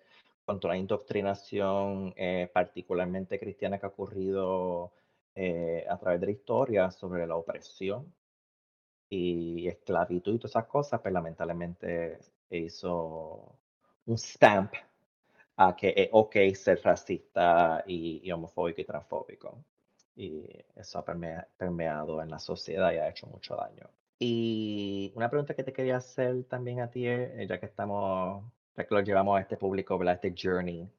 con 0.44 0.60
toda 0.60 0.74
la 0.74 0.78
indoctrinación, 0.78 2.14
eh, 2.16 2.50
particularmente 2.52 3.38
cristiana, 3.38 3.78
que 3.78 3.86
ha 3.86 3.88
ocurrido 3.90 4.92
eh, 5.34 5.86
a 5.88 5.98
través 5.98 6.20
de 6.20 6.26
la 6.26 6.32
historia 6.32 6.90
sobre 6.90 7.26
la 7.26 7.36
opresión 7.36 8.14
y 9.08 9.68
esclavitud 9.68 10.34
y 10.34 10.38
todas 10.38 10.52
esas 10.52 10.66
cosas, 10.66 11.00
pues 11.00 11.12
lamentablemente 11.14 12.18
hizo 12.50 13.58
un 14.06 14.18
stamp 14.18 14.72
a 15.56 15.74
que 15.74 15.94
es 15.96 16.08
ok 16.12 16.36
ser 16.54 16.80
racista 16.82 17.82
y, 17.86 18.30
homofóbico 18.30 18.80
y 18.80 18.84
transfóbico. 18.84 19.64
Y 20.14 20.46
eso 20.74 20.98
ha 20.98 21.04
permeado 21.04 22.22
en 22.22 22.30
la 22.30 22.38
sociedad 22.38 22.92
y 22.92 22.96
ha 22.96 23.08
hecho 23.08 23.26
mucho 23.26 23.56
daño. 23.56 23.88
Y 24.18 25.12
una 25.14 25.28
pregunta 25.28 25.54
que 25.54 25.62
te 25.62 25.72
quería 25.72 25.96
hacer 25.98 26.44
también 26.44 26.80
a 26.80 26.90
ti, 26.90 27.06
eh, 27.06 27.46
ya 27.48 27.60
que 27.60 27.66
estamos, 27.66 28.44
ya 28.74 28.86
que 28.86 28.94
lo 28.94 29.00
llevamos 29.02 29.38
a 29.38 29.42
este 29.42 29.56
público, 29.58 29.98
¿verdad? 29.98 30.14
Este 30.14 30.34
journey 30.36 30.90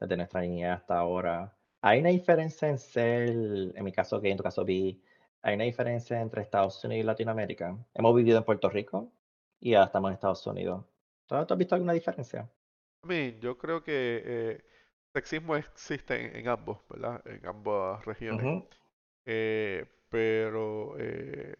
desde 0.00 0.16
nuestra 0.16 0.40
niñez 0.40 0.70
hasta 0.70 0.98
ahora. 0.98 1.56
¿Hay 1.80 2.00
una 2.00 2.10
diferencia 2.10 2.68
en 2.68 2.78
ser, 2.78 3.28
en 3.30 3.84
mi 3.84 3.92
caso 3.92 4.20
que 4.20 4.30
en 4.30 4.36
tu 4.36 4.42
caso 4.42 4.64
vi, 4.64 5.02
hay 5.42 5.54
una 5.56 5.64
diferencia 5.64 6.20
entre 6.20 6.42
Estados 6.42 6.82
Unidos 6.84 7.02
y 7.04 7.06
Latinoamérica? 7.06 7.76
Hemos 7.94 8.14
vivido 8.14 8.38
en 8.38 8.44
Puerto 8.44 8.70
Rico 8.70 9.12
y 9.60 9.74
ahora 9.74 9.86
estamos 9.86 10.10
en 10.10 10.14
Estados 10.14 10.46
Unidos. 10.46 10.84
¿Tú 11.26 11.34
has 11.34 11.58
visto 11.58 11.74
alguna 11.74 11.92
diferencia? 11.92 12.48
A 13.04 13.06
mí, 13.06 13.36
yo 13.38 13.58
creo 13.58 13.84
que 13.84 14.22
eh, 14.24 14.64
sexismo 15.12 15.56
existe 15.56 16.38
en, 16.38 16.48
ambos, 16.48 16.78
¿verdad? 16.88 17.20
En 17.26 17.46
ambas 17.46 18.02
regiones. 18.06 18.64
Eh, 19.26 19.84
pero 20.08 20.96
eh, 20.98 21.54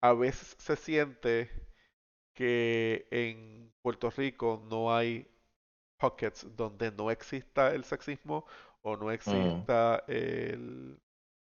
a 0.00 0.12
veces 0.12 0.54
se 0.58 0.76
siente 0.76 1.50
que 2.32 3.08
en 3.10 3.72
Puerto 3.82 4.08
Rico 4.10 4.64
no 4.70 4.94
hay 4.94 5.26
pockets 5.98 6.46
donde 6.54 6.92
no 6.92 7.10
exista 7.10 7.74
el 7.74 7.82
sexismo 7.82 8.46
o 8.82 8.96
no 8.96 9.06
mm. 9.06 9.10
exista 9.10 10.04
el, 10.06 10.96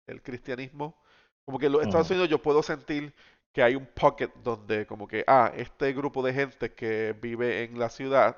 el, 0.07 0.21
cristianismo. 0.21 0.95
Como 1.43 1.59
que 1.59 1.65
en 1.65 1.73
los 1.73 1.84
Estados 1.84 2.09
Unidos 2.09 2.30
yo 2.30 2.41
puedo 2.41 2.63
sentir 2.63 3.13
que 3.51 3.63
hay 3.63 3.75
un 3.75 3.85
pocket 3.85 4.30
donde 4.41 4.88
como 4.88 5.09
que, 5.09 5.25
ah, 5.27 5.51
este 5.57 5.91
grupo 5.91 6.23
de 6.23 6.34
gente 6.34 6.73
que 6.73 7.13
vive 7.21 7.63
en 7.65 7.77
la 7.77 7.89
ciudad, 7.89 8.38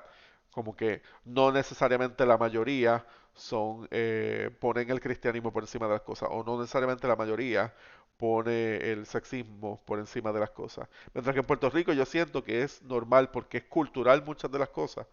como 0.56 0.74
que 0.74 1.02
no 1.26 1.52
necesariamente 1.52 2.24
la 2.24 2.38
mayoría 2.38 3.04
son, 3.34 3.86
eh, 3.90 4.50
ponen 4.58 4.88
el 4.90 5.02
cristianismo 5.02 5.52
por 5.52 5.62
encima 5.62 5.86
de 5.86 5.92
las 5.92 6.00
cosas, 6.00 6.30
o 6.32 6.42
no 6.44 6.58
necesariamente 6.58 7.06
la 7.06 7.14
mayoría 7.14 7.74
pone 8.16 8.76
el 8.90 9.04
sexismo 9.04 9.82
por 9.84 9.98
encima 9.98 10.32
de 10.32 10.40
las 10.40 10.48
cosas. 10.52 10.88
Mientras 11.12 11.34
que 11.34 11.40
en 11.40 11.46
Puerto 11.46 11.68
Rico 11.68 11.92
yo 11.92 12.06
siento 12.06 12.42
que 12.42 12.62
es 12.62 12.82
normal 12.82 13.30
porque 13.30 13.58
es 13.58 13.64
cultural 13.64 14.24
muchas 14.24 14.50
de 14.50 14.58
las 14.58 14.70
cosas, 14.70 15.06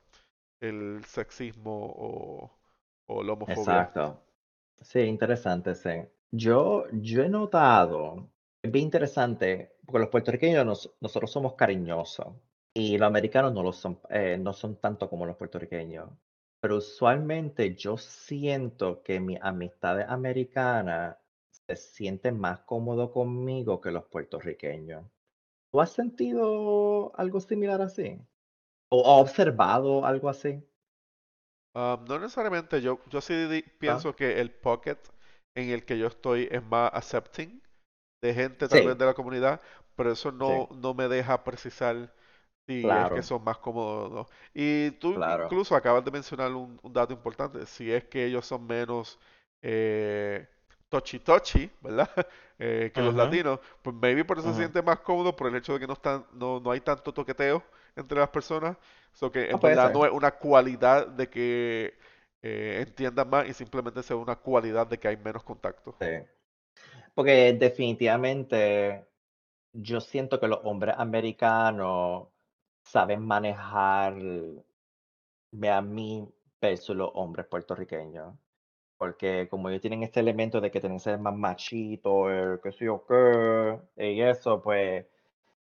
el 0.62 1.04
sexismo 1.04 1.94
o, 1.98 2.52
o 3.08 3.22
la 3.22 3.34
homofobia. 3.34 3.82
Exacto. 3.82 4.24
Sí, 4.80 5.00
interesante, 5.02 5.76
sí. 5.76 5.90
Yo, 6.32 6.86
yo 6.94 7.22
he 7.22 7.28
notado, 7.28 8.30
es 8.62 8.72
bien 8.72 8.86
interesante, 8.86 9.76
porque 9.86 10.00
los 10.00 10.10
puertorriqueños 10.10 10.90
nosotros 11.02 11.30
somos 11.30 11.56
cariñosos 11.56 12.34
y 12.76 12.98
los 12.98 13.08
americanos 13.08 13.54
no 13.54 13.64
lo 13.64 13.72
son, 13.72 14.00
eh, 14.10 14.38
no 14.40 14.54
son 14.54 14.78
tanto 14.78 15.10
como 15.10 15.26
los 15.26 15.38
puertorriqueños. 15.38 16.10
Pero 16.60 16.78
usualmente 16.78 17.76
yo 17.76 17.98
siento 17.98 19.04
que 19.04 19.20
mi 19.20 19.38
amistad 19.42 20.02
americana 20.02 21.20
se 21.50 21.76
siente 21.76 22.32
más 22.32 22.62
cómodo 22.62 23.12
conmigo 23.12 23.80
que 23.80 23.92
los 23.92 24.06
puertorriqueños. 24.06 25.06
¿Tú 25.72 25.82
has 25.82 25.92
sentido 25.92 27.12
algo 27.16 27.40
similar 27.40 27.82
así? 27.82 28.20
¿O 28.90 29.02
has 29.02 29.30
observado 29.30 30.06
algo 30.06 30.30
así? 30.30 30.64
Um, 31.76 32.06
no 32.06 32.20
necesariamente, 32.20 32.82
yo, 32.82 33.00
yo 33.10 33.20
sí 33.22 33.34
ah. 33.34 33.72
pienso 33.80 34.16
que 34.16 34.40
el 34.40 34.52
pocket 34.52 34.98
en 35.56 35.70
el 35.70 35.86
que 35.86 35.98
yo 35.98 36.08
estoy 36.08 36.48
es 36.52 36.64
más 36.64 36.92
accepting 36.94 37.62
de 38.22 38.34
gente 38.34 38.68
tal 38.68 38.86
vez 38.86 38.98
de 38.98 39.06
la 39.06 39.14
comunidad, 39.14 39.60
pero 39.96 40.12
eso 40.12 40.32
no, 40.32 40.70
no 40.76 40.94
me 40.94 41.08
deja 41.08 41.44
precisar 41.44 42.14
si 42.68 42.88
es 42.88 43.12
que 43.12 43.24
son 43.24 43.44
más 43.44 43.58
cómodos 43.58 44.12
no. 44.12 44.28
Y 44.54 44.92
tú 44.92 45.16
incluso 45.44 45.76
acabas 45.76 46.04
de 46.04 46.12
mencionar 46.12 46.52
un, 46.52 46.80
un, 46.82 46.94
dato 46.94 47.14
importante, 47.14 47.66
si 47.66 47.92
es 47.92 48.06
que 48.06 48.26
ellos 48.26 48.46
son 48.46 48.66
menos 48.66 49.20
eh, 49.62 50.48
tochi 50.90 51.20
tochi, 51.20 51.70
¿verdad? 51.82 52.10
Eh, 52.60 52.92
que 52.94 53.02
los 53.02 53.16
latinos, 53.16 53.60
pues 53.82 53.96
maybe 53.96 54.24
por 54.24 54.38
eso 54.38 54.52
se 54.52 54.60
siente 54.60 54.82
más 54.82 55.00
cómodo 55.00 55.36
por 55.36 55.48
el 55.48 55.56
hecho 55.56 55.74
de 55.74 55.80
que 55.80 55.88
no 55.88 55.94
están, 55.94 56.24
no, 56.32 56.60
no 56.60 56.72
hay 56.72 56.80
tanto 56.80 57.12
toqueteo 57.12 57.62
entre 57.96 58.20
las 58.20 58.30
personas, 58.30 58.78
so 59.12 59.30
que 59.30 59.50
en 59.50 59.60
verdad 59.60 59.92
no 59.92 60.06
es 60.06 60.12
una 60.12 60.32
cualidad 60.32 61.08
de 61.08 61.28
que 61.30 61.98
eh, 62.44 62.84
entiendan 62.88 63.28
más 63.30 63.50
y 63.50 63.54
simplemente 63.54 64.04
sea 64.04 64.16
una 64.16 64.36
cualidad 64.36 64.88
de 64.88 64.98
que 64.98 65.08
hay 65.08 65.18
menos 65.18 65.44
contacto. 65.44 65.96
Sí. 66.00 66.26
Porque 67.14 67.54
definitivamente 67.54 69.08
yo 69.74 70.00
siento 70.00 70.40
que 70.40 70.48
los 70.48 70.60
hombres 70.64 70.96
americanos 70.98 72.28
saben 72.84 73.22
manejarme 73.26 74.64
a 75.70 75.82
mí 75.82 76.28
versus 76.62 76.96
los 76.96 77.12
hombres 77.14 77.48
puertorriqueños 77.48 78.36
porque 78.98 79.48
como 79.50 79.70
ellos 79.70 79.82
tienen 79.82 80.04
este 80.04 80.22
elemento 80.22 80.62
de 80.62 80.72
que 80.72 80.80
tienen 80.80 80.98
que 80.98 81.04
ser 81.04 81.20
más 81.20 81.36
machito, 81.36 82.30
el 82.30 82.62
qué 82.62 82.72
sé 82.72 82.86
yo 82.86 83.06
qué, 83.06 83.78
y 83.98 84.22
eso, 84.22 84.62
pues 84.62 85.06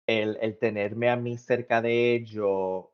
el, 0.07 0.39
el 0.43 0.59
tenerme 0.59 1.11
a 1.11 1.17
mí 1.17 1.39
cerca 1.39 1.81
de 1.83 2.15
ellos 2.17 2.87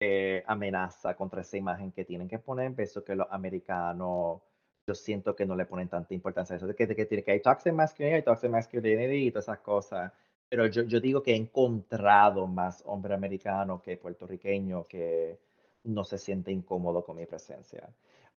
eh, 0.00 0.44
amenaza 0.46 1.16
contra 1.16 1.42
esa 1.42 1.56
imagen 1.56 1.92
que 1.92 2.04
tienen 2.04 2.28
que 2.28 2.38
poner, 2.38 2.74
eso 2.80 3.04
que 3.04 3.16
los 3.16 3.28
americanos, 3.30 4.42
yo 4.86 4.94
siento 4.94 5.34
que 5.36 5.46
no 5.46 5.56
le 5.56 5.66
ponen 5.66 5.88
tanta 5.88 6.14
importancia 6.14 6.54
a 6.54 6.58
eso, 6.58 6.66
de 6.66 6.74
que, 6.74 6.86
de 6.86 6.96
que, 6.96 7.24
que 7.24 7.30
hay 7.32 7.40
toxic 7.40 7.72
masculinity, 7.72 8.16
hay 8.16 8.22
toxic 8.22 8.50
masculinity 8.50 9.28
y 9.28 9.30
todas 9.32 9.46
esas 9.46 9.60
cosas. 9.60 10.12
Pero 10.48 10.66
yo, 10.66 10.82
yo 10.82 11.00
digo 11.00 11.22
que 11.22 11.32
he 11.32 11.36
encontrado 11.36 12.46
más 12.46 12.82
hombre 12.86 13.14
americano 13.14 13.82
que 13.82 13.96
puertorriqueño 13.96 14.84
que 14.84 15.38
no 15.84 16.04
se 16.04 16.18
siente 16.18 16.50
incómodo 16.52 17.04
con 17.04 17.16
mi 17.16 17.26
presencia. 17.26 17.88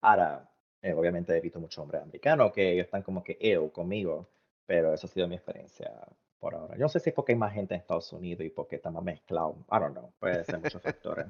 Ahora, 0.01 0.49
eh, 0.81 0.93
obviamente 0.93 1.35
he 1.35 1.41
visto 1.41 1.59
muchos 1.59 1.79
hombres 1.79 2.01
americanos 2.01 2.51
que 2.51 2.71
ellos 2.71 2.85
están 2.85 3.03
como 3.03 3.23
que 3.23 3.37
ew 3.39 3.71
conmigo, 3.71 4.27
pero 4.65 4.93
eso 4.93 5.07
ha 5.07 5.09
sido 5.09 5.27
mi 5.27 5.35
experiencia 5.35 5.91
por 6.39 6.55
ahora. 6.55 6.75
Yo 6.75 6.81
no 6.81 6.89
sé 6.89 6.99
si 6.99 7.09
es 7.09 7.15
porque 7.15 7.33
hay 7.33 7.37
más 7.37 7.53
gente 7.53 7.75
en 7.75 7.81
Estados 7.81 8.11
Unidos 8.13 8.45
y 8.45 8.49
porque 8.49 8.77
está 8.77 8.89
más 8.89 9.03
mezclado. 9.03 9.55
I 9.71 9.79
don't 9.79 9.93
know. 9.93 10.11
Puede 10.19 10.43
ser 10.43 10.59
muchos 10.59 10.81
factores. 10.81 11.27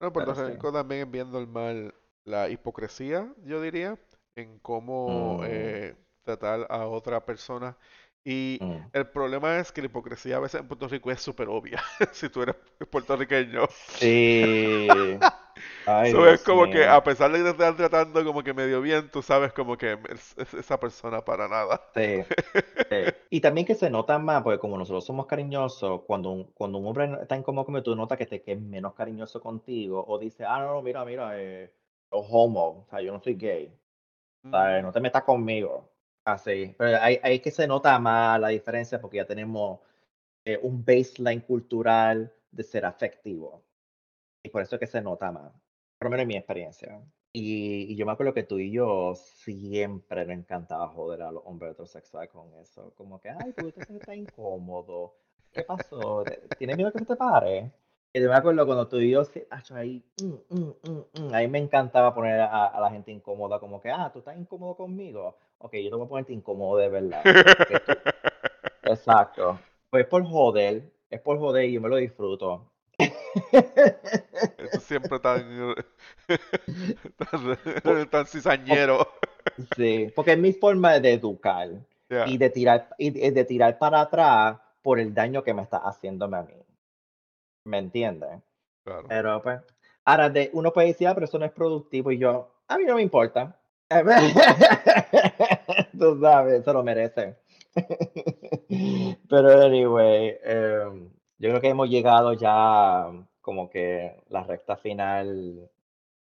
No, 0.00 0.12
Puerto 0.12 0.34
Rico 0.34 0.72
también 0.72 1.12
viendo 1.12 1.38
el 1.38 1.46
mal 1.46 1.94
la 2.24 2.48
hipocresía, 2.48 3.32
yo 3.44 3.60
diría, 3.60 3.98
en 4.34 4.58
cómo 4.58 5.38
mm. 5.38 5.44
eh, 5.46 5.96
tratar 6.22 6.66
a 6.70 6.86
otra 6.86 7.24
persona. 7.24 7.76
Y 8.24 8.58
mm. 8.60 8.90
el 8.92 9.08
problema 9.08 9.58
es 9.58 9.72
que 9.72 9.80
la 9.80 9.86
hipocresía 9.86 10.36
a 10.36 10.40
veces 10.40 10.60
en 10.60 10.68
Puerto 10.68 10.86
Rico 10.86 11.10
es 11.10 11.20
súper 11.20 11.48
obvia, 11.48 11.82
si 12.12 12.28
tú 12.28 12.42
eres 12.42 12.54
puertorriqueño. 12.88 13.66
Sí. 13.96 14.86
es 15.86 16.42
como 16.44 16.70
que 16.70 16.86
a 16.86 17.02
pesar 17.02 17.32
de 17.32 17.38
que 17.38 17.44
te 17.44 17.50
están 17.50 17.76
tratando 17.76 18.24
como 18.24 18.44
que 18.44 18.54
medio 18.54 18.80
bien, 18.80 19.10
tú 19.10 19.22
sabes 19.22 19.52
como 19.52 19.76
que 19.76 19.98
es, 20.08 20.54
esa 20.54 20.78
persona 20.78 21.24
para 21.24 21.48
nada. 21.48 21.82
Sí, 21.94 22.22
Y 23.30 23.40
también 23.40 23.66
que 23.66 23.74
se 23.74 23.90
nota 23.90 24.20
más, 24.20 24.42
porque 24.42 24.60
como 24.60 24.78
nosotros 24.78 25.04
somos 25.04 25.26
cariñosos, 25.26 26.02
cuando 26.02 26.30
un, 26.30 26.44
cuando 26.52 26.78
un 26.78 26.86
hombre 26.86 27.10
está 27.22 27.36
incómodo 27.36 27.64
como 27.64 27.82
tú 27.82 27.96
notas 27.96 28.18
que 28.18 28.26
te 28.26 28.42
que 28.42 28.52
es 28.52 28.60
menos 28.60 28.94
cariñoso 28.94 29.40
contigo, 29.40 30.04
o 30.06 30.18
dice, 30.18 30.44
ah, 30.44 30.60
no, 30.60 30.74
no, 30.74 30.82
mira, 30.82 31.04
mira, 31.04 31.40
eh, 31.40 31.72
homo, 32.10 32.84
o 32.86 32.86
sea, 32.88 33.00
yo 33.00 33.12
no 33.12 33.20
soy 33.20 33.34
gay, 33.34 33.76
o 34.44 34.50
sea, 34.50 34.80
no 34.80 34.92
te 34.92 35.00
metas 35.00 35.24
conmigo. 35.24 35.91
Así, 36.24 36.74
pero 36.78 36.98
hay, 37.00 37.18
hay 37.22 37.40
que 37.40 37.50
se 37.50 37.66
nota 37.66 37.98
más 37.98 38.38
la 38.40 38.48
diferencia 38.48 39.00
porque 39.00 39.16
ya 39.16 39.26
tenemos 39.26 39.80
eh, 40.44 40.58
un 40.62 40.84
baseline 40.84 41.40
cultural 41.40 42.32
de 42.50 42.62
ser 42.62 42.84
afectivo. 42.84 43.62
Y 44.42 44.48
por 44.50 44.62
eso 44.62 44.76
es 44.76 44.80
que 44.80 44.86
se 44.86 45.00
nota 45.00 45.30
más, 45.32 45.52
por 45.98 46.06
lo 46.06 46.10
menos 46.10 46.22
en 46.22 46.28
mi 46.28 46.36
experiencia. 46.36 47.00
Y, 47.32 47.96
yo 47.96 48.04
me 48.04 48.12
acuerdo 48.12 48.34
que 48.34 48.42
tú 48.42 48.58
y 48.58 48.70
yo 48.70 49.14
siempre 49.14 50.26
nos 50.26 50.36
encantaba 50.36 50.88
joder 50.88 51.22
a 51.22 51.32
los 51.32 51.42
hombres 51.46 51.72
heterosexuales 51.72 52.30
con 52.30 52.52
eso. 52.60 52.92
Como 52.96 53.20
que, 53.20 53.30
ay, 53.30 53.52
tú 53.56 53.70
te 53.72 53.84
sientes 53.84 54.16
incómodo. 54.16 55.14
¿Qué 55.52 55.62
pasó? 55.62 56.24
¿Tienes 56.58 56.76
miedo 56.76 56.92
que 56.92 56.98
se 56.98 57.06
te 57.06 57.16
pare? 57.16 57.72
Y 58.12 58.20
yo 58.20 58.28
me 58.28 58.34
acuerdo 58.34 58.66
cuando 58.66 58.86
tú 58.88 58.98
y 58.98 59.10
yo, 59.10 59.22
ahí, 59.70 60.04
mm, 60.22 60.54
mm, 60.54 61.22
mm, 61.22 61.34
ahí 61.34 61.48
me 61.48 61.58
encantaba 61.58 62.14
poner 62.14 62.40
a, 62.40 62.78
la 62.78 62.90
gente 62.90 63.10
incómoda, 63.10 63.58
como 63.58 63.80
que, 63.80 63.90
ah, 63.90 64.10
tú 64.12 64.18
estás 64.18 64.36
incómodo 64.36 64.76
conmigo. 64.76 65.38
Ok, 65.62 65.74
yo 65.74 65.90
te 65.90 65.96
voy 65.96 66.06
a 66.06 66.08
ponerte 66.08 66.32
incómodo 66.32 66.76
de 66.78 66.88
verdad. 66.88 67.22
Exacto. 68.82 69.60
Pues 69.90 70.06
por 70.06 70.24
joder, 70.24 70.90
es 71.08 71.20
por 71.20 71.38
joder 71.38 71.66
y 71.66 71.74
yo 71.74 71.80
me 71.80 71.88
lo 71.88 71.96
disfruto. 71.96 72.68
Eso 74.58 74.80
siempre 74.80 75.20
tan, 75.20 75.74
tan, 78.10 78.26
cizañero. 78.26 79.06
Sí, 79.76 80.12
porque 80.16 80.32
es 80.32 80.38
mi 80.38 80.52
forma 80.52 80.98
de 80.98 81.12
educar 81.12 81.68
y, 82.26 82.38
de 82.38 82.50
tirar, 82.50 82.88
y 82.98 83.10
de 83.10 83.44
tirar 83.44 83.78
para 83.78 84.00
atrás 84.00 84.58
por 84.82 84.98
el 84.98 85.14
daño 85.14 85.44
que 85.44 85.54
me 85.54 85.62
está 85.62 85.78
haciéndome 85.78 86.38
a 86.38 86.42
mí. 86.42 86.54
¿Me 87.66 87.78
entiendes? 87.78 88.40
Claro. 88.84 89.06
Pero 89.08 89.42
pues, 89.42 89.60
ahora 90.04 90.28
de, 90.28 90.50
uno 90.54 90.72
puede 90.72 90.88
decir, 90.88 91.06
ah, 91.06 91.14
pero 91.14 91.26
eso 91.26 91.38
no 91.38 91.44
es 91.44 91.52
productivo 91.52 92.10
y 92.10 92.18
yo, 92.18 92.52
a 92.66 92.78
mí 92.78 92.84
no 92.84 92.96
me 92.96 93.02
importa. 93.02 93.61
Tú 95.98 96.20
sabes, 96.20 96.60
eso 96.60 96.72
lo 96.72 96.82
merece. 96.82 97.36
pero 99.28 99.62
anyway, 99.62 100.38
um, 100.44 101.10
yo 101.38 101.50
creo 101.50 101.60
que 101.60 101.68
hemos 101.68 101.88
llegado 101.88 102.32
ya 102.34 103.06
como 103.40 103.68
que 103.68 104.22
la 104.28 104.44
recta 104.44 104.76
final 104.76 105.70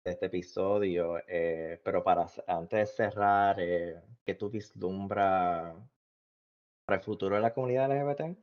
de 0.03 0.11
este 0.11 0.27
episodio, 0.27 1.19
eh, 1.27 1.79
pero 1.83 2.03
para 2.03 2.25
antes 2.47 2.79
de 2.79 2.85
cerrar, 2.85 3.57
eh, 3.59 4.01
¿qué 4.25 4.35
tú 4.35 4.49
vislumbras 4.49 5.75
para 6.85 6.97
el 6.97 7.03
futuro 7.03 7.35
de 7.35 7.41
la 7.41 7.53
comunidad 7.53 7.91
LGBT? 7.91 8.37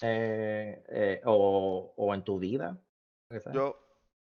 Eh, 0.00 0.84
eh, 0.88 1.20
o, 1.24 1.92
o 1.96 2.14
en 2.14 2.22
tu 2.22 2.38
vida. 2.38 2.78
Yo, 3.52 3.76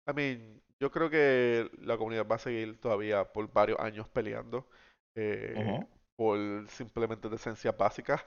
I 0.07 0.13
mean, 0.13 0.58
yo 0.79 0.91
creo 0.91 1.09
que 1.09 1.69
la 1.81 1.97
comunidad 1.97 2.27
va 2.27 2.35
a 2.35 2.39
seguir 2.39 2.79
todavía 2.79 3.25
por 3.25 3.51
varios 3.51 3.79
años 3.79 4.07
peleando 4.07 4.67
eh, 5.15 5.85
por 6.15 6.67
simplemente 6.69 7.29
decencias 7.29 7.75
básicas. 7.75 8.25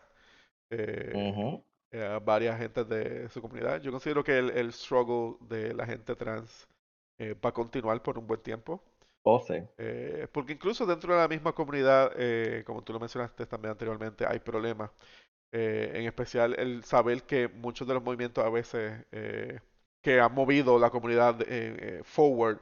Eh, 0.70 1.60
eh, 1.92 2.18
varias 2.24 2.58
gentes 2.58 2.88
de 2.88 3.28
su 3.28 3.42
comunidad. 3.42 3.80
Yo 3.82 3.90
considero 3.90 4.24
que 4.24 4.38
el, 4.38 4.50
el 4.50 4.72
struggle 4.72 5.36
de 5.40 5.74
la 5.74 5.84
gente 5.86 6.16
trans 6.16 6.66
eh, 7.18 7.34
va 7.34 7.50
a 7.50 7.52
continuar 7.52 8.02
por 8.02 8.18
un 8.18 8.26
buen 8.26 8.40
tiempo. 8.40 8.82
O 9.24 9.38
sí. 9.40 9.54
Eh, 9.78 10.26
porque 10.32 10.54
incluso 10.54 10.86
dentro 10.86 11.14
de 11.14 11.20
la 11.20 11.28
misma 11.28 11.52
comunidad, 11.52 12.12
eh, 12.16 12.62
como 12.66 12.82
tú 12.82 12.92
lo 12.92 13.00
mencionaste 13.00 13.46
también 13.46 13.72
anteriormente, 13.72 14.26
hay 14.26 14.38
problemas. 14.40 14.90
En 15.54 16.06
especial 16.06 16.54
el 16.58 16.82
saber 16.82 17.24
que 17.24 17.46
muchos 17.46 17.86
de 17.86 17.92
los 17.92 18.02
movimientos 18.02 18.42
a 18.42 18.48
veces 18.48 19.04
eh, 19.12 19.60
que 20.02 20.20
han 20.20 20.34
movido 20.34 20.78
la 20.78 20.90
comunidad 20.90 21.40
eh, 21.42 21.46
eh, 22.00 22.02
forward 22.04 22.58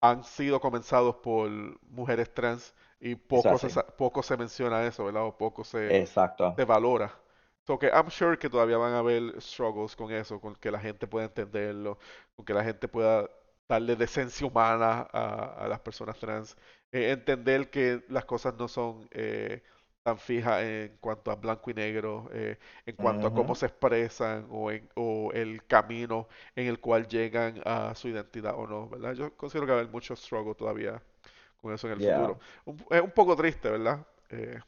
han 0.00 0.24
sido 0.24 0.60
comenzados 0.60 1.16
por 1.16 1.50
mujeres 1.90 2.32
trans 2.34 2.74
y 3.00 3.14
poco 3.16 3.58
se, 3.58 3.70
poco 3.98 4.22
se 4.22 4.36
menciona 4.36 4.86
eso, 4.86 5.04
¿verdad? 5.04 5.24
O 5.26 5.36
poco 5.36 5.64
se, 5.64 5.98
Exacto. 6.00 6.46
se 6.56 6.64
valora. 6.64 7.12
So 7.66 7.78
que 7.78 7.88
I'm 7.88 8.10
sure 8.10 8.38
que 8.38 8.48
todavía 8.50 8.78
van 8.78 8.94
a 8.94 8.98
haber 9.00 9.40
struggles 9.40 9.94
con 9.96 10.10
eso, 10.12 10.40
con 10.40 10.54
que 10.56 10.70
la 10.70 10.80
gente 10.80 11.06
pueda 11.06 11.26
entenderlo, 11.26 11.98
con 12.36 12.44
que 12.44 12.54
la 12.54 12.64
gente 12.64 12.88
pueda 12.88 13.28
darle 13.68 13.96
decencia 13.96 14.46
humana 14.46 15.06
a, 15.12 15.64
a 15.64 15.68
las 15.68 15.80
personas 15.80 16.18
trans, 16.18 16.56
Eh, 16.92 17.12
entender 17.12 17.70
que 17.70 18.02
las 18.08 18.24
cosas 18.24 18.54
no 18.54 18.66
son 18.68 19.06
eh, 19.12 19.62
tan 20.02 20.18
fijas 20.18 20.62
en 20.62 20.96
cuanto 21.00 21.30
a 21.30 21.36
blanco 21.36 21.70
y 21.70 21.74
negro, 21.74 22.28
eh, 22.32 22.58
en 22.86 22.96
cuanto 22.96 23.26
a 23.26 23.34
cómo 23.34 23.54
se 23.54 23.66
expresan 23.66 24.46
o, 24.50 24.70
en, 24.70 24.88
o 24.96 25.30
el 25.34 25.64
camino 25.66 26.28
en 26.56 26.66
el 26.68 26.80
cual 26.80 27.06
llegan 27.08 27.60
a 27.64 27.94
su 27.94 28.08
identidad 28.08 28.54
o 28.56 28.66
no, 28.66 28.88
¿verdad? 28.88 29.14
Yo 29.14 29.36
considero 29.36 29.66
que 29.66 29.72
va 29.72 29.78
a 29.78 29.80
haber 29.82 29.92
mucho 29.92 30.16
struggle 30.16 30.54
todavía 30.54 31.02
con 31.60 31.74
eso 31.74 31.86
en 31.88 31.94
el 31.94 32.00
yeah. 32.00 32.00
futuro. 32.00 32.38
Un- 32.66 32.84
es 32.90 33.02
un 33.02 33.10
poco 33.12 33.36
triste, 33.36 33.70
¿verdad? 33.70 34.06
Eh, 34.30 34.60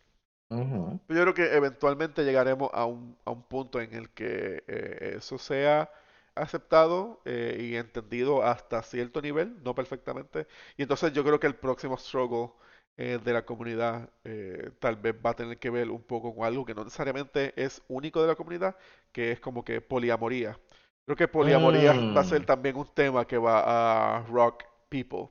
yo 1.09 1.21
creo 1.23 1.35
que 1.35 1.55
eventualmente 1.55 2.25
llegaremos 2.25 2.71
a 2.73 2.87
un, 2.87 3.17
a 3.25 3.31
un 3.31 3.43
punto 3.43 3.81
en 3.81 3.93
el 3.95 4.11
que 4.11 4.65
eh, 4.67 5.15
eso 5.19 5.39
sea 5.39 5.91
aceptado 6.35 7.21
eh, 7.27 7.59
y 7.61 7.77
entendido 7.77 8.43
hasta 8.43 8.83
cierto 8.83 9.21
nivel, 9.21 9.63
no 9.63 9.75
perfectamente. 9.75 10.47
Y 10.77 10.83
entonces 10.83 11.13
yo 11.13 11.23
creo 11.25 11.39
que 11.41 11.47
el 11.47 11.57
próximo 11.57 11.97
struggle 11.99 12.51
eh, 12.97 13.19
de 13.24 13.32
la 13.32 13.44
comunidad 13.44 14.10
eh, 14.24 14.70
tal 14.81 14.97
vez 14.97 15.14
va 15.24 15.31
a 15.31 15.36
tener 15.36 15.59
que 15.59 15.70
ver 15.70 15.90
un 15.90 16.02
poco 16.02 16.35
con 16.35 16.44
algo 16.44 16.64
que 16.64 16.74
no 16.74 16.85
necesariamente 16.85 17.52
es 17.62 17.82
único 17.89 18.20
de 18.23 18.28
la 18.28 18.36
comunidad, 18.36 18.77
que 19.12 19.32
es 19.32 19.40
como 19.40 19.64
que 19.64 19.81
poliamoría. 19.81 20.59
Creo 21.05 21.16
que 21.16 21.28
poliamoría 21.28 21.93
va 22.16 22.20
a 22.20 22.24
ser 22.24 22.43
Mm, 22.43 22.47
también 22.47 22.77
un 22.77 22.86
tema 22.94 23.27
que 23.27 23.39
va 23.39 24.19
a 24.19 24.23
rock 24.27 24.64
people. 24.89 25.31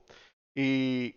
Y 0.56 1.16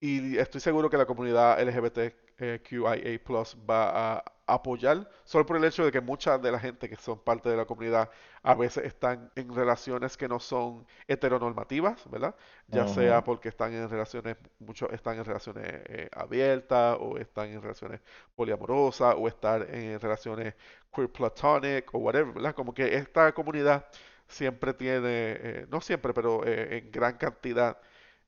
y 0.00 0.38
estoy 0.38 0.60
seguro 0.60 0.90
que 0.90 0.96
la 0.96 1.06
comunidad 1.06 1.60
LGBTQIA+ 1.60 3.20
va 3.68 4.16
a 4.16 4.24
apoyar, 4.48 5.08
solo 5.24 5.46
por 5.46 5.56
el 5.56 5.64
hecho 5.64 5.84
de 5.84 5.92
que 5.92 6.00
mucha 6.00 6.38
de 6.38 6.50
la 6.50 6.58
gente 6.58 6.88
que 6.88 6.96
son 6.96 7.18
parte 7.20 7.48
de 7.48 7.56
la 7.56 7.64
comunidad 7.66 8.10
a 8.42 8.54
veces 8.54 8.84
están 8.84 9.30
en 9.36 9.54
relaciones 9.54 10.16
que 10.16 10.28
no 10.28 10.40
son 10.40 10.86
heteronormativas, 11.06 12.08
¿verdad? 12.10 12.34
Ya 12.66 12.88
sea 12.88 13.22
porque 13.24 13.48
están 13.48 13.72
en 13.74 13.88
relaciones, 13.88 14.36
muchos 14.58 14.90
están 14.92 15.18
en 15.18 15.24
relaciones 15.24 15.64
eh, 15.66 16.08
abiertas, 16.12 16.96
o 17.00 17.18
están 17.18 17.48
en 17.48 17.62
relaciones 17.62 18.00
poliamorosas, 18.34 19.14
o 19.16 19.28
están 19.28 19.62
en 19.74 20.00
relaciones 20.00 20.54
queer 20.94 21.10
platonic, 21.12 21.94
o 21.94 21.98
whatever, 21.98 22.34
¿verdad? 22.34 22.54
Como 22.54 22.74
que 22.74 22.96
esta 22.96 23.32
comunidad 23.32 23.86
siempre 24.28 24.74
tiene, 24.74 24.98
eh, 25.02 25.66
no 25.70 25.80
siempre, 25.80 26.12
pero 26.14 26.44
eh, 26.46 26.78
en 26.78 26.90
gran 26.90 27.16
cantidad 27.16 27.78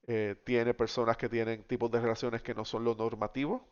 eh, 0.06 0.36
tiene 0.44 0.74
personas 0.74 1.16
que 1.16 1.28
tienen 1.28 1.62
tipos 1.64 1.90
de 1.90 2.00
relaciones 2.00 2.42
que 2.42 2.54
no 2.54 2.64
son 2.64 2.84
lo 2.84 2.94
normativo. 2.94 3.68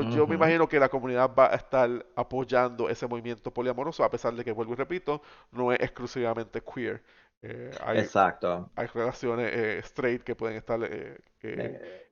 Entonces, 0.00 0.14
yo 0.14 0.26
me 0.26 0.34
imagino 0.36 0.68
que 0.68 0.78
la 0.80 0.88
comunidad 0.88 1.30
va 1.38 1.46
a 1.52 1.56
estar 1.56 2.06
apoyando 2.16 2.88
ese 2.88 3.06
movimiento 3.06 3.52
poliamoroso, 3.52 4.04
a 4.04 4.10
pesar 4.10 4.34
de 4.34 4.44
que, 4.44 4.52
vuelvo 4.52 4.72
y 4.74 4.76
repito, 4.76 5.22
no 5.52 5.72
es 5.72 5.80
exclusivamente 5.80 6.62
queer. 6.62 7.02
Eh, 7.42 7.76
hay, 7.80 8.00
Exacto. 8.00 8.70
hay 8.76 8.86
relaciones 8.88 9.50
eh, 9.54 9.78
straight 9.84 10.22
que 10.24 10.36
pueden 10.36 10.56
estar 10.58 10.80
eh, 10.84 11.18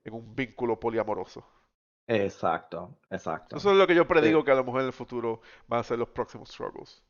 en 0.04 0.14
un 0.14 0.34
vínculo 0.34 0.78
poliamoroso. 0.80 1.44
exacto, 2.06 2.96
Eso 3.54 3.70
exacto. 3.70 3.72
es 3.72 3.78
lo 3.78 3.86
que 3.86 3.94
yo 3.94 4.06
Sí. 4.06 4.06
predigo 4.06 4.44
que 4.44 4.50
a 4.50 4.54
lo 4.56 4.62
mejor 4.64 4.82
en 4.82 4.88
el 4.88 4.92
futuro 4.92 5.40
van 5.66 5.80
a 5.80 5.84
ser 5.84 5.98
los 5.98 6.10
próximos 6.10 6.50
struggles. 6.50 7.02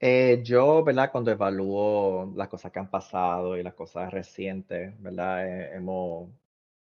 Eh, 0.00 0.40
yo, 0.44 0.82
¿verdad? 0.84 1.10
Cuando 1.12 1.30
evalúo 1.30 2.32
las 2.34 2.48
cosas 2.48 2.72
que 2.72 2.78
han 2.78 2.90
pasado 2.90 3.56
y 3.56 3.62
las 3.62 3.74
cosas 3.74 4.10
recientes, 4.12 4.94
¿verdad? 5.00 5.74
Hemos, 5.74 6.30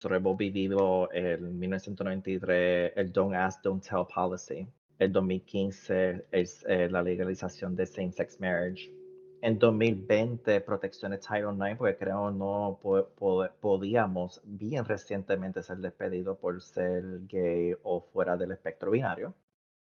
nosotros 0.04 0.38
vivido 0.38 1.10
el 1.12 1.42
1993, 1.42 2.94
el 2.96 3.12
Don't 3.12 3.34
Ask, 3.36 3.64
Don't 3.64 3.84
Tell 3.84 4.06
Policy. 4.14 4.68
El 5.00 5.12
2015 5.12 6.28
es 6.32 6.64
eh, 6.68 6.88
la 6.90 7.02
legalización 7.02 7.76
de 7.76 7.86
same-sex 7.88 8.40
marriage. 8.40 8.92
En 9.42 9.58
2020, 9.58 10.62
protecciones 10.62 11.22
Title 11.22 11.54
IX, 11.54 11.78
porque 11.78 11.98
creo 11.98 12.32
no 12.32 12.80
po- 12.82 13.08
po- 13.16 13.48
podíamos 13.60 14.40
bien 14.44 14.86
recientemente 14.86 15.62
ser 15.64 15.78
despedidos 15.78 16.38
por 16.38 16.62
ser 16.62 17.04
gay 17.28 17.76
o 17.84 18.02
fuera 18.02 18.38
del 18.38 18.52
espectro 18.52 18.92
binario 18.92 19.34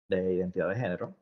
de 0.08 0.34
identidad 0.34 0.68
de 0.70 0.76
género. 0.76 1.14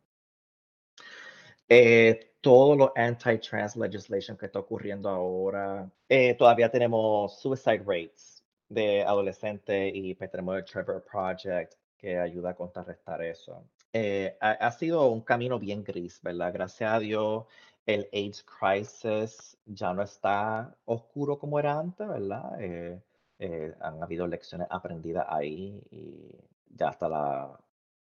Eh, 1.69 2.35
todo 2.41 2.77
lo 2.77 2.93
anti-trans 2.97 3.77
legislation 3.77 4.37
que 4.37 4.47
está 4.47 4.61
ocurriendo 4.61 5.09
ahora, 5.09 5.91
eh, 6.09 6.35
todavía 6.35 6.71
tenemos 6.71 7.41
suicide 7.41 7.83
rates 7.85 8.36
de 8.69 9.03
adolescentes 9.03 9.93
y 9.95 10.15
pues, 10.15 10.31
tenemos 10.31 10.57
el 10.57 10.65
Trevor 10.65 11.05
Project 11.05 11.75
que 11.97 12.19
ayuda 12.19 12.51
a 12.51 12.55
contrarrestar 12.55 13.23
eso. 13.23 13.65
Eh, 13.93 14.37
ha, 14.41 14.51
ha 14.53 14.71
sido 14.73 15.09
un 15.09 15.23
camino 15.23 15.59
bien 15.59 15.83
gris, 15.83 16.21
¿verdad? 16.23 16.53
Gracias 16.53 16.93
a 16.93 16.99
Dios, 16.99 17.45
el 17.87 18.09
AIDS 18.13 18.45
crisis 18.45 19.57
ya 19.65 19.95
no 19.95 20.03
está 20.03 20.77
oscuro 20.85 21.39
como 21.39 21.59
era 21.59 21.79
antes, 21.79 22.07
¿verdad? 22.07 22.61
Eh, 22.61 23.01
eh, 23.39 23.75
han 23.81 24.03
habido 24.03 24.27
lecciones 24.27 24.67
aprendidas 24.71 25.27
ahí 25.29 25.81
y 25.91 26.35
ya 26.69 26.91
está 26.91 27.09
la, 27.09 27.59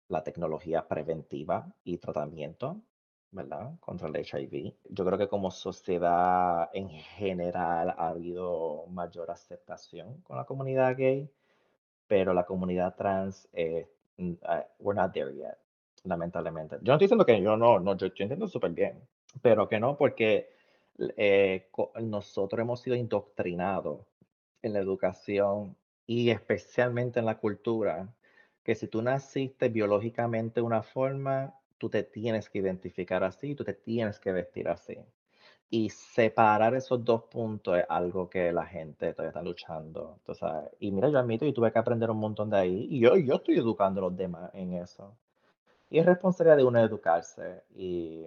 la 0.09 0.23
tecnología 0.23 0.87
preventiva 0.87 1.73
y 1.85 1.99
tratamiento 1.99 2.81
¿verdad? 3.35 3.73
Contra 3.81 4.09
el 4.09 4.17
HIV. 4.17 4.73
Yo 4.91 5.05
creo 5.05 5.19
que 5.19 5.29
como 5.29 5.51
sociedad 5.51 6.71
en 6.73 6.89
general 6.89 7.91
ha 7.99 8.09
habido 8.09 8.87
mayor 8.91 9.31
aceptación 9.31 10.21
con 10.23 10.37
la 10.37 10.45
comunidad 10.45 10.97
gay, 10.97 11.29
pero 12.07 12.33
la 12.33 12.45
comunidad 12.47 12.95
trans, 12.95 13.49
eh, 13.53 13.89
ah, 14.45 14.65
we're 14.79 14.99
not 14.99 15.13
there 15.13 15.35
yet, 15.35 15.59
lamentablemente. 16.05 16.77
Yo 16.77 16.93
no 16.93 16.95
estoy 16.95 17.07
diciendo 17.07 17.27
que 17.27 17.43
yo 17.43 17.57
no, 17.57 17.81
no, 17.81 17.97
yo, 17.97 18.07
yo 18.07 18.23
entiendo 18.23 18.47
súper 18.47 18.71
bien, 18.71 19.01
pero 19.43 19.69
que 19.69 19.81
no, 19.81 19.97
porque 19.97 20.51
eh, 21.17 21.69
nosotros 22.03 22.61
hemos 22.61 22.81
sido 22.81 22.95
indoctrinados 22.95 24.07
en 24.63 24.75
la 24.75 24.79
educación 24.79 25.77
y 26.07 26.31
especialmente 26.31 27.19
en 27.19 27.27
la 27.27 27.39
cultura, 27.39 28.09
que 28.63 28.77
si 28.77 28.87
tú 28.87 29.03
naciste 29.03 29.69
biológicamente 29.69 30.61
de 30.61 30.67
una 30.67 30.83
forma, 30.83 31.55
tú 31.85 31.91
te 31.91 32.03
tienes 32.05 32.49
que 32.49 32.59
identificar 32.61 33.23
así, 33.25 33.55
tú 33.55 33.65
te 33.65 33.75
tienes 33.75 34.19
que 34.21 34.33
vestir 34.33 34.69
así. 34.69 34.97
Y 35.71 35.91
separar 35.91 36.75
esos 36.75 37.05
dos 37.05 37.25
puntos 37.25 37.79
es 37.79 37.85
algo 37.89 38.31
que 38.31 38.53
la 38.53 38.67
gente 38.67 39.13
todavía 39.13 39.31
está 39.31 39.43
luchando. 39.43 40.21
sabes. 40.35 40.71
Y 40.81 40.91
mira, 40.93 41.09
yo 41.11 41.19
admito, 41.19 41.47
yo 41.47 41.55
tuve 41.55 41.73
que 41.73 41.79
aprender 41.81 42.11
un 42.11 42.19
montón 42.19 42.51
de 42.51 42.59
ahí, 42.59 42.89
y 42.91 43.01
yo, 43.01 43.17
yo 43.17 43.37
estoy 43.37 43.59
educando 43.59 44.01
a 44.01 44.05
los 44.11 44.17
demás 44.17 44.51
en 44.55 44.75
eso. 44.75 45.17
Y 45.91 45.99
es 46.01 46.07
responsabilidad 46.07 46.57
de 46.59 46.65
uno 46.65 46.81
educarse, 46.81 47.65
y 47.77 48.25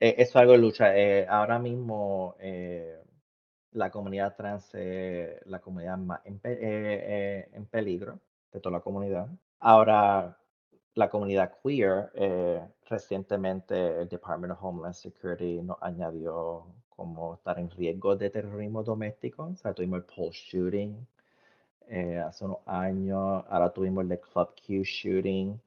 eh, 0.00 0.14
eso 0.18 0.30
es 0.30 0.36
algo 0.36 0.52
de 0.52 0.58
lucha. 0.58 0.96
Eh, 0.96 1.26
ahora 1.28 1.58
mismo, 1.58 2.36
eh, 2.40 2.98
la 3.72 3.90
comunidad 3.90 4.36
trans 4.36 4.74
es 4.74 5.44
la 5.46 5.60
comunidad 5.60 5.98
más 5.98 6.20
en, 6.24 6.38
pe- 6.38 6.52
eh, 6.54 6.58
eh, 7.42 7.50
en 7.52 7.66
peligro 7.66 8.20
de 8.52 8.60
toda 8.60 8.78
la 8.78 8.82
comunidad. 8.82 9.28
Ahora, 9.60 10.38
la 10.98 11.08
comunidad 11.08 11.52
queer, 11.62 12.10
eh, 12.14 12.60
recientemente 12.90 13.74
el 14.02 14.08
Department 14.08 14.52
of 14.52 14.62
Homeland 14.62 14.94
Security 14.94 15.60
nos 15.62 15.78
añadió 15.80 16.66
como 16.96 17.34
estar 17.34 17.58
en 17.58 17.70
riesgo 17.70 18.16
de 18.16 18.30
terrorismo 18.30 18.82
doméstico. 18.82 19.44
O 19.44 19.56
sea, 19.56 19.72
tuvimos 19.74 19.98
el 20.00 20.04
Pulse 20.04 20.40
shooting 20.50 21.06
eh, 21.88 22.18
hace 22.18 22.44
unos 22.44 22.58
años, 22.66 23.44
ahora 23.48 23.72
tuvimos 23.72 24.02
el 24.02 24.08
de 24.10 24.20
Club 24.20 24.48
Q 24.56 24.82
shooting. 24.84 25.60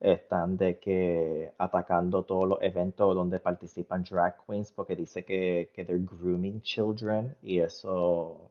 están 0.00 0.56
de 0.56 0.78
que 0.78 1.52
atacando 1.58 2.22
todos 2.24 2.48
los 2.48 2.58
eventos 2.62 3.14
donde 3.14 3.40
participan 3.40 4.04
drag 4.04 4.36
queens 4.46 4.72
porque 4.72 4.94
dice 4.96 5.24
que, 5.24 5.70
que 5.74 5.84
they're 5.84 6.04
grooming 6.04 6.60
children 6.62 7.36
y 7.42 7.58
eso 7.60 8.50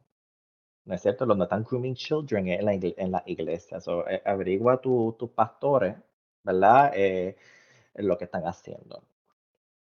no 0.86 0.94
es 0.96 1.02
cierto, 1.02 1.26
donde 1.26 1.46
están 1.46 1.64
grooming 1.64 1.96
children 1.96 2.48
en 2.48 2.66
la, 2.66 2.74
en 2.74 3.12
la 3.12 3.24
iglesia. 3.26 3.80
So, 3.82 4.08
eh, 4.08 4.22
averigua 4.26 4.80
tus 4.82 5.30
pastores, 5.36 5.96
¿verdad? 6.46 6.92
Eh, 6.96 7.36
lo 7.96 8.18
que 8.18 8.26
están 8.26 8.44
haciendo. 8.48 9.04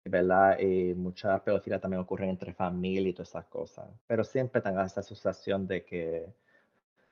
¿Verdad? 0.05 0.59
Y 0.59 0.93
muchas 0.95 1.41
pedofilia 1.41 1.79
también 1.79 2.01
ocurren 2.01 2.29
entre 2.29 2.53
familia 2.53 3.09
y 3.09 3.13
todas 3.13 3.29
esas 3.29 3.45
cosas. 3.45 3.89
Pero 4.07 4.23
siempre 4.23 4.61
tengan 4.61 4.85
esa 4.85 5.01
asociación 5.01 5.67
de 5.67 5.85
que 5.85 6.27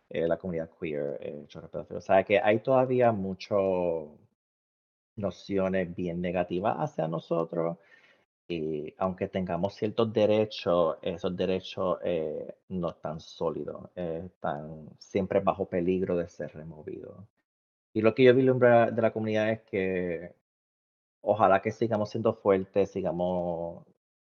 eh, 0.10 0.28
la 0.28 0.38
comunidad 0.38 0.70
queer 0.80 1.18
eh, 1.22 1.46
O 1.92 2.02
sea, 2.02 2.24
que 2.24 2.40
hay 2.40 2.60
todavía 2.60 3.12
muchas 3.12 3.58
nociones 5.16 5.96
bien 5.96 6.22
negativas 6.22 6.76
hacia 6.80 7.08
nosotros 7.08 7.78
y 8.48 8.94
aunque 8.98 9.28
tengamos 9.28 9.76
ciertos 9.76 10.12
derechos, 10.14 10.98
esos 11.04 11.36
derechos 11.38 12.00
eh, 12.04 12.56
no 12.70 12.90
están 12.92 13.20
sólidos, 13.20 13.90
eh, 13.96 14.24
están 14.26 14.90
siempre 15.00 15.40
bajo 15.40 15.66
peligro 15.70 16.18
de 16.18 16.28
ser 16.28 16.54
removidos. 16.56 17.18
Y 18.00 18.02
lo 18.02 18.16
que 18.16 18.24
yo 18.24 18.34
vi 18.34 18.46
de 18.46 19.02
la 19.02 19.12
comunidad 19.12 19.50
es 19.50 19.62
que 19.64 20.34
ojalá 21.20 21.62
que 21.62 21.74
sigamos 21.74 22.10
siendo 22.10 22.34
fuertes, 22.34 22.92
sigamos 22.92 23.86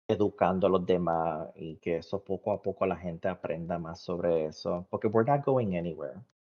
educando 0.07 0.69
a 0.69 0.71
los 0.71 0.87
demás 0.87 1.49
y 1.57 1.77
que 1.79 1.97
eso 1.97 2.23
poco 2.23 2.53
a 2.53 2.63
poco 2.63 2.87
la 2.87 2.95
gente 2.97 3.27
aprenda 3.27 3.77
más 3.77 4.01
sobre 4.01 4.47
eso, 4.47 4.87
porque 4.89 5.09
we're 5.09 5.29
not 5.29 5.45
going 5.45 5.75
anywhere. 5.75 6.15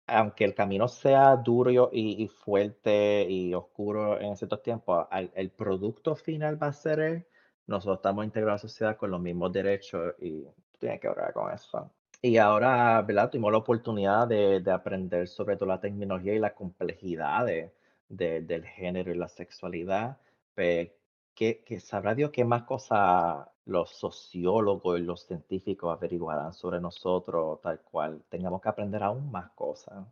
Aunque 0.06 0.44
el 0.44 0.54
camino 0.54 0.86
sea 0.86 1.34
duro 1.36 1.88
y, 1.90 2.28
fuerte 2.28 3.24
y 3.26 3.54
oscuro 3.54 4.20
en 4.20 4.36
ciertos 4.36 4.62
tiempos, 4.62 5.06
el 5.34 5.50
producto 5.50 6.14
final 6.14 6.62
va 6.62 6.66
a 6.66 6.72
ser 6.74 7.26
nosotros 7.66 8.00
estamos 8.00 8.26
integrados 8.26 8.64
a 8.64 8.66
la 8.66 8.68
sociedad 8.68 8.96
con 8.98 9.10
los 9.10 9.20
mismos 9.22 9.50
derechos 9.50 10.14
y 10.18 10.46
tienes 10.78 11.00
que 11.00 11.08
hablar 11.08 11.32
con 11.32 11.50
eso. 11.50 11.90
Y 12.20 12.36
ahora, 12.36 13.00
¿verdad? 13.02 13.30
Tuvimos 13.30 13.52
la 13.52 13.58
oportunidad 13.58 14.26
de, 14.26 14.60
de 14.60 14.70
aprender 14.72 15.28
sobre 15.28 15.56
toda 15.56 15.74
la 15.74 15.80
tecnología 15.80 16.34
y 16.34 16.38
las 16.38 16.52
complejidades 16.52 17.72
de, 18.08 18.40
del 18.42 18.64
género 18.66 19.12
y 19.12 19.16
la 19.16 19.28
sexualidad. 19.28 20.18
Pues, 20.54 20.90
que, 21.34 21.62
que 21.64 21.78
sabrá 21.78 22.14
Dios 22.16 22.30
qué 22.32 22.44
más 22.44 22.64
cosas 22.64 23.46
los 23.66 23.90
sociólogos 23.90 24.98
y 24.98 25.02
los 25.02 25.24
científicos 25.26 25.92
averiguarán 25.96 26.52
sobre 26.52 26.80
nosotros, 26.80 27.60
tal 27.60 27.80
cual. 27.82 28.22
Tengamos 28.28 28.60
que 28.60 28.68
aprender 28.68 29.02
aún 29.02 29.30
más 29.30 29.50
cosas. 29.52 30.04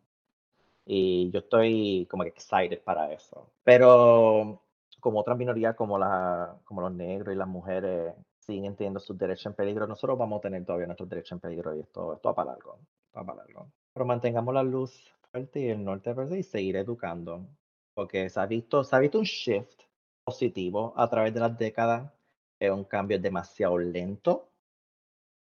Y 0.84 1.30
yo 1.32 1.40
estoy 1.40 2.06
como 2.08 2.22
que 2.22 2.28
excited 2.28 2.80
para 2.82 3.12
eso. 3.12 3.50
Pero 3.64 4.62
como 5.00 5.20
otras 5.20 5.36
minorías 5.36 5.74
como, 5.74 5.98
la, 5.98 6.56
como 6.64 6.80
los 6.82 6.92
negros 6.92 7.34
y 7.34 7.38
las 7.38 7.48
mujeres 7.48 8.14
siguen 8.47 8.66
entendiendo 8.66 9.01
sus 9.01 9.18
derechos 9.18 9.47
en 9.47 9.55
peligro, 9.55 9.86
nosotros 9.86 10.16
vamos 10.16 10.39
a 10.39 10.43
tener 10.43 10.64
todavía 10.64 10.86
nuestros 10.86 11.09
derechos 11.09 11.32
en 11.32 11.40
peligro 11.40 11.77
y 11.77 11.81
esto, 11.81 12.14
esto 12.14 12.28
va 12.28 12.35
para 12.35 12.52
largo, 12.52 12.78
va 13.16 13.24
para 13.24 13.39
largo. 13.39 13.73
Pero 13.93 14.06
mantengamos 14.06 14.55
la 14.55 14.62
luz 14.62 15.12
fuerte 15.31 15.60
y 15.60 15.68
el 15.68 15.85
norte 15.85 16.12
verde 16.12 16.39
y 16.39 16.43
seguir 16.43 16.77
educando, 16.77 17.47
porque 17.94 18.31
se 18.31 18.40
ha 18.40 18.47
visto, 18.47 18.85
se 18.85 18.94
ha 18.94 19.01
visto 19.01 19.18
un 19.18 19.24
shift 19.24 19.82
positivo 20.24 20.94
a 20.97 21.10
través 21.10 21.35
de 21.35 21.40
las 21.40 21.59
décadas, 21.59 22.12
es 22.60 22.70
un 22.70 22.85
cambio 22.85 23.18
demasiado 23.18 23.77
lento, 23.78 24.48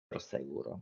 pero 0.09 0.19
seguro. 0.19 0.81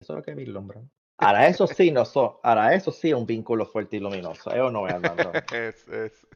Eso 0.00 0.12
es 0.12 0.16
lo 0.16 0.22
que 0.22 0.34
vislumbra. 0.34 0.82
Ahora 1.18 1.46
eso 1.46 1.66
sí, 1.66 1.90
no 1.90 2.04
so, 2.04 2.40
ahora 2.42 2.74
eso 2.74 2.90
sí 2.90 3.08
es 3.08 3.14
un 3.14 3.24
vínculo 3.24 3.64
fuerte 3.64 3.96
y 3.96 4.00
luminoso. 4.00 4.50
Eso 4.50 4.70
no 4.70 4.80
voy 4.80 4.90
andando. 4.90 5.32
es, 5.54 5.88
es. 5.88 6.26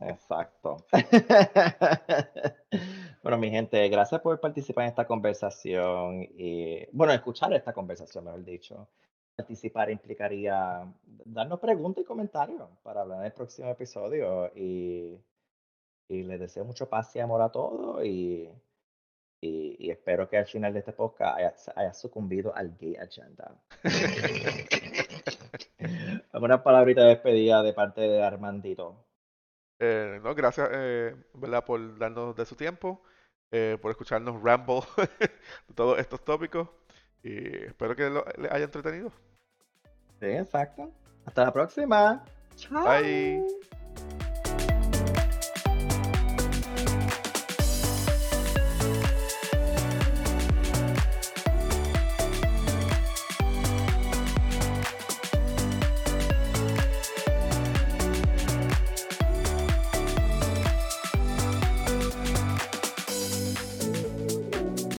Exacto. 0.00 0.86
bueno, 3.22 3.38
mi 3.38 3.50
gente, 3.50 3.88
gracias 3.88 4.20
por 4.20 4.40
participar 4.40 4.84
en 4.84 4.90
esta 4.90 5.06
conversación 5.06 6.22
y, 6.22 6.86
bueno, 6.92 7.12
escuchar 7.12 7.52
esta 7.52 7.72
conversación, 7.72 8.24
mejor 8.24 8.44
dicho. 8.44 8.88
Participar 9.36 9.90
implicaría 9.90 10.84
darnos 11.24 11.60
preguntas 11.60 12.02
y 12.02 12.06
comentarios 12.06 12.68
para 12.82 13.02
hablar 13.02 13.20
en 13.20 13.26
el 13.26 13.32
próximo 13.32 13.70
episodio 13.70 14.50
y, 14.54 15.18
y 16.08 16.22
les 16.22 16.40
deseo 16.40 16.64
mucho 16.64 16.88
paz 16.88 17.14
y 17.16 17.20
amor 17.20 17.42
a 17.42 17.50
todos 17.50 18.04
y, 18.04 18.48
y, 19.40 19.90
espero 19.90 20.28
que 20.28 20.36
al 20.38 20.46
final 20.46 20.72
de 20.72 20.80
este 20.80 20.92
podcast 20.92 21.38
haya, 21.38 21.54
haya 21.76 21.94
sucumbido 21.94 22.54
al 22.54 22.76
gay 22.76 22.96
agenda. 22.96 23.54
Una 26.32 26.62
palabrita 26.62 27.02
de 27.02 27.08
despedida 27.08 27.62
de 27.62 27.72
parte 27.72 28.00
de 28.02 28.22
Armandito. 28.22 29.09
Eh, 29.82 30.20
no, 30.22 30.34
gracias 30.34 30.68
eh, 30.72 31.16
¿verdad? 31.32 31.64
por 31.64 31.98
darnos 31.98 32.36
de 32.36 32.44
su 32.44 32.54
tiempo, 32.54 33.02
eh, 33.50 33.78
por 33.80 33.90
escucharnos 33.90 34.42
ramble 34.42 34.82
de 35.68 35.74
todos 35.74 35.98
estos 35.98 36.22
tópicos 36.22 36.68
y 37.22 37.64
espero 37.64 37.96
que 37.96 38.10
les 38.38 38.52
haya 38.52 38.64
entretenido. 38.64 39.10
Sí, 40.20 40.26
exacto. 40.26 40.92
Hasta 41.24 41.44
la 41.44 41.52
próxima. 41.52 42.22
Chao. 42.56 42.84
Bye. 42.84 43.79